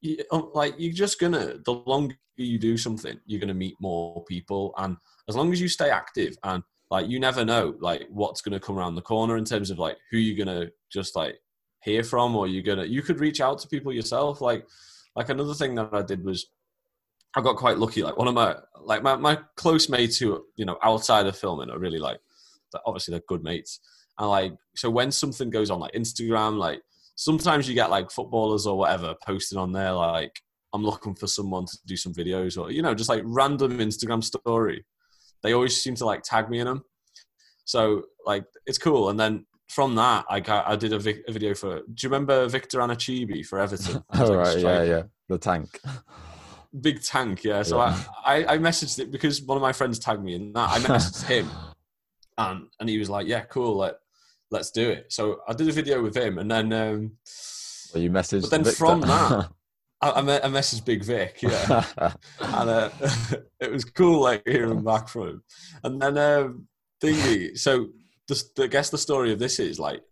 you, 0.00 0.16
um, 0.32 0.50
like 0.54 0.74
you're 0.78 0.94
just 0.94 1.20
gonna. 1.20 1.58
The 1.64 1.72
longer 1.72 2.14
you 2.36 2.58
do 2.58 2.78
something, 2.78 3.18
you're 3.26 3.40
gonna 3.40 3.52
meet 3.52 3.74
more 3.80 4.24
people, 4.24 4.72
and 4.78 4.96
as 5.28 5.36
long 5.36 5.52
as 5.52 5.60
you 5.60 5.68
stay 5.68 5.90
active 5.90 6.38
and 6.44 6.62
like 6.90 7.08
you 7.08 7.20
never 7.20 7.44
know 7.44 7.74
like 7.80 8.06
what's 8.10 8.40
gonna 8.40 8.60
come 8.60 8.78
around 8.78 8.94
the 8.94 9.02
corner 9.02 9.36
in 9.36 9.44
terms 9.44 9.70
of 9.70 9.78
like 9.78 9.96
who 10.10 10.18
you're 10.18 10.44
gonna 10.44 10.68
just 10.90 11.16
like 11.16 11.38
hear 11.82 12.02
from, 12.02 12.36
or 12.36 12.46
you're 12.46 12.62
gonna 12.62 12.84
you 12.84 13.02
could 13.02 13.20
reach 13.20 13.40
out 13.40 13.58
to 13.60 13.68
people 13.68 13.92
yourself. 13.92 14.40
Like, 14.40 14.66
like 15.16 15.28
another 15.28 15.54
thing 15.54 15.74
that 15.76 15.90
I 15.92 16.02
did 16.02 16.24
was 16.24 16.50
I 17.36 17.40
got 17.40 17.56
quite 17.56 17.78
lucky. 17.78 18.02
Like 18.02 18.16
one 18.16 18.28
of 18.28 18.34
my 18.34 18.56
like 18.82 19.02
my, 19.02 19.16
my 19.16 19.38
close 19.56 19.88
mates 19.88 20.18
who 20.18 20.44
you 20.56 20.64
know 20.64 20.78
outside 20.82 21.26
of 21.26 21.36
filming 21.36 21.70
are 21.70 21.78
really 21.78 21.98
like 21.98 22.18
obviously 22.86 23.12
they're 23.12 23.22
good 23.28 23.42
mates. 23.42 23.80
And 24.18 24.28
like 24.28 24.52
so 24.74 24.90
when 24.90 25.12
something 25.12 25.50
goes 25.50 25.70
on 25.70 25.80
like 25.80 25.92
Instagram, 25.92 26.58
like 26.58 26.80
sometimes 27.14 27.68
you 27.68 27.74
get 27.74 27.90
like 27.90 28.10
footballers 28.10 28.66
or 28.66 28.78
whatever 28.78 29.14
posting 29.24 29.58
on 29.58 29.72
there 29.72 29.92
like 29.92 30.32
I'm 30.72 30.84
looking 30.84 31.14
for 31.14 31.26
someone 31.26 31.66
to 31.66 31.78
do 31.86 31.96
some 31.96 32.14
videos 32.14 32.60
or 32.60 32.70
you 32.70 32.82
know 32.82 32.94
just 32.94 33.08
like 33.08 33.22
random 33.24 33.78
Instagram 33.78 34.22
story. 34.22 34.84
They 35.42 35.52
always 35.52 35.80
seem 35.80 35.94
to 35.96 36.04
like 36.06 36.22
tag 36.22 36.48
me 36.50 36.58
in 36.60 36.66
them. 36.66 36.84
So 37.64 38.04
like 38.26 38.44
it's 38.66 38.78
cool. 38.78 39.10
And 39.10 39.18
then 39.20 39.46
from 39.68 39.94
that, 39.96 40.24
I 40.30 40.40
got, 40.40 40.66
I 40.66 40.76
did 40.76 40.92
a, 40.94 40.98
vi- 40.98 41.22
a 41.28 41.32
video 41.32 41.54
for. 41.54 41.80
Do 41.80 41.94
you 42.02 42.08
remember 42.08 42.46
Victor 42.48 42.78
Anichebe 42.80 43.44
for 43.46 43.58
Everton? 43.58 44.02
Oh 44.14 44.24
like, 44.32 44.38
right, 44.46 44.58
yeah, 44.58 44.82
yeah. 44.82 45.02
The 45.28 45.38
tank. 45.38 45.78
big 46.82 47.02
tank 47.02 47.44
yeah 47.44 47.62
so 47.62 47.78
Yeah. 47.78 47.98
I, 48.24 48.44
I 48.44 48.54
i 48.54 48.58
messaged 48.58 48.98
it 48.98 49.10
because 49.10 49.40
one 49.42 49.56
of 49.56 49.62
my 49.62 49.72
friends 49.72 49.98
tagged 49.98 50.22
me 50.22 50.34
in 50.34 50.52
that 50.52 50.68
i 50.68 50.78
messaged 50.80 51.24
him 51.26 51.50
and 52.38 52.66
and 52.78 52.88
he 52.90 52.98
was 52.98 53.08
like 53.08 53.26
yeah 53.26 53.40
cool 53.40 53.74
like 53.76 53.96
let's 54.50 54.70
do 54.70 54.86
it 54.90 55.10
so 55.10 55.40
i 55.48 55.54
did 55.54 55.66
a 55.68 55.72
video 55.72 56.02
with 56.02 56.14
him 56.14 56.36
and 56.38 56.50
then 56.50 56.70
um 56.74 57.12
Well, 57.94 58.02
you 58.02 58.10
messaged. 58.10 58.42
But 58.42 58.50
then 58.50 58.64
Victor. 58.64 58.76
from 58.76 59.00
that- 59.00 59.48
i, 60.00 60.10
I, 60.10 60.20
I 60.20 60.48
messaged 60.48 60.84
big 60.84 61.04
vic 61.04 61.42
yeah. 61.42 61.84
And 62.40 62.70
uh, 62.70 62.90
it 63.60 63.70
was 63.70 63.84
cool 63.84 64.22
like 64.22 64.42
hearing 64.46 64.82
back 64.82 65.08
from 65.08 65.28
him. 65.28 65.42
And 65.84 66.00
then 66.00 66.18
um 66.18 66.68
thingy 67.02 67.56
so 67.56 67.88
the, 68.26 68.42
the, 68.56 68.64
i 68.64 68.66
guess 68.66 68.90
the 68.90 68.98
story 68.98 69.32
of 69.32 69.38
this 69.38 69.60
is 69.60 69.78
like 69.78 70.02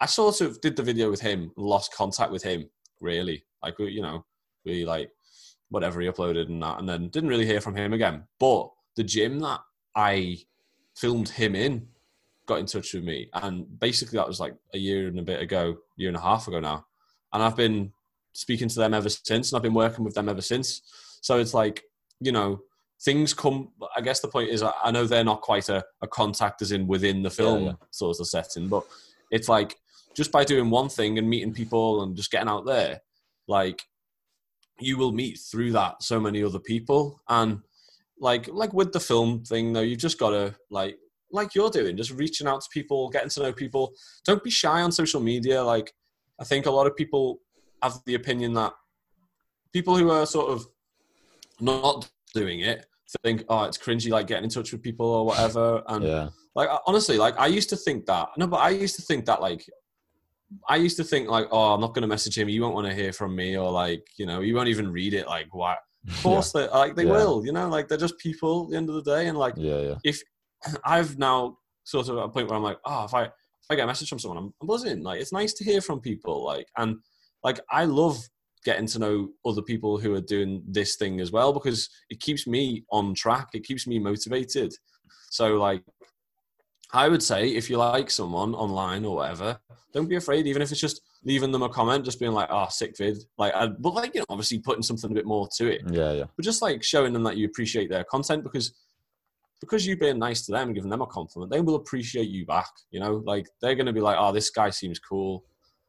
i 0.00 0.06
sort 0.06 0.40
of 0.40 0.60
did 0.60 0.76
the 0.76 0.82
video 0.82 1.10
with 1.10 1.20
him 1.20 1.50
lost 1.56 1.92
contact 1.92 2.30
with 2.30 2.42
him 2.42 2.68
really. 3.00 3.44
Like 3.62 3.78
we 3.78 3.90
you 3.90 4.02
know 4.02 4.24
we 4.64 4.84
like 4.84 5.10
whatever 5.70 6.00
he 6.00 6.08
uploaded 6.08 6.46
and 6.46 6.62
that 6.62 6.78
and 6.78 6.88
then 6.88 7.08
didn't 7.08 7.28
really 7.28 7.46
hear 7.46 7.60
from 7.60 7.76
him 7.76 7.92
again. 7.92 8.24
But 8.38 8.70
the 8.96 9.04
gym 9.04 9.38
that 9.40 9.60
i 9.94 10.36
filmed 10.96 11.28
him 11.28 11.54
in 11.54 11.86
got 12.46 12.58
in 12.58 12.66
touch 12.66 12.94
with 12.94 13.04
me 13.04 13.28
and 13.34 13.78
basically 13.78 14.16
that 14.16 14.26
was 14.26 14.40
like 14.40 14.54
a 14.74 14.78
year 14.78 15.06
and 15.06 15.18
a 15.18 15.22
bit 15.22 15.40
ago 15.40 15.76
year 15.96 16.08
and 16.08 16.16
a 16.16 16.20
half 16.20 16.48
ago 16.48 16.60
now. 16.60 16.84
And 17.32 17.42
i've 17.42 17.56
been 17.56 17.92
speaking 18.38 18.68
to 18.68 18.76
them 18.76 18.94
ever 18.94 19.08
since 19.08 19.50
and 19.50 19.56
i've 19.56 19.62
been 19.62 19.74
working 19.74 20.04
with 20.04 20.14
them 20.14 20.28
ever 20.28 20.40
since. 20.42 20.82
So 21.20 21.38
it's 21.38 21.54
like 21.54 21.82
you 22.20 22.32
know 22.32 22.60
things 23.04 23.32
come 23.32 23.68
i 23.96 24.00
guess 24.00 24.18
the 24.20 24.28
point 24.28 24.50
is 24.50 24.62
i 24.62 24.90
know 24.90 25.06
they're 25.06 25.22
not 25.22 25.40
quite 25.40 25.68
a, 25.68 25.84
a 26.02 26.08
contact 26.08 26.62
as 26.62 26.72
in 26.72 26.86
within 26.88 27.22
the 27.22 27.30
film 27.30 27.64
yeah. 27.64 27.72
sort 27.92 28.18
of 28.18 28.26
setting 28.26 28.66
but 28.66 28.84
it's 29.30 29.48
like 29.48 29.76
just 30.16 30.32
by 30.32 30.42
doing 30.42 30.68
one 30.68 30.88
thing 30.88 31.16
and 31.16 31.30
meeting 31.30 31.54
people 31.54 32.02
and 32.02 32.16
just 32.16 32.32
getting 32.32 32.48
out 32.48 32.66
there 32.66 33.00
like 33.46 33.82
you 34.80 34.96
will 34.96 35.12
meet 35.12 35.38
through 35.38 35.72
that 35.72 36.02
so 36.02 36.20
many 36.20 36.42
other 36.42 36.58
people. 36.58 37.20
And 37.28 37.60
like 38.20 38.48
like 38.48 38.72
with 38.72 38.92
the 38.92 39.00
film 39.00 39.44
thing 39.44 39.72
though 39.72 39.80
you've 39.80 40.00
just 40.00 40.18
got 40.18 40.30
to 40.30 40.54
like 40.70 40.96
like 41.30 41.54
you're 41.54 41.70
doing 41.70 41.96
just 41.96 42.10
reaching 42.10 42.48
out 42.48 42.60
to 42.60 42.68
people 42.72 43.08
getting 43.10 43.30
to 43.30 43.42
know 43.42 43.52
people. 43.52 43.92
Don't 44.24 44.42
be 44.42 44.50
shy 44.50 44.82
on 44.82 44.92
social 44.92 45.20
media. 45.20 45.62
Like 45.62 45.92
i 46.40 46.44
think 46.44 46.66
a 46.66 46.70
lot 46.70 46.86
of 46.86 46.94
people 46.94 47.40
have 47.82 48.00
the 48.06 48.14
opinion 48.14 48.52
that 48.54 48.72
people 49.72 49.96
who 49.96 50.10
are 50.10 50.26
sort 50.26 50.50
of 50.50 50.66
not 51.60 52.10
doing 52.34 52.60
it 52.60 52.86
think 53.22 53.42
oh 53.48 53.64
it's 53.64 53.78
cringy 53.78 54.10
like 54.10 54.26
getting 54.26 54.44
in 54.44 54.50
touch 54.50 54.70
with 54.70 54.82
people 54.82 55.06
or 55.06 55.24
whatever. 55.24 55.82
And 55.88 56.04
yeah, 56.04 56.28
like 56.54 56.68
honestly 56.86 57.16
like 57.16 57.38
i 57.38 57.46
used 57.46 57.70
to 57.70 57.76
think 57.76 58.04
that 58.06 58.28
no 58.36 58.46
but 58.46 58.58
i 58.58 58.70
used 58.70 58.96
to 58.96 59.02
think 59.02 59.24
that 59.26 59.40
like 59.40 59.64
i 60.68 60.76
used 60.76 60.96
to 60.96 61.04
think 61.04 61.28
like 61.28 61.46
oh 61.52 61.74
i'm 61.74 61.80
not 61.80 61.94
going 61.94 62.02
to 62.02 62.08
message 62.08 62.36
him 62.36 62.48
you 62.48 62.62
won't 62.62 62.74
want 62.74 62.86
to 62.86 62.94
hear 62.94 63.12
from 63.12 63.34
me 63.36 63.56
or 63.56 63.70
like 63.70 64.04
you 64.16 64.26
know 64.26 64.40
you 64.40 64.54
won't 64.54 64.68
even 64.68 64.90
read 64.90 65.14
it 65.14 65.26
like 65.26 65.46
why 65.52 65.74
of 66.08 66.16
course 66.22 66.52
they 66.52 66.68
like 66.68 66.96
they 66.96 67.04
Yeah. 67.04 67.12
will 67.12 67.46
you 67.46 67.52
know 67.52 67.68
like 67.68 67.86
they're 67.86 67.96
just 68.06 68.18
people 68.18 68.64
at 68.64 68.70
the 68.70 68.76
end 68.76 68.88
of 68.88 68.96
the 68.96 69.02
day 69.02 69.28
and 69.28 69.38
like 69.38 69.54
yeah, 69.56 69.94
yeah, 70.04 70.12
i've 70.84 71.18
now 71.18 71.56
sort 71.84 72.08
of 72.08 72.18
at 72.18 72.24
a 72.24 72.28
point 72.28 72.48
where 72.48 72.56
i'm 72.56 72.62
like 72.62 72.78
oh 72.84 73.04
if 73.04 73.14
i 73.14 73.22
if 73.24 73.66
i 73.70 73.76
get 73.76 73.84
a 73.84 73.86
message 73.86 74.08
from 74.08 74.18
someone 74.18 74.38
i'm, 74.38 74.52
I'm 74.60 74.66
buzzing 74.66 75.02
like 75.02 75.20
it's 75.20 75.32
nice 75.32 75.52
to 75.54 75.64
hear 75.64 75.80
from 75.80 76.00
people 76.00 76.44
like 76.44 76.66
and 76.76 76.96
like 77.44 77.60
i 77.70 77.84
love 77.84 78.18
getting 78.64 78.86
to 78.86 78.98
know 78.98 79.28
other 79.46 79.62
people 79.62 79.98
who 79.98 80.14
are 80.14 80.20
doing 80.20 80.62
this 80.66 80.96
thing 80.96 81.20
as 81.20 81.32
well 81.32 81.52
because 81.52 81.88
it 82.10 82.20
keeps 82.20 82.46
me 82.46 82.84
on 82.90 83.14
track 83.14 83.48
it 83.54 83.64
keeps 83.64 83.86
me 83.86 83.98
motivated. 83.98 84.74
So 85.30 85.54
like 85.56 85.82
i 86.92 87.08
would 87.08 87.22
say 87.22 87.48
if 87.48 87.68
you 87.68 87.76
like 87.76 88.10
someone 88.10 88.54
online 88.54 89.04
or 89.04 89.16
whatever 89.16 89.58
don't 89.92 90.08
be 90.08 90.16
afraid 90.16 90.46
even 90.46 90.62
if 90.62 90.70
it's 90.70 90.80
just 90.80 91.02
leaving 91.22 91.52
them 91.52 91.62
a 91.62 91.68
comment 91.68 92.04
just 92.04 92.18
being 92.18 92.32
like 92.32 92.48
oh 92.50 92.66
sick 92.70 92.96
vid. 92.96 93.18
Like 93.36 93.54
I, 93.54 93.66
but 93.66 93.94
like 93.94 94.14
you 94.14 94.20
know 94.20 94.26
obviously 94.30 94.58
putting 94.58 94.82
something 94.82 95.10
a 95.10 95.14
bit 95.14 95.26
more 95.26 95.48
to 95.56 95.68
it. 95.68 95.82
Yeah, 95.90 96.12
yeah, 96.12 96.24
but 96.36 96.44
just 96.44 96.62
like 96.62 96.82
showing 96.82 97.12
them 97.12 97.24
that 97.24 97.36
you 97.36 97.46
appreciate 97.46 97.90
their 97.90 98.04
content 98.04 98.42
because 98.42 98.74
because 99.60 99.86
you've 99.86 99.98
been 99.98 100.18
nice 100.18 100.46
to 100.46 100.52
them 100.52 100.68
and 100.68 100.74
giving 100.74 100.90
them 100.90 101.02
a 101.02 101.06
compliment 101.06 101.50
they 101.50 101.60
will 101.60 101.74
appreciate 101.74 102.28
you 102.28 102.46
back 102.46 102.70
you 102.90 103.00
know? 103.00 103.22
Like 103.26 103.46
they're 103.60 103.74
going 103.74 103.86
to 103.86 103.92
be 103.92 104.00
like 104.00 104.16
oh 104.18 104.32
this 104.32 104.50
guy 104.50 104.70
seems 104.70 104.98
cool 104.98 105.44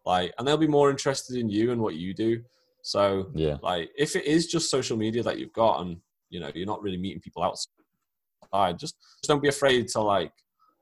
like 0.05 0.33
and 0.37 0.47
they'll 0.47 0.57
be 0.57 0.67
more 0.67 0.89
interested 0.89 1.37
in 1.37 1.49
you 1.49 1.71
and 1.71 1.81
what 1.81 1.95
you 1.95 2.13
do 2.13 2.41
so 2.81 3.29
yeah. 3.33 3.57
like 3.61 3.89
if 3.97 4.15
it 4.15 4.25
is 4.25 4.47
just 4.47 4.71
social 4.71 4.97
media 4.97 5.21
that 5.21 5.37
you've 5.37 5.53
got 5.53 5.81
and 5.81 5.97
you 6.29 6.39
know 6.39 6.49
you're 6.55 6.65
not 6.65 6.81
really 6.81 6.97
meeting 6.97 7.19
people 7.19 7.43
outside 7.43 8.79
just, 8.79 8.95
just 8.99 9.27
don't 9.27 9.43
be 9.43 9.49
afraid 9.49 9.87
to 9.87 9.99
like 9.99 10.31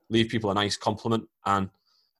leave 0.08 0.28
people 0.28 0.50
a 0.50 0.54
nice 0.54 0.76
compliment 0.76 1.28
and 1.46 1.68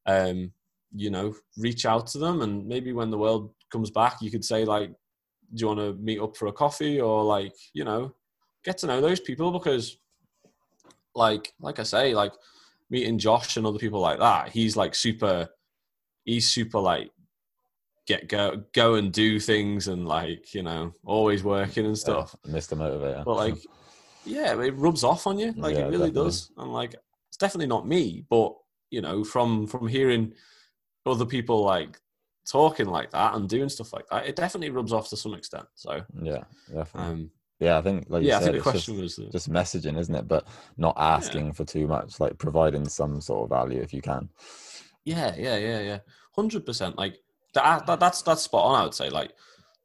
um 0.07 0.53
you 0.95 1.11
know, 1.11 1.35
reach 1.57 1.87
out 1.87 2.07
to 2.09 2.19
them, 2.19 2.43
and 2.43 2.67
maybe 2.67 2.93
when 2.93 3.11
the 3.11 3.19
world 3.19 3.51
comes 3.71 3.91
back, 3.91 4.17
you 4.21 4.31
could 4.31 4.45
say 4.45 4.65
like, 4.65 4.91
"Do 4.91 5.61
you 5.61 5.67
want 5.67 5.81
to 5.81 5.95
meet 5.95 6.21
up 6.21 6.37
for 6.37 6.47
a 6.47 6.53
coffee?" 6.53 7.01
or 7.01 7.25
like, 7.25 7.55
you 7.73 7.85
know, 7.85 8.15
get 8.65 8.79
to 8.79 8.87
know 8.87 9.01
those 9.01 9.21
people 9.21 9.51
because, 9.51 9.99
like, 11.15 11.53
like 11.61 11.79
I 11.79 11.83
say, 11.83 12.15
like 12.15 12.33
meeting 12.91 13.19
Josh 13.19 13.57
and 13.57 13.67
other 13.67 13.79
people 13.79 14.01
like 14.01 14.19
that, 14.19 14.51
he's 14.51 14.77
like 14.77 14.95
super, 14.95 15.49
he's 16.29 16.51
super 16.51 16.79
like 16.79 17.11
get 18.07 18.29
go 18.29 18.63
go 18.73 18.95
and 18.95 19.13
do 19.13 19.39
things 19.39 19.89
and 19.89 20.07
like 20.07 20.55
you 20.55 20.63
know 20.63 20.93
always 21.05 21.43
working 21.43 21.87
and 21.87 21.99
stuff. 21.99 22.35
Yeah, 22.45 22.53
Mr. 22.53 22.77
Motivator. 22.77 23.25
But 23.25 23.37
like, 23.37 23.59
yeah, 24.25 24.61
it 24.61 24.77
rubs 24.77 25.05
off 25.05 25.27
on 25.27 25.39
you. 25.39 25.53
Like 25.57 25.75
Yeah, 25.75 25.83
it 25.83 25.91
really 25.91 26.11
definitely. 26.11 26.25
does. 26.25 26.51
And 26.57 26.73
like, 26.73 26.95
it's 27.29 27.37
definitely 27.37 27.67
not 27.67 27.87
me, 27.87 28.25
but 28.29 28.55
you 28.91 29.01
know, 29.01 29.25
from 29.25 29.67
from 29.67 29.89
hearing 29.89 30.33
other 31.07 31.27
people 31.27 31.65
like 31.65 31.99
talking 32.51 32.87
like 32.87 33.11
that 33.11 33.35
and 33.35 33.49
doing 33.49 33.69
stuff 33.69 33.93
like 33.93 34.07
that, 34.11 34.27
it 34.27 34.37
definitely 34.37 34.71
rubs 34.71 34.93
off 34.93 35.09
to 35.11 35.17
some 35.17 35.35
extent. 35.35 35.67
So, 35.75 36.03
yeah, 36.23 36.45
definitely. 36.73 37.11
um, 37.11 37.31
yeah, 37.61 37.77
I 37.77 37.83
think 37.83 38.07
like 38.09 38.23
you 38.23 38.29
yeah, 38.29 38.39
I 38.39 38.41
think 38.41 38.57
the 38.57 38.63
question 38.63 39.01
just, 39.01 39.19
was, 39.19 39.29
just 39.33 39.51
messaging, 39.51 39.99
isn't 39.99 40.15
it? 40.15 40.29
But 40.29 40.47
not 40.77 40.95
asking 40.99 41.53
for 41.53 41.65
too 41.65 41.87
much, 41.87 42.21
like 42.21 42.39
providing 42.39 42.89
some 42.89 43.21
sort 43.21 43.45
of 43.45 43.51
value 43.51 43.83
if 43.83 43.93
you 43.93 44.01
can. 44.01 44.29
yeah, 45.05 45.35
yeah, 45.37 45.57
yeah, 45.57 45.81
yeah, 45.81 45.99
hundred 46.39 46.65
percent. 46.65 46.97
Like 46.97 47.19
that, 47.55 47.65
ah, 47.65 47.83
that, 47.87 48.01
that's 48.01 48.23
that's 48.23 48.43
spot 48.43 48.65
on. 48.65 48.81
I 48.81 48.85
would 48.85 48.95
say, 48.95 49.11
like, 49.11 49.33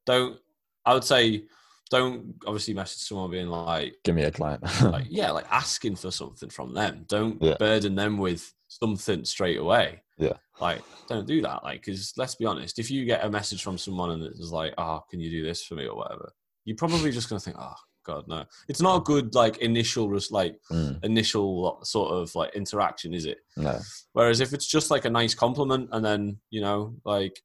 don't. 0.05 0.37
I 0.85 0.93
would 0.93 1.03
say, 1.03 1.45
don't 1.89 2.35
obviously 2.45 2.73
message 2.73 3.01
someone 3.03 3.31
being 3.31 3.47
like, 3.47 3.95
Give 4.03 4.15
me 4.15 4.23
a 4.23 4.31
client. 4.31 4.63
like 4.83 5.05
yeah, 5.09 5.31
like 5.31 5.45
asking 5.49 5.95
for 5.95 6.11
something 6.11 6.49
from 6.49 6.73
them. 6.73 7.05
Don't 7.07 7.41
Yeah. 7.41 7.55
burden 7.57 7.95
them 7.95 8.17
with 8.17 8.53
something 8.67 9.23
straight 9.25 9.57
away. 9.59 10.01
Yeah. 10.17 10.33
Like, 10.59 10.81
don't 11.07 11.25
do 11.27 11.41
that. 11.41 11.63
Like, 11.63 11.81
because 11.85 12.13
let's 12.17 12.35
be 12.35 12.45
honest, 12.45 12.79
if 12.79 12.91
you 12.91 13.05
get 13.05 13.23
a 13.25 13.29
message 13.29 13.63
from 13.63 13.77
someone 13.77 14.11
and 14.11 14.23
it's 14.23 14.51
like, 14.51 14.73
oh, 14.77 15.03
can 15.09 15.19
you 15.19 15.29
do 15.31 15.43
this 15.43 15.63
for 15.63 15.75
me 15.75 15.87
or 15.87 15.95
whatever, 15.95 16.33
you're 16.65 16.77
probably 16.77 17.11
just 17.11 17.29
gonna 17.29 17.39
think, 17.39 17.57
oh 17.59 17.73
god, 18.05 18.27
no. 18.27 18.43
It's 18.67 18.81
not 18.81 18.97
a 18.97 19.01
good 19.03 19.33
like 19.35 19.57
initial 19.57 20.09
res- 20.09 20.31
like 20.31 20.57
Mm, 20.71 21.03
initial 21.03 21.79
sort 21.83 22.11
of 22.13 22.33
like 22.35 22.55
interaction, 22.55 23.13
is 23.13 23.25
it? 23.25 23.39
no. 23.57 23.79
Whereas 24.13 24.39
if 24.41 24.53
it's 24.53 24.67
just 24.67 24.91
like 24.91 25.05
a 25.05 25.09
nice 25.09 25.33
compliment 25.33 25.89
and 25.91 26.03
then 26.05 26.37
you 26.49 26.61
know 26.61 26.95
like 27.05 27.41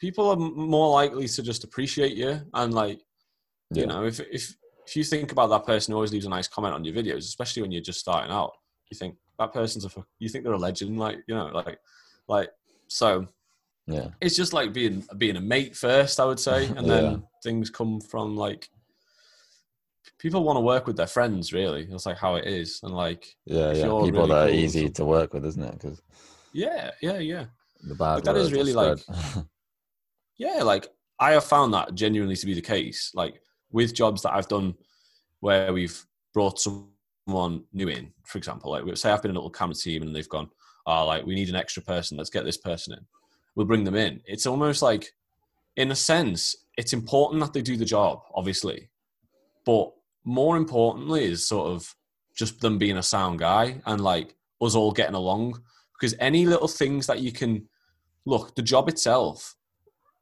people 0.00 0.28
are 0.30 0.36
more 0.36 0.90
likely 0.90 1.26
to 1.28 1.42
just 1.42 1.64
appreciate 1.64 2.16
you 2.16 2.40
and 2.54 2.74
like 2.74 3.00
Yeah. 3.70 3.82
you 3.82 3.86
know 3.86 4.04
if 4.04 4.20
if 4.20 4.54
if 4.86 4.94
you 4.96 5.02
think 5.04 5.32
about 5.32 5.48
that 5.48 5.66
person 5.66 5.90
who 5.92 5.96
always 5.96 6.12
leaves 6.12 6.26
a 6.26 6.28
nice 6.30 6.46
comment 6.48 6.74
on 6.74 6.84
your 6.84 6.94
videos, 6.94 7.18
especially 7.18 7.62
when 7.62 7.72
you're 7.72 7.82
just 7.82 7.98
starting 8.00 8.30
out, 8.30 8.52
you 8.90 8.96
think 8.96 9.16
that 9.38 9.52
person's 9.52 9.84
a 9.84 9.90
you 10.20 10.28
think 10.28 10.44
they're 10.44 10.52
a 10.52 10.58
legend, 10.58 10.98
like 10.98 11.18
you 11.26 11.34
know 11.34 11.46
like 11.46 11.78
like 12.28 12.50
so 12.88 13.26
Yeah. 13.88 14.08
it's 14.20 14.36
just 14.36 14.52
like 14.52 14.72
being 14.72 15.04
being 15.18 15.36
a 15.36 15.40
mate 15.40 15.76
first, 15.76 16.20
I 16.20 16.24
would 16.24 16.40
say, 16.40 16.66
and 16.76 16.88
then 16.92 17.04
Yeah. 17.04 17.16
things 17.42 17.70
come 17.70 18.00
from 18.00 18.36
like 18.36 18.68
people 20.18 20.44
want 20.44 20.56
to 20.56 20.60
work 20.60 20.86
with 20.86 20.96
their 20.96 21.06
friends. 21.06 21.52
Really, 21.52 21.84
that's 21.84 22.06
like 22.06 22.18
how 22.18 22.36
it 22.36 22.46
is, 22.46 22.80
and 22.82 22.94
like 22.94 23.36
Yeah, 23.44 23.72
yeah. 23.72 23.82
People 23.82 24.00
really 24.00 24.28
that 24.28 24.34
are 24.34 24.46
cool, 24.46 24.54
easy 24.54 24.88
to 24.90 25.04
work 25.04 25.32
with, 25.34 25.44
isn't 25.44 25.62
it? 25.62 25.72
Because 25.72 26.02
yeah, 26.52 26.90
yeah, 27.02 27.18
yeah. 27.18 27.44
the 27.82 27.94
bad 27.94 28.16
But 28.16 28.24
that 28.24 28.36
is 28.36 28.52
really, 28.52 28.72
like. 28.72 28.98
Yeah, 30.38 30.62
like 30.62 30.88
I 31.18 31.32
have 31.32 31.44
found 31.44 31.72
that 31.74 31.94
genuinely 31.94 32.36
to 32.36 32.46
be 32.46 32.54
the 32.54 32.60
case. 32.60 33.10
Like 33.14 33.40
with 33.70 33.94
jobs 33.94 34.22
that 34.22 34.34
I've 34.34 34.48
done 34.48 34.74
where 35.40 35.72
we've 35.72 36.04
brought 36.34 36.60
someone 36.60 37.64
new 37.72 37.88
in, 37.88 38.12
for 38.24 38.38
example, 38.38 38.70
like 38.70 38.96
say 38.96 39.10
I've 39.10 39.22
been 39.22 39.30
in 39.30 39.36
a 39.36 39.40
little 39.40 39.50
camera 39.50 39.74
team 39.74 40.02
and 40.02 40.14
they've 40.14 40.28
gone, 40.28 40.50
oh, 40.86 41.06
like 41.06 41.24
we 41.24 41.34
need 41.34 41.48
an 41.48 41.56
extra 41.56 41.82
person. 41.82 42.16
Let's 42.16 42.30
get 42.30 42.44
this 42.44 42.58
person 42.58 42.94
in. 42.94 43.06
We'll 43.54 43.66
bring 43.66 43.84
them 43.84 43.96
in. 43.96 44.20
It's 44.26 44.46
almost 44.46 44.82
like, 44.82 45.12
in 45.76 45.90
a 45.90 45.96
sense, 45.96 46.54
it's 46.76 46.92
important 46.92 47.40
that 47.40 47.52
they 47.52 47.62
do 47.62 47.76
the 47.76 47.84
job, 47.84 48.20
obviously, 48.34 48.90
but 49.64 49.92
more 50.26 50.58
importantly 50.58 51.24
is 51.24 51.48
sort 51.48 51.68
of 51.68 51.94
just 52.36 52.60
them 52.60 52.76
being 52.76 52.98
a 52.98 53.02
sound 53.02 53.38
guy 53.38 53.80
and 53.86 54.02
like 54.02 54.34
us 54.60 54.74
all 54.74 54.92
getting 54.92 55.14
along. 55.14 55.62
Because 55.98 56.14
any 56.20 56.44
little 56.44 56.68
things 56.68 57.06
that 57.06 57.20
you 57.20 57.32
can 57.32 57.66
look, 58.26 58.54
the 58.54 58.62
job 58.62 58.90
itself 58.90 59.56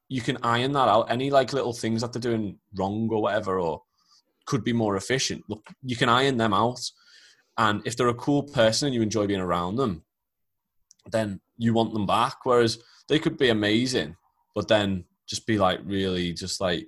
you 0.08 0.20
can 0.20 0.38
iron 0.42 0.72
that 0.72 0.88
out. 0.88 1.10
Any 1.10 1.30
like 1.30 1.52
little 1.52 1.72
things 1.72 2.00
that 2.00 2.12
they're 2.12 2.20
doing 2.20 2.58
wrong 2.76 3.08
or 3.10 3.22
whatever, 3.22 3.58
or 3.58 3.82
could 4.46 4.64
be 4.64 4.72
more 4.72 4.96
efficient. 4.96 5.42
Look, 5.48 5.66
you 5.82 5.96
can 5.96 6.08
iron 6.08 6.36
them 6.36 6.52
out. 6.52 6.80
And 7.56 7.82
if 7.84 7.96
they're 7.96 8.08
a 8.08 8.14
cool 8.14 8.42
person 8.42 8.86
and 8.86 8.94
you 8.94 9.02
enjoy 9.02 9.26
being 9.26 9.40
around 9.40 9.76
them, 9.76 10.04
then 11.10 11.40
you 11.56 11.72
want 11.72 11.94
them 11.94 12.06
back. 12.06 12.44
Whereas 12.44 12.78
they 13.08 13.18
could 13.18 13.38
be 13.38 13.48
amazing, 13.48 14.16
but 14.54 14.68
then 14.68 15.04
just 15.26 15.46
be 15.46 15.58
like 15.58 15.80
really 15.84 16.32
just 16.32 16.60
like 16.60 16.86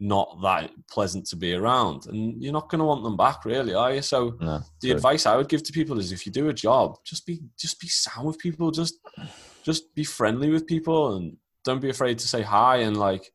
not 0.00 0.40
that 0.42 0.70
pleasant 0.90 1.26
to 1.26 1.36
be 1.36 1.54
around. 1.54 2.06
And 2.06 2.42
you're 2.42 2.54
not 2.54 2.70
going 2.70 2.78
to 2.78 2.86
want 2.86 3.04
them 3.04 3.16
back, 3.16 3.44
really, 3.44 3.74
are 3.74 3.94
you? 3.94 4.02
So 4.02 4.36
no, 4.40 4.62
the 4.80 4.88
true. 4.88 4.96
advice 4.96 5.26
I 5.26 5.36
would 5.36 5.48
give 5.48 5.62
to 5.62 5.72
people 5.72 5.98
is 5.98 6.10
if 6.10 6.24
you 6.24 6.32
do 6.32 6.48
a 6.48 6.54
job, 6.54 6.96
just 7.04 7.26
be 7.26 7.40
just 7.58 7.78
be 7.78 7.88
sound 7.88 8.26
with 8.26 8.38
people, 8.38 8.70
just 8.70 8.94
just 9.62 9.94
be 9.94 10.04
friendly 10.04 10.48
with 10.48 10.66
people 10.66 11.16
and 11.16 11.36
don't 11.64 11.82
be 11.82 11.90
afraid 11.90 12.18
to 12.18 12.26
say 12.26 12.40
hi 12.40 12.78
and 12.78 12.96
like 12.96 13.30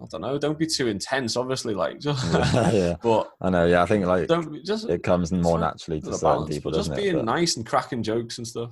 I 0.00 0.06
don't 0.10 0.20
know, 0.20 0.38
don't 0.38 0.58
be 0.58 0.66
too 0.66 0.88
intense, 0.88 1.36
obviously, 1.36 1.74
like 1.74 1.98
just 1.98 2.24
yeah, 2.72 2.96
but 3.02 3.30
I 3.40 3.50
know. 3.50 3.66
Yeah, 3.66 3.82
I 3.82 3.86
think 3.86 4.06
like 4.06 4.28
don't 4.28 4.52
be 4.52 4.62
just 4.62 4.88
it 4.88 5.02
comes 5.02 5.32
more 5.32 5.58
naturally 5.58 6.00
to 6.00 6.12
certain 6.12 6.20
balance, 6.20 6.54
people, 6.54 6.70
just 6.70 6.90
doesn't 6.90 7.02
being? 7.02 7.16
But, 7.16 7.24
nice 7.24 7.56
and 7.56 7.66
cracking 7.66 8.02
jokes 8.02 8.38
and 8.38 8.46
stuff. 8.46 8.70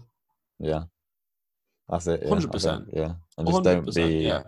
yeah, 0.61 0.85
that's 1.89 2.07
it. 2.07 2.23
yeah, 2.23 2.31
100%. 2.31 2.61
think, 2.61 2.89
Yeah, 2.93 3.13
and 3.39 3.49
just 3.49 3.63
don't 3.65 3.95
be 3.95 4.03
yeah. 4.19 4.43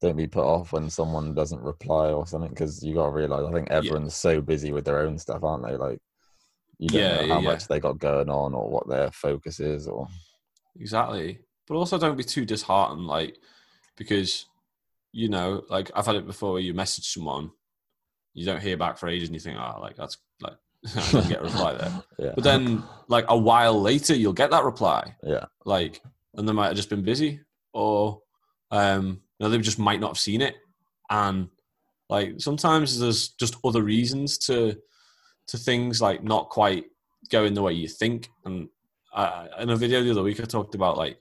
Don't 0.00 0.16
be 0.16 0.26
put 0.26 0.44
off 0.44 0.72
when 0.72 0.88
someone 0.88 1.34
doesn't 1.34 1.60
reply 1.62 2.10
or 2.10 2.26
something 2.26 2.50
because 2.50 2.82
you 2.82 2.94
got 2.94 3.06
to 3.06 3.12
realize 3.12 3.44
I 3.46 3.52
think 3.52 3.70
everyone's 3.70 4.14
so 4.14 4.40
busy 4.40 4.72
with 4.72 4.84
their 4.84 5.00
own 5.00 5.18
stuff, 5.18 5.42
aren't 5.44 5.66
they? 5.66 5.76
Like 5.76 5.98
you 6.78 6.88
don't 6.88 7.00
Yeah, 7.00 7.20
know 7.22 7.28
how 7.34 7.40
yeah. 7.40 7.50
much 7.50 7.68
they 7.68 7.80
got 7.80 7.98
going 7.98 8.30
on 8.30 8.54
or 8.54 8.70
what 8.70 8.88
their 8.88 9.10
focus 9.10 9.60
is 9.60 9.86
or 9.86 10.08
Exactly. 10.78 11.40
But 11.66 11.74
also 11.76 11.98
don't 11.98 12.16
be 12.16 12.24
too 12.24 12.44
disheartened, 12.44 13.06
like 13.06 13.38
because 13.96 14.46
you 15.12 15.28
know, 15.28 15.62
like 15.68 15.90
I've 15.94 16.06
had 16.06 16.16
it 16.16 16.26
before 16.26 16.52
where 16.52 16.62
you 16.62 16.72
message 16.72 17.04
someone, 17.08 17.50
you 18.32 18.46
don't 18.46 18.62
hear 18.62 18.76
back 18.76 18.96
for 18.96 19.08
ages 19.08 19.28
and 19.28 19.34
you 19.34 19.40
think, 19.40 19.58
oh 19.58 19.78
like 19.80 19.96
that's 19.96 20.18
like 20.40 20.54
I 20.96 21.00
didn't 21.10 21.28
get 21.28 21.40
a 21.40 21.44
reply 21.44 21.74
there. 21.74 21.92
yeah, 22.18 22.32
But 22.34 22.44
then 22.44 22.82
like 23.08 23.26
a 23.28 23.36
while 23.36 23.80
later 23.80 24.14
you'll 24.14 24.32
get 24.32 24.50
that 24.50 24.64
reply. 24.64 25.14
yeah, 25.22 25.44
Like 25.64 26.00
and 26.34 26.48
they 26.48 26.52
might 26.52 26.68
have 26.68 26.76
just 26.76 26.90
been 26.90 27.02
busy 27.02 27.40
or 27.72 28.22
um 28.70 29.20
know, 29.44 29.50
they 29.50 29.58
just 29.58 29.78
might 29.78 30.00
not 30.00 30.10
have 30.10 30.18
seen 30.18 30.40
it. 30.40 30.56
And 31.10 31.48
like 32.08 32.34
sometimes 32.38 32.98
there's 32.98 33.28
just 33.30 33.56
other 33.64 33.82
reasons 33.82 34.38
to 34.38 34.76
to 35.48 35.56
things 35.56 36.00
like 36.00 36.22
not 36.22 36.48
quite 36.48 36.84
going 37.30 37.54
the 37.54 37.62
way 37.62 37.72
you 37.72 37.88
think. 37.88 38.28
And 38.44 38.68
uh, 39.12 39.46
in 39.58 39.70
a 39.70 39.76
video 39.76 40.02
the 40.02 40.12
other 40.12 40.22
week, 40.22 40.40
I 40.40 40.44
talked 40.44 40.74
about 40.74 40.96
like 40.96 41.18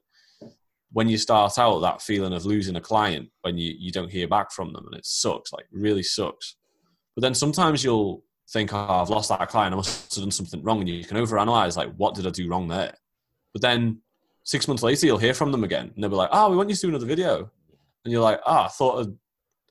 when 0.91 1.07
you 1.07 1.17
start 1.17 1.57
out, 1.59 1.79
that 1.79 2.01
feeling 2.01 2.33
of 2.33 2.45
losing 2.45 2.75
a 2.75 2.81
client 2.81 3.29
when 3.41 3.57
you, 3.57 3.75
you 3.77 3.91
don't 3.91 4.11
hear 4.11 4.27
back 4.27 4.51
from 4.51 4.73
them, 4.73 4.85
and 4.87 4.95
it 4.95 5.05
sucks, 5.05 5.53
like 5.53 5.65
really 5.71 6.03
sucks. 6.03 6.55
But 7.15 7.21
then 7.21 7.35
sometimes 7.35 7.83
you'll 7.83 8.23
think, 8.51 8.73
"Oh, 8.73 8.77
I've 8.77 9.09
lost 9.09 9.29
that 9.29 9.47
client. 9.49 9.73
I 9.73 9.77
must 9.77 10.15
have 10.15 10.23
done 10.23 10.31
something 10.31 10.63
wrong," 10.63 10.79
and 10.79 10.89
you 10.89 11.03
can 11.03 11.17
overanalyze, 11.17 11.77
like, 11.77 11.93
"What 11.95 12.15
did 12.15 12.25
I 12.25 12.31
do 12.31 12.49
wrong 12.49 12.67
there?" 12.67 12.95
But 13.53 13.61
then 13.61 14.01
six 14.43 14.67
months 14.67 14.83
later, 14.83 15.05
you'll 15.05 15.17
hear 15.17 15.33
from 15.33 15.51
them 15.51 15.63
again, 15.63 15.91
and 15.93 16.03
they'll 16.03 16.09
be 16.09 16.15
like, 16.15 16.29
"Oh, 16.31 16.49
we 16.49 16.57
want 16.57 16.69
you 16.69 16.75
to 16.75 16.81
do 16.81 16.89
another 16.89 17.05
video," 17.05 17.51
and 18.05 18.11
you're 18.11 18.21
like, 18.23 18.39
"Ah, 18.45 18.65
I 18.65 18.69
thought." 18.69 18.99
I'd- 19.01 19.17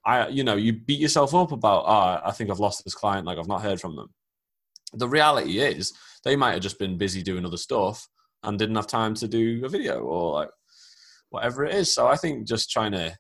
I, 0.07 0.29
you 0.29 0.43
know, 0.43 0.57
you 0.57 0.72
beat 0.72 1.01
yourself 1.01 1.35
up 1.35 1.53
about, 1.53 1.85
ah, 1.87 2.22
I 2.24 2.31
think 2.31 2.49
I've 2.51 2.61
lost 2.61 2.83
this 2.83 2.95
client, 2.95 3.26
like 3.26 3.37
I've 3.37 3.49
not 3.49 3.61
heard 3.61 3.79
from 3.81 3.95
them 3.95 4.09
the 4.95 5.09
reality 5.09 5.59
is 5.59 5.93
they 6.24 6.35
might 6.35 6.53
have 6.53 6.62
just 6.62 6.79
been 6.79 6.97
busy 6.97 7.22
doing 7.22 7.45
other 7.45 7.59
stuff 7.59 8.09
and 8.43 8.59
didn't 8.59 8.76
have 8.76 8.87
time 8.87 9.12
to 9.14 9.29
do 9.29 9.62
a 9.66 9.68
video 9.68 9.99
or 10.01 10.33
like 10.33 10.49
whatever 11.29 11.62
it 11.64 11.74
is. 11.74 11.93
So 11.93 12.07
I 12.07 12.16
think 12.16 12.47
just 12.47 12.70
trying 12.70 12.93
to 12.93 13.14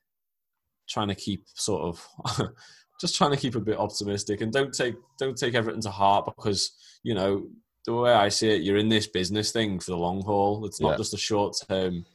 trying 0.88 1.08
to 1.08 1.14
keep 1.14 1.44
sort 1.54 1.82
of 1.82 2.48
just 3.02 3.16
trying 3.16 3.32
to 3.32 3.36
keep 3.36 3.54
a 3.54 3.60
bit 3.60 3.76
optimistic 3.78 4.40
and 4.40 4.50
don't 4.50 4.72
take 4.72 4.94
don't 5.18 5.36
take 5.36 5.52
everything 5.54 5.82
to 5.82 5.90
heart 5.90 6.24
because 6.24 6.70
you 7.02 7.12
know 7.14 7.46
the 7.84 7.92
way 7.94 8.12
I 8.14 8.30
see 8.30 8.48
it, 8.48 8.62
you're 8.62 8.78
in 8.78 8.88
this 8.88 9.06
business 9.06 9.52
thing 9.52 9.78
for 9.78 9.90
the 9.90 9.96
long 9.98 10.22
haul. 10.22 10.64
It's 10.64 10.80
not 10.80 10.92
Yeah. 10.92 10.96
just 10.96 11.12
a 11.14 11.18
short 11.18 11.54
term 11.68 12.06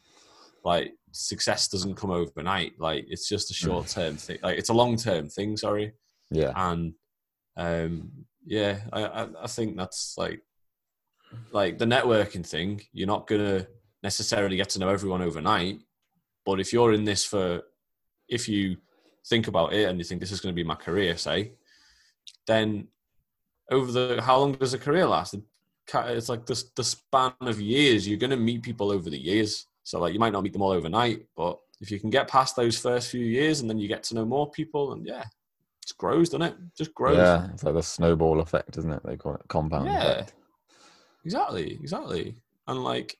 like 0.64 0.94
success 1.14 1.68
doesn't 1.68 1.96
come 1.96 2.12
overnight. 2.12 2.74
Like 2.80 3.06
it's 3.08 3.30
just 3.30 3.52
a 3.52 3.54
short 3.54 3.88
term 3.88 4.18
thing. 4.18 4.40
Like 4.44 4.58
it's 4.58 4.70
a 4.70 4.74
long 4.74 4.98
term 4.98 5.30
thing. 5.30 5.56
Sorry 5.56 5.94
yeah, 6.34 6.52
and 6.56 6.94
um 7.58 8.12
yeah 8.46 8.80
I, 8.92 9.06
I 9.06 9.28
i 9.44 9.48
think 9.48 9.78
that's 9.78 10.16
like 10.18 10.42
like 11.52 11.78
the 11.78 11.86
networking 11.86 12.46
thing 12.46 12.82
you're 12.92 13.08
not 13.08 13.28
gonna 13.28 13.68
necessarily 14.02 14.58
get 14.58 14.70
to 14.70 14.80
know 14.80 14.90
everyone 14.90 15.22
overnight 15.22 15.80
but 16.46 16.60
if 16.60 16.74
you're 16.74 16.94
in 16.94 17.06
this 17.06 17.24
for 17.24 17.62
if 18.28 18.50
you 18.50 18.78
think 19.28 19.48
about 19.48 19.74
it 19.74 19.88
and 19.88 19.98
you 19.98 20.04
think 20.04 20.20
this 20.20 20.32
is 20.32 20.42
going 20.42 20.54
to 20.54 20.56
be 20.56 20.68
my 20.68 20.76
career 20.76 21.16
say 21.16 21.54
then 22.48 22.88
over 23.72 23.92
the 23.92 24.22
how 24.22 24.40
long 24.40 24.52
does 24.54 24.74
a 24.74 24.80
career 24.80 25.06
last 25.06 25.36
it's 25.94 26.30
like 26.30 26.46
the, 26.46 26.62
the 26.76 26.84
span 26.84 27.34
of 27.42 27.62
years 27.62 28.08
you're 28.08 28.18
going 28.18 28.30
to 28.30 28.36
meet 28.36 28.62
people 28.62 28.92
over 28.92 29.10
the 29.10 29.18
years 29.18 29.68
So 29.84 30.00
like 30.00 30.14
you 30.14 30.20
might 30.20 30.34
not 30.34 30.44
meet 30.44 30.54
them 30.54 30.62
all 30.62 30.72
overnight, 30.72 31.26
but 31.36 31.60
if 31.82 31.92
you 31.92 32.00
can 32.00 32.10
get 32.10 32.28
past 32.28 32.56
those 32.56 32.80
first 32.80 33.12
few 33.12 33.26
years 33.26 33.60
and 33.60 33.70
then 33.70 33.78
you 33.78 33.88
get 33.88 34.04
to 34.04 34.16
know 34.16 34.26
more 34.26 34.50
people, 34.50 34.94
and 34.94 35.06
yeah, 35.06 35.22
it 35.22 35.28
just 35.86 35.98
grows, 35.98 36.30
doesn't 36.30 36.48
it? 36.48 36.56
Just 36.78 36.94
grows. 36.94 37.18
Yeah, 37.18 37.48
it's 37.54 37.64
like 37.64 37.74
the 37.74 37.84
snowball 37.84 38.40
effect, 38.40 38.78
isn't 38.78 38.92
it? 38.92 39.02
They 39.04 39.18
call 39.18 39.36
it 39.36 39.42
compound 39.50 39.88
Yeah. 39.88 40.12
effect. 40.12 40.34
Exactly, 41.26 41.74
exactly. 41.74 42.36
And 42.68 42.84
like, 42.84 43.18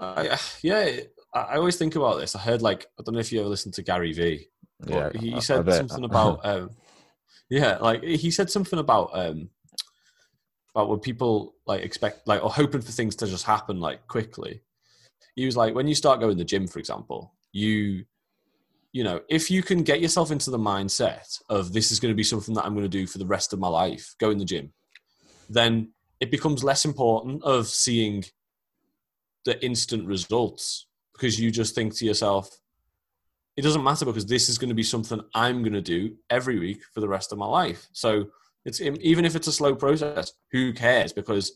I, 0.00 0.38
yeah, 0.62 1.00
I, 1.34 1.56
always 1.56 1.76
think 1.76 1.96
about 1.96 2.18
this. 2.18 2.34
I 2.34 2.40
heard 2.40 2.62
like 2.62 2.86
I 2.98 3.02
don't 3.02 3.14
know 3.14 3.20
if 3.20 3.32
you 3.32 3.40
ever 3.40 3.48
listened 3.48 3.74
to 3.74 3.82
Gary 3.82 4.12
Vee. 4.12 4.48
Yeah, 4.86 5.10
he, 5.12 5.18
a- 5.18 5.20
he 5.20 5.38
a 5.38 5.42
said 5.42 5.72
something 5.72 6.04
about 6.04 6.40
um, 6.44 6.70
yeah, 7.48 7.78
like 7.80 8.02
he 8.02 8.30
said 8.30 8.50
something 8.50 8.78
about 8.78 9.10
um, 9.12 9.50
about 10.74 10.88
when 10.88 11.00
people 11.00 11.54
like 11.66 11.82
expect 11.82 12.26
like 12.26 12.42
or 12.42 12.50
hoping 12.50 12.80
for 12.80 12.92
things 12.92 13.14
to 13.16 13.26
just 13.26 13.44
happen 13.44 13.78
like 13.78 14.06
quickly. 14.06 14.62
He 15.34 15.46
was 15.46 15.56
like, 15.56 15.74
when 15.74 15.88
you 15.88 15.94
start 15.94 16.20
going 16.20 16.32
to 16.32 16.38
the 16.38 16.44
gym, 16.44 16.66
for 16.66 16.78
example, 16.78 17.34
you 17.52 18.04
you 18.92 19.02
know 19.02 19.20
if 19.28 19.50
you 19.50 19.62
can 19.62 19.82
get 19.82 20.00
yourself 20.00 20.30
into 20.30 20.50
the 20.50 20.58
mindset 20.58 21.40
of 21.48 21.72
this 21.72 21.90
is 21.90 21.98
going 22.00 22.12
to 22.12 22.16
be 22.16 22.24
something 22.24 22.54
that 22.54 22.64
I'm 22.64 22.74
going 22.74 22.84
to 22.84 22.88
do 22.88 23.06
for 23.06 23.18
the 23.18 23.26
rest 23.26 23.52
of 23.52 23.58
my 23.58 23.68
life, 23.68 24.14
go 24.18 24.30
in 24.30 24.38
the 24.38 24.44
gym, 24.44 24.72
then 25.48 25.92
it 26.20 26.30
becomes 26.30 26.62
less 26.62 26.84
important 26.84 27.42
of 27.42 27.66
seeing 27.66 28.24
the 29.44 29.62
instant 29.64 30.06
results 30.06 30.86
because 31.12 31.40
you 31.40 31.50
just 31.50 31.74
think 31.74 31.94
to 31.96 32.04
yourself, 32.04 32.58
it 33.56 33.62
doesn't 33.62 33.82
matter 33.82 34.04
because 34.04 34.26
this 34.26 34.48
is 34.48 34.58
going 34.58 34.68
to 34.68 34.74
be 34.74 34.82
something 34.82 35.20
I'm 35.34 35.62
going 35.62 35.72
to 35.72 35.82
do 35.82 36.16
every 36.30 36.58
week 36.58 36.82
for 36.92 37.00
the 37.00 37.08
rest 37.08 37.32
of 37.32 37.38
my 37.38 37.46
life. 37.46 37.88
So 37.92 38.26
it's 38.64 38.80
even 38.80 39.24
if 39.24 39.34
it's 39.34 39.48
a 39.48 39.52
slow 39.52 39.74
process, 39.74 40.32
who 40.52 40.72
cares? 40.72 41.12
Because 41.12 41.52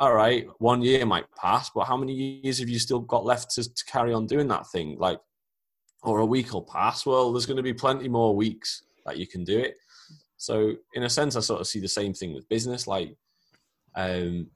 all 0.00 0.12
right, 0.14 0.46
one 0.58 0.82
year 0.82 1.06
might 1.06 1.26
pass, 1.40 1.70
but 1.74 1.84
how 1.84 1.96
many 1.96 2.12
years 2.12 2.58
have 2.58 2.68
you 2.68 2.78
still 2.78 3.00
got 3.00 3.24
left 3.24 3.50
to, 3.52 3.62
to 3.62 3.84
carry 3.86 4.12
on 4.12 4.26
doing 4.26 4.48
that 4.48 4.66
thing? 4.68 4.96
Like, 4.98 5.20
or 6.02 6.18
a 6.20 6.26
week 6.26 6.52
will 6.52 6.62
pass. 6.62 7.06
Well, 7.06 7.32
there's 7.32 7.46
going 7.46 7.56
to 7.56 7.62
be 7.62 7.72
plenty 7.72 8.08
more 8.08 8.34
weeks 8.34 8.82
that 9.06 9.16
you 9.18 9.26
can 9.26 9.44
do 9.44 9.58
it. 9.58 9.76
So 10.36 10.74
in 10.94 11.04
a 11.04 11.08
sense, 11.10 11.36
I 11.36 11.40
sort 11.40 11.60
of 11.60 11.66
see 11.66 11.80
the 11.80 11.88
same 11.88 12.12
thing 12.12 12.34
with 12.34 12.48
business. 12.48 12.86
Like, 12.86 13.16
um, 13.94 14.48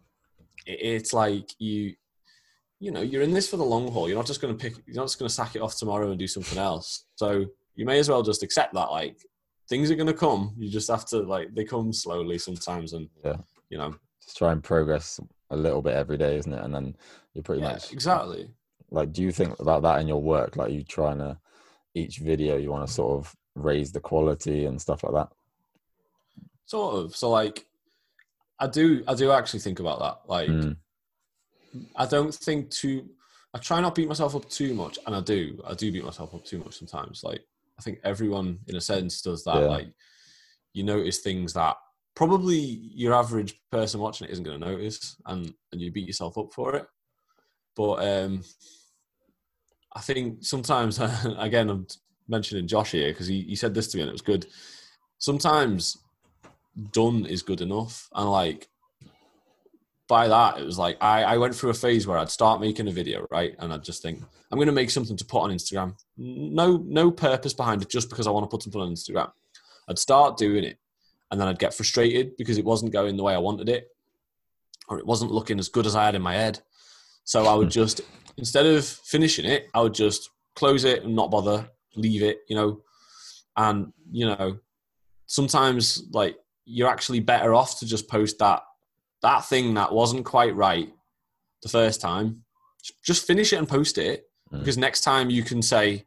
it- 0.66 0.80
it's 0.82 1.12
like 1.12 1.48
you 1.58 1.94
you 2.80 2.90
know 2.92 3.00
you're 3.00 3.22
in 3.22 3.32
this 3.32 3.48
for 3.48 3.56
the 3.56 3.64
long 3.64 3.90
haul 3.90 4.06
you're 4.08 4.16
not 4.16 4.26
just 4.26 4.40
going 4.40 4.56
to 4.56 4.60
pick 4.62 4.76
you're 4.86 4.94
not 4.96 5.04
just 5.06 5.18
going 5.18 5.28
to 5.28 5.34
sack 5.34 5.56
it 5.56 5.62
off 5.62 5.76
tomorrow 5.76 6.10
and 6.10 6.18
do 6.18 6.28
something 6.28 6.58
else 6.58 7.06
so 7.16 7.44
you 7.74 7.84
may 7.84 7.98
as 7.98 8.08
well 8.08 8.22
just 8.22 8.44
accept 8.44 8.72
that 8.72 8.90
like 8.92 9.16
things 9.68 9.90
are 9.90 9.96
going 9.96 10.06
to 10.06 10.12
come 10.14 10.54
you 10.56 10.70
just 10.70 10.88
have 10.88 11.04
to 11.04 11.18
like 11.22 11.52
they 11.56 11.64
come 11.64 11.92
slowly 11.92 12.38
sometimes 12.38 12.92
and 12.92 13.08
Yeah. 13.24 13.36
you 13.70 13.78
know 13.78 13.94
Try 14.34 14.52
and 14.52 14.62
progress 14.62 15.20
a 15.50 15.56
little 15.56 15.82
bit 15.82 15.94
every 15.94 16.16
day, 16.18 16.36
isn't 16.36 16.52
it? 16.52 16.62
And 16.62 16.74
then 16.74 16.96
you're 17.34 17.42
pretty 17.42 17.62
yeah, 17.62 17.72
much 17.72 17.92
exactly 17.92 18.50
like. 18.90 19.12
Do 19.12 19.22
you 19.22 19.32
think 19.32 19.58
about 19.60 19.82
that 19.82 20.00
in 20.00 20.08
your 20.08 20.22
work? 20.22 20.56
Like 20.56 20.72
you 20.72 20.84
trying 20.84 21.18
to 21.18 21.38
each 21.94 22.18
video, 22.18 22.56
you 22.56 22.70
want 22.70 22.86
to 22.86 22.92
sort 22.92 23.18
of 23.18 23.34
raise 23.54 23.90
the 23.92 24.00
quality 24.00 24.66
and 24.66 24.80
stuff 24.80 25.02
like 25.02 25.14
that. 25.14 25.28
sort 26.66 26.94
of 26.94 27.16
so 27.16 27.28
like 27.30 27.66
i 28.60 28.66
do 28.66 29.02
i 29.08 29.14
do 29.14 29.32
actually 29.32 29.58
think 29.58 29.80
about 29.80 29.98
that 29.98 30.18
like 30.30 30.48
Mm, 30.48 30.76
I 31.96 32.06
don't 32.06 32.34
think 32.34 32.70
too. 32.70 33.08
I 33.54 33.58
try 33.58 33.80
not 33.80 33.94
beat 33.94 34.08
myself 34.08 34.34
up 34.34 34.48
too 34.48 34.74
much, 34.74 34.98
and 35.06 35.14
I 35.14 35.20
do. 35.20 35.60
I 35.66 35.74
do 35.74 35.92
beat 35.92 36.04
myself 36.04 36.34
up 36.34 36.44
too 36.44 36.58
much 36.58 36.78
sometimes. 36.78 37.22
Like 37.24 37.42
I 37.78 37.82
think 37.82 38.00
everyone, 38.04 38.58
in 38.66 38.76
a 38.76 38.80
sense, 38.80 39.22
does 39.22 39.44
that. 39.44 39.56
Yeah. 39.60 39.66
Like 39.66 39.88
you 40.72 40.82
notice 40.84 41.18
things 41.18 41.52
that 41.54 41.76
probably 42.18 42.58
your 42.58 43.14
average 43.14 43.54
person 43.70 44.00
watching 44.00 44.26
it 44.26 44.32
isn't 44.32 44.42
going 44.42 44.60
to 44.60 44.68
notice, 44.68 45.14
and 45.26 45.54
and 45.70 45.80
you 45.80 45.92
beat 45.92 46.08
yourself 46.08 46.36
up 46.36 46.52
for 46.52 46.74
it. 46.74 46.84
But 47.76 48.04
um, 48.04 48.42
I 49.94 50.00
think 50.00 50.44
sometimes, 50.44 50.98
again, 51.38 51.70
I'm 51.70 51.86
mentioning 52.26 52.66
Josh 52.66 52.90
here 52.90 53.10
because 53.12 53.28
he, 53.28 53.42
he 53.42 53.54
said 53.54 53.72
this 53.72 53.86
to 53.88 53.96
me 53.96 54.02
and 54.02 54.08
it 54.08 54.12
was 54.12 54.20
good. 54.20 54.46
Sometimes 55.18 55.96
done 56.92 57.24
is 57.24 57.42
good 57.42 57.60
enough, 57.60 58.08
and 58.12 58.28
like 58.28 58.66
by 60.08 60.26
that, 60.26 60.58
it 60.58 60.64
was 60.64 60.76
like 60.76 60.96
I, 61.00 61.22
I 61.22 61.36
went 61.38 61.54
through 61.54 61.70
a 61.70 61.74
phase 61.74 62.04
where 62.04 62.18
I'd 62.18 62.30
start 62.30 62.60
making 62.60 62.88
a 62.88 62.92
video, 62.92 63.28
right? 63.30 63.54
And 63.60 63.72
I'd 63.72 63.84
just 63.84 64.02
think, 64.02 64.20
I'm 64.50 64.58
going 64.58 64.66
to 64.66 64.72
make 64.72 64.90
something 64.90 65.16
to 65.16 65.24
put 65.24 65.42
on 65.42 65.50
Instagram. 65.50 65.94
No, 66.16 66.82
no 66.84 67.12
purpose 67.12 67.54
behind 67.54 67.80
it, 67.80 67.88
just 67.90 68.10
because 68.10 68.26
I 68.26 68.32
want 68.32 68.42
to 68.42 68.48
put 68.48 68.64
something 68.64 68.80
on 68.80 68.90
Instagram. 68.90 69.30
I'd 69.88 70.00
start 70.00 70.36
doing 70.36 70.64
it, 70.64 70.78
and 71.30 71.40
then 71.40 71.48
I'd 71.48 71.58
get 71.58 71.74
frustrated 71.74 72.36
because 72.36 72.58
it 72.58 72.64
wasn't 72.64 72.92
going 72.92 73.16
the 73.16 73.22
way 73.22 73.34
I 73.34 73.38
wanted 73.38 73.68
it, 73.68 73.88
or 74.88 74.98
it 74.98 75.06
wasn't 75.06 75.32
looking 75.32 75.58
as 75.58 75.68
good 75.68 75.86
as 75.86 75.94
I 75.94 76.04
had 76.04 76.14
in 76.14 76.22
my 76.22 76.34
head. 76.34 76.60
So 77.24 77.46
I 77.46 77.54
would 77.54 77.70
just, 77.70 78.00
instead 78.36 78.66
of 78.66 78.84
finishing 78.84 79.44
it, 79.44 79.68
I 79.74 79.82
would 79.82 79.94
just 79.94 80.30
close 80.54 80.84
it 80.84 81.04
and 81.04 81.14
not 81.14 81.30
bother, 81.30 81.68
leave 81.94 82.22
it, 82.22 82.40
you 82.48 82.56
know. 82.56 82.80
And 83.56 83.92
you 84.10 84.26
know, 84.26 84.58
sometimes 85.26 86.04
like 86.12 86.36
you're 86.64 86.88
actually 86.88 87.20
better 87.20 87.54
off 87.54 87.78
to 87.80 87.86
just 87.86 88.08
post 88.08 88.38
that 88.38 88.62
that 89.22 89.44
thing 89.44 89.74
that 89.74 89.92
wasn't 89.92 90.24
quite 90.24 90.54
right 90.54 90.88
the 91.62 91.68
first 91.68 92.00
time, 92.00 92.44
just 93.02 93.26
finish 93.26 93.52
it 93.52 93.56
and 93.56 93.68
post 93.68 93.98
it 93.98 94.28
Mm. 94.52 94.60
because 94.60 94.78
next 94.78 95.02
time 95.02 95.30
you 95.30 95.42
can 95.42 95.60
say, 95.60 96.06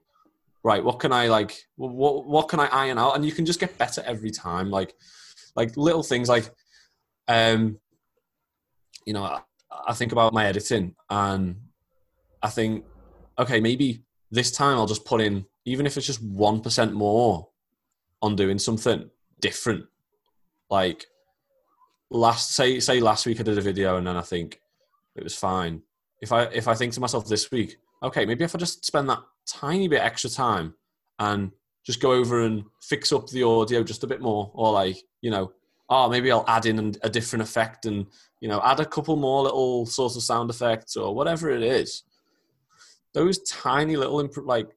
right, 0.63 0.83
what 0.83 0.99
can 0.99 1.11
I 1.11 1.27
like, 1.27 1.65
what 1.75 2.25
what 2.25 2.47
can 2.47 2.59
I 2.59 2.67
iron 2.67 2.97
out, 2.97 3.15
and 3.15 3.25
you 3.25 3.31
can 3.31 3.45
just 3.45 3.59
get 3.59 3.77
better 3.77 4.03
every 4.05 4.31
time. 4.31 4.69
Like, 4.69 4.93
like 5.55 5.75
little 5.77 6.03
things 6.03 6.29
like, 6.29 6.49
um, 7.27 7.79
you 9.05 9.13
know, 9.13 9.23
I, 9.23 9.41
I 9.87 9.93
think 9.93 10.11
about 10.11 10.33
my 10.33 10.45
editing 10.45 10.95
and 11.09 11.55
I 12.41 12.49
think, 12.49 12.85
okay, 13.39 13.59
maybe 13.59 14.03
this 14.29 14.51
time 14.51 14.77
I'll 14.77 14.87
just 14.87 15.05
put 15.05 15.21
in, 15.21 15.45
even 15.65 15.85
if 15.85 15.97
it's 15.97 16.05
just 16.05 16.23
one 16.23 16.61
percent 16.61 16.93
more 16.93 17.49
on 18.21 18.35
doing 18.35 18.59
something 18.59 19.09
different, 19.39 19.85
like 20.69 21.05
last 22.11 22.51
say 22.51 22.79
say 22.79 22.99
last 22.99 23.25
week 23.25 23.39
I 23.39 23.43
did 23.43 23.57
a 23.57 23.61
video 23.61 23.97
and 23.97 24.05
then 24.05 24.17
I 24.17 24.21
think 24.21 24.61
it 25.15 25.23
was 25.23 25.35
fine. 25.35 25.81
If 26.21 26.31
I 26.31 26.43
if 26.43 26.67
I 26.67 26.75
think 26.75 26.93
to 26.93 26.99
myself 26.99 27.27
this 27.27 27.49
week, 27.51 27.77
okay, 28.03 28.25
maybe 28.25 28.43
if 28.43 28.53
I 28.53 28.59
just 28.59 28.85
spend 28.85 29.09
that 29.09 29.19
tiny 29.47 29.87
bit 29.87 30.01
extra 30.01 30.29
time 30.29 30.75
and 31.19 31.51
just 31.85 32.01
go 32.01 32.11
over 32.11 32.41
and 32.41 32.63
fix 32.81 33.11
up 33.11 33.27
the 33.29 33.43
audio 33.43 33.83
just 33.83 34.03
a 34.03 34.07
bit 34.07 34.21
more, 34.21 34.51
or 34.53 34.71
like 34.71 34.97
you 35.21 35.31
know, 35.31 35.51
oh 35.89 36.09
maybe 36.09 36.31
I'll 36.31 36.45
add 36.47 36.65
in 36.65 36.95
a 37.01 37.09
different 37.09 37.43
effect 37.43 37.85
and 37.85 38.05
you 38.39 38.47
know 38.47 38.61
add 38.63 38.79
a 38.79 38.85
couple 38.85 39.15
more 39.15 39.43
little 39.43 39.85
sorts 39.85 40.15
of 40.15 40.23
sound 40.23 40.49
effects 40.49 40.95
or 40.95 41.13
whatever 41.15 41.49
it 41.49 41.63
is. 41.63 42.03
Those 43.13 43.39
tiny 43.43 43.97
little 43.97 44.19
imp- 44.19 44.45
like 44.45 44.69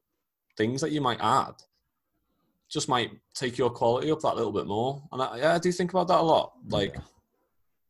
things 0.57 0.81
that 0.81 0.91
you 0.91 1.01
might 1.01 1.19
add 1.21 1.53
just 2.69 2.89
might 2.89 3.11
take 3.33 3.57
your 3.57 3.69
quality 3.69 4.11
up 4.11 4.19
that 4.21 4.35
little 4.35 4.51
bit 4.51 4.65
more. 4.65 5.03
And 5.11 5.21
I, 5.21 5.37
yeah, 5.37 5.53
I 5.55 5.59
do 5.59 5.71
think 5.71 5.91
about 5.91 6.07
that 6.07 6.19
a 6.19 6.21
lot. 6.21 6.53
Like. 6.67 6.95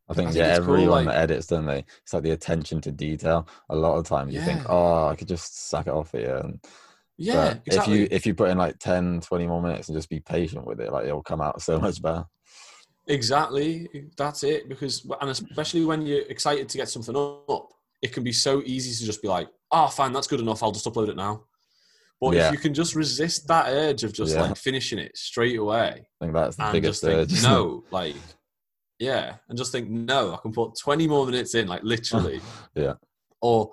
I 0.07 0.13
think, 0.13 0.29
I 0.29 0.31
think 0.33 0.37
yeah, 0.39 0.49
it's 0.57 0.65
cool, 0.65 0.75
everyone 0.75 1.05
like- 1.05 1.15
that 1.15 1.21
edits, 1.23 1.47
don't 1.47 1.65
they? 1.65 1.83
It's 2.03 2.13
like 2.13 2.23
the 2.23 2.31
attention 2.31 2.79
to 2.81 2.91
detail. 2.91 3.47
A 3.69 3.75
lot 3.75 3.97
of 3.97 4.05
times 4.07 4.33
you 4.33 4.41
think, 4.41 4.61
oh, 4.69 5.07
I 5.07 5.15
could 5.15 5.27
just 5.27 5.67
sack 5.69 5.87
it 5.87 5.93
off 5.93 6.11
here. 6.11 6.37
And, 6.43 6.59
Yeah, 7.17 7.53
but 7.55 7.61
exactly. 7.65 7.93
If 7.93 7.99
you 7.99 8.07
if 8.11 8.25
you 8.27 8.35
put 8.35 8.49
in 8.49 8.57
like 8.57 8.77
10, 8.79 9.21
20 9.21 9.47
more 9.47 9.61
minutes 9.61 9.87
and 9.89 9.97
just 9.97 10.09
be 10.09 10.19
patient 10.19 10.65
with 10.65 10.79
it, 10.79 10.91
like 10.91 11.05
it'll 11.05 11.23
come 11.23 11.41
out 11.41 11.61
so 11.61 11.79
much 11.79 12.01
better. 12.01 12.25
Exactly. 13.07 13.87
That's 14.17 14.43
it. 14.43 14.67
Because, 14.69 15.07
and 15.21 15.29
especially 15.29 15.85
when 15.85 16.01
you're 16.05 16.23
excited 16.27 16.69
to 16.69 16.77
get 16.77 16.89
something 16.89 17.15
up, 17.15 17.69
it 18.01 18.11
can 18.13 18.23
be 18.23 18.31
so 18.31 18.61
easy 18.65 18.93
to 18.99 19.05
just 19.05 19.21
be 19.21 19.27
like, 19.27 19.47
oh, 19.71 19.87
fine, 19.87 20.11
that's 20.13 20.27
good 20.27 20.39
enough. 20.39 20.61
I'll 20.63 20.71
just 20.71 20.85
upload 20.85 21.09
it 21.09 21.15
now. 21.15 21.43
But 22.21 22.33
Yeah. 22.35 22.47
if 22.47 22.53
you 22.53 22.59
can 22.59 22.73
just 22.73 22.95
resist 22.95 23.47
that 23.47 23.67
urge 23.69 24.03
of 24.03 24.13
just 24.13 24.33
Yeah. 24.35 24.43
like 24.43 24.57
finishing 24.57 24.99
it 24.99 25.17
straight 25.17 25.57
away 25.59 26.07
I 26.21 26.25
think 26.25 26.33
that's 26.33 26.55
the 26.55 26.69
biggest 26.71 27.03
urge. 27.03 27.43
no, 27.43 27.83
like, 27.91 28.15
yeah, 28.99 29.35
and 29.49 29.57
just 29.57 29.71
think, 29.71 29.89
no, 29.89 30.33
I 30.33 30.37
can 30.37 30.51
put 30.53 30.77
20 30.79 31.07
more 31.07 31.25
minutes 31.25 31.55
in, 31.55 31.67
like 31.67 31.83
literally. 31.83 32.41
Yeah. 32.75 32.93
Or, 33.41 33.71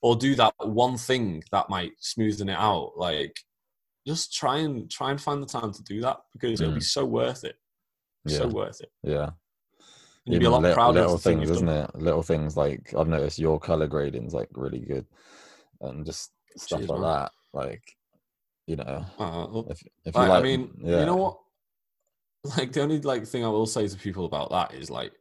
or 0.00 0.16
do 0.16 0.34
that 0.36 0.54
one 0.58 0.96
thing 0.96 1.42
that 1.52 1.70
might 1.70 1.92
smoothen 2.02 2.50
it 2.50 2.56
out. 2.58 2.92
Like, 2.96 3.36
just 4.06 4.32
try 4.34 4.58
and 4.58 4.90
try 4.90 5.10
and 5.10 5.20
find 5.20 5.40
the 5.40 5.46
time 5.46 5.72
to 5.72 5.82
do 5.84 6.00
that 6.00 6.16
because 6.32 6.60
it'll 6.60 6.74
be 6.74 6.80
Mm. 6.80 6.84
so 6.84 7.04
worth 7.04 7.44
it. 7.44 7.54
So 8.26 8.48
worth 8.48 8.80
it. 8.80 8.90
yeah. 9.04 9.30
And 10.24 10.34
you'll 10.34 10.40
be 10.40 10.46
a 10.46 10.50
lot 10.50 10.62
lit- 10.62 10.74
prouder 10.74 11.00
of 11.00 11.04
little 11.06 11.18
things, 11.18 11.50
isn't 11.50 11.66
done. 11.66 11.84
it? 11.84 11.94
Little 11.96 12.22
things 12.22 12.56
like 12.56 12.92
I've 12.96 13.08
noticed 13.08 13.38
your 13.38 13.58
color 13.60 13.86
grading's 13.88 14.32
like 14.34 14.48
really 14.54 14.78
good, 14.80 15.06
and 15.80 16.04
just 16.06 16.30
stuff 16.56 16.80
Cheers, 16.80 16.90
like 16.90 17.00
man. 17.00 17.10
that. 17.10 17.30
Like, 17.52 17.82
you 18.66 18.76
know, 18.76 19.04
Uh, 19.18 19.62
if 19.70 19.82
if 20.04 20.14
you 20.14 20.20
I, 20.20 20.26
like, 20.28 20.40
I 20.40 20.42
mean, 20.42 20.70
yeah, 20.82 21.00
you 21.00 21.06
know 21.06 21.16
what? 21.16 21.38
Like 22.44 22.72
the 22.72 22.82
only 22.82 23.00
like 23.00 23.24
thing 23.26 23.44
I 23.44 23.48
will 23.48 23.66
say 23.66 23.86
to 23.86 23.96
people 23.96 24.24
about 24.24 24.50
that 24.50 24.74
is 24.74 24.90
like, 24.90 25.12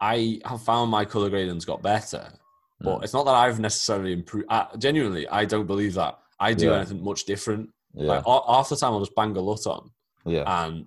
I 0.00 0.40
have 0.44 0.62
found 0.62 0.90
my 0.90 1.04
color 1.04 1.30
grading's 1.30 1.64
got 1.64 1.82
better, 1.82 2.30
but 2.80 2.98
Mm. 3.00 3.04
it's 3.04 3.14
not 3.14 3.24
that 3.24 3.34
I've 3.34 3.58
necessarily 3.60 4.12
improved. 4.12 4.46
I, 4.50 4.66
genuinely, 4.78 5.26
I 5.28 5.44
don't 5.46 5.66
believe 5.66 5.94
that 5.94 6.18
I 6.38 6.52
do 6.54 6.66
Yeah. 6.66 6.76
anything 6.76 7.02
much 7.02 7.24
different. 7.24 7.70
yeah, 7.94 8.20
Like 8.22 8.24
half 8.26 8.68
the 8.68 8.76
time, 8.76 8.92
I'll 8.92 9.00
just 9.00 9.14
bang 9.14 9.34
a 9.36 9.40
LUT 9.40 9.66
on 9.66 9.90
yeah, 10.26 10.44
and 10.64 10.86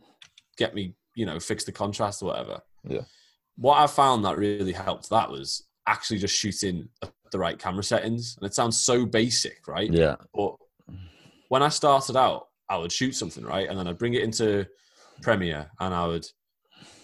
get 0.57 0.75
me, 0.75 0.93
you 1.15 1.25
know, 1.25 1.39
fix 1.39 1.63
the 1.63 1.71
contrast 1.71 2.21
or 2.21 2.27
whatever. 2.27 2.61
Yeah. 2.87 3.01
What 3.57 3.79
I 3.79 3.87
found 3.87 4.23
that 4.25 4.37
really 4.37 4.71
helped 4.71 5.09
that 5.09 5.29
was 5.29 5.63
actually 5.87 6.19
just 6.19 6.35
shooting 6.37 6.87
a 7.01 7.09
the 7.31 7.39
right 7.39 7.57
camera 7.57 7.83
settings, 7.83 8.35
and 8.37 8.45
it 8.45 8.53
sounds 8.53 8.77
so 8.77 9.05
basic, 9.05 9.65
right? 9.67 9.89
Yeah. 9.91 10.17
But 10.35 10.55
when 11.47 11.63
I 11.63 11.69
started 11.69 12.15
out, 12.17 12.49
I 12.69 12.77
would 12.77 12.91
shoot 12.91 13.13
something 13.15 13.43
right, 13.45 13.67
and 13.69 13.79
then 13.79 13.87
I'd 13.87 13.97
bring 13.97 14.13
it 14.13 14.21
into 14.23 14.67
Premiere, 15.22 15.72
and 15.80 15.93
I 15.93 16.07
would 16.07 16.26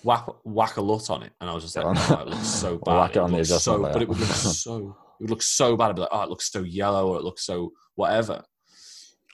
whack 0.04 0.26
whack 0.44 0.78
a 0.78 0.82
LUT 0.82 1.10
on 1.10 1.24
it, 1.24 1.34
and 1.40 1.50
I 1.50 1.54
was 1.54 1.64
just 1.64 1.76
like, 1.76 1.86
oh, 1.86 2.22
it 2.22 2.28
looks 2.28 2.48
so 2.48 2.78
bad. 2.86 2.98
Whack 2.98 3.16
it 3.16 3.20
on 3.20 3.32
the 3.32 3.38
looks 3.38 3.64
so, 3.64 3.76
layer. 3.78 3.94
but 3.94 4.02
it 4.02 4.10
would 4.10 4.20
look 4.20 4.30
so 4.30 4.96
it 5.20 5.24
would 5.24 5.30
look 5.30 5.42
so 5.42 5.76
bad. 5.78 5.90
I'd 5.90 5.96
be 5.96 6.02
like, 6.02 6.10
oh, 6.12 6.24
it 6.24 6.30
looks 6.30 6.52
so 6.52 6.64
yellow, 6.64 7.10
or 7.10 7.18
it 7.18 7.24
looks 7.24 7.46
so 7.46 7.72
whatever. 7.96 8.44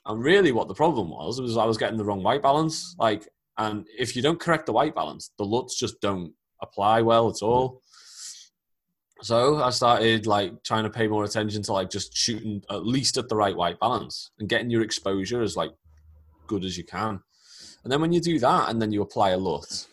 And 0.06 0.22
really, 0.22 0.52
what 0.52 0.68
the 0.68 0.74
problem 0.74 1.10
was 1.10 1.40
was 1.40 1.58
I 1.58 1.66
was 1.66 1.78
getting 1.78 1.98
the 1.98 2.06
wrong 2.06 2.24
white 2.24 2.42
balance. 2.42 2.96
Like, 3.00 3.28
and 3.58 3.88
if 3.98 4.16
you 4.16 4.22
don't 4.22 4.40
correct 4.40 4.66
the 4.66 4.74
white 4.74 4.96
balance, 4.96 5.32
the 5.38 5.46
LUTs 5.46 5.78
just 5.78 6.02
don't 6.02 6.34
apply 6.62 7.02
well 7.02 7.30
at 7.30 7.42
all. 7.42 7.82
So 9.22 9.64
I 9.64 9.70
started 9.70 10.28
like 10.28 10.64
trying 10.64 10.84
to 10.84 10.90
pay 10.90 11.08
more 11.08 11.24
attention 11.24 11.62
to 11.64 11.74
like 11.74 11.90
just 11.90 12.16
shooting 12.16 12.62
at 12.70 12.86
least 12.86 13.18
at 13.18 13.30
the 13.30 13.38
right 13.38 13.56
white 13.56 13.80
balance 13.80 14.32
and 14.40 14.50
getting 14.50 14.70
your 14.70 14.82
exposure 14.82 15.42
as 15.42 15.56
like 15.56 15.72
good 16.48 16.66
as 16.66 16.78
you 16.78 16.84
can. 16.84 17.22
And 17.84 17.92
then 17.92 18.02
when 18.02 18.14
you 18.14 18.22
do 18.22 18.40
that 18.40 18.70
and 18.70 18.82
then 18.82 18.92
you 18.92 19.02
apply 19.02 19.32
a 19.32 19.38
LUT, 19.38 19.88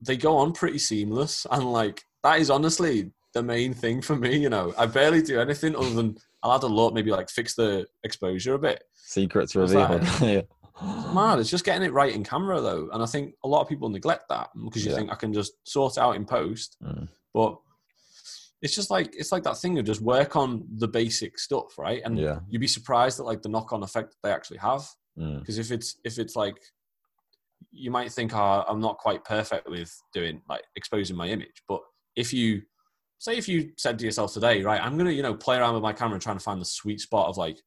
they 0.00 0.16
go 0.16 0.36
on 0.36 0.52
pretty 0.52 0.78
seamless. 0.78 1.46
And 1.50 1.72
like 1.72 2.02
that 2.22 2.40
is 2.40 2.50
honestly 2.50 3.12
the 3.34 3.42
main 3.42 3.72
thing 3.74 4.02
for 4.02 4.16
me. 4.16 4.36
You 4.36 4.50
know, 4.50 4.74
I 4.76 4.86
barely 4.86 5.22
do 5.22 5.40
anything 5.40 5.76
other 5.76 5.90
than 5.94 6.16
I'll 6.42 6.54
add 6.54 6.62
a 6.62 6.66
LUT, 6.66 6.94
maybe 6.94 7.10
like 7.10 7.28
fix 7.30 7.54
the 7.54 7.86
exposure 8.04 8.54
a 8.54 8.58
bit. 8.58 8.82
Secrets 8.94 9.54
revealed. 9.54 10.02
yeah. 10.20 10.42
It's 10.82 11.14
mad. 11.14 11.38
It's 11.38 11.50
just 11.50 11.64
getting 11.66 11.82
it 11.86 11.92
right 11.92 12.14
in 12.14 12.24
camera 12.24 12.60
though, 12.60 12.88
and 12.92 13.02
I 13.02 13.06
think 13.06 13.34
a 13.44 13.48
lot 13.48 13.60
of 13.60 13.68
people 13.68 13.90
neglect 13.90 14.24
that 14.30 14.48
because 14.64 14.82
you 14.84 14.90
Yeah. 14.92 14.96
think 14.96 15.12
I 15.12 15.14
can 15.14 15.32
just 15.34 15.52
sort 15.68 15.96
it 15.96 16.00
out 16.00 16.16
in 16.16 16.24
post, 16.24 16.76
Mm. 16.82 17.06
but 17.34 17.58
it's 18.62 18.74
just 18.74 18.90
like 18.90 19.14
it's 19.14 19.30
like 19.30 19.42
that 19.42 19.58
thing 19.58 19.78
of 19.78 19.84
just 19.84 20.00
work 20.00 20.36
on 20.36 20.66
the 20.78 20.88
basic 20.88 21.38
stuff, 21.38 21.76
right? 21.78 22.00
And 22.04 22.18
Yeah. 22.18 22.40
you'd 22.48 22.60
be 22.60 22.66
surprised 22.66 23.20
at 23.20 23.26
like 23.26 23.42
the 23.42 23.50
knock-on 23.50 23.82
effect 23.82 24.10
that 24.12 24.16
they 24.26 24.32
actually 24.32 24.56
have. 24.58 24.88
Mm. 25.18 25.40
Because 25.40 25.58
if 25.58 25.70
it's 25.70 25.96
if 26.02 26.18
it's 26.18 26.34
like 26.34 26.58
you 27.72 27.90
might 27.90 28.12
think, 28.12 28.34
oh, 28.34 28.64
I'm 28.68 28.80
not 28.80 28.98
quite 28.98 29.24
perfect 29.24 29.68
with 29.68 29.92
doing 30.12 30.42
like 30.48 30.62
exposing 30.76 31.16
my 31.16 31.28
image, 31.28 31.62
but 31.68 31.80
if 32.16 32.32
you 32.32 32.62
say 33.18 33.36
if 33.36 33.48
you 33.48 33.70
said 33.76 33.98
to 33.98 34.04
yourself 34.04 34.32
today, 34.32 34.62
right, 34.62 34.80
I'm 34.82 34.96
gonna 34.96 35.10
you 35.10 35.22
know 35.22 35.34
play 35.34 35.56
around 35.58 35.74
with 35.74 35.82
my 35.82 35.92
camera 35.92 36.14
and 36.14 36.22
trying 36.22 36.38
to 36.38 36.42
find 36.44 36.60
the 36.60 36.64
sweet 36.66 37.00
spot 37.00 37.28
of 37.28 37.36
like 37.36 37.58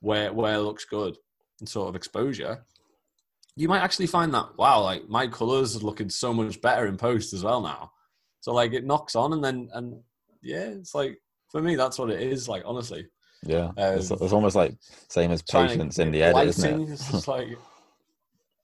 where 0.00 0.32
where 0.32 0.54
it 0.54 0.60
looks 0.62 0.84
good 0.84 1.16
and 1.60 1.68
sort 1.68 1.88
of 1.88 1.96
exposure, 1.96 2.64
you 3.56 3.68
might 3.68 3.82
actually 3.82 4.06
find 4.06 4.32
that 4.34 4.56
wow, 4.56 4.80
like 4.82 5.08
my 5.08 5.26
colors 5.26 5.76
are 5.76 5.80
looking 5.80 6.08
so 6.08 6.32
much 6.32 6.60
better 6.60 6.86
in 6.86 6.96
post 6.96 7.32
as 7.32 7.44
well 7.44 7.60
now. 7.60 7.90
So 8.40 8.52
like 8.52 8.72
it 8.72 8.84
knocks 8.86 9.14
on 9.14 9.32
and 9.32 9.44
then 9.44 9.68
and 9.74 10.00
yeah, 10.42 10.64
it's 10.64 10.94
like 10.94 11.18
for 11.50 11.60
me 11.62 11.76
that's 11.76 11.98
what 11.98 12.10
it 12.10 12.20
is. 12.20 12.48
Like 12.48 12.62
honestly, 12.64 13.06
Yeah. 13.44 13.70
it's, 13.76 14.10
Um, 14.10 14.18
it's 14.20 14.32
almost 14.32 14.56
like 14.56 14.74
same 15.08 15.30
as 15.30 15.42
patience 15.42 15.98
in 15.98 16.10
the 16.10 16.22
edit, 16.22 16.48
isn't 16.48 16.80
it? 16.82 16.92
It's 16.92 17.10
just 17.10 17.28
like 17.28 17.48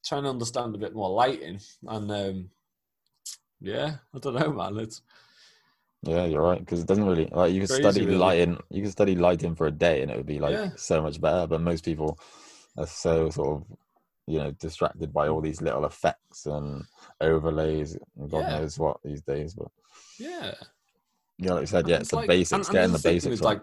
trying 0.08 0.22
to 0.24 0.30
understand 0.30 0.74
a 0.74 0.78
bit 0.78 0.94
more 0.94 1.10
lighting 1.10 1.60
and 1.86 2.10
um, 2.10 2.50
yeah, 3.60 3.96
I 4.14 4.18
don't 4.18 4.34
know, 4.34 4.52
man. 4.52 4.78
It's 4.78 5.02
Yeah, 6.02 6.24
you're 6.24 6.42
right. 6.42 6.60
Because 6.60 6.80
it 6.80 6.86
doesn't 6.86 7.04
really 7.06 7.26
like 7.32 7.52
you 7.52 7.60
can 7.60 7.68
study 7.68 8.06
really. 8.06 8.16
lighting. 8.18 8.58
You 8.70 8.82
can 8.82 8.90
study 8.90 9.14
lighting 9.16 9.54
for 9.54 9.66
a 9.66 9.70
day, 9.72 10.02
and 10.02 10.10
it 10.10 10.16
would 10.16 10.26
be 10.26 10.38
like 10.38 10.52
Yeah. 10.54 10.70
so 10.76 11.02
much 11.02 11.20
better. 11.20 11.46
But 11.46 11.60
most 11.60 11.84
people 11.84 12.18
are 12.76 12.86
so 12.86 13.30
sort 13.30 13.48
of 13.48 13.64
you 14.26 14.38
know 14.38 14.50
distracted 14.52 15.12
by 15.12 15.28
all 15.28 15.40
these 15.40 15.60
little 15.60 15.84
effects 15.86 16.46
and 16.46 16.84
overlays 17.20 17.96
and 18.16 18.30
God 18.30 18.40
Yeah. 18.40 18.58
knows 18.60 18.78
what 18.78 18.98
these 19.04 19.22
days. 19.22 19.54
But 19.54 19.68
yeah. 20.18 20.54
yeah, 21.38 21.52
like 21.54 21.62
you 21.62 21.66
said, 21.66 21.88
yeah, 21.88 21.96
it's 21.98 22.10
the 22.10 22.16
like- 22.16 22.28
basics. 22.28 22.52
and- 22.52 22.64
and 22.66 22.72
getting 22.74 22.92
the 22.92 22.98
thing 22.98 23.14
basics 23.14 23.40
like. 23.40 23.60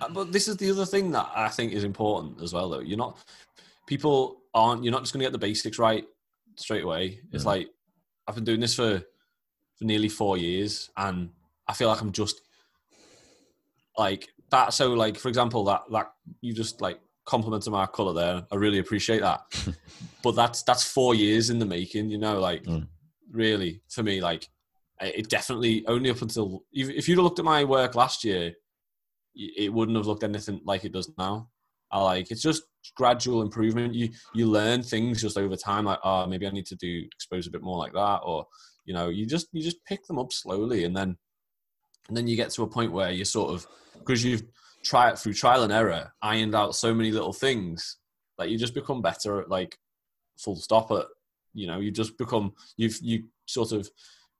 uh, 0.00 0.08
But 0.08 0.32
this 0.32 0.48
is 0.48 0.56
the 0.56 0.70
other 0.70 0.86
thing 0.86 1.10
that 1.12 1.30
I 1.34 1.48
think 1.48 1.72
is 1.72 1.84
important 1.84 2.42
as 2.42 2.52
well, 2.52 2.68
though. 2.70 2.80
You're 2.80 2.98
not 2.98 3.16
people 3.86 4.42
aren't. 4.54 4.84
You're 4.84 4.92
not 4.92 5.02
just 5.02 5.12
going 5.12 5.20
to 5.20 5.26
get 5.26 5.32
the 5.32 5.38
basics 5.38 5.78
right 5.78 6.04
straight 6.56 6.84
away. 6.84 7.20
It's 7.32 7.44
Mm. 7.44 7.46
like 7.46 7.68
I've 8.26 8.34
been 8.34 8.44
doing 8.44 8.60
this 8.60 8.74
for 8.74 9.02
for 9.76 9.84
nearly 9.84 10.08
four 10.08 10.36
years, 10.36 10.90
and 10.96 11.30
I 11.66 11.72
feel 11.74 11.88
like 11.88 12.00
I'm 12.00 12.12
just 12.12 12.40
like 13.98 14.28
that. 14.50 14.72
So, 14.74 14.92
like 14.94 15.18
for 15.18 15.28
example, 15.28 15.64
that 15.64 15.82
that 15.90 16.12
you 16.40 16.52
just 16.52 16.80
like 16.80 17.00
complimented 17.24 17.72
my 17.72 17.86
color 17.86 18.12
there. 18.12 18.46
I 18.50 18.56
really 18.56 18.78
appreciate 18.78 19.20
that. 19.20 19.40
but 20.22 20.32
that's 20.32 20.62
that's 20.62 20.84
four 20.84 21.14
years 21.14 21.50
in 21.50 21.58
the 21.58 21.66
making. 21.66 22.10
You 22.10 22.18
know, 22.18 22.38
like 22.40 22.64
Mm. 22.64 22.88
really 23.30 23.82
for 23.88 24.02
me, 24.02 24.20
like 24.20 24.48
it 25.00 25.28
definitely 25.28 25.84
only 25.88 26.10
up 26.10 26.22
until 26.22 26.64
if 26.72 26.88
if 26.90 27.08
you'd 27.08 27.16
have 27.18 27.24
looked 27.24 27.38
at 27.38 27.44
my 27.44 27.64
work 27.64 27.94
last 27.94 28.24
year, 28.24 28.54
it 29.34 29.72
wouldn't 29.72 29.96
have 29.96 30.06
looked 30.06 30.22
anything 30.24 30.60
like 30.64 30.84
it 30.84 30.92
does 30.92 31.10
now. 31.18 31.48
I 31.90 32.02
like 32.02 32.30
it's 32.30 32.42
just 32.42 32.62
gradual 32.96 33.42
improvement. 33.42 33.94
You 33.94 34.10
you 34.34 34.46
learn 34.46 34.82
things 34.82 35.20
just 35.20 35.38
over 35.38 35.56
time. 35.56 35.84
Like, 35.84 36.00
oh, 36.04 36.26
maybe 36.26 36.46
I 36.46 36.50
need 36.50 36.66
to 36.66 36.76
do 36.76 37.04
expose 37.14 37.46
a 37.46 37.50
bit 37.50 37.62
more 37.62 37.78
like 37.78 37.92
that, 37.92 38.20
or 38.24 38.46
you 38.84 38.94
know, 38.94 39.08
you 39.08 39.26
just 39.26 39.48
you 39.52 39.62
just 39.62 39.84
pick 39.84 40.06
them 40.06 40.18
up 40.18 40.32
slowly, 40.32 40.84
and 40.84 40.96
then 40.96 41.16
and 42.08 42.16
then 42.16 42.26
you 42.26 42.36
get 42.36 42.50
to 42.50 42.62
a 42.62 42.68
point 42.68 42.92
where 42.92 43.10
you 43.10 43.24
sort 43.24 43.52
of 43.52 43.66
because 43.98 44.24
you've 44.24 44.42
tried 44.84 45.18
through 45.18 45.34
trial 45.34 45.62
and 45.62 45.72
error, 45.72 46.12
ironed 46.22 46.54
out 46.54 46.74
so 46.74 46.92
many 46.92 47.12
little 47.12 47.32
things 47.32 47.98
that 48.38 48.50
you 48.50 48.58
just 48.58 48.74
become 48.74 49.00
better 49.00 49.40
at 49.40 49.48
like 49.48 49.76
full 50.38 50.56
stop 50.56 50.90
at 50.90 51.06
you 51.54 51.66
know 51.66 51.78
you 51.78 51.90
just 51.90 52.16
become 52.18 52.52
you've 52.76 52.98
you 53.02 53.24
sort 53.46 53.72
of 53.72 53.88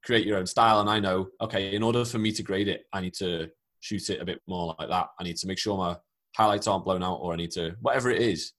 create 0.04 0.26
your 0.26 0.38
own 0.38 0.46
style 0.46 0.80
and 0.80 0.90
i 0.90 0.98
know 0.98 1.28
okay 1.40 1.74
in 1.74 1.82
order 1.82 2.04
for 2.04 2.18
me 2.18 2.32
to 2.32 2.42
grade 2.42 2.68
it 2.68 2.84
i 2.92 3.00
need 3.00 3.14
to 3.14 3.48
shoot 3.80 4.10
it 4.10 4.20
a 4.20 4.24
bit 4.24 4.40
more 4.46 4.74
like 4.78 4.88
that 4.88 5.08
i 5.20 5.22
need 5.22 5.36
to 5.36 5.46
make 5.46 5.58
sure 5.58 5.76
my 5.76 5.96
highlights 6.36 6.66
aren't 6.66 6.84
blown 6.84 7.02
out 7.02 7.16
or 7.16 7.32
i 7.32 7.36
need 7.36 7.50
to 7.50 7.74
whatever 7.80 8.10
it 8.10 8.20
is 8.20 8.52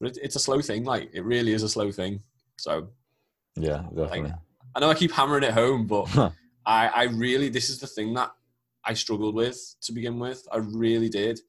but 0.00 0.10
it, 0.10 0.18
it's 0.22 0.36
a 0.36 0.40
slow 0.40 0.60
thing 0.60 0.84
like 0.84 1.10
it 1.12 1.24
really 1.24 1.52
is 1.52 1.62
a 1.62 1.68
slow 1.68 1.90
thing 1.90 2.20
so 2.58 2.88
yeah, 3.56 3.82
definitely. 3.94 4.32
i 4.74 4.80
know 4.80 4.90
i 4.90 4.94
keep 4.94 5.12
hammering 5.12 5.44
it 5.44 5.52
home 5.52 5.86
but 5.86 6.08
I, 6.66 6.88
I 6.88 7.02
really 7.04 7.48
this 7.48 7.68
is 7.68 7.78
the 7.78 7.86
thing 7.86 8.14
that 8.14 8.30
I 8.84 8.94
struggled 8.94 9.34
with 9.34 9.58
to 9.82 9.92
begin 9.92 10.18
with. 10.18 10.46
I 10.52 10.58
really 10.58 11.08
did. 11.08 11.40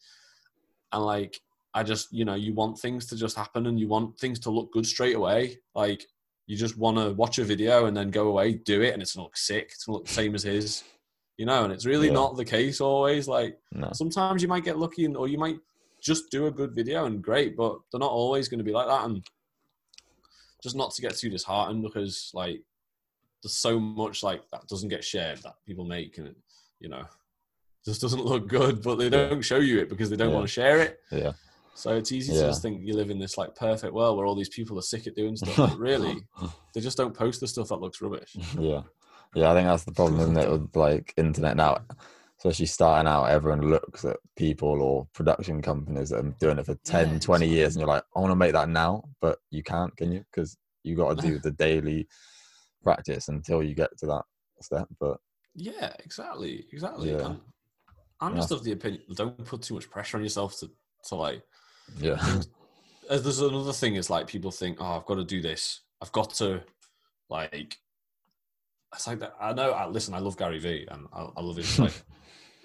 And 0.92 1.04
like 1.04 1.40
I 1.74 1.84
just, 1.84 2.12
you 2.14 2.24
know, 2.26 2.36
you 2.36 2.54
want 2.54 2.80
things 2.80 3.06
to 3.08 3.18
just 3.18 3.36
happen 3.36 3.68
and 3.68 3.80
you 3.80 3.88
want 3.88 4.18
things 4.18 4.40
to 4.42 4.50
look 4.50 4.72
good 4.72 4.86
straight 4.86 5.16
away. 5.16 5.58
Like 5.74 6.06
you 6.48 6.56
just 6.56 6.78
want 6.78 6.98
to 6.98 7.12
watch 7.14 7.38
a 7.38 7.44
video 7.44 7.86
and 7.86 7.96
then 7.96 8.12
go 8.12 8.28
away, 8.28 8.54
do 8.54 8.82
it, 8.82 8.94
and 8.94 9.02
it's 9.02 9.16
gonna 9.16 9.26
look 9.26 9.38
sick. 9.38 9.72
It's 9.74 9.86
gonna 9.86 9.98
look 9.98 10.08
the 10.08 10.14
same 10.14 10.36
as 10.36 10.44
his, 10.44 10.84
you 11.38 11.46
know. 11.46 11.64
And 11.64 11.74
it's 11.74 11.86
really 11.86 12.08
Yeah. 12.08 12.14
not 12.14 12.38
the 12.38 12.46
case 12.46 12.82
always. 12.82 13.28
Like 13.28 13.58
no. 13.72 13.90
sometimes 13.94 14.42
you 14.42 14.48
might 14.48 14.64
get 14.64 14.78
lucky, 14.80 15.06
and, 15.06 15.16
or 15.18 15.28
you 15.28 15.38
might 15.38 15.58
just 16.02 16.30
do 16.30 16.48
a 16.48 16.52
good 16.52 16.74
video 16.76 17.06
and 17.06 17.22
great, 17.24 17.56
but 17.58 17.80
they're 17.92 18.00
not 18.00 18.12
always 18.12 18.48
going 18.48 18.60
to 18.60 18.64
be 18.64 18.72
like 18.72 18.88
that. 18.88 19.06
And 19.06 19.24
just 20.62 20.76
not 20.76 20.92
to 20.96 21.02
get 21.02 21.16
too 21.18 21.30
disheartened 21.30 21.84
because 21.84 22.32
like 22.34 22.62
there's 23.44 23.54
so 23.54 23.80
much 23.80 24.24
like 24.24 24.42
that 24.52 24.68
doesn't 24.68 24.90
get 24.90 25.04
shared 25.04 25.40
that 25.44 25.56
people 25.66 25.86
make, 25.86 26.18
and 26.18 26.28
it, 26.28 26.36
you 26.80 26.90
know, 26.90 27.04
just 27.86 28.02
doesn't 28.02 28.26
look 28.26 28.48
good. 28.48 28.82
But 28.82 28.96
they 28.98 29.10
don't 29.10 29.42
show 29.42 29.58
you 29.58 29.80
it 29.80 29.90
because 29.90 30.10
they 30.10 30.16
don't 30.16 30.30
Yeah. 30.30 30.36
want 30.36 30.48
to 30.48 30.52
share 30.54 30.80
it. 30.82 31.00
Yeah. 31.12 31.34
So 31.78 31.94
it's 31.98 32.14
easy 32.14 32.32
to 32.32 32.40
just 32.40 32.62
think 32.62 32.82
you 32.86 32.96
live 32.96 33.10
in 33.10 33.20
this 33.20 33.38
like 33.38 33.54
perfect 33.54 33.94
world 33.94 34.18
where 34.18 34.26
all 34.26 34.34
these 34.34 34.48
people 34.48 34.80
are 34.80 34.84
sick 34.84 35.08
at 35.08 35.16
doing 35.16 35.36
stuff. 35.36 35.58
But 35.58 35.78
really, 35.78 36.26
they 36.74 36.80
just 36.80 36.96
don't 36.98 37.14
post 37.14 37.42
the 37.42 37.48
stuff 37.48 37.68
that 37.68 37.82
looks 37.82 38.02
rubbish. 38.02 38.36
Yeah, 38.58 38.84
yeah. 39.36 39.52
I 39.52 39.54
think 39.54 39.68
that's 39.68 39.84
the 39.84 39.92
problem, 39.92 40.20
isn't 40.22 40.38
it? 40.38 40.50
With 40.52 40.76
like 40.76 41.14
internet 41.18 41.58
now, 41.58 41.82
especially 42.40 42.66
starting 42.66 43.08
out, 43.08 43.26
everyone 43.26 43.62
looks 43.70 44.06
at 44.06 44.18
people 44.36 44.82
or 44.82 45.08
production 45.14 45.62
companies 45.62 46.10
that 46.10 46.26
are 46.26 46.36
doing 46.40 46.60
it 46.60 46.66
for 46.66 46.76
10, 46.86 47.14
Yeah, 47.14 47.20
20 47.20 47.48
years, 47.48 47.76
and 47.76 47.82
you're 47.82 47.88
like, 47.88 48.04
I 48.16 48.20
want 48.20 48.32
to 48.32 48.36
make 48.36 48.54
that 48.54 48.70
now, 48.70 49.04
but 49.22 49.40
you 49.52 49.64
can't, 49.64 49.96
can 49.98 50.12
you? 50.12 50.24
Because 50.32 50.58
you 50.84 50.96
got 50.96 51.20
to 51.20 51.28
do 51.28 51.40
the 51.44 51.52
daily 51.52 52.08
practice 52.84 53.28
until 53.28 53.64
you 53.64 53.76
get 53.76 53.98
to 54.00 54.06
that 54.06 54.24
step. 54.62 54.88
But 55.00 55.18
Yeah, 55.56 55.92
exactly, 56.00 56.66
exactly. 56.72 57.12
Yeah. 57.12 57.26
And 57.26 57.40
I'm 58.22 58.36
just 58.36 58.52
of 58.52 58.64
the 58.64 58.72
opinion 58.72 59.02
don't 59.14 59.44
put 59.44 59.62
too 59.62 59.74
much 59.74 59.90
pressure 59.90 60.18
on 60.18 60.24
yourself 60.24 60.58
to 60.60 60.72
to 61.10 61.16
like. 61.16 61.44
yeah, 62.00 62.18
Uh, 63.10 63.18
There's 63.18 63.40
another 63.40 63.74
thing 63.74 63.96
is 63.96 64.10
like 64.10 64.28
people 64.28 64.52
think, 64.52 64.78
oh, 64.80 64.98
I've 64.98 65.06
got 65.06 65.16
to 65.16 65.24
do 65.24 65.42
this. 65.42 65.82
I've 66.02 66.12
got 66.12 66.34
to, 66.36 66.62
like. 67.30 67.78
It's 68.96 69.08
like 69.08 69.20
that. 69.20 69.36
I 69.40 69.54
know. 69.54 69.72
I, 69.72 69.88
listen, 69.88 70.14
I 70.14 70.20
love 70.20 70.38
Gary 70.38 70.60
Vee, 70.60 70.88
and 70.90 71.08
I, 71.14 71.28
I 71.38 71.42
love 71.42 71.58
his 71.58 71.80
like. 71.80 71.94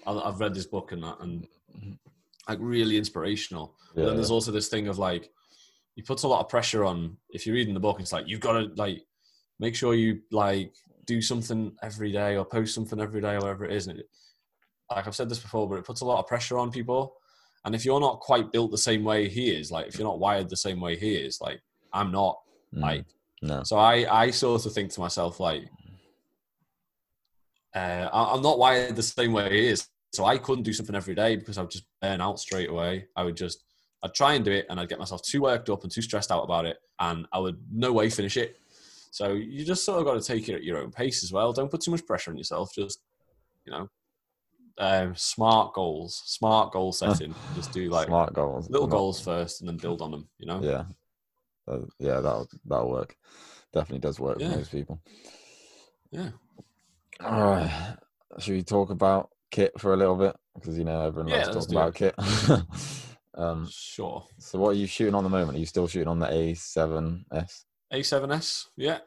I, 0.07 0.13
I've 0.13 0.39
read 0.39 0.53
this 0.55 0.65
book 0.65 0.91
and 0.91 1.03
that, 1.03 1.17
and 1.19 1.47
like 2.47 2.57
really 2.61 2.97
inspirational. 2.97 3.75
But 3.95 4.05
then 4.05 4.15
there's 4.15 4.31
also 4.31 4.51
this 4.51 4.69
thing 4.69 4.87
of 4.87 4.97
like, 4.97 5.29
he 5.95 6.01
puts 6.01 6.23
a 6.23 6.27
lot 6.27 6.39
of 6.39 6.49
pressure 6.49 6.83
on. 6.85 7.17
If 7.29 7.45
you're 7.45 7.55
reading 7.55 7.73
the 7.73 7.79
book, 7.79 7.99
it's 7.99 8.11
like 8.13 8.27
you've 8.27 8.39
got 8.39 8.53
to 8.53 8.71
like 8.75 9.03
make 9.59 9.75
sure 9.75 9.93
you 9.93 10.21
like 10.31 10.73
do 11.05 11.21
something 11.21 11.73
every 11.83 12.11
day 12.11 12.37
or 12.37 12.45
post 12.45 12.73
something 12.73 12.99
every 12.99 13.21
day 13.21 13.33
or 13.33 13.41
whatever 13.41 13.65
it 13.65 13.73
is. 13.73 13.87
And 13.87 13.99
it, 13.99 14.09
like 14.89 15.07
I've 15.07 15.15
said 15.15 15.29
this 15.29 15.39
before, 15.39 15.69
but 15.69 15.75
it 15.75 15.85
puts 15.85 16.01
a 16.01 16.05
lot 16.05 16.19
of 16.19 16.27
pressure 16.27 16.57
on 16.57 16.71
people. 16.71 17.13
And 17.63 17.75
if 17.75 17.85
you're 17.85 17.99
not 17.99 18.21
quite 18.21 18.51
built 18.51 18.71
the 18.71 18.77
same 18.77 19.03
way 19.03 19.29
he 19.29 19.51
is, 19.51 19.71
like 19.71 19.87
if 19.87 19.97
you're 19.97 20.07
not 20.07 20.19
wired 20.19 20.49
the 20.49 20.57
same 20.57 20.81
way 20.81 20.95
he 20.97 21.15
is, 21.15 21.39
like 21.41 21.61
I'm 21.93 22.11
not, 22.11 22.39
Mm, 22.75 22.81
like 22.81 23.05
no, 23.41 23.63
so 23.63 23.77
I 23.77 24.21
I 24.21 24.31
sort 24.31 24.65
of 24.65 24.73
think 24.73 24.91
to 24.91 25.01
myself 25.01 25.39
like, 25.39 25.63
uh, 27.75 28.09
I- 28.11 28.33
I'm 28.33 28.41
not 28.41 28.57
wired 28.59 28.95
the 28.95 29.03
same 29.03 29.33
way 29.33 29.49
he 29.49 29.67
is. 29.67 29.87
So 30.13 30.25
I 30.25 30.37
couldn't 30.37 30.63
do 30.63 30.73
something 30.73 30.95
every 30.95 31.15
day 31.15 31.37
because 31.37 31.57
I 31.57 31.61
would 31.61 31.71
just 31.71 31.85
burn 32.01 32.19
out 32.19 32.37
straight 32.39 32.69
away. 32.69 33.07
I 33.15 33.23
would 33.23 33.37
just, 33.37 33.63
I'd 34.03 34.13
try 34.13 34.33
and 34.33 34.43
do 34.43 34.51
it 34.51 34.65
and 34.69 34.77
I'd 34.79 34.89
get 34.89 34.99
myself 34.99 35.21
too 35.23 35.41
worked 35.43 35.69
up 35.69 35.83
and 35.83 35.91
too 35.91 36.01
stressed 36.01 36.31
out 36.31 36.43
about 36.43 36.65
it 36.65 36.77
and 36.99 37.25
I 37.31 37.39
would 37.39 37.57
no 37.71 37.93
way 37.93 38.09
finish 38.09 38.35
it. 38.35 38.57
So 39.11 39.33
you 39.33 39.63
just 39.63 39.85
sort 39.85 39.99
of 39.99 40.05
got 40.05 40.15
to 40.15 40.21
take 40.21 40.49
it 40.49 40.55
at 40.55 40.63
your 40.63 40.79
own 40.79 40.91
pace 40.91 41.23
as 41.23 41.31
well. 41.31 41.53
Don't 41.53 41.71
put 41.71 41.79
too 41.81 41.91
much 41.91 42.05
pressure 42.05 42.31
on 42.31 42.37
yourself. 42.37 42.71
Just, 42.75 42.99
you 43.65 43.71
know, 43.71 43.89
um, 44.77 45.13
smart 45.15 45.73
goals, 45.73 46.21
smart 46.25 46.73
goal 46.73 46.91
setting. 46.91 47.33
just 47.55 47.71
do 47.71 47.89
like 47.89 48.07
Smart 48.07 48.33
goals. 48.33 48.69
little 48.69 48.87
Not- 48.87 48.95
goals 48.95 49.21
first 49.21 49.61
and 49.61 49.69
then 49.69 49.77
build 49.77 50.01
on 50.01 50.11
them, 50.11 50.27
you 50.39 50.45
know? 50.45 50.61
Yeah. 50.61 50.83
Uh, 51.67 51.85
yeah, 51.99 52.19
that'll 52.19 52.49
that'll 52.65 52.89
work. 52.89 53.15
Definitely 53.71 53.99
does 53.99 54.19
work 54.19 54.37
Yeah. 54.41 54.49
for 54.51 54.57
most 54.57 54.71
people. 54.71 55.01
Yeah. 56.11 56.31
All 57.25 57.41
right. 57.41 57.97
Should 58.39 58.53
we 58.53 58.63
talk 58.63 58.89
about 58.89 59.29
kit 59.51 59.71
for 59.79 59.93
a 59.93 59.97
little 59.97 60.15
bit? 60.15 60.35
Because 60.55 60.77
you 60.77 60.83
know 60.83 61.05
everyone 61.05 61.31
Yeah, 61.31 61.45
loves 61.45 61.55
let's 61.55 61.67
talking 61.67 61.75
do 61.75 61.77
about 61.77 61.95
kit. 61.95 62.15
um, 63.37 63.67
Sure. 63.69 64.25
so 64.39 64.59
what 64.59 64.69
are 64.69 64.73
you 64.79 64.87
shooting 64.87 65.15
on 65.15 65.23
the 65.23 65.29
moment? 65.29 65.57
Are 65.57 65.59
you 65.59 65.65
still 65.65 65.87
shooting 65.87 66.07
on 66.07 66.19
the 66.19 66.27
A7S? 66.27 67.63
A7S, 67.93 68.65
yeah. 68.77 68.99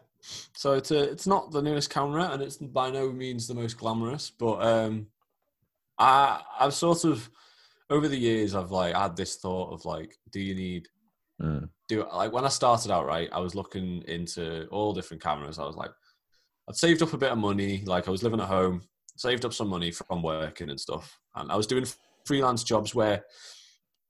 So 0.55 0.73
it's 0.75 0.91
a, 0.91 1.11
it's 1.11 1.27
not 1.27 1.51
the 1.51 1.61
newest 1.63 1.91
camera, 1.91 2.31
and 2.33 2.43
it's 2.43 2.57
by 2.57 2.91
no 2.91 3.13
means 3.13 3.47
the 3.47 3.55
most 3.55 3.79
glamorous. 3.79 4.31
But 4.31 4.63
um, 4.63 5.09
I 5.99 6.41
I've 6.59 6.75
sort 6.75 7.05
of 7.05 7.29
over 7.91 8.09
the 8.09 8.17
years 8.17 8.55
I've 8.55 8.71
like 8.71 8.95
had 8.95 9.17
this 9.17 9.37
thought 9.37 9.73
of 9.73 9.85
like, 9.85 10.15
do 10.31 10.41
you 10.41 10.55
need 10.55 10.89
Mm. 11.43 11.69
do 11.89 12.07
like 12.13 12.33
when 12.33 12.45
I 12.45 12.49
started 12.49 12.93
out 12.93 13.07
right? 13.07 13.29
I 13.33 13.41
was 13.41 13.57
looking 13.57 14.03
into 14.07 14.67
all 14.69 14.93
different 14.95 15.23
cameras. 15.23 15.59
I 15.59 15.65
was 15.67 15.75
like, 15.77 15.91
I'd 16.69 16.77
saved 16.77 17.03
up 17.03 17.13
a 17.13 17.19
bit 17.19 17.33
of 17.33 17.39
money. 17.39 17.83
Like 17.85 18.09
I 18.09 18.11
was 18.11 18.23
living 18.23 18.41
at 18.41 18.49
home, 18.49 18.83
saved 19.17 19.45
up 19.45 19.53
some 19.53 19.69
money 19.69 19.91
from 19.91 20.23
working 20.23 20.71
and 20.71 20.81
stuff, 20.81 21.19
and 21.35 21.51
I 21.51 21.57
was 21.57 21.67
doing 21.67 21.87
freelance 22.25 22.65
jobs 22.65 22.95
where 22.95 23.25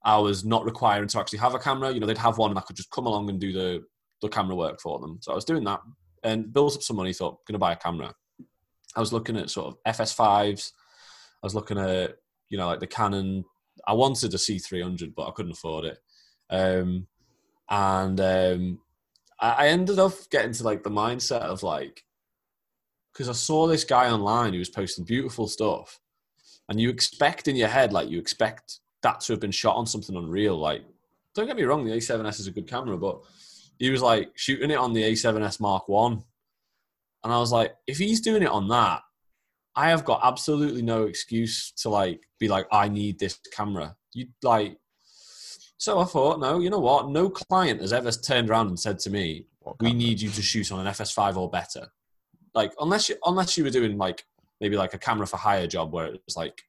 I 0.05 0.19
was 0.19 0.45
not 0.45 0.65
requiring 0.65 1.09
to 1.09 1.19
actually 1.19 1.39
have 1.41 1.55
a 1.55 1.59
camera. 1.59 1.91
You 1.91 2.01
know, 2.01 2.07
they'd 2.07 2.19
have 2.19 2.39
one, 2.39 2.51
and 2.51 2.59
I 2.59 2.63
could 2.63 2.77
just 2.77 2.91
come 2.91 3.07
along 3.07 3.29
and 3.31 3.41
do 3.41 3.53
the 3.53 3.85
the 4.23 4.29
camera 4.29 4.55
work 4.55 4.81
for 4.81 4.99
them. 5.01 5.19
So 5.21 5.33
I 5.33 5.35
was 5.35 5.45
doing 5.45 5.65
that 5.65 5.81
and 6.23 6.53
built 6.53 6.77
up 6.77 6.83
some 6.83 6.97
money. 6.97 7.13
Thought, 7.13 7.45
going 7.47 7.55
to 7.55 7.59
buy 7.59 7.73
a 7.73 7.77
camera. 7.77 8.15
I 8.97 9.01
was 9.01 9.13
looking 9.13 9.37
at 9.37 9.51
sort 9.51 9.69
of 9.69 9.97
FS5s. 9.97 10.73
I 11.43 11.47
was 11.47 11.55
looking 11.55 11.79
at 11.79 12.17
you 12.49 12.59
know 12.59 12.67
like 12.67 12.81
the 12.81 12.87
Canon. 12.87 13.45
I 13.87 13.95
wanted 13.95 14.33
a 14.33 14.37
C300, 14.37 15.15
but 15.15 15.27
I 15.27 15.33
couldn't 15.33 15.53
afford 15.53 15.87
it. 15.87 15.99
Um, 16.49 17.09
and 17.69 18.21
um, 18.21 18.79
I, 19.41 19.51
I 19.51 19.69
ended 19.69 19.99
up 19.99 20.13
getting 20.31 20.53
to 20.53 20.65
like 20.65 20.83
the 20.83 20.91
mindset 20.91 21.41
of 21.41 21.63
like 21.63 22.04
because 23.15 23.29
I 23.29 23.33
saw 23.33 23.67
this 23.67 23.85
guy 23.85 24.11
online 24.11 24.53
who 24.53 24.59
was 24.59 24.69
posting 24.69 25.05
beautiful 25.05 25.47
stuff, 25.47 26.01
and 26.69 26.81
you 26.81 26.91
expect 26.91 27.49
in 27.49 27.57
your 27.57 27.69
head 27.69 27.93
like 27.93 28.11
you 28.11 28.19
expect 28.19 28.81
that 29.03 29.21
to 29.21 29.33
have 29.33 29.41
been 29.41 29.53
shot 29.53 29.77
on 29.77 29.87
something 29.87 30.17
unreal. 30.17 30.59
Like, 30.59 30.83
don't 31.35 31.47
get 31.47 31.57
me 31.57 31.63
wrong, 31.63 31.85
the 31.85 31.93
A7S 31.93 32.41
is 32.41 32.47
a 32.49 32.53
good 32.53 32.69
camera, 32.69 32.97
but 32.97 33.21
he 33.79 33.91
was 33.91 34.03
like 34.03 34.33
shooting 34.35 34.71
it 34.71 34.79
on 34.79 34.93
the 34.93 35.03
A7S 35.03 35.61
Mark 35.61 35.89
One, 35.89 36.25
and 37.23 37.33
I 37.33 37.39
was 37.39 37.53
like, 37.53 37.75
if 37.87 37.99
he's 37.99 38.21
doing 38.21 38.43
it 38.43 38.51
on 38.51 38.69
that, 38.69 39.03
I 39.77 39.89
have 39.91 40.05
got 40.05 40.21
absolutely 40.23 40.83
no 40.83 41.05
excuse 41.05 41.73
to 41.79 41.89
like 41.89 42.21
be 42.39 42.49
like, 42.49 42.67
I 42.71 42.89
need 42.89 43.19
this 43.19 43.39
camera. 43.53 43.97
You 44.13 44.29
like. 44.43 44.79
So 45.77 45.99
I 45.99 46.05
thought, 46.05 46.41
no, 46.41 46.61
you 46.61 46.71
know 46.71 46.79
what? 46.79 47.11
No 47.11 47.29
client 47.29 47.81
has 47.81 47.93
ever 47.93 48.11
turned 48.11 48.49
around 48.49 48.69
and 48.69 48.79
said 48.79 48.99
to 49.01 49.11
me, 49.11 49.47
we 49.81 49.93
need 49.93 50.21
you 50.21 50.31
to 50.31 50.41
shoot 50.41 50.71
on 50.71 50.81
an 50.81 50.93
FS5 50.93 51.37
or 51.37 51.51
better. 51.51 51.89
Like 52.55 52.73
unless 52.81 53.09
you 53.09 53.17
unless 53.27 53.57
you 53.57 53.65
were 53.65 53.71
doing 53.71 53.97
like 53.99 54.25
maybe 54.61 54.77
like 54.77 54.95
a 54.95 54.99
camera 54.99 55.27
for 55.27 55.37
hire 55.37 55.67
job 55.67 55.93
where 55.93 56.07
it 56.07 56.23
was 56.25 56.37
like 56.37 56.63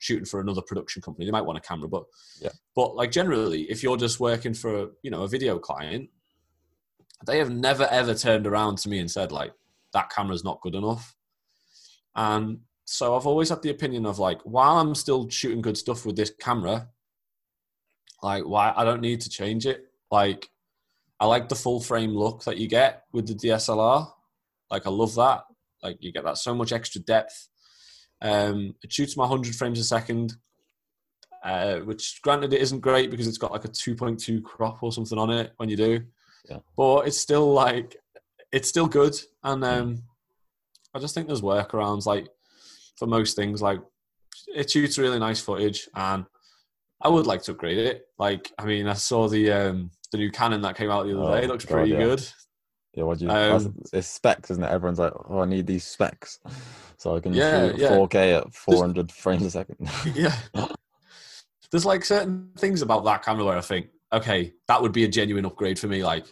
shooting 0.00 0.24
for 0.24 0.40
another 0.40 0.62
production 0.62 1.02
company, 1.02 1.26
they 1.26 1.32
might 1.32 1.44
want 1.44 1.58
a 1.58 1.60
camera. 1.60 1.88
But 1.88 2.04
Yeah. 2.40 2.50
but 2.74 2.96
like 2.96 3.10
generally, 3.10 3.62
if 3.70 3.82
you're 3.82 3.96
just 3.96 4.20
working 4.20 4.54
for 4.54 4.90
you 5.02 5.10
know 5.10 5.22
a 5.22 5.28
video 5.28 5.58
client, 5.58 6.08
they 7.26 7.38
have 7.38 7.50
never 7.50 7.86
ever 7.90 8.14
turned 8.14 8.46
around 8.46 8.78
to 8.78 8.88
me 8.88 8.98
and 8.98 9.10
said 9.10 9.32
like 9.32 9.52
that 9.92 10.10
camera's 10.10 10.44
not 10.44 10.60
good 10.62 10.74
enough. 10.74 11.14
And 12.14 12.60
so 12.84 13.16
I've 13.16 13.26
always 13.26 13.50
had 13.50 13.62
the 13.62 13.70
opinion 13.70 14.06
of 14.06 14.18
like 14.18 14.40
while 14.42 14.78
I'm 14.78 14.94
still 14.94 15.28
shooting 15.28 15.60
good 15.60 15.76
stuff 15.76 16.06
with 16.06 16.16
this 16.16 16.32
camera, 16.40 16.88
like 18.22 18.44
why 18.44 18.72
I 18.74 18.84
don't 18.84 19.02
need 19.02 19.20
to 19.22 19.28
change 19.30 19.66
it. 19.66 19.84
Like 20.10 20.48
I 21.20 21.26
like 21.26 21.48
the 21.48 21.54
full 21.54 21.80
frame 21.80 22.12
look 22.12 22.44
that 22.44 22.56
you 22.58 22.66
get 22.68 23.04
with 23.12 23.26
the 23.26 23.34
DSLR. 23.34 24.10
Like 24.70 24.86
I 24.86 24.90
love 24.90 25.14
that. 25.16 25.42
Like 25.82 25.96
you 26.00 26.12
get 26.12 26.24
that 26.24 26.38
so 26.38 26.54
much 26.54 26.72
extra 26.72 27.00
depth. 27.00 27.48
Um, 28.20 28.74
it 28.82 28.92
shoots 28.92 29.16
my 29.16 29.22
100 29.24 29.54
frames 29.54 29.78
a 29.78 29.84
second, 29.84 30.34
uh, 31.44 31.76
which 31.80 32.20
granted 32.22 32.52
it 32.52 32.60
isn't 32.60 32.80
great 32.80 33.10
because 33.10 33.26
it's 33.28 33.38
got 33.38 33.52
like 33.52 33.64
a 33.64 33.68
2.2 33.68 34.42
crop 34.42 34.82
or 34.82 34.92
something 34.92 35.18
on 35.18 35.30
it 35.30 35.52
when 35.56 35.68
you 35.68 35.76
do. 35.76 36.00
Yeah. 36.48 36.58
But 36.76 37.06
it's 37.06 37.18
still 37.18 37.52
like 37.52 37.96
it's 38.50 38.68
still 38.68 38.86
good, 38.86 39.14
and 39.44 39.62
um, 39.64 40.02
I 40.94 40.98
just 40.98 41.14
think 41.14 41.26
there's 41.26 41.42
workarounds 41.42 42.06
like 42.06 42.28
for 42.96 43.06
most 43.06 43.36
things. 43.36 43.60
Like 43.62 43.80
it 44.54 44.70
shoots 44.70 44.98
really 44.98 45.18
nice 45.18 45.40
footage, 45.40 45.88
and 45.94 46.24
I 47.02 47.08
would 47.08 47.26
like 47.26 47.42
to 47.42 47.52
upgrade 47.52 47.78
it. 47.78 48.06
Like 48.18 48.50
I 48.58 48.64
mean, 48.64 48.88
I 48.88 48.94
saw 48.94 49.28
the 49.28 49.52
um, 49.52 49.90
the 50.10 50.18
new 50.18 50.30
Canon 50.30 50.62
that 50.62 50.76
came 50.76 50.90
out 50.90 51.04
the 51.06 51.12
other 51.18 51.28
Oh, 51.30 51.36
day. 51.36 51.44
It 51.44 51.48
looks 51.48 51.64
God, 51.66 51.74
pretty 51.74 51.90
yeah. 51.92 51.98
good. 51.98 52.26
Yeah, 52.94 53.04
what 53.04 53.18
do 53.18 53.26
you? 53.26 53.30
Um, 53.30 53.74
it's 53.92 54.08
specs, 54.08 54.50
isn't 54.50 54.64
it? 54.64 54.70
Everyone's 54.70 54.98
like, 54.98 55.12
"Oh, 55.28 55.40
I 55.40 55.44
need 55.44 55.66
these 55.66 55.84
specs, 55.84 56.38
so 56.96 57.16
I 57.16 57.20
can 57.20 57.32
Yeah, 57.34 57.68
shoot 57.68 57.78
yeah. 57.78 57.90
4K 57.90 58.38
at 58.38 58.54
400 58.54 59.12
frames 59.12 59.44
a 59.44 59.50
second. 59.50 59.76
yeah. 60.14 60.34
There's 61.70 61.84
like 61.84 62.04
certain 62.04 62.50
things 62.58 62.82
about 62.82 63.04
that 63.04 63.22
camera 63.22 63.44
where 63.44 63.58
I 63.58 63.60
think, 63.60 63.88
okay, 64.12 64.54
that 64.68 64.80
would 64.80 64.92
be 64.92 65.04
a 65.04 65.08
genuine 65.08 65.44
upgrade 65.44 65.78
for 65.78 65.86
me. 65.86 66.02
Like, 66.02 66.24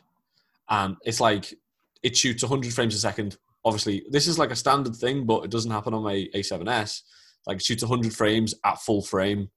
and 0.68 0.96
it's 1.04 1.20
like 1.20 1.54
it 2.02 2.16
shoots 2.16 2.42
100 2.42 2.72
frames 2.72 2.94
a 2.94 2.98
second. 2.98 3.36
Obviously, 3.64 4.04
this 4.10 4.26
is 4.26 4.38
like 4.38 4.50
a 4.50 4.56
standard 4.56 4.96
thing, 4.96 5.26
but 5.26 5.44
it 5.44 5.50
doesn't 5.50 5.70
happen 5.70 5.92
on 5.92 6.02
my 6.02 6.26
A7S. 6.34 7.02
Like, 7.46 7.58
it 7.58 7.62
shoots 7.62 7.82
100 7.82 8.14
frames 8.14 8.54
at 8.64 8.80
full 8.80 9.02
frame, 9.02 9.50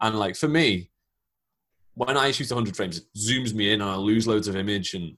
and 0.00 0.18
like 0.18 0.36
for 0.36 0.48
me, 0.48 0.90
when 1.94 2.16
I 2.16 2.30
shoot 2.30 2.50
100 2.50 2.76
frames, 2.76 2.98
it 2.98 3.04
zooms 3.18 3.52
me 3.52 3.72
in, 3.72 3.80
and 3.80 3.90
I 3.90 3.96
lose 3.96 4.26
loads 4.26 4.48
of 4.48 4.56
image, 4.56 4.94
and 4.94 5.16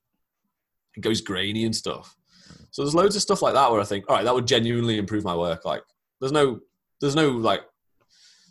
it 0.97 1.01
goes 1.01 1.21
grainy 1.21 1.65
and 1.65 1.75
stuff. 1.75 2.17
Mm. 2.51 2.67
So 2.71 2.83
there's 2.83 2.95
loads 2.95 3.17
of 3.17 3.23
stuff 3.23 3.43
like 3.43 3.55
that 3.55 3.71
where 3.71 3.81
I 3.81 3.85
think, 3.85 4.07
all 4.09 4.17
right, 4.17 4.25
that 4.25 4.35
would 4.35 4.47
genuinely 4.47 4.99
improve 4.99 5.25
my 5.25 5.37
work. 5.37 5.65
Like, 5.65 5.83
there's 6.21 6.33
no, 6.33 6.61
there's 7.01 7.17
no 7.17 7.31
like 7.31 7.63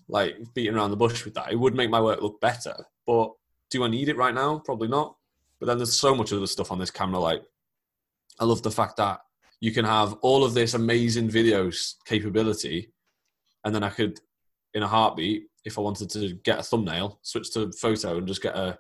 like 0.08 0.38
beating 0.54 0.76
around 0.76 0.91
the 0.91 0.98
bush 0.98 1.26
with 1.26 1.34
that. 1.34 1.52
It 1.52 1.60
would 1.60 1.76
make 1.76 1.89
my 1.89 2.02
work 2.02 2.22
look 2.22 2.39
better. 2.39 2.76
But 3.08 3.32
do 3.70 3.84
I 3.84 3.88
need 3.88 4.10
it 4.10 4.18
right 4.18 4.34
now? 4.34 4.60
Probably 4.60 4.88
not. 4.88 5.16
But 5.60 5.68
then 5.68 5.78
there's 5.78 5.98
so 5.98 6.14
much 6.14 6.32
other 6.32 6.48
stuff 6.48 6.72
on 6.72 6.80
this 6.80 6.91
camera. 6.91 7.20
Like 7.20 7.43
I 8.39 8.46
love 8.46 8.62
the 8.62 8.72
fact 8.72 8.98
that 8.98 9.22
you 9.60 9.72
can 9.72 9.86
have 9.86 10.14
all 10.22 10.43
of 10.43 10.54
this 10.54 10.74
amazing 10.74 11.30
videos 11.30 11.96
capability, 12.06 12.91
and 13.64 13.74
then 13.74 13.84
I 13.84 13.89
could, 13.89 14.20
in 14.74 14.84
a 14.84 14.88
heartbeat, 14.88 15.48
if 15.64 15.80
I 15.80 15.82
wanted 15.82 16.10
to 16.12 16.34
get 16.43 16.60
a 16.60 16.64
thumbnail, 16.64 17.20
switch 17.24 17.52
to 17.54 17.72
photo 17.72 18.18
and 18.18 18.28
just 18.28 18.43
get 18.43 18.56
a 18.56 18.78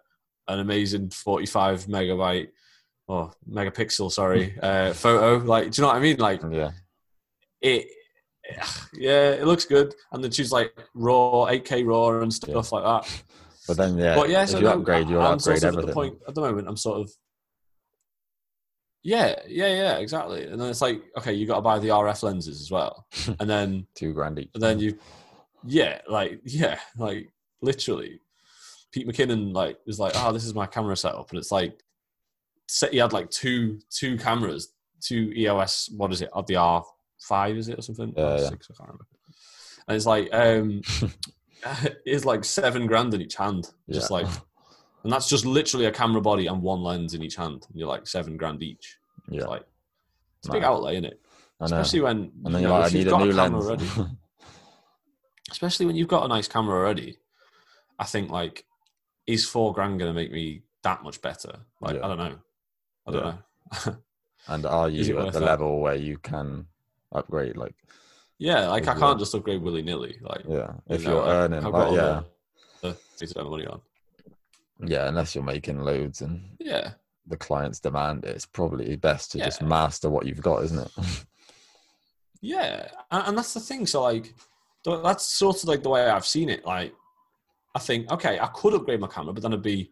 an 0.47 0.59
amazing 0.59 1.09
45 1.09 1.85
megabyte 1.85 2.49
or 3.07 3.31
megapixel, 3.49 4.11
sorry, 4.11 4.57
uh, 4.61 4.93
photo. 4.93 5.43
Like, 5.45 5.71
do 5.71 5.81
you 5.81 5.81
know 5.83 5.89
what 5.89 5.97
I 5.97 5.99
mean? 5.99 6.17
Like 6.17 6.41
yeah, 6.51 6.71
it 7.61 7.87
yeah 8.93 9.31
it 9.31 9.45
looks 9.45 9.65
good 9.65 9.93
and 10.11 10.23
then 10.23 10.31
choose 10.31 10.51
like 10.51 10.71
raw 10.93 11.47
8k 11.49 11.85
raw 11.85 12.21
and 12.21 12.33
stuff 12.33 12.71
like 12.71 12.83
that 12.83 13.23
but 13.67 13.77
then 13.77 13.97
yeah, 13.97 14.15
but 14.15 14.29
yeah 14.29 14.43
if 14.43 14.49
so 14.49 14.57
you 14.59 14.65
no, 14.65 14.73
upgrade, 14.73 15.09
you'll 15.09 15.21
I'm 15.21 15.33
upgrade 15.37 15.59
sort 15.59 15.73
of 15.73 15.79
everything. 15.79 15.79
at 15.79 15.87
the 15.87 15.93
point 15.93 16.17
at 16.27 16.35
the 16.35 16.41
moment 16.41 16.67
i'm 16.67 16.77
sort 16.77 17.01
of 17.01 17.11
yeah 19.03 19.35
yeah 19.47 19.67
yeah 19.67 19.97
exactly 19.97 20.45
and 20.45 20.59
then 20.59 20.69
it's 20.69 20.81
like 20.81 21.01
okay 21.17 21.33
you 21.33 21.47
got 21.47 21.55
to 21.55 21.61
buy 21.61 21.79
the 21.79 21.89
rf 21.89 22.23
lenses 22.23 22.61
as 22.61 22.71
well 22.71 23.05
and 23.39 23.49
then 23.49 23.87
Two 23.95 24.13
grand 24.13 24.39
each. 24.39 24.49
and 24.53 24.61
then 24.61 24.79
you 24.79 24.97
yeah 25.65 25.99
like 26.07 26.39
yeah 26.43 26.79
like 26.97 27.27
literally 27.61 28.19
pete 28.91 29.07
mckinnon 29.07 29.53
like 29.53 29.77
was 29.87 29.99
like 29.99 30.13
oh 30.15 30.31
this 30.31 30.45
is 30.45 30.53
my 30.53 30.67
camera 30.67 30.95
setup 30.95 31.29
and 31.31 31.39
it's 31.39 31.51
like 31.51 31.83
set 32.67 32.91
he 32.91 32.97
had 32.97 33.13
like 33.13 33.29
two 33.29 33.79
two 33.89 34.17
cameras 34.17 34.73
two 35.01 35.31
eos 35.35 35.89
what 35.95 36.11
is 36.11 36.21
it 36.21 36.29
the 36.47 36.53
r5 36.53 37.57
is 37.57 37.69
it 37.69 37.77
or 37.79 37.81
something 37.81 38.13
Yeah, 38.17 38.23
R6, 38.23 38.39
yeah. 38.41 38.47
i 38.47 38.49
can't 38.49 38.79
remember 38.79 39.05
and 39.87 39.95
it's 39.95 40.05
like 40.05 40.29
um 40.33 40.81
it's 42.05 42.25
like 42.25 42.43
seven 42.43 42.87
grand 42.87 43.13
in 43.13 43.21
each 43.21 43.35
hand 43.35 43.69
just 43.89 44.09
Yeah. 44.09 44.17
like 44.17 44.27
and 45.03 45.11
that's 45.13 45.29
just 45.29 45.45
literally 45.45 45.85
a 45.85 45.91
camera 45.91 46.21
body 46.21 46.47
and 46.47 46.61
one 46.61 46.81
lens 46.81 47.13
in 47.13 47.21
each 47.23 47.35
hand 47.35 47.65
and 47.69 47.77
you're 47.79 47.87
like 47.87 48.07
seven 48.07 48.37
grand 48.37 48.63
each 48.63 48.97
yeah, 49.29 49.41
it's 49.41 49.47
like 49.49 49.63
it's 50.39 50.49
a 50.49 50.51
big 50.51 50.63
outlay 50.63 50.93
isn't 50.93 51.05
it 51.05 51.21
especially 51.61 52.01
when 52.01 52.17
And 52.17 52.31
you 52.45 52.51
then 52.51 52.61
you're 52.63 52.71
know, 52.71 52.79
like, 52.79 52.91
I 52.91 52.97
need 52.97 53.07
a 53.07 53.09
got 53.11 53.21
new 53.25 53.33
camera 53.33 53.59
lens. 53.61 53.89
already 53.89 54.11
especially 55.51 55.85
when 55.85 55.95
you've 55.95 56.07
got 56.07 56.25
a 56.25 56.27
nice 56.27 56.47
camera 56.47 56.75
already, 56.75 57.17
I 57.99 58.05
think 58.05 58.29
like 58.31 58.65
is 59.27 59.45
four 59.47 59.73
grand 59.73 59.99
going 59.99 60.09
to 60.09 60.13
make 60.19 60.31
me 60.31 60.63
that 60.83 61.03
much 61.03 61.21
better? 61.21 61.59
Like 61.81 61.95
Yeah. 61.95 62.05
I 62.05 62.07
don't 62.09 62.17
know, 62.17 62.35
I 63.07 63.11
don't 63.11 63.23
Yeah. 63.25 63.87
know. 63.87 63.97
and 64.47 64.65
are 64.65 64.89
you 64.89 65.19
at 65.19 65.33
the 65.33 65.39
that? 65.39 65.45
level 65.45 65.79
where 65.79 65.95
you 65.95 66.17
can 66.17 66.67
upgrade? 67.11 67.57
Like, 67.57 67.75
Yeah, 68.39 68.67
like 68.69 68.87
I 68.87 68.95
can't 68.95 69.19
just 69.19 69.33
upgrade 69.33 69.61
willy 69.61 69.81
nilly. 69.81 70.17
Like, 70.21 70.43
Yeah, 70.47 70.73
you 70.87 70.95
if 70.95 71.03
know, 71.03 71.09
you're 71.11 71.21
like, 71.21 71.35
earning, 71.35 71.63
like, 71.63 71.93
yeah, 71.93 72.21
other 72.83 72.97
things 73.17 73.35
money 73.35 73.65
on. 73.65 73.81
yeah, 74.85 75.07
unless 75.07 75.35
you're 75.35 75.43
making 75.43 75.79
loads 75.79 76.21
and 76.21 76.55
Yeah, 76.59 76.91
the 77.27 77.37
clients 77.37 77.79
demand 77.79 78.25
it, 78.25 78.35
it's 78.35 78.45
probably 78.45 78.95
best 78.95 79.31
to 79.31 79.39
just 79.39 79.61
master 79.61 80.09
what 80.09 80.25
you've 80.25 80.41
got, 80.41 80.63
isn't 80.63 80.79
it? 80.79 80.91
yeah, 82.41 82.87
and, 83.11 83.27
and 83.29 83.37
that's 83.37 83.53
the 83.53 83.59
thing. 83.59 83.85
So 83.85 84.03
like, 84.03 84.33
that's 84.85 85.25
sort 85.25 85.57
of 85.57 85.69
like 85.69 85.83
the 85.83 85.89
way 85.89 86.05
I've 86.07 86.25
seen 86.25 86.49
it. 86.49 86.65
Like, 86.65 86.93
I 87.73 87.79
think 87.79 88.11
okay, 88.11 88.39
I 88.39 88.47
could 88.47 88.73
upgrade 88.73 88.99
my 88.99 89.07
camera, 89.07 89.33
but 89.33 89.41
then 89.43 89.53
it'd 89.53 89.63
be 89.63 89.91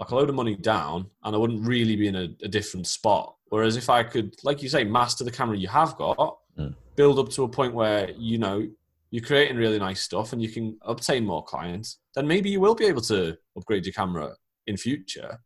like 0.00 0.10
a 0.10 0.14
load 0.16 0.28
of 0.30 0.34
money 0.34 0.56
down, 0.56 1.06
and 1.24 1.34
I 1.36 1.38
wouldn't 1.38 1.64
really 1.64 1.94
be 1.94 2.08
in 2.08 2.16
a, 2.16 2.28
a 2.42 2.48
different 2.48 2.86
spot. 2.86 3.36
Whereas 3.50 3.76
if 3.76 3.88
I 3.90 4.02
could, 4.02 4.34
like 4.42 4.62
you 4.62 4.68
say, 4.68 4.82
master 4.82 5.22
the 5.24 5.30
camera 5.30 5.56
you 5.56 5.68
have 5.68 5.96
got, 5.96 6.36
Mm. 6.58 6.74
build 6.96 7.18
up 7.20 7.28
to 7.30 7.44
a 7.44 7.48
point 7.48 7.72
where 7.74 8.10
you 8.18 8.36
know 8.36 8.66
you're 9.12 9.24
creating 9.24 9.56
really 9.56 9.78
nice 9.78 10.00
stuff 10.02 10.32
and 10.32 10.42
you 10.42 10.48
can 10.48 10.76
obtain 10.82 11.24
more 11.24 11.44
clients, 11.44 11.98
then 12.14 12.26
maybe 12.26 12.50
you 12.50 12.60
will 12.60 12.74
be 12.74 12.86
able 12.86 13.00
to 13.02 13.36
upgrade 13.56 13.86
your 13.86 13.92
camera 13.92 14.34
in 14.66 14.76
future. 14.76 15.38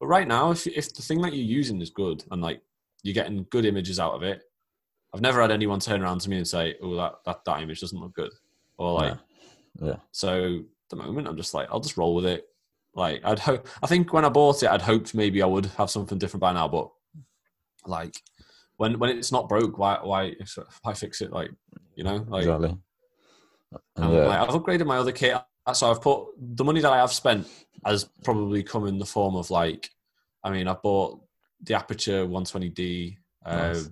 But 0.00 0.06
right 0.06 0.26
now, 0.26 0.50
if 0.50 0.66
if 0.66 0.94
the 0.94 1.02
thing 1.02 1.20
that 1.22 1.34
you're 1.34 1.44
using 1.60 1.80
is 1.82 1.90
good 1.90 2.24
and 2.30 2.40
like 2.42 2.60
you're 3.02 3.14
getting 3.14 3.46
good 3.50 3.64
images 3.66 4.00
out 4.00 4.14
of 4.14 4.22
it, 4.22 4.42
I've 5.12 5.20
never 5.20 5.40
had 5.42 5.52
anyone 5.52 5.78
turn 5.78 6.02
around 6.02 6.20
to 6.22 6.30
me 6.30 6.38
and 6.38 6.48
say, 6.48 6.74
"Oh, 6.82 6.96
that 6.96 7.12
that, 7.26 7.44
that 7.44 7.62
image 7.62 7.80
doesn't 7.80 8.00
look 8.00 8.14
good," 8.14 8.32
or 8.78 8.92
like. 8.94 9.18
yeah, 9.82 9.96
So 10.12 10.30
at 10.56 10.88
the 10.90 10.96
moment, 10.96 11.28
I'm 11.28 11.36
just 11.36 11.54
like, 11.54 11.68
I'll 11.70 11.80
just 11.80 11.96
roll 11.98 12.14
with 12.14 12.26
it. 12.26 12.48
Like 12.94 13.20
I'd 13.24 13.38
hope. 13.38 13.68
I 13.82 13.86
think 13.86 14.12
when 14.12 14.24
I 14.24 14.28
bought 14.28 14.62
it, 14.62 14.70
I'd 14.70 14.82
hoped 14.82 15.14
maybe 15.14 15.42
I 15.42 15.46
would 15.46 15.66
have 15.66 15.90
something 15.90 16.18
different 16.18 16.42
by 16.42 16.52
now. 16.52 16.68
But 16.68 16.90
like 17.86 18.14
when 18.76 18.98
when 18.98 19.10
it's 19.10 19.32
not 19.32 19.48
broke, 19.48 19.78
why 19.78 19.98
why 20.02 20.34
why 20.82 20.94
fix 20.94 21.20
it? 21.20 21.32
Like 21.32 21.50
you 21.96 22.04
know, 22.04 22.24
like 22.28 22.42
exactly. 22.42 22.76
And 23.96 24.04
um, 24.04 24.12
yeah, 24.12 24.26
like, 24.26 24.40
I've 24.40 24.54
upgraded 24.54 24.86
my 24.86 24.98
other 24.98 25.12
kit. 25.12 25.36
So 25.72 25.90
I've 25.90 26.02
put 26.02 26.26
the 26.38 26.64
money 26.64 26.80
that 26.80 26.92
I 26.92 26.98
have 26.98 27.12
spent 27.12 27.48
has 27.84 28.04
probably 28.22 28.62
come 28.62 28.86
in 28.86 28.98
the 28.98 29.06
form 29.06 29.34
of 29.34 29.50
like, 29.50 29.88
I 30.42 30.50
mean, 30.50 30.68
I've 30.68 30.82
bought 30.82 31.20
the 31.62 31.74
Aputure 31.74 32.28
120D. 32.28 33.16
Nice. 33.46 33.86
Uh, 33.86 33.88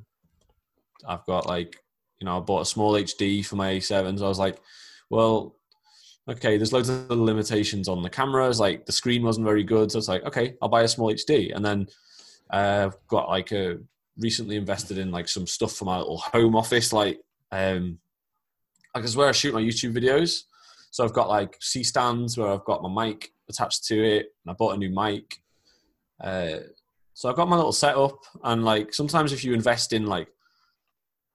I've 1.09 1.25
got 1.25 1.47
like, 1.47 1.77
you 2.21 2.27
know, 2.27 2.37
I 2.37 2.41
bought 2.41 2.61
a 2.61 2.67
small 2.67 2.93
HD 2.93 3.45
for 3.45 3.57
my 3.57 3.75
A7. 3.75 4.19
So 4.19 4.25
I 4.25 4.29
was 4.29 4.39
like, 4.39 4.61
well, 5.11 5.57
okay, 6.29 6.57
there's 6.57 6.73
loads 6.73 6.89
of 6.89 7.11
limitations 7.11 7.89
on 7.89 8.03
the 8.03 8.11
cameras. 8.11 8.61
Like 8.61 8.87
the 8.87 8.93
screen 8.93 9.23
wasn't 9.23 9.47
very 9.47 9.65
good. 9.65 9.91
So 9.91 9.99
it's 9.99 10.09
like, 10.09 10.25
okay, 10.25 10.55
I'll 10.63 10.69
buy 10.69 10.83
a 10.83 10.89
small 10.89 11.13
HD. 11.13 11.55
And 11.55 11.65
then 11.65 11.87
uh, 12.51 12.91
I've 12.91 13.09
got 13.09 13.29
like 13.29 13.53
a 13.53 13.79
recently 14.19 14.57
invested 14.57 14.99
in 14.99 15.11
like 15.11 15.29
some 15.29 15.47
stuff 15.47 15.73
for 15.73 15.85
my 15.85 15.99
little 15.99 16.19
home 16.19 16.55
office. 16.55 16.93
Like, 16.93 17.21
um, 17.51 17.99
like 18.95 19.05
is 19.05 19.17
where 19.17 19.29
I 19.29 19.33
shoot 19.33 19.55
my 19.55 19.63
YouTube 19.63 19.95
videos. 19.95 20.43
So 20.91 21.05
I've 21.05 21.15
got 21.15 21.29
like 21.29 21.57
C 21.61 21.83
stands 21.83 22.37
where 22.37 22.49
I've 22.49 22.65
got 22.65 22.83
my 22.83 23.07
mic 23.07 23.31
attached 23.49 23.85
to 23.87 24.05
it, 24.05 24.27
and 24.45 24.51
I 24.51 24.53
bought 24.53 24.75
a 24.75 24.79
new 24.79 24.91
mic. 24.91 25.39
Uh, 26.23 26.59
so 27.15 27.29
I've 27.29 27.37
got 27.37 27.49
my 27.49 27.57
little 27.57 27.73
setup, 27.73 28.19
and 28.45 28.65
like 28.65 28.93
sometimes 28.93 29.33
if 29.33 29.43
you 29.43 29.55
invest 29.55 29.93
in 29.93 30.07
like, 30.07 30.29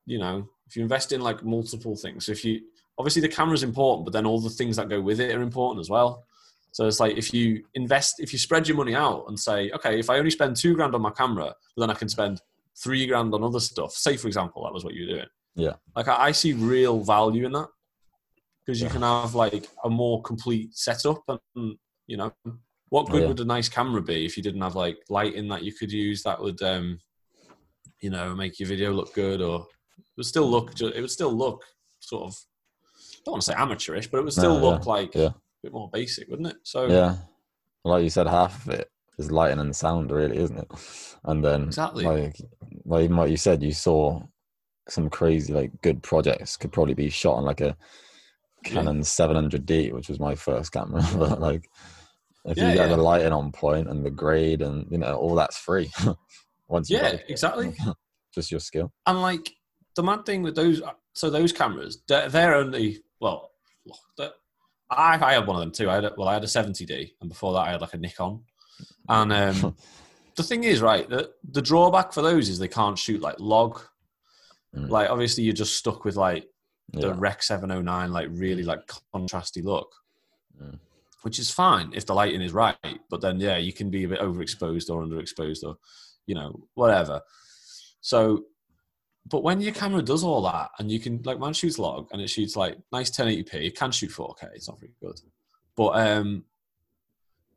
you 0.06 0.20
know, 0.20 0.48
if 0.68 0.76
you 0.76 0.84
invest 0.84 1.12
in 1.12 1.22
like 1.22 1.44
multiple 1.44 1.96
things, 1.96 2.30
if 2.30 2.46
you 2.46 2.62
obviously 2.98 3.22
the 3.22 3.28
camera's 3.30 3.64
important, 3.64 4.06
but 4.06 4.12
then 4.14 4.26
all 4.26 4.40
the 4.40 4.50
things 4.50 4.76
that 4.78 4.90
go 4.90 5.00
with 5.02 5.20
it 5.20 5.36
are 5.36 5.42
important 5.42 5.80
as 5.80 5.90
well. 5.90 6.26
So 6.72 6.86
it's 6.88 7.00
like 7.00 7.18
if 7.18 7.34
you 7.34 7.64
invest, 7.74 8.20
if 8.20 8.34
you 8.34 8.40
spread 8.40 8.68
your 8.68 8.78
money 8.78 8.96
out 8.96 9.26
and 9.28 9.40
say, 9.40 9.72
okay, 9.72 10.00
if 10.00 10.10
I 10.10 10.18
only 10.18 10.32
spend 10.32 10.56
two 10.56 10.76
grand 10.76 10.94
on 10.96 11.02
my 11.02 11.12
camera, 11.12 11.54
but 11.76 11.82
then 11.82 11.90
I 11.90 11.94
can 11.96 12.10
spend 12.10 12.42
three 12.84 13.08
grand 13.08 13.34
on 13.34 13.44
other 13.44 13.60
stuff. 13.60 13.94
Say 13.94 14.18
for 14.18 14.28
example, 14.28 14.64
that 14.64 14.74
was 14.74 14.84
what 14.84 14.94
you 14.94 15.08
were 15.08 15.14
doing. 15.14 15.28
Yeah. 15.56 15.74
Like 15.96 16.08
I, 16.08 16.26
I 16.26 16.32
see 16.32 16.54
real 16.54 17.02
value 17.04 17.46
in 17.46 17.52
that 17.54 17.70
because 18.66 18.80
you 18.82 18.88
Yeah. 18.88 18.94
can 18.94 19.02
have 19.02 19.34
like 19.34 19.68
a 19.84 19.90
more 19.90 20.22
complete 20.22 20.76
setup 20.76 21.24
and 21.56 21.78
you 22.06 22.18
know 22.18 22.32
what 22.90 23.10
good 23.10 23.22
Yeah. 23.24 23.28
would 23.30 23.40
a 23.40 23.46
nice 23.46 23.70
camera 23.70 24.02
be 24.02 24.26
if 24.26 24.38
you 24.38 24.44
didn't 24.44 24.62
have 24.62 24.76
like 24.76 24.98
lighting 25.10 25.48
that 25.50 25.64
you 25.64 25.74
could 25.74 25.92
use 25.92 26.22
that 26.24 26.40
would 26.40 26.62
um 26.62 27.00
you 28.02 28.10
know 28.10 28.36
make 28.36 28.60
your 28.60 28.70
video 28.70 28.92
look 28.94 29.14
good 29.14 29.42
or 29.42 29.62
it 29.98 30.04
would 30.18 30.26
still 30.26 30.50
look 30.50 30.80
it 30.80 31.02
would 31.02 31.12
still 31.12 31.34
look 31.34 31.64
sort 32.00 32.24
of 32.28 32.36
don't 33.28 33.34
want 33.34 33.44
to 33.44 33.52
say 33.52 33.58
amateurish 33.58 34.08
but 34.08 34.18
it 34.20 34.24
would 34.24 34.34
still 34.34 34.56
No, 34.60 34.72
look 34.72 34.86
like 34.86 35.14
yeah. 35.16 35.28
a 35.28 35.36
bit 35.64 35.74
more 35.74 35.90
basic 35.92 36.28
wouldn't 36.30 36.48
it 36.50 36.58
so 36.64 36.88
yeah, 36.88 37.16
like 37.84 38.04
you 38.04 38.10
said, 38.10 38.28
half 38.28 38.66
of 38.66 38.74
it 38.74 38.92
is 39.18 39.32
lighting 39.32 39.60
and 39.60 39.76
sound, 39.76 40.12
really, 40.12 40.38
isn't 40.38 40.58
it? 40.58 40.72
And 41.24 41.44
then, 41.44 41.64
Exactly. 41.64 42.04
like, 42.06 42.36
like 42.86 43.04
even 43.06 43.18
what 43.18 43.30
you 43.32 43.38
said, 43.38 43.64
you 43.64 43.72
saw 43.72 44.22
some 44.90 45.10
crazy, 45.10 45.54
like, 45.54 45.72
good 45.82 46.04
projects 46.04 46.58
could 46.58 46.72
probably 46.72 46.94
be 46.94 47.10
shot 47.10 47.36
on 47.36 47.44
like 47.46 47.62
a 47.62 47.76
Yeah. 48.66 48.74
Canon 48.74 49.02
700D, 49.02 49.92
which 49.94 50.10
was 50.10 50.20
my 50.20 50.36
first 50.36 50.72
camera. 50.72 51.02
but 51.18 51.40
like, 51.40 51.70
if 52.46 52.58
Yeah, 52.58 52.70
you 52.70 52.76
get 52.76 52.90
yeah. 52.90 52.96
the 52.96 53.02
lighting 53.02 53.34
on 53.34 53.52
point 53.52 53.90
and 53.90 54.06
the 54.06 54.12
grade 54.12 54.62
and 54.62 54.86
you 54.92 54.98
know 54.98 55.16
all 55.16 55.36
that's 55.36 55.58
free. 55.58 55.92
Once 56.68 56.90
you 56.90 56.98
yeah 56.98 57.18
exactly 57.30 57.74
just 58.36 58.52
your 58.52 58.60
skill. 58.60 58.92
And 59.06 59.22
like 59.22 59.50
the 59.96 60.04
mad 60.04 60.26
thing 60.26 60.44
with 60.44 60.56
those, 60.56 60.82
so 61.14 61.30
those 61.30 61.52
cameras, 61.52 62.04
they're, 62.08 62.30
they're 62.30 62.56
only 62.56 63.00
well, 63.20 63.52
I 64.20 65.18
I 65.22 65.34
had 65.34 65.48
one 65.48 65.56
of 65.58 65.62
them 65.62 65.72
too. 65.72 65.90
I 65.90 65.96
had 65.96 66.06
a, 66.06 66.14
well, 66.18 66.28
I 66.28 66.34
had 66.34 66.44
a 66.44 66.48
70D, 66.48 67.12
and 67.22 67.30
before 67.30 67.54
that, 67.54 67.60
I 67.68 67.72
had 67.72 67.82
like 67.82 67.94
a 67.94 67.98
Nikon. 67.98 68.44
And 69.10 69.34
um, 69.34 69.76
the 70.36 70.44
thing 70.44 70.64
is, 70.64 70.82
right, 70.82 71.10
the 71.10 71.32
the 71.52 71.62
drawback 71.62 72.14
for 72.14 72.22
those 72.22 72.50
is 72.50 72.60
they 72.60 72.68
can't 72.68 72.98
shoot 72.98 73.22
like 73.22 73.40
log. 73.40 73.82
Mm. 74.76 74.90
Like 74.90 75.10
obviously, 75.10 75.44
you're 75.44 75.54
just 75.54 75.78
stuck 75.78 76.06
with 76.06 76.16
like 76.16 76.46
the 76.94 77.08
Yeah. 77.08 77.16
Rec 77.18 77.44
709, 77.44 78.12
like 78.12 78.30
really 78.32 78.64
like 78.64 78.80
contrasty 79.14 79.64
look, 79.64 79.94
Mm. 80.62 80.80
which 81.24 81.38
is 81.38 81.52
fine 81.52 81.92
if 81.94 82.06
the 82.06 82.16
lighting 82.16 82.42
is 82.42 82.54
right. 82.54 82.78
But 83.10 83.22
then, 83.22 83.40
yeah, 83.40 83.58
you 83.58 83.74
can 83.74 83.90
be 83.90 84.06
a 84.06 84.08
bit 84.08 84.20
overexposed 84.20 84.90
or 84.90 85.04
underexposed 85.04 85.64
or, 85.64 85.78
you 86.26 86.34
know, 86.36 86.60
whatever. 86.74 87.22
So, 88.02 88.46
but 89.30 89.44
when 89.44 89.62
your 89.62 89.74
camera 89.74 90.02
does 90.02 90.24
all 90.24 90.42
that 90.44 90.70
and 90.80 90.92
you 90.92 91.00
can, 91.00 91.22
like, 91.24 91.40
mine 91.40 91.54
shoots 91.54 91.80
log 91.80 92.08
and 92.12 92.22
it 92.22 92.30
shoots 92.30 92.56
like 92.56 92.78
nice 92.92 93.10
1080p, 93.10 93.54
it 93.54 93.78
can 93.78 93.92
shoot 93.92 94.12
4K, 94.12 94.50
it's 94.54 94.68
not 94.68 94.80
very 94.80 94.94
good. 95.02 95.20
But, 95.76 96.00
um, 96.00 96.46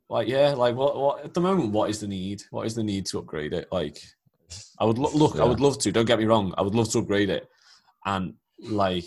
like, 0.09 0.29
yeah, 0.29 0.51
like, 0.51 0.75
what, 0.75 0.97
what, 0.97 1.25
at 1.25 1.35
the 1.35 1.41
moment, 1.41 1.73
what 1.73 1.91
is 1.91 2.01
the 2.01 2.09
need? 2.09 2.43
What 2.51 2.67
is 2.67 2.75
the 2.75 2.83
need 2.83 3.07
to 3.07 3.19
upgrade 3.19 3.53
it? 3.53 3.69
Like, 3.71 4.03
I 4.79 4.85
would 4.85 4.99
lo- 4.99 5.11
look. 5.15 5.39
I 5.39 5.45
would 5.45 5.61
love 5.61 5.79
to. 5.79 5.93
Don't 5.93 6.07
get 6.07 6.19
me 6.19 6.25
wrong. 6.25 6.55
I 6.57 6.63
would 6.63 6.75
love 6.75 6.91
to 6.91 6.99
upgrade 6.99 7.31
it, 7.31 7.49
and 8.05 8.35
like, 8.61 9.05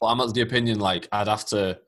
well, 0.00 0.10
I'm 0.10 0.20
of 0.20 0.34
the 0.34 0.40
opinion 0.40 0.80
like 0.80 1.08
I'd 1.12 1.28
have 1.28 1.44
to 1.46 1.78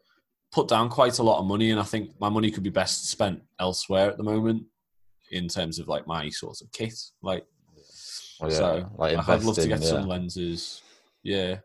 put 0.52 0.68
down 0.68 0.88
quite 0.88 1.18
a 1.18 1.22
lot 1.22 1.40
of 1.40 1.46
money, 1.46 1.70
and 1.70 1.80
I 1.80 1.84
think 1.84 2.10
my 2.20 2.28
money 2.28 2.50
could 2.50 2.62
be 2.62 2.70
best 2.70 3.08
spent 3.08 3.42
elsewhere 3.58 4.10
at 4.10 4.16
the 4.18 4.22
moment 4.22 4.64
in 5.30 5.48
terms 5.48 5.78
of 5.78 5.88
like 5.88 6.06
my 6.06 6.28
sort 6.28 6.60
of 6.60 6.70
kit. 6.72 6.94
Like, 7.22 7.44
Yeah, 8.42 8.56
so 8.56 8.90
like 8.96 9.16
like, 9.16 9.28
I'd 9.28 9.44
love 9.44 9.56
to 9.56 9.68
get 9.68 9.80
yeah. 9.80 9.88
some 9.88 10.08
lenses. 10.08 10.82
Yeah, 11.22 11.56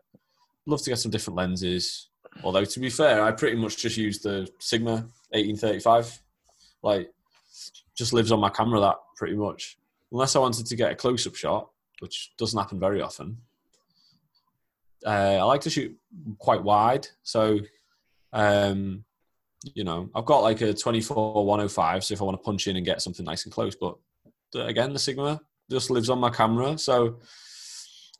love 0.66 0.82
to 0.82 0.90
get 0.90 0.98
some 0.98 1.10
different 1.10 1.36
lenses. 1.36 2.08
Although 2.42 2.64
to 2.64 2.80
be 2.80 2.90
fair, 2.90 3.22
I 3.22 3.32
pretty 3.32 3.56
much 3.56 3.76
just 3.76 3.96
use 3.96 4.20
the 4.20 4.48
Sigma 4.58 4.92
1835. 5.30 6.20
Like, 6.82 7.10
just 7.96 8.12
lives 8.12 8.30
on 8.30 8.40
my 8.40 8.50
camera. 8.50 8.80
That 8.80 8.96
pretty 9.16 9.34
much, 9.34 9.78
unless 10.12 10.36
I 10.36 10.38
wanted 10.38 10.66
to 10.66 10.76
get 10.76 10.92
a 10.92 10.94
close-up 10.94 11.34
shot, 11.34 11.70
which 12.00 12.32
doesn't 12.36 12.58
happen 12.58 12.78
very 12.78 13.02
often. 13.02 13.38
Uh, 15.04 15.38
I 15.40 15.42
like 15.42 15.62
to 15.62 15.70
shoot 15.70 15.96
quite 16.38 16.62
wide, 16.62 17.08
so 17.22 17.58
um, 18.32 19.04
you 19.74 19.84
know 19.84 20.10
I've 20.14 20.24
got 20.24 20.40
like 20.40 20.60
a 20.60 20.74
24 20.74 21.44
105. 21.44 22.04
So 22.04 22.14
if 22.14 22.20
I 22.20 22.24
want 22.24 22.36
to 22.36 22.44
punch 22.44 22.68
in 22.68 22.76
and 22.76 22.86
get 22.86 23.02
something 23.02 23.24
nice 23.24 23.44
and 23.44 23.52
close, 23.52 23.74
but 23.74 23.96
again, 24.54 24.92
the 24.92 24.98
Sigma 24.98 25.40
just 25.70 25.90
lives 25.90 26.10
on 26.10 26.18
my 26.18 26.30
camera, 26.30 26.78
so 26.78 27.16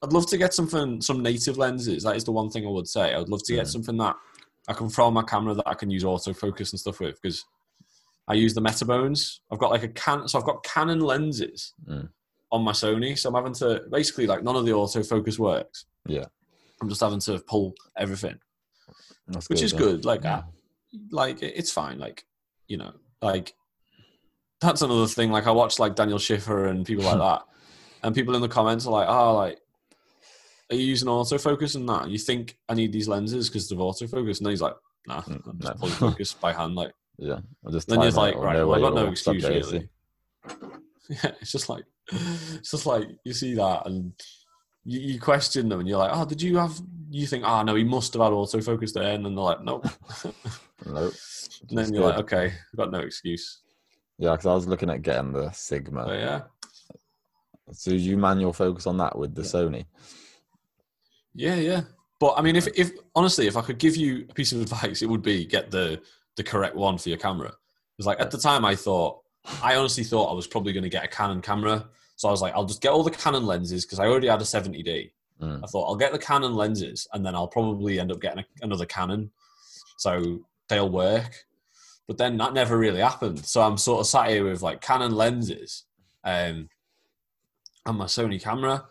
I'd 0.03 0.13
love 0.13 0.27
to 0.29 0.39
get 0.39 0.55
something, 0.55 1.01
some 1.01 1.23
native 1.23 1.59
lenses. 1.59 2.03
That 2.05 2.17
is 2.17 2.25
the 2.25 2.33
one 2.33 2.51
thing 2.51 2.67
I 2.67 2.71
would 2.71 2.87
say. 2.89 3.15
I'd 3.15 3.29
love 3.29 3.43
to 3.45 3.55
get 3.55 3.67
Mm. 3.67 3.73
something 3.73 3.97
that 3.97 4.17
I 4.69 4.73
can 4.75 4.89
throw 4.89 5.07
on 5.07 5.15
my 5.15 5.23
camera 5.23 5.55
that 5.55 5.67
I 5.69 5.75
can 5.75 5.91
use 5.91 6.05
autofocus 6.05 6.71
and 6.73 6.79
stuff 6.81 7.01
with 7.01 7.21
because 7.21 7.45
I 8.29 8.35
use 8.35 8.55
the 8.55 8.61
Metabones. 8.61 9.41
I've 9.51 9.59
got 9.59 9.71
like 9.71 9.83
a 9.83 9.89
can, 9.89 10.29
so 10.29 10.39
I've 10.39 10.45
got 10.45 10.63
Canon 10.63 11.01
lenses 11.01 11.73
Mm. 11.89 12.11
on 12.53 12.63
my 12.63 12.73
Sony. 12.73 13.19
So 13.19 13.29
I'm 13.31 13.35
having 13.35 13.55
to 13.55 13.83
basically 13.91 14.27
like 14.27 14.43
none 14.45 14.57
of 14.57 14.65
the 14.67 14.73
autofocus 14.73 15.39
works. 15.39 15.87
Yeah. 16.07 16.27
I'm 16.81 16.89
just 16.89 17.01
having 17.01 17.21
to 17.21 17.41
pull 17.41 17.75
everything, 17.97 18.39
That's 19.27 19.49
which 19.49 19.63
is 19.63 19.73
yeah. 19.73 19.79
good. 19.79 20.05
Like, 20.05 20.23
Yeah. 20.23 20.39
uh, 20.39 20.43
like 21.11 21.43
it's 21.43 21.73
fine. 21.73 21.99
Like, 21.99 22.25
you 22.69 22.77
know, 22.77 22.93
like 23.21 23.55
that's 24.61 24.83
another 24.83 25.07
thing. 25.07 25.31
Like 25.31 25.47
I 25.47 25.51
watch 25.51 25.79
like 25.79 25.95
Daniel 25.95 26.19
Schiffer 26.19 26.67
and 26.67 26.85
people 26.85 27.05
like 27.05 27.19
that, 27.19 27.43
and 28.03 28.15
people 28.15 28.35
in 28.35 28.43
the 28.43 28.49
comments 28.49 28.87
are 28.87 28.93
like, 28.93 29.09
"Oh, 29.09 29.35
like, 29.37 29.61
are 30.71 30.77
you 30.77 30.85
using 30.85 31.09
autofocus 31.09 31.77
and 31.77 31.89
that? 31.89 32.09
You 32.09 32.19
think 32.19 32.57
I 32.69 32.75
need 32.75 32.93
these 32.93 33.09
lenses 33.09 33.49
because 33.49 33.71
of 33.71 33.79
autofocus?" 33.79 34.39
And 34.39 34.47
then 34.47 34.51
he's 34.53 34.63
like, 34.63 34.75
"Nah, 35.07 35.23
Mm, 35.23 35.47
I'm 35.49 35.59
just 35.61 35.79
pulling 35.79 35.95
focus 35.95 36.35
by 36.35 36.53
hand." 36.53 36.75
Like, 36.75 36.93
Yeah, 37.19 37.41
I'll 37.65 37.73
just 37.73 37.89
then 37.89 38.01
time 38.01 38.13
like, 38.15 38.37
"Right, 38.37 38.63
well, 38.63 38.75
I've 38.75 38.81
got 38.83 38.95
no 38.95 39.07
excuse 39.09 39.45
really." 39.45 39.89
Yeah, 41.11 41.31
it's 41.41 41.53
just 41.53 41.71
like, 41.71 41.85
it's 42.13 42.71
just 42.71 42.85
like 42.85 43.09
you 43.25 43.33
see 43.33 43.55
that, 43.55 43.87
and 43.87 44.13
you, 44.85 45.01
you 45.01 45.21
question 45.21 45.69
them 45.69 45.81
and 45.81 45.89
you're 45.89 45.99
like, 45.99 46.11
oh, 46.13 46.27
did 46.27 46.43
you 46.43 46.59
have? 46.59 46.79
You 47.11 47.27
think, 47.27 47.45
oh 47.47 47.63
no, 47.63 47.75
he 47.77 47.85
must 47.85 48.13
have 48.13 48.21
had 48.23 48.33
autofocus 48.33 48.93
there, 48.93 49.15
and 49.15 49.25
then 49.25 49.35
they're 49.35 49.45
like, 49.45 49.63
nope. 49.63 49.87
Nope. 50.85 51.15
and 51.69 51.79
then 51.79 51.95
you're 51.95 52.05
like, 52.05 52.19
okay, 52.19 52.47
I've 52.47 52.77
got 52.77 52.91
no 52.91 52.99
excuse. 53.01 53.61
Yeah, 54.19 54.33
because 54.33 54.47
I 54.47 54.55
was 54.55 54.67
looking 54.67 54.91
at 54.91 55.03
getting 55.03 55.33
the 55.33 55.51
Sigma. 55.53 56.05
But 56.05 56.19
yeah, 56.19 56.41
So 57.73 57.91
you 57.93 58.17
manual 58.17 58.53
focus 58.53 58.87
on 58.87 58.97
that 58.99 59.17
with 59.19 59.35
the 59.35 59.43
Yeah. 59.43 59.49
Sony? 59.49 59.87
yeah, 61.35 61.55
yeah. 61.57 61.81
But 62.21 62.35
I 62.37 62.43
mean, 62.43 62.57
if 62.57 62.67
if 62.77 62.91
honestly, 63.15 63.47
if 63.47 63.57
I 63.57 63.63
could 63.63 63.79
give 63.79 63.97
you 63.97 64.27
a 64.29 64.35
piece 64.35 64.53
of 64.53 64.61
advice, 64.61 65.03
it 65.03 65.07
would 65.07 65.23
be 65.23 65.45
get 65.45 65.71
the 65.71 66.01
the 66.37 66.43
correct 66.43 66.75
one 66.75 66.99
for 66.99 67.09
your 67.09 67.19
camera. 67.19 67.53
Because 67.97 68.07
like 68.07 68.21
at 68.21 68.31
the 68.31 68.39
time, 68.39 68.65
I 68.65 68.75
thought 68.75 69.21
I 69.63 69.77
honestly 69.77 70.05
thought 70.05 70.31
I 70.31 70.35
was 70.35 70.47
probably 70.47 70.73
going 70.73 70.83
to 70.83 70.89
get 70.89 71.05
a 71.05 71.09
Canon 71.09 71.41
camera. 71.41 71.89
So 72.17 72.29
I 72.29 72.33
was 72.33 72.43
like, 72.43 72.55
I'll 72.55 72.65
just 72.65 72.81
get 72.81 72.91
all 72.91 73.05
the 73.05 73.11
Canon 73.13 73.47
lenses 73.47 73.85
because 73.85 74.01
I 74.01 74.07
already 74.07 74.27
had 74.27 74.41
a 74.41 74.45
70D. 74.45 75.13
Mm. 75.41 75.63
I 75.63 75.67
thought 75.69 75.87
I'll 75.87 75.95
get 75.97 76.11
the 76.13 76.19
Canon 76.19 76.55
lenses 76.55 77.07
and 77.13 77.25
then 77.25 77.37
I'll 77.37 77.47
probably 77.47 78.01
end 78.01 78.11
up 78.11 78.21
getting 78.21 78.41
a, 78.41 78.45
another 78.63 78.87
Canon. 78.87 79.31
So 79.99 80.41
they'll 80.69 80.89
work. 80.91 81.47
But 82.09 82.17
then 82.17 82.39
that 82.39 82.55
never 82.55 82.77
really 82.79 83.01
happened. 83.01 83.45
So 83.45 83.61
I'm 83.61 83.77
sort 83.77 84.01
of 84.01 84.07
sat 84.07 84.31
here 84.31 84.45
with 84.51 84.63
like 84.63 84.81
Canon 84.81 85.13
lenses 85.13 85.85
um, 86.25 86.69
and 87.87 87.99
my 87.99 88.07
Sony 88.07 88.43
camera, 88.43 88.87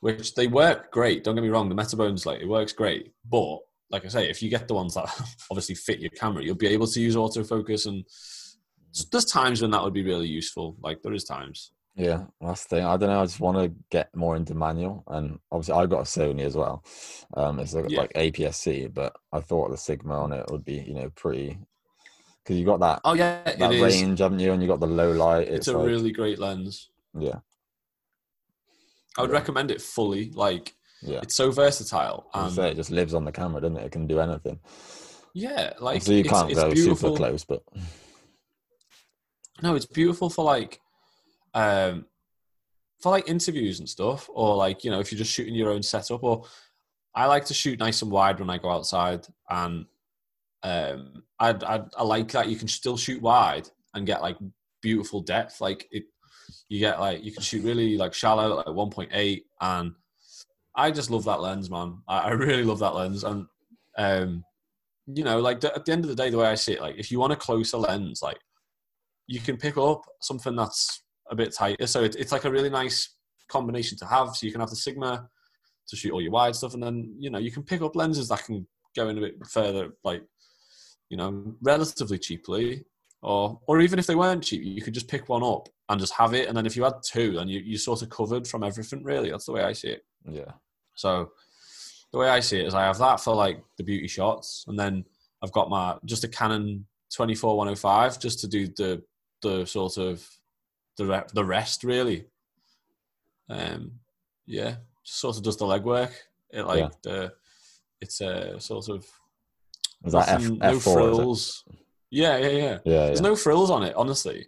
which 0.00 0.34
they 0.34 0.46
work 0.46 0.92
great. 0.92 1.24
Don't 1.24 1.34
get 1.34 1.42
me 1.42 1.50
wrong, 1.50 1.68
the 1.68 1.74
Metabones, 1.74 2.24
like 2.24 2.40
it 2.40 2.48
works 2.48 2.72
great. 2.72 3.12
But 3.28 3.58
like 3.90 4.04
I 4.04 4.08
say, 4.08 4.30
if 4.30 4.40
you 4.40 4.48
get 4.50 4.68
the 4.68 4.74
ones 4.74 4.94
that 4.94 5.06
obviously 5.50 5.74
fit 5.74 5.98
your 5.98 6.10
camera, 6.10 6.44
you'll 6.44 6.54
be 6.54 6.68
able 6.68 6.86
to 6.86 7.00
use 7.00 7.16
autofocus. 7.16 7.86
And 7.86 8.04
there's 9.10 9.24
times 9.24 9.60
when 9.60 9.72
that 9.72 9.82
would 9.82 9.92
be 9.92 10.04
really 10.04 10.28
useful. 10.28 10.76
Like 10.80 11.02
there 11.02 11.12
is 11.12 11.24
times. 11.24 11.72
Yeah, 11.96 12.24
that's 12.40 12.64
the 12.64 12.76
thing. 12.76 12.84
I 12.84 12.96
don't 12.96 13.08
know. 13.08 13.20
I 13.20 13.24
just 13.24 13.38
want 13.40 13.56
to 13.58 13.72
get 13.90 14.14
more 14.16 14.34
into 14.34 14.54
manual, 14.54 15.04
and 15.06 15.38
obviously 15.52 15.74
I 15.74 15.86
got 15.86 16.00
a 16.00 16.02
Sony 16.02 16.40
as 16.42 16.56
well. 16.56 16.84
Um, 17.36 17.60
it's 17.60 17.72
like, 17.72 17.88
Yeah. 17.88 18.00
like 18.00 18.12
APS-C, 18.14 18.88
but 18.88 19.14
I 19.32 19.38
thought 19.38 19.70
the 19.70 19.76
Sigma 19.76 20.20
on 20.20 20.32
it 20.32 20.44
would 20.50 20.64
be, 20.64 20.74
you 20.80 20.94
know, 20.94 21.08
pretty 21.14 21.56
because 22.44 22.58
you 22.58 22.64
got 22.66 22.80
that 22.80 23.00
Oh 23.04 23.14
yeah, 23.14 23.42
that 23.42 23.72
is. 23.72 23.82
range, 23.82 24.18
haven't 24.20 24.38
you? 24.38 24.52
And 24.52 24.60
you 24.62 24.68
got 24.68 24.80
the 24.80 24.86
low 24.86 25.10
light. 25.12 25.48
It's 25.48 25.66
It's, 25.66 25.68
a 25.68 25.76
like, 25.78 25.86
really 25.86 26.12
great 26.12 26.38
lens. 26.38 26.90
yeah, 27.18 27.38
I 29.16 29.22
would 29.22 29.30
Yeah. 29.30 29.34
recommend 29.38 29.70
it 29.70 29.80
fully. 29.80 30.30
Like 30.30 30.74
yeah. 31.02 31.20
it's 31.22 31.34
so 31.34 31.50
versatile 31.50 32.28
and 32.34 32.52
say, 32.52 32.70
it 32.70 32.76
just 32.76 32.90
lives 32.90 33.14
on 33.14 33.24
the 33.24 33.32
camera, 33.32 33.60
doesn't 33.60 33.76
it? 33.78 33.86
It 33.86 33.92
can 33.92 34.06
do 34.06 34.20
anything. 34.20 34.60
yeah, 35.34 35.72
like 35.80 36.02
so 36.02 36.12
you 36.12 36.24
can't 36.24 36.50
it's 36.50 36.60
go 36.60 36.70
beautiful. 36.72 37.10
super 37.10 37.16
close, 37.16 37.44
but 37.44 37.62
No, 39.62 39.74
it's 39.76 39.86
beautiful 39.86 40.28
for 40.30 40.44
like, 40.44 40.80
um, 41.54 42.06
for 43.00 43.10
like 43.10 43.28
interviews 43.28 43.78
and 43.78 43.88
stuff, 43.88 44.28
or 44.32 44.56
like 44.56 44.84
you 44.84 44.90
know 44.90 45.00
if 45.00 45.10
you're 45.12 45.18
just 45.18 45.32
shooting 45.32 45.54
your 45.54 45.70
own 45.70 45.82
setup. 45.82 46.22
Or 46.22 46.44
I 47.14 47.26
like 47.26 47.44
to 47.46 47.54
shoot 47.54 47.78
nice 47.78 48.02
and 48.02 48.10
wide 48.10 48.40
when 48.40 48.50
I 48.50 48.58
go 48.58 48.70
outside, 48.70 49.26
and 49.48 49.86
um, 50.64 51.22
I 51.38 51.50
I 51.50 51.82
I 51.96 52.02
like 52.02 52.32
that 52.32 52.48
you 52.48 52.56
can 52.56 52.68
still 52.68 52.96
shoot 52.96 53.22
wide 53.22 53.68
and 53.94 54.06
get 54.06 54.22
like 54.22 54.36
beautiful 54.82 55.20
depth. 55.20 55.60
Like 55.60 55.86
it, 55.92 56.04
you 56.68 56.80
get 56.80 56.98
like 56.98 57.22
you 57.22 57.32
can 57.32 57.42
shoot 57.42 57.64
really 57.64 57.96
like 57.96 58.14
shallow, 58.14 58.56
like 58.56 58.66
1.8, 58.66 59.42
and 59.60 59.92
I 60.74 60.90
just 60.90 61.10
love 61.10 61.24
that 61.24 61.40
lens, 61.40 61.70
man. 61.70 61.98
I, 62.08 62.18
I 62.18 62.30
really 62.30 62.64
love 62.64 62.80
that 62.80 62.94
lens, 62.94 63.24
and 63.24 63.46
um, 63.98 64.44
you 65.06 65.22
know, 65.22 65.38
like 65.38 65.60
the, 65.60 65.74
at 65.74 65.84
the 65.84 65.92
end 65.92 66.04
of 66.04 66.08
the 66.08 66.16
day, 66.16 66.30
the 66.30 66.38
way 66.38 66.46
I 66.46 66.54
see 66.54 66.72
it, 66.72 66.80
like 66.80 66.96
if 66.98 67.10
you 67.10 67.20
want 67.20 67.34
a 67.34 67.36
closer 67.36 67.76
lens, 67.76 68.20
like 68.22 68.38
you 69.26 69.40
can 69.40 69.56
pick 69.56 69.76
up 69.76 70.02
something 70.22 70.56
that's 70.56 71.02
a 71.30 71.36
bit 71.36 71.54
tighter. 71.54 71.86
So 71.86 72.02
it, 72.04 72.16
it's 72.16 72.32
like 72.32 72.44
a 72.44 72.50
really 72.50 72.70
nice 72.70 73.16
combination 73.48 73.98
to 73.98 74.06
have. 74.06 74.34
So 74.34 74.46
you 74.46 74.52
can 74.52 74.60
have 74.60 74.70
the 74.70 74.76
Sigma 74.76 75.28
to 75.88 75.96
shoot 75.96 76.12
all 76.12 76.22
your 76.22 76.32
wide 76.32 76.56
stuff, 76.56 76.72
and 76.72 76.82
then 76.82 77.14
you 77.18 77.28
know 77.28 77.38
you 77.38 77.52
can 77.52 77.64
pick 77.64 77.82
up 77.82 77.96
lenses 77.96 78.28
that 78.28 78.44
can 78.44 78.66
go 78.96 79.08
in 79.08 79.18
a 79.18 79.20
bit 79.20 79.34
further, 79.46 79.90
like 80.04 80.22
you 81.14 81.18
know, 81.18 81.54
relatively 81.62 82.18
cheaply. 82.18 82.84
Or, 83.22 83.60
or 83.68 83.80
even 83.80 84.00
if 84.00 84.06
they 84.08 84.16
weren't 84.16 84.42
cheap, 84.42 84.62
you 84.64 84.82
could 84.82 84.92
just 84.94 85.06
pick 85.06 85.28
one 85.28 85.44
up 85.44 85.68
and 85.88 86.00
just 86.00 86.12
have 86.14 86.34
it. 86.34 86.48
And 86.48 86.56
then 86.56 86.66
if 86.66 86.74
you 86.76 86.82
had 86.82 86.94
two, 87.08 87.34
then 87.34 87.48
you 87.48 87.60
you 87.60 87.78
sort 87.78 88.02
of 88.02 88.10
covered 88.10 88.48
from 88.48 88.64
everything. 88.64 89.04
Really, 89.04 89.30
that's 89.30 89.46
the 89.46 89.52
way 89.52 89.62
I 89.62 89.72
see 89.74 89.90
it. 89.90 90.02
yeah, 90.28 90.50
So 90.94 91.30
the 92.12 92.18
way 92.18 92.28
I 92.28 92.40
see 92.40 92.58
it 92.58 92.66
is 92.66 92.74
I 92.74 92.82
have 92.84 92.98
that 92.98 93.20
for 93.20 93.32
like 93.32 93.62
the 93.78 93.84
beauty 93.84 94.08
shots, 94.08 94.64
and 94.66 94.76
then 94.76 95.04
I've 95.40 95.52
got 95.52 95.70
my 95.70 95.96
just 96.04 96.24
a 96.24 96.28
Canon 96.28 96.84
24105 97.10 98.18
just 98.20 98.40
to 98.40 98.48
do 98.48 98.66
the 98.66 99.02
the 99.40 99.64
sort 99.66 99.96
of 99.98 100.28
the 100.98 101.06
re- 101.06 101.30
the 101.32 101.44
rest 101.44 101.84
really. 101.84 102.26
Um, 103.48 103.92
yeah, 104.46 104.76
just 105.06 105.20
sort 105.20 105.36
of 105.36 105.44
does 105.44 105.56
the 105.58 105.64
legwork. 105.64 106.12
It 106.50 106.64
like 106.64 106.80
Yeah. 106.80 106.88
the 107.04 107.32
it's 108.00 108.20
a 108.20 108.60
sort 108.60 108.88
of 108.90 109.06
is 110.04 110.12
that 110.12 110.28
F 110.28 110.50
no 110.50 110.78
four? 110.80 110.94
Frills. 110.94 111.64
Yeah, 112.10 112.36
yeah, 112.38 112.48
yeah. 112.48 112.56
Yeah, 112.58 112.78
yeah. 112.84 113.06
There's 113.06 113.20
no 113.20 113.36
frills 113.36 113.70
on 113.70 113.82
it, 113.82 113.94
honestly, 113.96 114.46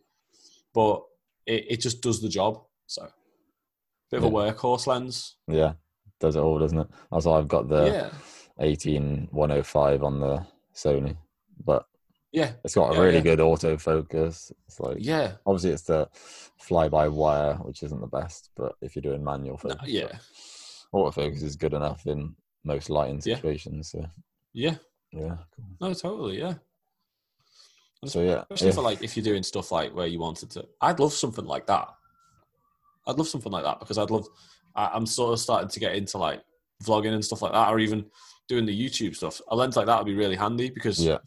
but 0.75 1.03
it, 1.47 1.67
it 1.71 1.81
just 1.81 2.01
does 2.01 2.21
the 2.21 2.29
job. 2.29 2.63
So 2.87 3.09
bit 4.11 4.19
of 4.19 4.25
a 4.25 4.31
workhorse 4.31 4.87
lens. 4.87 5.37
yeah. 5.49 5.73
Does 6.19 6.37
it 6.37 6.41
all, 6.41 6.59
doesn't 6.59 6.79
it? 6.79 6.87
That's 7.13 7.27
why 7.27 7.39
I've 7.39 7.49
got 7.49 7.69
the 7.69 7.87
yeah, 7.93 8.11
18105 8.59 10.03
on 10.03 10.21
the 10.21 10.47
Sony, 10.75 11.17
but 11.65 11.85
yeah, 12.33 12.53
it's 12.65 12.75
got 12.75 12.93
a 12.93 12.95
Yeah, 12.95 13.01
really 13.01 13.17
yeah. 13.17 13.23
good 13.23 13.39
autofocus. 13.41 14.51
It's 14.67 14.81
like 14.81 14.97
yeah. 15.01 15.33
obviously 15.45 15.71
it's 15.73 15.83
the 15.83 16.09
fly 16.59 16.89
by 16.89 17.09
wire, 17.09 17.55
which 17.57 17.83
isn't 17.83 18.01
the 18.01 18.07
best, 18.07 18.51
but 18.57 18.77
if 18.81 18.97
you're 18.97 19.03
doing 19.03 19.23
manual 19.23 19.61
No, 19.63 19.71
focus, 19.71 19.77
but 19.81 19.89
yeah, 19.91 20.19
autofocus 20.95 21.43
is 21.43 21.57
good 21.57 21.75
enough 21.75 22.07
in 22.07 22.35
most 22.65 22.89
lighting 22.89 23.21
Yeah. 23.25 23.37
situations. 23.37 23.91
So 23.91 24.07
yeah. 24.55 24.77
Yeah, 25.13 25.37
cool. 25.55 25.65
No, 25.81 25.95
totally, 25.95 26.39
yeah. 26.39 26.55
And 28.03 28.11
So 28.11 28.23
yeah, 28.23 28.43
Especially 28.51 28.69
if- 28.69 28.75
for 28.75 28.83
like 28.83 29.03
if 29.03 29.17
you're 29.17 29.25
doing 29.25 29.43
stuff 29.43 29.73
like 29.73 29.95
where 29.95 30.07
you 30.07 30.19
wanted 30.19 30.51
to. 30.51 30.67
I'd 30.81 31.01
love 31.01 31.13
something 31.13 31.45
like 31.45 31.67
that. 31.67 31.89
I'd 33.07 33.17
love 33.17 33.29
something 33.29 33.53
like 33.53 33.65
that 33.65 33.79
because 33.81 33.99
I'd 33.99 34.11
love. 34.11 34.27
I, 34.75 34.91
I'm 34.93 35.07
sort 35.07 35.33
of 35.33 35.41
starting 35.41 35.69
to 35.71 35.81
get 35.81 35.95
into 35.95 36.19
like 36.19 36.43
vlogging 36.85 37.15
and 37.15 37.25
stuff 37.25 37.43
like 37.43 37.53
that, 37.53 37.69
or 37.69 37.79
even 37.79 38.05
doing 38.49 38.67
the 38.67 38.79
YouTube 38.79 39.17
stuff. 39.17 39.41
A 39.49 39.57
lens 39.57 39.77
like 39.77 39.87
that 39.87 39.99
would 39.99 40.07
be 40.07 40.15
really 40.15 40.37
handy 40.37 40.71
because 40.71 41.03
yeah, 41.03 41.19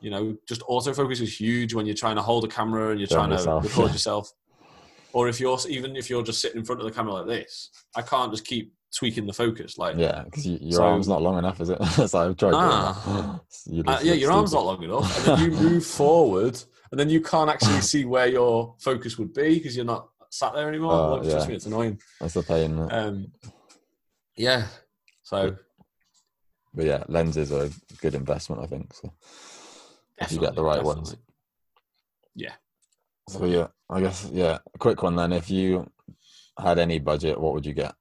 you 0.00 0.10
know 0.10 0.36
just 0.46 0.60
autofocus 0.62 1.20
is 1.20 1.38
huge 1.40 1.74
when 1.74 1.86
you're 1.86 1.94
trying 1.94 2.16
to 2.16 2.22
hold 2.22 2.44
a 2.44 2.48
camera 2.48 2.90
and 2.90 3.00
you're 3.00 3.08
Film 3.08 3.30
trying 3.30 3.38
to 3.44 3.68
record 3.68 3.92
yourself. 3.92 4.32
Or 5.12 5.28
if 5.28 5.40
you're 5.40 5.58
even 5.68 5.96
if 5.96 6.10
you're 6.10 6.22
just 6.22 6.40
sitting 6.40 6.58
in 6.58 6.64
front 6.64 6.80
of 6.82 6.86
the 6.86 6.92
camera 6.92 7.14
like 7.14 7.26
this, 7.26 7.70
I 7.96 8.02
can't 8.02 8.30
just 8.30 8.44
keep 8.44 8.72
tweaking 8.94 9.26
the 9.26 9.32
focus. 9.32 9.78
Like 9.78 9.96
yeah, 9.96 10.22
because 10.24 10.46
you, 10.46 10.58
your 10.60 10.72
So- 10.78 10.84
arm's 10.84 11.08
not 11.08 11.22
long 11.22 11.38
enough, 11.38 11.60
is 11.60 11.70
it? 11.70 11.82
so 11.84 12.02
I've 12.18 12.36
tried 12.36 12.50
doing 12.50 12.54
Ah. 12.54 13.40
You 13.66 13.82
Uh, 13.86 14.00
yeah, 14.02 14.14
your 14.14 14.32
arm's 14.32 14.52
not 14.52 14.64
long 14.64 14.82
enough, 14.82 15.28
and 15.28 15.38
then 15.38 15.50
you 15.50 15.56
move 15.68 15.84
forward, 15.86 16.60
and 16.90 16.98
then 17.00 17.08
you 17.10 17.20
can't 17.20 17.50
actually 17.50 17.80
see 17.80 18.04
where 18.04 18.26
your 18.26 18.74
focus 18.80 19.18
would 19.18 19.32
be 19.34 19.54
because 19.54 19.76
you're 19.76 19.84
not 19.84 20.08
sat 20.30 20.54
there 20.54 20.68
anymore. 20.68 20.92
Oh, 20.92 21.14
Like, 21.16 21.30
Trust 21.30 21.48
me, 21.48 21.54
it's 21.54 21.66
annoying. 21.66 21.98
That's 22.20 22.34
the 22.34 22.42
pain. 22.42 22.86
Um, 22.90 23.32
yeah. 24.36 24.66
So 25.22 25.56
But 26.74 26.84
yeah, 26.84 27.04
lenses 27.08 27.50
are 27.52 27.64
a 27.64 27.70
good 28.00 28.14
investment, 28.14 28.62
I 28.62 28.66
think. 28.66 28.92
So 28.94 29.12
if 30.18 30.32
you 30.32 30.38
get 30.38 30.54
the 30.54 30.62
definitely, 30.62 30.76
right 30.76 30.84
ones. 30.84 31.16
Yeah. 32.34 32.52
So 33.28 33.44
yeah, 33.46 33.68
I 33.90 34.00
guess 34.00 34.28
yeah, 34.32 34.58
a 34.74 34.78
quick 34.78 35.02
one 35.02 35.16
then. 35.16 35.32
If 35.32 35.50
you 35.50 35.90
had 36.58 36.78
any 36.78 36.98
budget, 36.98 37.40
what 37.40 37.54
would 37.54 37.66
you 37.66 37.72
get? 37.72 37.94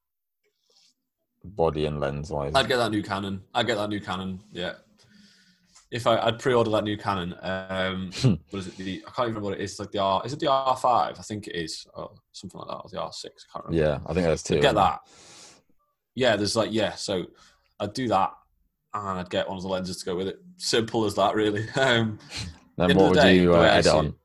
Body 1.45 1.85
and 1.85 1.99
lens 1.99 2.31
wise. 2.31 2.53
I'd 2.55 2.67
get 2.67 2.77
that 2.77 2.91
new 2.91 3.03
Canon. 3.03 3.41
I'd 3.53 3.67
get 3.67 3.75
that 3.75 3.89
new 3.89 3.99
Canon. 3.99 4.41
Yeah. 4.51 4.73
If 5.91 6.07
I, 6.07 6.17
I'd 6.17 6.39
pre-order 6.39 6.71
that 6.71 6.83
new 6.83 6.97
Canon, 6.97 7.35
um, 7.41 8.11
what 8.49 8.59
is 8.59 8.67
it? 8.67 8.77
The 8.77 9.03
I 9.07 9.11
can't 9.11 9.29
even 9.29 9.35
remember 9.35 9.49
what 9.49 9.59
it 9.59 9.63
is. 9.63 9.71
It's 9.71 9.79
like 9.79 9.91
the 9.91 9.99
R. 9.99 10.21
Is 10.25 10.33
it 10.33 10.39
the 10.39 10.47
R 10.47 10.75
five? 10.75 11.19
I 11.19 11.21
think 11.21 11.47
it 11.47 11.55
is, 11.55 11.85
or 11.93 12.11
something 12.31 12.59
like 12.59 12.69
that, 12.69 12.75
or 12.75 12.89
the 12.89 12.99
R 13.01 13.13
six. 13.13 13.45
I 13.49 13.53
can't 13.53 13.65
remember. 13.65 13.87
Yeah, 13.87 13.99
I 14.05 14.13
think 14.13 14.25
that's 14.25 14.43
two. 14.43 14.55
I'd 14.55 14.61
get 14.61 14.75
that. 14.75 14.99
Yeah, 16.15 16.35
there's 16.35 16.55
like 16.55 16.73
yeah. 16.73 16.95
So 16.95 17.25
I'd 17.79 17.93
do 17.93 18.07
that, 18.07 18.31
and 18.93 19.19
I'd 19.19 19.29
get 19.29 19.47
one 19.47 19.57
of 19.57 19.63
the 19.63 19.69
lenses 19.69 19.97
to 19.97 20.05
go 20.05 20.15
with 20.15 20.27
it. 20.27 20.39
Simple 20.57 21.05
as 21.05 21.15
that, 21.15 21.35
really. 21.35 21.67
Um, 21.75 22.19
Then 22.77 22.97
what 22.97 23.03
the 23.03 23.09
would 23.11 23.19
day, 23.19 23.39
you 23.39 23.55
uh, 23.55 23.61
edit 23.61 23.93
on, 23.93 24.15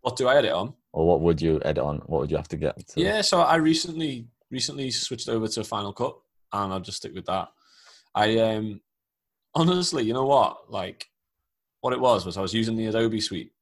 what 0.00 0.16
do 0.16 0.26
I 0.26 0.36
edit 0.36 0.50
on? 0.50 0.74
or 0.94 1.08
what 1.08 1.20
would 1.20 1.42
you 1.42 1.60
edit 1.64 1.82
on? 1.82 1.98
What 2.06 2.20
would 2.20 2.30
you 2.30 2.36
have 2.36 2.48
to 2.48 2.56
get? 2.56 2.86
To... 2.88 3.00
Yeah, 3.00 3.20
so 3.20 3.40
I 3.40 3.56
recently 3.56 4.28
recently 4.50 4.90
switched 4.90 5.28
over 5.28 5.48
to 5.48 5.64
Final 5.64 5.92
Cut, 5.92 6.16
and 6.52 6.72
I'll 6.72 6.80
just 6.80 6.98
stick 6.98 7.14
with 7.14 7.26
that. 7.26 7.48
I 8.14 8.38
um 8.38 8.80
honestly, 9.54 10.04
you 10.04 10.12
know 10.12 10.26
what? 10.26 10.70
Like, 10.70 11.08
what 11.80 11.92
it 11.92 12.00
was 12.00 12.24
was 12.26 12.36
I 12.36 12.42
was 12.42 12.54
using 12.54 12.76
the 12.76 12.86
Adobe 12.86 13.20
Suite, 13.20 13.52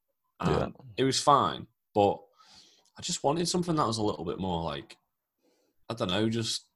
and 0.40 0.50
Yeah. 0.50 0.68
it 0.96 1.04
was 1.04 1.20
fine, 1.20 1.66
but 1.94 2.18
I 2.98 3.02
just 3.02 3.24
wanted 3.24 3.48
something 3.48 3.74
that 3.76 3.86
was 3.86 3.98
a 3.98 4.02
little 4.02 4.24
bit 4.24 4.38
more 4.38 4.62
like, 4.62 4.96
I 5.88 5.94
don't 5.94 6.10
know, 6.10 6.28
just 6.28 6.66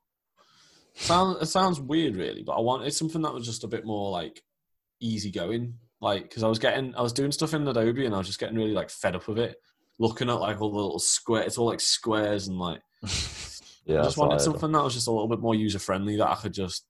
sound. 0.94 1.40
It 1.42 1.46
sounds 1.46 1.80
weird, 1.80 2.16
really, 2.16 2.42
but 2.42 2.52
I 2.56 2.60
wanted 2.60 2.92
something 2.94 3.22
that 3.22 3.34
was 3.34 3.44
just 3.46 3.64
a 3.64 3.68
bit 3.68 3.84
more 3.84 4.10
like 4.10 4.42
easygoing. 5.00 5.74
Like, 6.00 6.24
because 6.24 6.42
I 6.42 6.48
was 6.48 6.58
getting, 6.58 6.94
I 6.94 7.00
was 7.02 7.12
doing 7.14 7.32
stuff 7.32 7.54
in 7.54 7.66
Adobe, 7.66 8.04
and 8.06 8.14
I 8.14 8.18
was 8.18 8.26
just 8.26 8.38
getting 8.38 8.56
really 8.56 8.72
like 8.72 8.90
fed 8.90 9.16
up 9.16 9.28
with 9.28 9.38
it. 9.38 9.56
Looking 9.98 10.28
at 10.28 10.40
like 10.40 10.60
all 10.60 10.70
the 10.70 10.76
little 10.76 10.98
square, 10.98 11.42
it's 11.42 11.56
all 11.58 11.66
like 11.66 11.80
squares 11.80 12.48
and 12.48 12.58
like 12.58 12.82
Yeah, 13.86 14.00
I 14.00 14.04
just 14.04 14.16
wanted 14.16 14.40
something 14.40 14.72
that 14.72 14.82
was 14.82 14.94
just 14.94 15.06
a 15.06 15.10
little 15.12 15.28
bit 15.28 15.40
more 15.40 15.54
user 15.54 15.78
friendly 15.78 16.16
that 16.16 16.28
I 16.28 16.34
could 16.34 16.52
just 16.52 16.84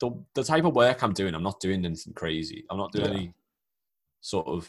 the 0.00 0.10
the 0.34 0.44
type 0.44 0.64
of 0.64 0.74
work 0.74 1.02
I'm 1.02 1.12
doing. 1.14 1.34
I'm 1.34 1.42
not 1.42 1.60
doing 1.60 1.84
anything 1.84 2.12
crazy. 2.12 2.64
I'm 2.70 2.78
not 2.78 2.92
doing 2.92 3.06
Yeah. 3.12 3.16
any 3.18 3.34
sort 4.20 4.46
of 4.46 4.68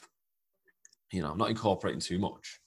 you 1.12 1.22
know. 1.22 1.32
I'm 1.32 1.38
not 1.38 1.50
incorporating 1.50 2.00
too 2.00 2.18
much. 2.18 2.60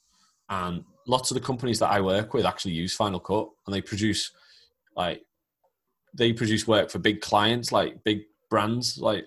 And 0.48 0.84
lots 1.06 1.30
of 1.30 1.36
the 1.36 1.40
companies 1.40 1.78
that 1.80 1.90
I 1.90 2.00
work 2.00 2.34
with 2.34 2.44
actually 2.46 2.72
use 2.72 2.94
Final 2.94 3.18
Cut, 3.18 3.48
and 3.66 3.74
they 3.74 3.80
produce 3.80 4.30
like 4.94 5.22
they 6.14 6.32
produce 6.32 6.66
work 6.68 6.90
for 6.90 6.98
big 6.98 7.20
clients, 7.20 7.72
like 7.72 8.02
big 8.04 8.22
brands. 8.50 8.98
Like, 8.98 9.26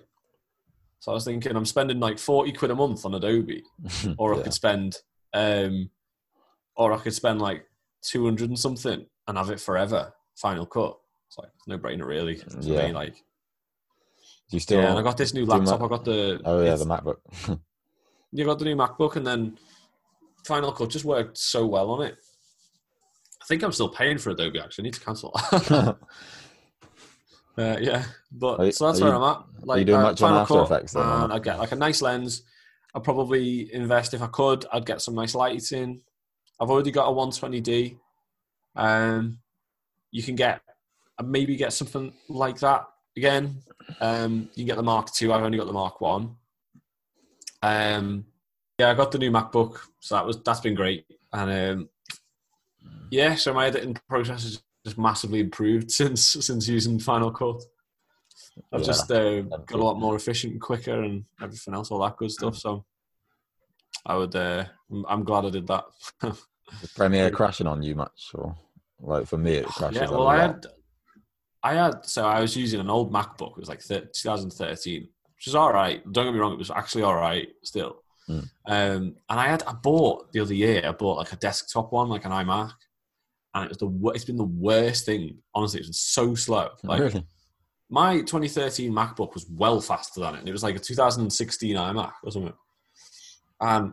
so 1.00 1.12
I 1.12 1.14
was 1.14 1.24
thinking, 1.24 1.54
I'm 1.56 1.66
spending 1.66 1.98
like 2.00 2.18
forty 2.18 2.52
quid 2.52 2.70
a 2.70 2.74
month 2.74 3.04
on 3.04 3.14
Adobe, 3.14 3.64
or 4.18 4.34
I 4.34 4.42
could 4.42 4.54
spend 4.54 4.96
um 5.34 5.90
or 6.76 6.92
I 6.92 6.98
could 6.98 7.14
spend 7.14 7.40
like 7.42 7.66
200 8.02 8.48
and 8.48 8.58
something 8.58 9.04
and 9.30 9.38
have 9.38 9.50
it 9.50 9.60
forever 9.60 10.12
final 10.36 10.66
cut. 10.66 10.96
It's 11.28 11.38
like 11.38 11.50
no 11.66 11.78
brainer 11.78 12.06
really 12.06 12.36
to 12.36 12.58
Yeah. 12.60 12.86
me 12.88 12.92
like. 12.92 13.14
Do 13.14 14.56
you 14.56 14.60
still? 14.60 14.80
yeah 14.82 14.90
and 14.90 14.98
I 14.98 15.02
got 15.02 15.16
this 15.16 15.32
new 15.32 15.46
laptop 15.46 15.80
I 15.82 15.88
got 15.88 16.04
the 16.04 16.40
oh 16.44 16.62
yeah, 16.62 16.74
the 16.76 16.84
MacBook. 16.84 17.16
you 18.32 18.44
got 18.44 18.58
the 18.58 18.64
new 18.64 18.76
MacBook 18.76 19.16
and 19.16 19.26
then 19.26 19.56
Final 20.44 20.72
Cut 20.72 20.90
just 20.90 21.04
worked 21.04 21.38
so 21.38 21.66
well 21.66 21.90
on 21.90 22.02
it. 22.06 22.16
I 23.42 23.44
think 23.46 23.62
I'm 23.62 23.72
still 23.72 23.88
paying 23.88 24.18
for 24.18 24.30
Adobe 24.30 24.58
actually. 24.60 24.82
I 24.82 24.86
need 24.86 24.94
to 24.94 25.00
cancel. 25.00 25.34
Uh, 27.58 27.76
yeah 27.80 28.04
but 28.32 28.60
you- 28.64 28.72
so 28.72 28.86
that's 28.86 29.00
where 29.00 29.10
you- 29.10 29.16
I'm 29.16 29.36
at. 29.36 29.66
like 29.66 29.84
doing 29.84 29.98
uh, 29.98 30.02
much 30.02 30.22
on 30.22 30.28
Final 30.28 30.38
After 30.38 30.54
Cut, 30.54 30.62
Effects 30.64 30.92
then, 30.92 31.02
and 31.02 31.32
I 31.32 31.38
get 31.40 31.58
like 31.58 31.72
a 31.72 31.76
nice 31.76 32.00
lens. 32.00 32.42
I'd 32.94 33.04
probably 33.04 33.72
invest 33.74 34.14
if 34.14 34.22
I 34.22 34.28
could 34.28 34.64
I'd 34.72 34.86
get 34.86 35.02
some 35.02 35.14
nice 35.14 35.34
lighting. 35.34 36.00
I've 36.60 36.70
already 36.70 36.90
got 36.90 37.08
a 37.08 37.12
120D 37.12 37.98
um 38.76 39.38
you 40.10 40.22
can 40.22 40.34
get 40.34 40.60
uh, 41.18 41.22
maybe 41.22 41.56
get 41.56 41.72
something 41.72 42.12
like 42.28 42.58
that 42.60 42.86
again 43.16 43.62
um 44.00 44.48
you 44.54 44.62
can 44.62 44.66
get 44.66 44.76
the 44.76 44.82
Mark 44.82 45.12
Two. 45.12 45.32
I've 45.32 45.42
only 45.42 45.58
got 45.58 45.66
the 45.66 45.72
Mark 45.72 46.00
1 46.00 46.34
um 47.62 48.24
yeah 48.78 48.90
I 48.90 48.94
got 48.94 49.12
the 49.12 49.18
new 49.18 49.30
MacBook 49.30 49.78
so 50.00 50.14
that 50.14 50.26
was 50.26 50.42
that's 50.42 50.60
been 50.60 50.74
great 50.74 51.04
and 51.32 51.50
um 51.50 51.88
yeah 53.10 53.34
so 53.34 53.52
my 53.52 53.66
editing 53.66 53.96
process 54.08 54.44
has 54.44 54.62
just 54.84 54.98
massively 54.98 55.40
improved 55.40 55.90
since 56.00 56.22
since 56.22 56.68
using 56.68 56.98
Final 56.98 57.30
Cut 57.30 57.62
I've 58.72 58.80
Yeah, 58.80 58.86
just 58.86 59.10
uh, 59.10 59.42
got 59.42 59.72
a 59.72 59.76
lot 59.76 59.98
more 59.98 60.16
efficient 60.16 60.52
and 60.52 60.62
quicker 60.62 61.02
and 61.02 61.24
everything 61.42 61.74
else, 61.74 61.90
all 61.90 62.00
that 62.00 62.16
good 62.16 62.30
stuff. 62.30 62.56
So 62.56 62.84
I 64.06 64.16
would, 64.16 64.34
uh, 64.34 64.64
I'm 65.08 65.24
glad 65.24 65.44
I 65.44 65.50
did 65.50 65.66
that. 65.66 65.84
Is 66.82 66.92
Premiere 66.92 67.30
crashing 67.30 67.66
on 67.66 67.82
you 67.82 67.94
much, 67.94 68.30
or 68.34 68.56
like 69.00 69.26
for 69.26 69.38
me 69.38 69.54
it 69.54 69.66
crashes? 69.66 70.00
yeah, 70.00 70.10
well, 70.10 70.26
I 70.26 70.38
had, 70.38 70.66
I 71.62 71.74
had, 71.74 72.06
so 72.06 72.26
I 72.26 72.40
was 72.40 72.56
using 72.56 72.80
an 72.80 72.90
old 72.90 73.12
MacBook. 73.12 73.52
It 73.52 73.60
was 73.60 73.68
like 73.68 73.82
thir 73.82 74.00
2013, 74.00 75.08
which 75.36 75.46
is 75.46 75.54
all 75.54 75.72
right. 75.72 76.02
Don't 76.12 76.26
get 76.26 76.32
me 76.32 76.40
wrong, 76.40 76.52
it 76.52 76.58
was 76.58 76.70
actually 76.70 77.02
all 77.02 77.16
right 77.16 77.48
still. 77.62 78.02
Mm. 78.28 78.48
Um, 78.66 79.16
and 79.28 79.40
I 79.40 79.48
had, 79.48 79.62
I 79.64 79.72
bought 79.72 80.32
the 80.32 80.40
other 80.40 80.54
year, 80.54 80.82
I 80.84 80.92
bought 80.92 81.18
like 81.18 81.32
a 81.32 81.36
desktop 81.36 81.92
one, 81.92 82.08
like 82.08 82.24
an 82.24 82.32
iMac, 82.32 82.72
and 83.54 83.64
it 83.64 83.68
was 83.68 83.78
the, 83.78 84.10
it's 84.14 84.24
been 84.24 84.36
the 84.36 84.44
worst 84.44 85.06
thing. 85.06 85.38
Honestly, 85.54 85.80
it's 85.80 85.88
been 85.88 85.94
so 85.94 86.34
slow. 86.34 86.68
Like 86.84 87.00
really? 87.00 87.26
my 87.88 88.18
2013 88.18 88.92
MacBook 88.92 89.34
was 89.34 89.46
well 89.50 89.80
faster 89.80 90.20
than 90.20 90.36
it, 90.36 90.38
and 90.40 90.48
it 90.48 90.52
was 90.52 90.62
like 90.62 90.76
a 90.76 90.80
2016 90.80 91.76
iMac 91.76 92.12
or 92.22 92.30
something. 92.30 92.54
And 93.60 93.92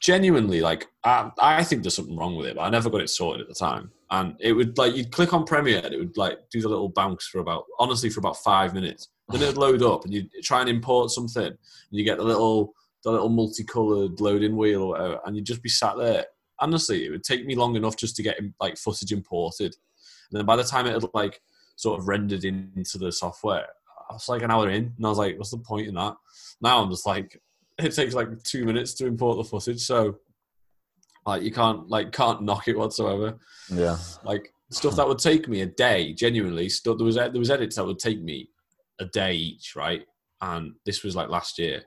genuinely, 0.00 0.60
like 0.60 0.88
I, 1.04 1.30
I 1.40 1.64
think 1.64 1.82
there's 1.82 1.94
something 1.94 2.16
wrong 2.16 2.36
with 2.36 2.46
it, 2.46 2.56
but 2.56 2.62
I 2.62 2.70
never 2.70 2.90
got 2.90 3.00
it 3.00 3.10
sorted 3.10 3.42
at 3.42 3.48
the 3.48 3.54
time. 3.54 3.90
And 4.10 4.36
it 4.38 4.52
would 4.52 4.78
like 4.78 4.94
you'd 4.94 5.12
click 5.12 5.32
on 5.32 5.44
Premiere, 5.44 5.82
and 5.84 5.92
it 5.92 5.98
would 5.98 6.16
like 6.16 6.38
do 6.50 6.60
the 6.60 6.68
little 6.68 6.88
bounce 6.88 7.26
for 7.26 7.40
about 7.40 7.64
honestly 7.78 8.10
for 8.10 8.20
about 8.20 8.36
five 8.38 8.74
minutes. 8.74 9.08
Then 9.28 9.42
it'd 9.42 9.56
load 9.56 9.82
up, 9.82 10.04
and 10.04 10.14
you 10.14 10.28
try 10.42 10.60
and 10.60 10.68
import 10.68 11.10
something, 11.10 11.44
and 11.44 11.56
you 11.90 12.04
get 12.04 12.18
the 12.18 12.24
little 12.24 12.74
the 13.02 13.10
little 13.10 13.28
multicolored 13.28 14.20
loading 14.20 14.56
wheel 14.56 14.82
or 14.82 14.88
whatever, 14.90 15.20
and 15.24 15.36
you'd 15.36 15.46
just 15.46 15.62
be 15.62 15.68
sat 15.68 15.96
there. 15.96 16.26
Honestly, 16.60 17.04
it 17.04 17.10
would 17.10 17.24
take 17.24 17.44
me 17.44 17.54
long 17.54 17.76
enough 17.76 17.96
just 17.96 18.16
to 18.16 18.22
get 18.22 18.38
like 18.60 18.76
footage 18.76 19.12
imported, 19.12 19.74
and 20.30 20.38
then 20.38 20.46
by 20.46 20.56
the 20.56 20.64
time 20.64 20.86
it 20.86 20.92
had 20.92 21.04
like 21.14 21.40
sort 21.76 21.98
of 21.98 22.08
rendered 22.08 22.44
into 22.44 22.98
the 22.98 23.12
software. 23.12 23.66
I 24.08 24.12
was 24.12 24.28
like 24.28 24.42
an 24.42 24.52
hour 24.52 24.70
in, 24.70 24.94
and 24.96 25.04
I 25.04 25.08
was 25.08 25.18
like, 25.18 25.36
"What's 25.36 25.50
the 25.50 25.58
point 25.58 25.88
in 25.88 25.94
that?" 25.94 26.14
Now 26.60 26.80
I'm 26.80 26.90
just 26.90 27.06
like, 27.06 27.40
it 27.78 27.94
takes 27.94 28.14
like 28.14 28.42
two 28.42 28.64
minutes 28.64 28.94
to 28.94 29.06
import 29.06 29.36
the 29.36 29.44
footage, 29.44 29.80
so 29.80 30.18
like 31.26 31.42
you 31.42 31.52
can't 31.52 31.88
like 31.88 32.12
can't 32.12 32.42
knock 32.42 32.68
it 32.68 32.78
whatsoever. 32.78 33.38
Yeah. 33.68 33.98
Like 34.24 34.52
stuff 34.70 34.96
that 34.96 35.06
would 35.06 35.18
take 35.18 35.48
me 35.48 35.60
a 35.62 35.66
day, 35.66 36.12
genuinely. 36.12 36.68
Stuff 36.68 36.98
there 36.98 37.04
was 37.04 37.16
there 37.16 37.30
was 37.32 37.50
edits 37.50 37.76
that 37.76 37.84
would 37.84 37.98
take 37.98 38.22
me 38.22 38.48
a 39.00 39.04
day 39.04 39.34
each, 39.34 39.74
right? 39.76 40.02
And 40.40 40.74
this 40.84 41.02
was 41.02 41.16
like 41.16 41.28
last 41.28 41.58
year. 41.58 41.82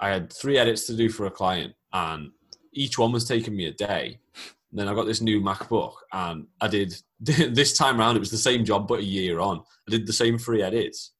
I 0.00 0.10
had 0.10 0.32
three 0.32 0.58
edits 0.58 0.86
to 0.86 0.96
do 0.96 1.08
for 1.08 1.26
a 1.26 1.30
client, 1.30 1.74
and 1.92 2.30
each 2.72 2.98
one 2.98 3.12
was 3.12 3.26
taking 3.26 3.56
me 3.56 3.66
a 3.66 3.72
day. 3.72 4.18
And 4.70 4.80
then 4.80 4.88
I 4.88 4.94
got 4.94 5.06
this 5.06 5.20
new 5.20 5.40
MacBook, 5.40 5.94
and 6.12 6.46
I 6.60 6.68
did 6.68 6.94
this 7.20 7.76
time 7.76 7.98
round. 7.98 8.16
It 8.16 8.20
was 8.20 8.30
the 8.30 8.38
same 8.38 8.64
job, 8.64 8.88
but 8.88 9.00
a 9.00 9.04
year 9.04 9.40
on. 9.40 9.62
I 9.88 9.90
did 9.90 10.06
the 10.06 10.12
same 10.12 10.38
three 10.38 10.62
edits, 10.62 11.12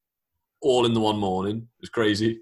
all 0.61 0.87
in 0.87 0.95
the 0.95 1.01
one 1.01 1.19
morning. 1.19 1.57
It 1.57 1.81
was 1.81 1.91
crazy. 1.91 2.41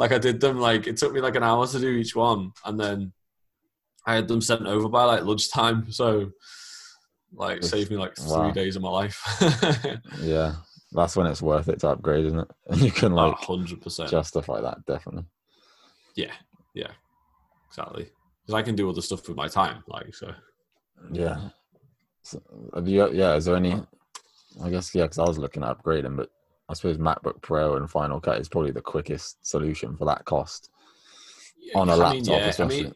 Like 0.00 0.12
I 0.12 0.18
did 0.18 0.40
them 0.40 0.58
like 0.58 0.86
it 0.86 0.96
took 0.96 1.12
me 1.12 1.20
like 1.20 1.36
an 1.36 1.42
hour 1.42 1.66
to 1.66 1.78
do 1.78 1.90
each 1.90 2.16
one, 2.16 2.52
and 2.64 2.80
then 2.80 3.12
I 4.06 4.14
had 4.14 4.28
them 4.28 4.40
sent 4.40 4.66
over 4.66 4.88
by 4.88 5.04
like 5.04 5.24
lunchtime. 5.24 5.86
So 5.90 6.30
like 7.34 7.62
saved 7.62 7.90
me 7.90 7.98
like 7.98 8.16
three 8.16 8.48
wow. 8.48 8.50
days 8.50 8.76
of 8.76 8.82
my 8.82 8.88
life. 8.88 9.20
Yeah. 10.22 10.54
That's 10.92 11.14
when 11.16 11.26
it's 11.26 11.42
worth 11.42 11.68
it 11.68 11.80
to 11.80 11.90
upgrade, 11.90 12.24
isn't 12.24 12.40
it? 12.40 12.48
And 12.68 12.80
you 12.86 12.90
can 12.90 13.12
like 13.12 13.36
hundred 13.36 13.82
percent. 13.82 14.10
justify 14.10 14.62
that 14.62 14.78
definitely. 14.86 15.26
Yeah, 16.16 16.32
yeah, 16.74 16.92
exactly. 17.68 18.08
Because 18.42 18.54
I 18.58 18.62
can 18.62 18.74
do 18.74 18.88
other 18.88 19.02
stuff 19.02 19.28
with 19.28 19.36
my 19.36 19.48
time, 19.48 19.84
like 19.86 20.14
so. 20.14 20.32
Yeah. 21.12 21.50
So, 22.22 22.42
have 22.74 22.88
you? 22.88 23.12
Yeah. 23.12 23.34
Is 23.34 23.44
there 23.44 23.54
any? 23.54 23.74
I 24.64 24.70
guess 24.70 24.94
yeah, 24.94 25.04
because 25.04 25.18
I 25.18 25.24
was 25.24 25.38
looking 25.38 25.62
at 25.62 25.78
upgrading, 25.78 26.16
but 26.16 26.30
I 26.70 26.74
suppose 26.74 26.98
MacBook 26.98 27.42
Pro 27.42 27.76
and 27.76 27.90
Final 27.90 28.20
Cut 28.20 28.40
is 28.40 28.48
probably 28.48 28.70
the 28.70 28.80
quickest 28.80 29.46
solution 29.46 29.96
for 29.96 30.04
that 30.06 30.24
cost 30.24 30.70
on 31.74 31.88
a 31.88 31.92
I 31.92 31.96
laptop, 31.96 32.14
mean, 32.14 32.24
yeah, 32.24 32.46
especially. 32.46 32.80
I 32.80 32.82
mean, 32.84 32.94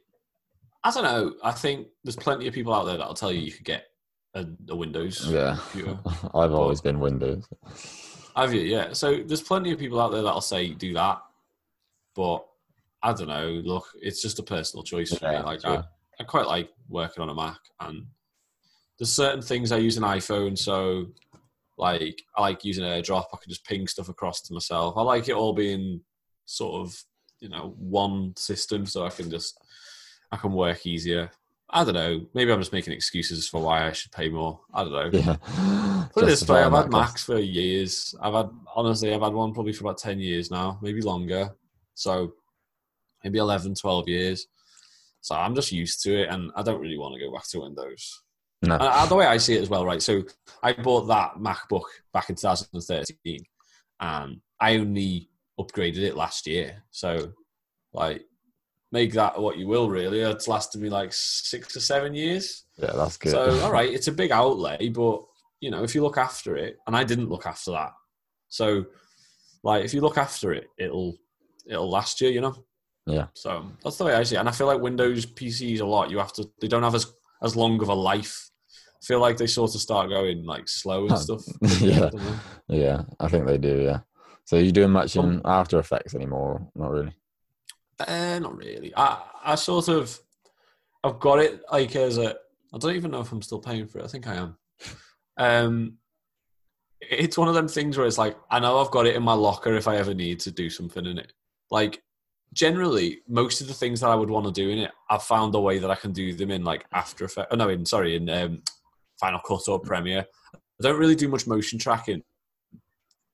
I 0.85 0.91
don't 0.91 1.05
know. 1.05 1.35
I 1.43 1.53
think 1.53 1.89
there's 2.05 2.17
plenty 2.17 2.47
of 2.47 2.55
people 2.55 2.73
out 2.73 2.85
there 2.85 2.97
that'll 2.97 3.15
tell 3.15 3.33
you 3.33 3.41
you 3.41 3.53
could 3.53 3.65
get 3.65 3.87
a, 4.35 4.47
a 4.69 4.77
Windows 4.77 5.27
yeah. 5.31 5.59
computer. 5.71 5.99
I've 6.35 6.53
always 6.53 6.81
been 6.81 7.01
Windows. 7.01 7.49
Have 8.37 8.55
you? 8.55 8.63
Yeah. 8.63 8.93
So 8.93 9.23
there's 9.25 9.43
plenty 9.43 9.73
of 9.73 9.79
people 9.79 10.01
out 10.01 10.13
there 10.13 10.23
that'll 10.23 10.41
say 10.41 10.71
do 10.71 10.95
that, 10.95 11.21
but 12.15 12.45
I 13.03 13.13
don't 13.13 13.29
know. 13.29 13.61
Look, 13.65 13.87
it's 14.01 14.23
just 14.23 14.39
a 14.39 14.43
personal 14.43 14.83
choice 14.83 15.17
for 15.17 15.25
Yeah, 15.27 15.41
me. 15.41 15.45
Like. 15.45 15.65
I, 15.65 15.85
I 16.21 16.23
quite 16.23 16.47
like 16.47 16.71
working 16.89 17.23
on 17.23 17.29
a 17.29 17.35
Mac, 17.35 17.59
and 17.81 18.07
there's 18.99 19.13
certain 19.13 19.43
things 19.43 19.73
I 19.73 19.79
use 19.79 19.97
an 19.97 20.05
iPhone. 20.05 20.57
So 20.57 21.07
like 21.77 22.23
I 22.37 22.43
like 22.43 22.65
using 22.65 22.85
AirDrop. 22.85 23.25
I 23.33 23.37
can 23.43 23.49
just 23.49 23.67
ping 23.67 23.87
stuff 23.87 24.09
across 24.09 24.43
to 24.43 24.55
myself. 24.55 24.97
I 24.97 25.03
like 25.03 25.29
it 25.29 25.35
all 25.35 25.53
being 25.53 26.01
sort 26.47 26.87
of 26.87 26.97
you 27.41 27.49
know 27.49 27.75
one 27.79 28.35
system, 28.37 28.87
so 28.87 29.05
I 29.05 29.11
can 29.11 29.31
just 29.31 29.59
I 30.31 30.37
can 30.37 30.53
work 30.53 30.87
easier. 30.87 31.31
I 31.71 31.83
don't 31.83 31.95
know. 31.95 32.27
Maybe 32.35 32.53
I'm 32.53 32.61
just 32.61 32.73
making 32.73 32.93
excuses 32.93 33.49
for 33.49 33.61
why 33.61 33.87
I 33.87 33.93
should 33.93 34.13
pay 34.13 34.29
more. 34.29 34.61
I 34.73 34.85
don't 34.85 34.93
know. 34.93 35.11
Yeah. 35.19 36.07
Put 36.13 36.25
it 36.25 36.27
this 36.27 36.49
way, 36.49 36.63
I've 36.63 36.73
had. 36.73 36.91
Macs 36.91 37.25
for 37.25 37.39
years. 37.39 38.15
I've 38.21 38.35
had 38.35 38.51
honestly, 38.75 39.13
I've 39.13 39.23
had 39.23 39.33
one 39.33 39.53
probably 39.53 39.73
for 39.73 39.85
about 39.85 39.99
ten 39.99 40.21
years 40.21 40.51
now, 40.51 40.79
maybe 40.83 41.01
longer. 41.01 41.51
So 41.95 42.35
maybe 43.25 43.39
11, 43.39 43.75
12 43.75 44.09
years. 44.09 44.47
So 45.21 45.35
I'm 45.35 45.55
just 45.55 45.73
used 45.73 46.03
to 46.03 46.23
it, 46.23 46.29
and 46.29 46.53
I 46.55 46.63
don't 46.63 46.81
really 46.81 46.99
want 46.99 47.15
to 47.15 47.21
go 47.21 47.33
back 47.33 47.49
to 47.49 47.61
Windows. 47.61 48.23
No. 48.65 48.77
And 48.77 49.11
the 49.11 49.15
way 49.15 49.27
I 49.27 49.37
see 49.37 49.55
it 49.55 49.63
as 49.63 49.71
well, 49.71 49.85
right? 49.85 50.03
So 50.03 50.23
I 50.63 50.73
bought 50.73 51.07
that 51.09 51.37
MacBook 51.37 51.85
back 52.13 52.31
in 52.31 52.37
2013, 52.37 53.39
and 54.01 54.41
I 54.61 54.77
only 54.77 55.29
upgraded 55.59 55.99
it 55.99 56.17
last 56.17 56.47
year. 56.47 56.83
So, 56.91 57.33
like, 57.93 58.25
make 58.93 59.13
that 59.13 59.41
what 59.41 59.59
you 59.59 59.67
will. 59.67 59.89
Really, 59.91 60.21
it's 60.21 60.49
lasted 60.49 60.81
me 60.81 60.89
like 60.89 61.13
six 61.13 61.77
or 61.77 61.81
seven 61.81 62.15
years. 62.15 62.65
Yeah, 62.79 62.93
that's 62.95 63.17
good. 63.17 63.33
So, 63.33 63.61
all 63.61 63.73
right, 63.73 63.93
it's 63.93 64.09
a 64.09 64.13
big 64.13 64.33
outlay, 64.33 64.89
but 64.89 65.23
you 65.61 65.71
know, 65.71 65.83
if 65.83 65.95
you 65.95 66.03
look 66.03 66.19
after 66.19 66.57
it, 66.57 66.79
and 66.87 66.97
I 66.97 67.05
didn't 67.05 67.31
look 67.31 67.47
after 67.47 67.73
that, 67.73 67.93
so 68.49 68.87
like 69.63 69.85
if 69.85 69.95
you 69.95 70.01
look 70.01 70.19
after 70.19 70.53
it, 70.53 70.69
it'll 70.79 71.17
it'll 71.67 71.91
last 71.91 72.21
you, 72.21 72.29
you 72.29 72.41
know. 72.41 72.65
Yeah. 73.07 73.27
So 73.35 73.67
that's 73.83 73.97
the 73.97 74.05
way 74.05 74.15
I 74.15 74.23
see 74.23 74.37
it, 74.37 74.39
and 74.39 74.49
I 74.49 74.53
feel 74.53 74.67
like 74.67 74.81
Windows 74.81 75.27
PCs 75.27 75.81
a 75.81 75.85
lot. 75.85 76.11
You 76.11 76.19
have 76.19 76.33
to; 76.35 76.49
they 76.61 76.69
don't 76.69 76.83
have 76.83 76.95
as 76.95 77.13
as 77.43 77.57
long 77.57 77.81
of 77.83 77.89
a 77.89 77.95
life. 77.95 78.51
Feel 79.05 79.21
like 79.21 79.37
they 79.37 79.47
sort 79.47 79.75
of 79.75 79.81
start 79.81 80.09
going 80.09 80.45
like 80.45 80.69
slow 80.69 81.07
and 81.07 81.19
stuff. 81.19 81.43
yeah. 81.81 82.11
I. 82.13 82.39
Yeah, 82.69 83.03
I 83.21 83.29
think 83.29 83.47
they 83.47 83.59
do. 83.59 83.83
Yeah. 83.83 84.01
So 84.45 84.57
you 84.57 84.73
doing 84.73 84.91
much 84.91 85.17
in 85.17 85.25
Um, 85.25 85.43
After 85.45 85.79
Effects 85.79 86.15
anymore? 86.15 86.67
Not 86.75 86.91
really. 86.91 87.15
Uh, 88.01 88.39
not 88.41 88.57
really. 88.57 88.93
I 88.97 89.23
I 89.45 89.55
sort 89.57 89.89
of 89.89 90.19
I've 91.03 91.21
got 91.21 91.39
it 91.39 91.61
like 91.71 91.95
as 91.97 92.19
a. 92.19 92.37
I 92.73 92.79
don't 92.79 92.97
even 92.97 93.11
know 93.11 93.21
if 93.21 93.31
I'm 93.31 93.43
still 93.43 93.61
paying 93.61 93.87
for 93.87 93.99
it. 93.99 94.05
I 94.05 94.09
think 94.09 94.27
I 94.27 94.35
am. 94.35 94.57
um, 95.37 95.99
it's 97.01 97.37
one 97.37 97.49
of 97.49 97.55
them 97.55 97.69
things 97.69 97.97
where 97.97 98.07
it's 98.07 98.19
like 98.19 98.37
I 98.51 98.59
know 98.59 98.79
I've 98.79 98.91
got 98.91 99.07
it 99.07 99.17
in 99.17 99.23
my 99.23 99.35
locker 99.35 99.75
if 99.75 99.87
I 99.87 99.97
ever 99.97 100.15
need 100.15 100.41
to 100.41 100.51
do 100.51 100.71
something 100.71 101.05
in 101.05 101.19
it. 101.19 101.33
Like 101.71 102.03
generally, 102.55 103.21
most 103.29 103.61
of 103.61 103.69
the 103.69 103.75
things 103.75 104.01
that 104.01 104.09
I 104.09 104.15
would 104.15 104.31
want 104.31 104.47
to 104.47 104.53
do 104.53 104.71
in 104.71 104.79
it, 104.79 104.93
I've 105.11 105.23
found 105.23 105.55
a 105.55 105.61
way 105.61 105.79
that 105.79 105.91
I 105.91 105.95
can 105.95 106.13
do 106.13 106.33
them 106.33 106.51
in 106.51 106.65
like 106.65 106.87
After 106.93 107.27
Effects. 107.27 107.49
Oh 107.51 107.57
no, 107.57 107.69
in 107.69 107.85
sorry, 107.85 108.17
in 108.17 108.29
um, 108.31 108.63
Final 109.21 109.41
Cut 109.41 109.69
or 109.69 109.81
Premiere. 109.81 110.27
I 110.55 110.83
don't 110.83 110.99
really 110.99 111.15
do 111.15 111.29
much 111.29 111.47
motion 111.47 111.79
tracking. 111.79 112.23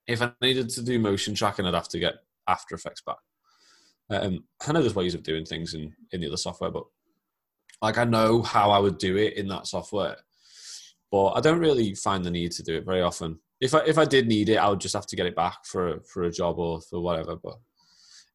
If 0.06 0.22
I 0.22 0.32
needed 0.40 0.68
to 0.70 0.82
do 0.82 0.98
motion 0.98 1.34
tracking, 1.34 1.66
I'd 1.66 1.74
have 1.74 1.88
to 1.88 1.98
get 1.98 2.14
After 2.48 2.74
Effects 2.74 3.02
back. 3.02 3.16
Um, 4.10 4.44
I 4.66 4.72
know 4.72 4.80
there's 4.80 4.94
ways 4.94 5.14
of 5.14 5.22
doing 5.22 5.44
things 5.44 5.74
in, 5.74 5.94
in 6.12 6.20
the 6.20 6.26
other 6.26 6.36
software, 6.36 6.70
but 6.70 6.84
like 7.80 7.98
I 7.98 8.04
know 8.04 8.42
how 8.42 8.70
I 8.70 8.78
would 8.78 8.98
do 8.98 9.16
it 9.16 9.34
in 9.34 9.48
that 9.48 9.66
software, 9.66 10.16
but 11.10 11.30
I 11.30 11.40
don't 11.40 11.60
really 11.60 11.94
find 11.94 12.24
the 12.24 12.30
need 12.30 12.52
to 12.52 12.62
do 12.62 12.76
it 12.76 12.84
very 12.84 13.02
often. 13.02 13.38
If 13.60 13.74
I 13.74 13.80
if 13.80 13.98
I 13.98 14.04
did 14.04 14.26
need 14.26 14.48
it, 14.48 14.56
I 14.56 14.68
would 14.68 14.80
just 14.80 14.94
have 14.94 15.06
to 15.06 15.16
get 15.16 15.26
it 15.26 15.36
back 15.36 15.64
for 15.64 16.00
for 16.12 16.24
a 16.24 16.32
job 16.32 16.58
or 16.58 16.80
for 16.80 17.00
whatever. 17.00 17.36
But 17.36 17.58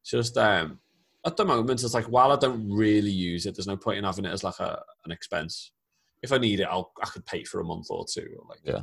just 0.04 0.36
um, 0.38 0.78
at 1.24 1.36
the 1.36 1.44
moment, 1.44 1.82
it's 1.82 1.94
like 1.94 2.06
while 2.06 2.32
I 2.32 2.36
don't 2.36 2.70
really 2.70 3.10
use 3.10 3.46
it, 3.46 3.54
there's 3.54 3.66
no 3.66 3.76
point 3.76 3.98
in 3.98 4.04
having 4.04 4.24
it 4.24 4.32
as 4.32 4.44
like 4.44 4.60
a 4.60 4.82
an 5.04 5.12
expense. 5.12 5.72
If 6.22 6.32
I 6.32 6.38
need 6.38 6.60
it, 6.60 6.64
I'll 6.70 6.92
I 7.02 7.06
could 7.06 7.24
pay 7.26 7.44
for 7.44 7.60
a 7.60 7.64
month 7.64 7.86
or 7.90 8.04
two. 8.12 8.26
Or 8.38 8.46
like 8.48 8.60
Yeah. 8.64 8.82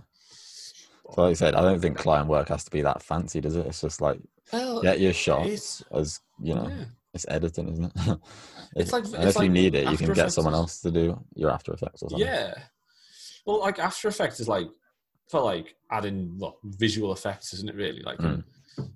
So 1.13 1.21
like 1.23 1.31
I 1.31 1.33
said, 1.33 1.55
I 1.55 1.61
don't 1.61 1.79
think 1.81 1.97
client 1.97 2.27
work 2.29 2.49
has 2.49 2.63
to 2.63 2.71
be 2.71 2.81
that 2.81 3.03
fancy, 3.03 3.41
does 3.41 3.55
it? 3.55 3.65
It's 3.67 3.81
just 3.81 4.01
like 4.01 4.19
well, 4.51 4.81
get 4.81 4.99
your 4.99 5.13
shot 5.13 5.45
as 5.47 6.19
you 6.41 6.55
know. 6.55 6.67
yeah. 6.69 6.85
It's 7.13 7.25
editing, 7.27 7.69
isn't 7.69 7.91
it? 7.95 8.17
It's 8.75 8.91
like- 8.91 9.05
and 9.05 9.15
it's 9.25 9.35
if 9.35 9.43
you 9.43 9.49
need 9.49 9.75
it, 9.75 9.91
you 9.91 9.97
can 9.97 10.13
get 10.13 10.31
someone 10.31 10.55
else 10.55 10.81
to 10.81 10.89
do 10.89 11.23
your 11.35 11.51
After 11.51 11.73
Effects 11.73 12.01
or 12.01 12.09
something. 12.09 12.25
Yeah. 12.27 12.55
Well, 13.45 13.59
like 13.59 13.77
After 13.77 14.07
Effects 14.07 14.39
is 14.39 14.47
like 14.47 14.67
for 15.29 15.41
like 15.41 15.75
adding 15.91 16.39
visual 16.63 17.13
effects, 17.13 17.53
isn't 17.53 17.69
it? 17.69 17.75
Really, 17.75 18.01
like, 18.01 18.17
Mm. 18.17 18.43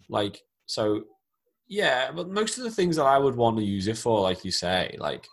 like 0.10 0.42
so. 0.66 1.04
Yeah, 1.68 2.12
but 2.12 2.30
most 2.30 2.58
of 2.58 2.64
the 2.64 2.72
things 2.72 2.96
that 2.96 3.06
I 3.06 3.18
would 3.20 3.36
want 3.36 3.58
to 3.58 3.64
use 3.64 3.88
it 3.88 3.98
for, 3.98 4.22
like 4.22 4.44
you 4.46 4.52
say, 4.52 4.96
like, 5.00 5.28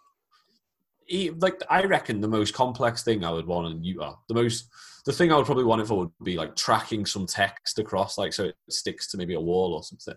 like 1.39 1.63
I 1.69 1.85
reckon 1.85 2.21
the 2.21 2.29
most 2.29 2.55
complex 2.55 3.03
thing 3.03 3.25
I 3.25 3.31
would 3.31 3.47
want 3.47 3.85
in 3.85 4.01
uh, 4.01 4.13
the 4.29 4.35
most, 4.35 4.69
the 5.05 5.13
thing 5.13 5.33
I 5.33 5.37
would 5.37 5.47
probably 5.47 5.65
want 5.65 5.83
it 5.83 5.87
for 5.87 5.99
would 5.99 6.11
be 6.23 6.37
like 6.37 6.57
tracking 6.57 7.07
some 7.07 7.27
text 7.27 7.79
across, 7.79 8.19
like 8.19 8.33
so 8.33 8.45
it 8.45 8.57
sticks 8.71 9.11
to 9.11 9.17
maybe 9.17 9.35
a 9.35 9.41
wall 9.41 9.75
or 9.75 9.83
something. 9.83 10.15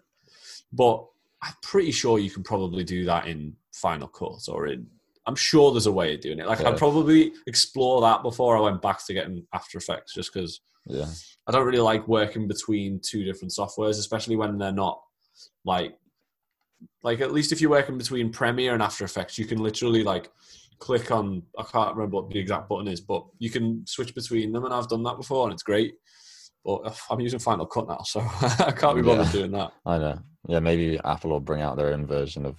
But 0.72 1.06
I'm 1.42 1.54
pretty 1.62 1.92
sure 1.92 2.20
you 2.20 2.32
can 2.32 2.44
probably 2.44 2.84
do 2.84 3.06
that 3.06 3.28
in 3.28 3.56
Final 3.74 4.08
Cut 4.08 4.48
or 4.50 4.68
in. 4.68 4.88
I'm 5.26 5.36
sure 5.36 5.72
there's 5.72 5.88
a 5.88 5.92
way 5.92 6.16
of 6.16 6.22
doing 6.22 6.40
it. 6.40 6.48
Like 6.48 6.60
Yeah. 6.60 6.70
I'd 6.70 6.78
probably 6.78 7.34
explore 7.48 8.02
that 8.02 8.24
before 8.24 8.58
I 8.58 8.62
went 8.62 8.82
back 8.82 9.06
to 9.06 9.14
getting 9.14 9.46
After 9.54 9.78
Effects, 9.78 10.14
just 10.14 10.34
because 10.34 10.62
Yeah. 10.86 11.08
I 11.48 11.52
don't 11.52 11.66
really 11.66 11.80
like 11.80 12.08
working 12.08 12.48
between 12.48 13.02
two 13.02 13.26
different 13.26 13.52
softwares, 13.52 14.00
especially 14.00 14.38
when 14.38 14.58
they're 14.58 14.72
not 14.72 15.02
like 15.66 15.98
like 17.04 17.22
at 17.22 17.34
least 17.34 17.52
if 17.52 17.60
you're 17.60 17.72
working 17.72 17.98
between 17.98 18.32
Premiere 18.32 18.74
and 18.74 18.84
After 18.84 19.04
Effects, 19.04 19.38
you 19.38 19.46
can 19.46 19.60
literally 19.60 20.04
like 20.04 20.30
click 20.80 21.12
on 21.12 21.44
I 21.58 21.64
can't 21.64 21.96
remember 21.96 22.18
what 22.18 22.30
the 22.30 22.40
exact 22.40 22.70
button 22.70 22.88
is, 22.88 23.02
but 23.02 23.26
you 23.40 23.50
can 23.50 23.86
switch 23.88 24.14
between 24.16 24.52
them 24.52 24.66
and 24.66 24.74
I've 24.74 24.88
done 24.90 25.04
that 25.04 25.18
before 25.18 25.46
and 25.46 25.54
it's 25.54 25.64
great. 25.64 25.96
But 26.66 26.98
I'm 27.10 27.20
using 27.22 27.40
Final 27.40 27.66
Cut 27.66 27.88
now, 27.88 28.02
so 28.04 28.20
I 28.42 28.74
can't 28.78 28.96
be 28.96 29.02
bothered 29.02 29.28
Yeah. 29.28 29.32
doing 29.32 29.52
that. 29.52 29.72
I 29.86 29.98
know. 29.98 30.20
Yeah, 30.48 30.60
maybe 30.60 31.00
Apple 31.06 31.32
will 31.32 31.40
bring 31.40 31.62
out 31.62 31.78
their 31.78 31.94
own 31.94 32.06
version 32.06 32.46
of 32.46 32.58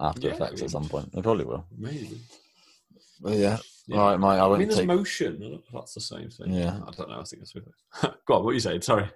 After 0.00 0.28
Yeah, 0.28 0.34
Effects 0.34 0.62
at 0.62 0.70
some 0.70 0.88
point. 0.88 1.12
They 1.12 1.22
probably 1.22 1.44
will. 1.44 1.64
Maybe. 1.76 2.20
But 3.20 3.34
yeah. 3.34 3.58
Yeah. 3.86 3.96
All 3.98 4.10
right, 4.10 4.20
Mike. 4.20 4.38
I 4.38 4.44
I 4.46 4.58
mean, 4.58 4.68
there's 4.68 4.76
take. 4.80 4.86
motion. 4.86 5.36
I 5.36 5.40
don't 5.40 5.52
know 5.52 5.60
that's 5.72 5.94
the 5.94 6.00
same 6.02 6.28
thing. 6.28 6.52
Yeah. 6.52 6.78
I 6.86 6.90
don't 6.90 7.08
know. 7.08 7.20
I 7.20 7.24
think 7.24 7.42
it's 7.42 7.52
Go 8.26 8.34
on. 8.34 8.44
What 8.44 8.50
are 8.50 8.54
you 8.54 8.60
saying? 8.60 8.82
Sorry. 8.82 9.08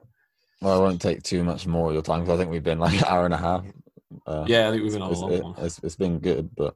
Well, 0.63 0.75
I 0.75 0.79
won't 0.83 1.01
take 1.03 1.23
too 1.23 1.45
much 1.45 1.67
more 1.67 1.89
of 1.89 1.93
your 1.95 2.03
time 2.03 2.21
because 2.21 2.35
I 2.35 2.39
think 2.39 2.51
we've 2.51 2.63
been 2.63 2.79
like 2.79 2.99
an 2.99 3.05
hour 3.07 3.27
and 3.27 3.35
a 3.35 3.39
half. 3.39 3.65
Uh, 4.27 4.45
Yeah, 4.49 4.69
I 4.69 4.71
think 4.71 4.83
we've 4.85 4.93
been 4.93 5.03
on 5.03 5.13
a 5.13 5.19
long 5.19 5.33
it- 5.33 5.43
one. 5.45 5.55
it's, 5.59 5.79
it's 5.83 5.97
been 5.97 6.19
good, 6.19 6.49
but 6.57 6.75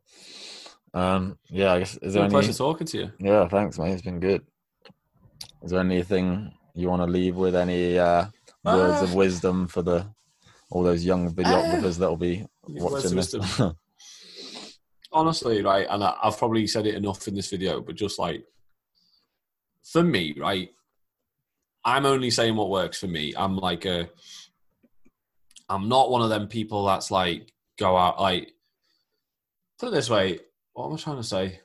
um, 0.97 1.39
yeah. 1.51 1.73
I 1.75 1.79
guess 1.81 1.97
is 1.99 2.15
there 2.15 2.23
been 2.23 2.23
a 2.23 2.25
any? 2.25 2.31
pleasure 2.47 2.53
talking 2.53 2.87
to 2.89 2.99
you. 2.99 3.13
Yeah, 3.19 3.49
thanks, 3.49 3.79
mate. 3.79 3.93
It's 3.93 4.03
been 4.03 4.21
good. 4.21 4.43
Is 5.63 5.71
there 5.71 5.81
anything 5.81 6.53
you 6.75 6.89
want 6.89 7.03
to 7.03 7.07
leave 7.07 7.37
with? 7.37 7.55
Any 7.55 7.99
uh, 7.99 8.27
words 8.65 9.03
of 9.03 9.11
Ah. 9.13 9.15
wisdom 9.15 9.67
for 9.69 9.83
the 9.83 10.07
all 10.71 10.83
those 10.83 11.05
young 11.05 11.33
videographers 11.33 11.99
that'll 11.99 12.17
be 12.17 12.45
watching 12.69 13.15
this? 13.17 13.35
honestly, 15.13 15.63
right, 15.63 15.87
and 15.89 16.03
I, 16.03 16.15
I've 16.23 16.37
probably 16.39 16.67
said 16.67 16.87
it 16.87 16.95
enough 16.95 17.27
in 17.29 17.35
this 17.35 17.49
video, 17.51 17.81
but 17.81 17.95
just 17.95 18.19
like 18.19 18.45
for 19.85 20.03
me, 20.03 20.35
right, 20.39 20.71
I'm 21.85 22.07
only 22.07 22.31
saying 22.31 22.57
what 22.57 22.71
works 22.71 22.99
for 22.99 23.07
me. 23.07 23.33
I'm 23.37 23.57
like 23.57 23.85
a, 23.85 24.09
I'm 25.69 25.89
not 25.89 26.11
one 26.11 26.23
of 26.23 26.31
them 26.31 26.49
people 26.49 26.85
that's 26.87 27.11
like 27.11 27.53
go 27.79 27.97
out 27.97 28.21
like. 28.21 28.53
Put 29.79 29.89
it 29.89 29.93
this 29.93 30.09
way, 30.11 30.39
what 30.77 30.89
am 30.89 30.93
I 30.93 30.97
trying 30.97 31.17
to 31.17 31.23
say? 31.23 31.61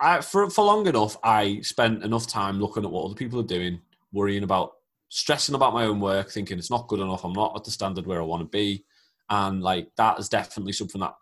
I 0.00 0.22
for 0.22 0.48
for 0.48 0.64
long 0.64 0.86
enough, 0.86 1.18
I 1.22 1.60
spent 1.60 2.02
enough 2.02 2.26
time 2.26 2.58
looking 2.58 2.84
at 2.84 2.90
what 2.90 3.04
other 3.04 3.14
people 3.14 3.38
are 3.38 3.44
doing, 3.44 3.82
worrying 4.12 4.44
about, 4.44 4.72
stressing 5.10 5.54
about 5.54 5.74
my 5.74 5.84
own 5.84 6.00
work, 6.00 6.30
thinking 6.30 6.56
it's 6.56 6.70
not 6.70 6.88
good 6.88 7.00
enough. 7.00 7.24
I'm 7.24 7.34
not 7.34 7.54
at 7.54 7.64
the 7.64 7.70
standard 7.70 8.06
where 8.06 8.22
I 8.22 8.24
want 8.24 8.40
to 8.40 8.48
be, 8.48 8.86
and 9.28 9.62
like 9.62 9.90
that 9.96 10.18
is 10.18 10.30
definitely 10.30 10.72
something 10.72 11.02
that 11.02 11.14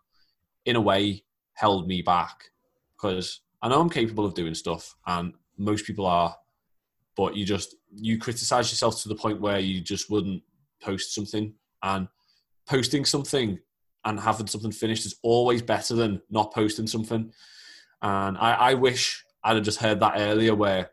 in 0.65 0.77
a 0.77 0.81
way 0.81 1.25
held 1.55 1.89
me 1.89 2.03
back 2.03 2.51
because 2.97 3.41
I 3.63 3.69
know 3.69 3.81
I'm 3.81 3.91
capable 3.91 4.25
of 4.25 4.35
doing 4.35 4.55
stuff 4.55 4.95
and 5.09 5.33
most 5.59 5.87
people 5.87 6.07
are, 6.07 6.37
but 7.17 7.35
you 7.35 7.45
just 7.45 7.75
you 7.97 8.17
criticize 8.17 8.71
yourself 8.71 9.03
to 9.03 9.09
the 9.09 9.17
point 9.17 9.41
where 9.41 9.59
you 9.59 9.81
just 9.81 10.09
wouldn't 10.09 10.43
post 10.81 11.15
something 11.15 11.53
and 11.83 12.07
posting 12.69 13.05
something 13.05 13.59
and 14.07 14.19
having 14.19 14.47
something 14.47 14.73
finished 14.73 15.05
is 15.05 15.17
always 15.23 15.61
better 15.61 15.95
than 15.95 16.23
not 16.31 16.55
posting 16.55 16.87
something. 16.87 17.31
And 18.01 18.39
I, 18.39 18.53
I 18.53 18.75
wish 18.75 19.25
I'd 19.45 19.57
have 19.57 19.65
just 19.65 19.81
heard 19.81 20.01
that 20.01 20.15
earlier 20.17 20.55
where 20.55 20.91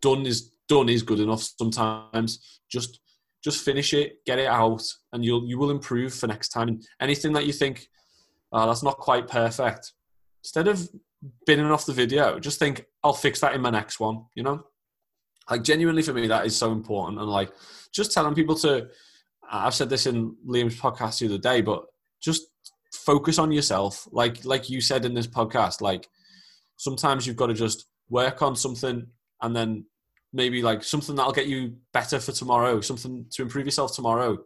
done 0.00 0.24
is 0.24 0.52
done 0.68 0.88
is 0.88 1.02
good 1.02 1.20
enough 1.20 1.42
sometimes. 1.42 2.60
Just 2.70 3.00
just 3.44 3.64
finish 3.64 3.92
it, 3.92 4.24
get 4.24 4.38
it 4.38 4.46
out, 4.46 4.82
and 5.12 5.24
you'll 5.24 5.46
you 5.46 5.58
will 5.58 5.70
improve 5.70 6.14
for 6.14 6.26
next 6.26 6.48
time. 6.48 6.68
And 6.68 6.86
anything 7.00 7.34
that 7.34 7.46
you 7.46 7.52
think 7.52 7.88
oh, 8.52 8.66
that's 8.66 8.82
not 8.82 8.98
quite 8.98 9.28
perfect. 9.28 9.92
Instead 10.42 10.68
of 10.68 10.88
binning 11.46 11.66
off 11.66 11.86
the 11.86 11.92
video, 11.92 12.38
just 12.38 12.58
think, 12.58 12.84
I'll 13.02 13.12
fix 13.12 13.40
that 13.40 13.54
in 13.54 13.60
my 13.60 13.70
next 13.70 14.00
one, 14.00 14.24
you 14.34 14.42
know? 14.42 14.64
Like, 15.50 15.62
genuinely 15.62 16.02
for 16.02 16.12
me, 16.12 16.26
that 16.26 16.46
is 16.46 16.56
so 16.56 16.72
important. 16.72 17.20
And, 17.20 17.28
like, 17.28 17.52
just 17.92 18.12
telling 18.12 18.34
people 18.34 18.54
to, 18.56 18.88
I've 19.50 19.74
said 19.74 19.90
this 19.90 20.06
in 20.06 20.36
Liam's 20.46 20.78
podcast 20.78 21.20
the 21.20 21.26
other 21.26 21.38
day, 21.38 21.60
but 21.60 21.84
just 22.26 22.42
focus 22.92 23.38
on 23.38 23.50
yourself. 23.50 24.06
Like, 24.12 24.44
like 24.44 24.68
you 24.68 24.82
said 24.82 25.06
in 25.06 25.14
this 25.14 25.26
podcast, 25.26 25.80
like, 25.80 26.08
sometimes 26.76 27.26
you've 27.26 27.36
got 27.36 27.46
to 27.46 27.54
just 27.54 27.86
work 28.10 28.42
on 28.42 28.54
something 28.54 29.06
and 29.40 29.56
then 29.56 29.86
maybe 30.32 30.62
like 30.62 30.84
something 30.84 31.16
that'll 31.16 31.32
get 31.32 31.46
you 31.46 31.76
better 31.94 32.20
for 32.20 32.32
tomorrow, 32.32 32.80
something 32.82 33.24
to 33.30 33.42
improve 33.42 33.64
yourself 33.64 33.96
tomorrow 33.96 34.38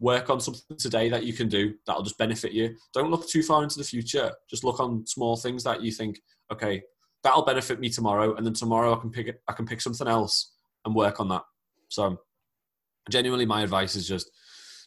work 0.00 0.30
on 0.30 0.40
something 0.40 0.76
today 0.76 1.08
that 1.08 1.24
you 1.24 1.32
can 1.32 1.48
do 1.48 1.74
that'll 1.86 2.02
just 2.02 2.18
benefit 2.18 2.52
you. 2.52 2.76
Don't 2.94 3.10
look 3.10 3.28
too 3.28 3.42
far 3.42 3.62
into 3.62 3.78
the 3.78 3.84
future. 3.84 4.32
Just 4.48 4.64
look 4.64 4.80
on 4.80 5.06
small 5.06 5.36
things 5.36 5.64
that 5.64 5.82
you 5.82 5.90
think, 5.90 6.20
okay, 6.52 6.82
that'll 7.22 7.44
benefit 7.44 7.80
me 7.80 7.88
tomorrow, 7.88 8.34
and 8.36 8.46
then 8.46 8.54
tomorrow 8.54 8.94
I 8.96 9.00
can 9.00 9.10
pick 9.10 9.40
I 9.48 9.52
can 9.52 9.66
pick 9.66 9.80
something 9.80 10.06
else 10.06 10.52
and 10.84 10.94
work 10.94 11.20
on 11.20 11.28
that. 11.28 11.42
So, 11.88 12.18
genuinely, 13.10 13.46
my 13.46 13.62
advice 13.62 13.96
is 13.96 14.06
just 14.06 14.30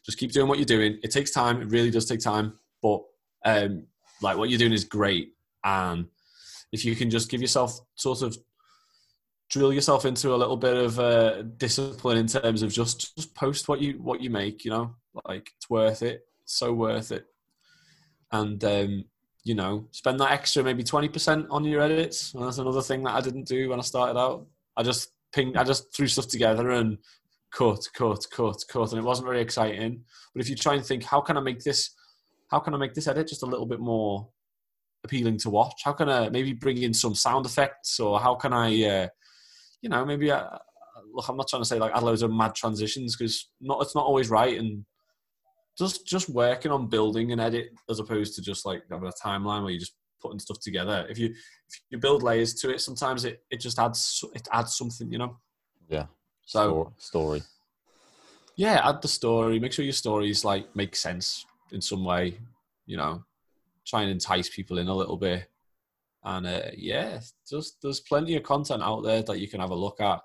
just 0.04 0.18
keep 0.18 0.32
doing 0.32 0.48
what 0.48 0.58
you're 0.58 0.64
doing. 0.64 0.98
It 1.02 1.10
takes 1.10 1.30
time. 1.30 1.62
It 1.62 1.70
really 1.70 1.90
does 1.90 2.06
take 2.06 2.20
time, 2.20 2.54
but 2.82 3.02
um, 3.44 3.86
like 4.20 4.36
what 4.36 4.50
you're 4.50 4.58
doing 4.58 4.72
is 4.72 4.84
great, 4.84 5.34
and 5.64 6.06
if 6.72 6.84
you 6.84 6.96
can 6.96 7.10
just 7.10 7.30
give 7.30 7.40
yourself 7.40 7.78
sort 7.94 8.22
of 8.22 8.36
drill 9.52 9.72
yourself 9.72 10.06
into 10.06 10.34
a 10.34 10.36
little 10.36 10.56
bit 10.56 10.74
of 10.74 10.98
uh, 10.98 11.42
discipline 11.58 12.16
in 12.16 12.26
terms 12.26 12.62
of 12.62 12.72
just 12.72 13.14
just 13.14 13.34
post 13.34 13.68
what 13.68 13.80
you 13.80 13.92
what 14.02 14.20
you 14.20 14.30
make 14.30 14.64
you 14.64 14.70
know? 14.70 14.94
Like 15.26 15.50
it's 15.56 15.68
worth 15.68 16.02
it. 16.02 16.22
So 16.46 16.72
worth 16.72 17.12
it. 17.12 17.26
And 18.32 18.62
um 18.64 19.04
you 19.44 19.54
know 19.54 19.88
spend 19.90 20.20
that 20.20 20.30
extra 20.30 20.62
maybe 20.62 20.82
20% 20.82 21.46
on 21.50 21.64
your 21.64 21.82
edits. 21.82 22.32
And 22.32 22.42
that's 22.42 22.58
another 22.58 22.80
thing 22.80 23.02
that 23.02 23.14
i 23.14 23.20
didn't 23.20 23.46
do 23.46 23.68
when 23.68 23.78
i 23.78 23.82
started 23.82 24.18
out. 24.18 24.46
I 24.76 24.82
just 24.82 25.10
ping 25.34 25.56
i 25.56 25.64
just 25.64 25.94
threw 25.94 26.08
stuff 26.08 26.28
together 26.28 26.70
and 26.70 26.96
cut 27.52 27.86
cut 27.94 28.24
cut 28.30 28.56
cut 28.68 28.90
and 28.90 28.98
it 28.98 29.04
wasn't 29.04 29.26
very 29.26 29.40
exciting 29.40 30.02
but 30.34 30.42
if 30.42 30.48
you 30.48 30.56
try 30.56 30.74
and 30.74 30.84
think 30.84 31.04
how 31.04 31.20
can 31.20 31.36
i 31.36 31.40
make 31.40 31.62
this 31.62 31.94
how 32.50 32.58
can 32.58 32.74
i 32.74 32.76
make 32.76 32.94
this 32.94 33.08
edit 33.08 33.28
just 33.28 33.42
a 33.42 33.46
little 33.46 33.66
bit 33.66 33.80
more 33.80 34.28
appealing 35.04 35.36
to 35.36 35.50
watch 35.50 35.82
how 35.84 35.92
can 35.92 36.08
i 36.08 36.28
maybe 36.30 36.52
bring 36.52 36.82
in 36.82 36.94
some 36.94 37.14
sound 37.14 37.44
effects 37.44 38.00
or 38.00 38.20
how 38.20 38.34
can 38.34 38.52
i 38.52 38.84
uh, 38.84 39.08
you 39.82 39.88
know, 39.88 40.04
maybe 40.04 40.32
I, 40.32 40.58
look, 41.12 41.28
I'm 41.28 41.36
not 41.36 41.48
trying 41.48 41.62
to 41.62 41.68
say 41.68 41.78
like 41.78 41.94
add 41.94 42.04
loads 42.04 42.22
of 42.22 42.32
mad 42.32 42.54
transitions 42.54 43.16
because 43.16 43.50
not 43.60 43.82
it's 43.82 43.94
not 43.94 44.06
always 44.06 44.30
right, 44.30 44.58
and 44.58 44.84
just 45.76 46.06
just 46.06 46.30
working 46.30 46.70
on 46.70 46.88
building 46.88 47.32
an 47.32 47.40
edit 47.40 47.70
as 47.90 47.98
opposed 47.98 48.36
to 48.36 48.42
just 48.42 48.64
like 48.64 48.82
having 48.90 49.08
a 49.08 49.26
timeline 49.26 49.62
where 49.64 49.72
you 49.72 49.80
just 49.80 49.96
putting 50.22 50.38
stuff 50.38 50.60
together. 50.60 51.04
If 51.10 51.18
you 51.18 51.26
if 51.26 51.80
you 51.90 51.98
build 51.98 52.22
layers 52.22 52.54
to 52.54 52.70
it, 52.70 52.80
sometimes 52.80 53.24
it, 53.24 53.42
it 53.50 53.60
just 53.60 53.78
adds 53.78 54.24
it 54.34 54.48
adds 54.52 54.76
something, 54.76 55.10
you 55.10 55.18
know. 55.18 55.36
Yeah. 55.88 56.06
So 56.44 56.92
story. 56.98 57.42
yeah, 58.56 58.86
add 58.88 59.02
the 59.02 59.08
story. 59.08 59.58
Make 59.58 59.72
sure 59.72 59.84
your 59.84 59.92
stories 59.92 60.44
like 60.44 60.74
make 60.76 60.96
sense 60.96 61.46
in 61.70 61.80
some 61.80 62.04
way. 62.04 62.38
You 62.86 62.96
know, 62.96 63.24
try 63.86 64.02
and 64.02 64.10
entice 64.10 64.48
people 64.48 64.78
in 64.78 64.88
a 64.88 64.94
little 64.94 65.16
bit. 65.16 65.48
And 66.24 66.46
uh, 66.46 66.70
yeah, 66.76 67.20
just 67.48 67.80
there's 67.82 68.00
plenty 68.00 68.36
of 68.36 68.42
content 68.42 68.82
out 68.82 69.02
there 69.02 69.22
that 69.22 69.38
you 69.40 69.48
can 69.48 69.60
have 69.60 69.70
a 69.70 69.74
look 69.74 70.00
at. 70.00 70.20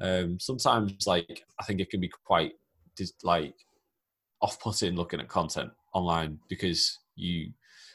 Um, 0.00 0.38
sometimes, 0.40 1.06
like 1.06 1.44
I 1.60 1.64
think 1.64 1.80
it 1.80 1.90
can 1.90 2.00
be 2.00 2.10
quite 2.24 2.52
like 3.22 3.54
off-putting 4.42 4.94
looking 4.94 5.20
at 5.20 5.28
content 5.28 5.70
online 5.94 6.38
because 6.48 6.98
you 7.16 7.52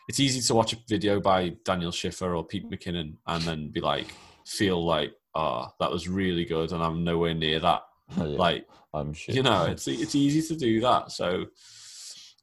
it's 0.08 0.20
easy 0.20 0.42
to 0.42 0.56
watch 0.56 0.74
a 0.74 0.78
video 0.88 1.20
by 1.20 1.50
Daniel 1.66 1.92
Schiffer 1.92 2.34
or 2.36 2.44
Pete 2.44 2.70
McKinnon 2.70 3.18
and 3.28 3.44
then 3.44 3.70
be 3.70 3.82
like 3.82 4.08
feel 4.46 4.84
like 4.84 5.14
oh 5.38 5.68
that 5.80 5.92
was 5.92 6.08
really 6.10 6.44
good 6.46 6.72
and 6.72 6.82
I'm 6.84 7.04
nowhere 7.04 7.34
near 7.34 7.60
that 7.60 7.84
yeah, 8.18 8.24
like 8.24 8.68
I'm 8.94 9.14
sure. 9.14 9.36
you 9.36 9.44
know 9.44 9.66
it's 9.66 9.88
it's 9.88 10.16
easy 10.16 10.42
to 10.54 10.60
do 10.60 10.82
that 10.82 11.12
so 11.12 11.46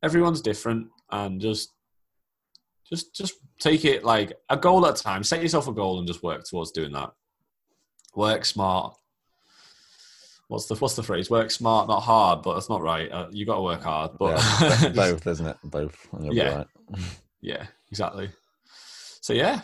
everyone's 0.03 0.41
different 0.41 0.89
and 1.11 1.41
just 1.41 1.73
just 2.89 3.15
just 3.15 3.35
take 3.59 3.85
it 3.85 4.05
like 4.05 4.33
a 4.51 4.57
goal 4.57 4.87
at 4.87 4.99
a 5.01 5.03
time 5.03 5.25
set 5.25 5.43
yourself 5.43 5.69
a 5.69 5.73
goal 5.73 5.99
and 5.99 6.07
just 6.07 6.23
work 6.23 6.45
towards 6.45 6.71
doing 6.71 6.93
that 6.93 7.11
work 8.15 8.45
smart 8.45 8.95
what's 10.49 10.67
the 10.67 10.75
what's 10.77 10.95
the 10.95 11.03
phrase 11.03 11.31
work 11.31 11.51
smart 11.51 11.89
not 11.89 12.01
hard 12.01 12.43
but 12.43 12.55
that's 12.55 12.69
not 12.69 12.83
right 12.83 13.11
uh, 13.11 13.27
you 13.33 13.47
got 13.47 13.57
to 13.57 13.63
work 13.63 13.83
hard 13.83 14.11
but 14.19 14.39
Yeah, 14.61 14.89
both, 14.95 15.27
isn't 15.27 15.47
it? 15.47 15.57
Both. 15.65 16.07
and 16.13 16.25
you'll 16.25 16.35
be 16.35 16.39
Yeah. 16.41 16.57
right. 16.57 16.67
yeah 17.41 17.67
exactly 17.91 18.29
so 19.21 19.33
yeah 19.33 19.63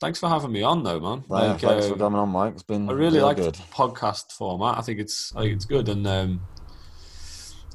thanks 0.00 0.18
for 0.18 0.28
having 0.28 0.52
me 0.52 0.62
on 0.62 0.82
though 0.82 1.00
man 1.00 1.24
Yeah, 1.28 1.36
Like, 1.36 1.60
thanks 1.60 1.86
for 1.86 1.94
uh, 1.94 1.98
coming 1.98 2.18
on, 2.18 2.28
Mike. 2.30 2.54
It's 2.54 2.62
been 2.62 2.88
I 2.88 2.92
really 2.92 3.20
like 3.20 3.36
the 3.36 3.52
podcast 3.72 4.32
format. 4.32 4.78
I 4.78 4.82
think 4.82 5.00
it's 5.00 5.34
I 5.36 5.42
think 5.42 5.54
it's 5.54 5.64
good, 5.64 5.88
and 5.88 6.06
um, 6.06 6.42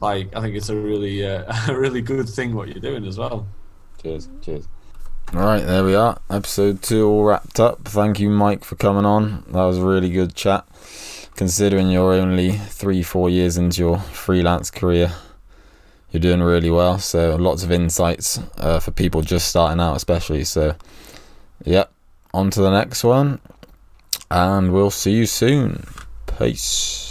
like 0.02 0.36
I 0.36 0.42
think 0.42 0.56
it's 0.56 0.70
a 0.70 0.76
really 0.76 1.26
uh, 1.26 1.52
a 1.68 1.78
really 1.78 2.02
good 2.02 2.30
thing 2.30 2.56
what 2.56 2.70
you're 2.70 2.80
doing 2.80 3.06
as 3.06 3.18
well. 3.18 3.48
Cheers. 4.02 4.30
Cheers. 4.42 4.68
All 5.34 5.42
right, 5.42 5.64
there 5.64 5.84
we 5.84 5.94
are. 5.94 6.20
Episode 6.30 6.82
two 6.82 7.08
all 7.08 7.24
wrapped 7.24 7.60
up. 7.60 7.88
Thank 7.88 8.20
you, 8.20 8.32
Mike, 8.32 8.64
for 8.64 8.76
coming 8.76 9.06
on. 9.06 9.44
That 9.50 9.64
was 9.64 9.78
a 9.78 9.86
really 9.86 10.10
good 10.10 10.34
chat. 10.34 10.66
Considering 11.36 11.92
you're 11.92 12.14
only 12.14 12.54
three, 12.54 13.04
four 13.04 13.30
years 13.30 13.56
into 13.56 13.80
your 13.82 14.00
freelance 14.00 14.72
career, 14.72 15.14
you're 16.12 16.20
doing 16.20 16.42
really 16.42 16.72
well. 16.72 16.98
So 16.98 17.36
lots 17.36 17.64
of 17.64 17.72
insights 17.72 18.40
uh, 18.58 18.80
for 18.80 18.90
people 18.90 19.22
just 19.22 19.48
starting 19.48 19.80
out, 19.80 19.96
especially. 19.96 20.44
So, 20.46 20.76
yep. 21.64 21.92
On 22.34 22.52
to 22.52 22.62
the 22.62 22.70
next 22.70 23.04
one, 23.04 23.40
and 24.30 24.72
we'll 24.72 24.92
see 24.92 25.12
you 25.12 25.26
soon. 25.26 25.88
Peace. 26.38 27.09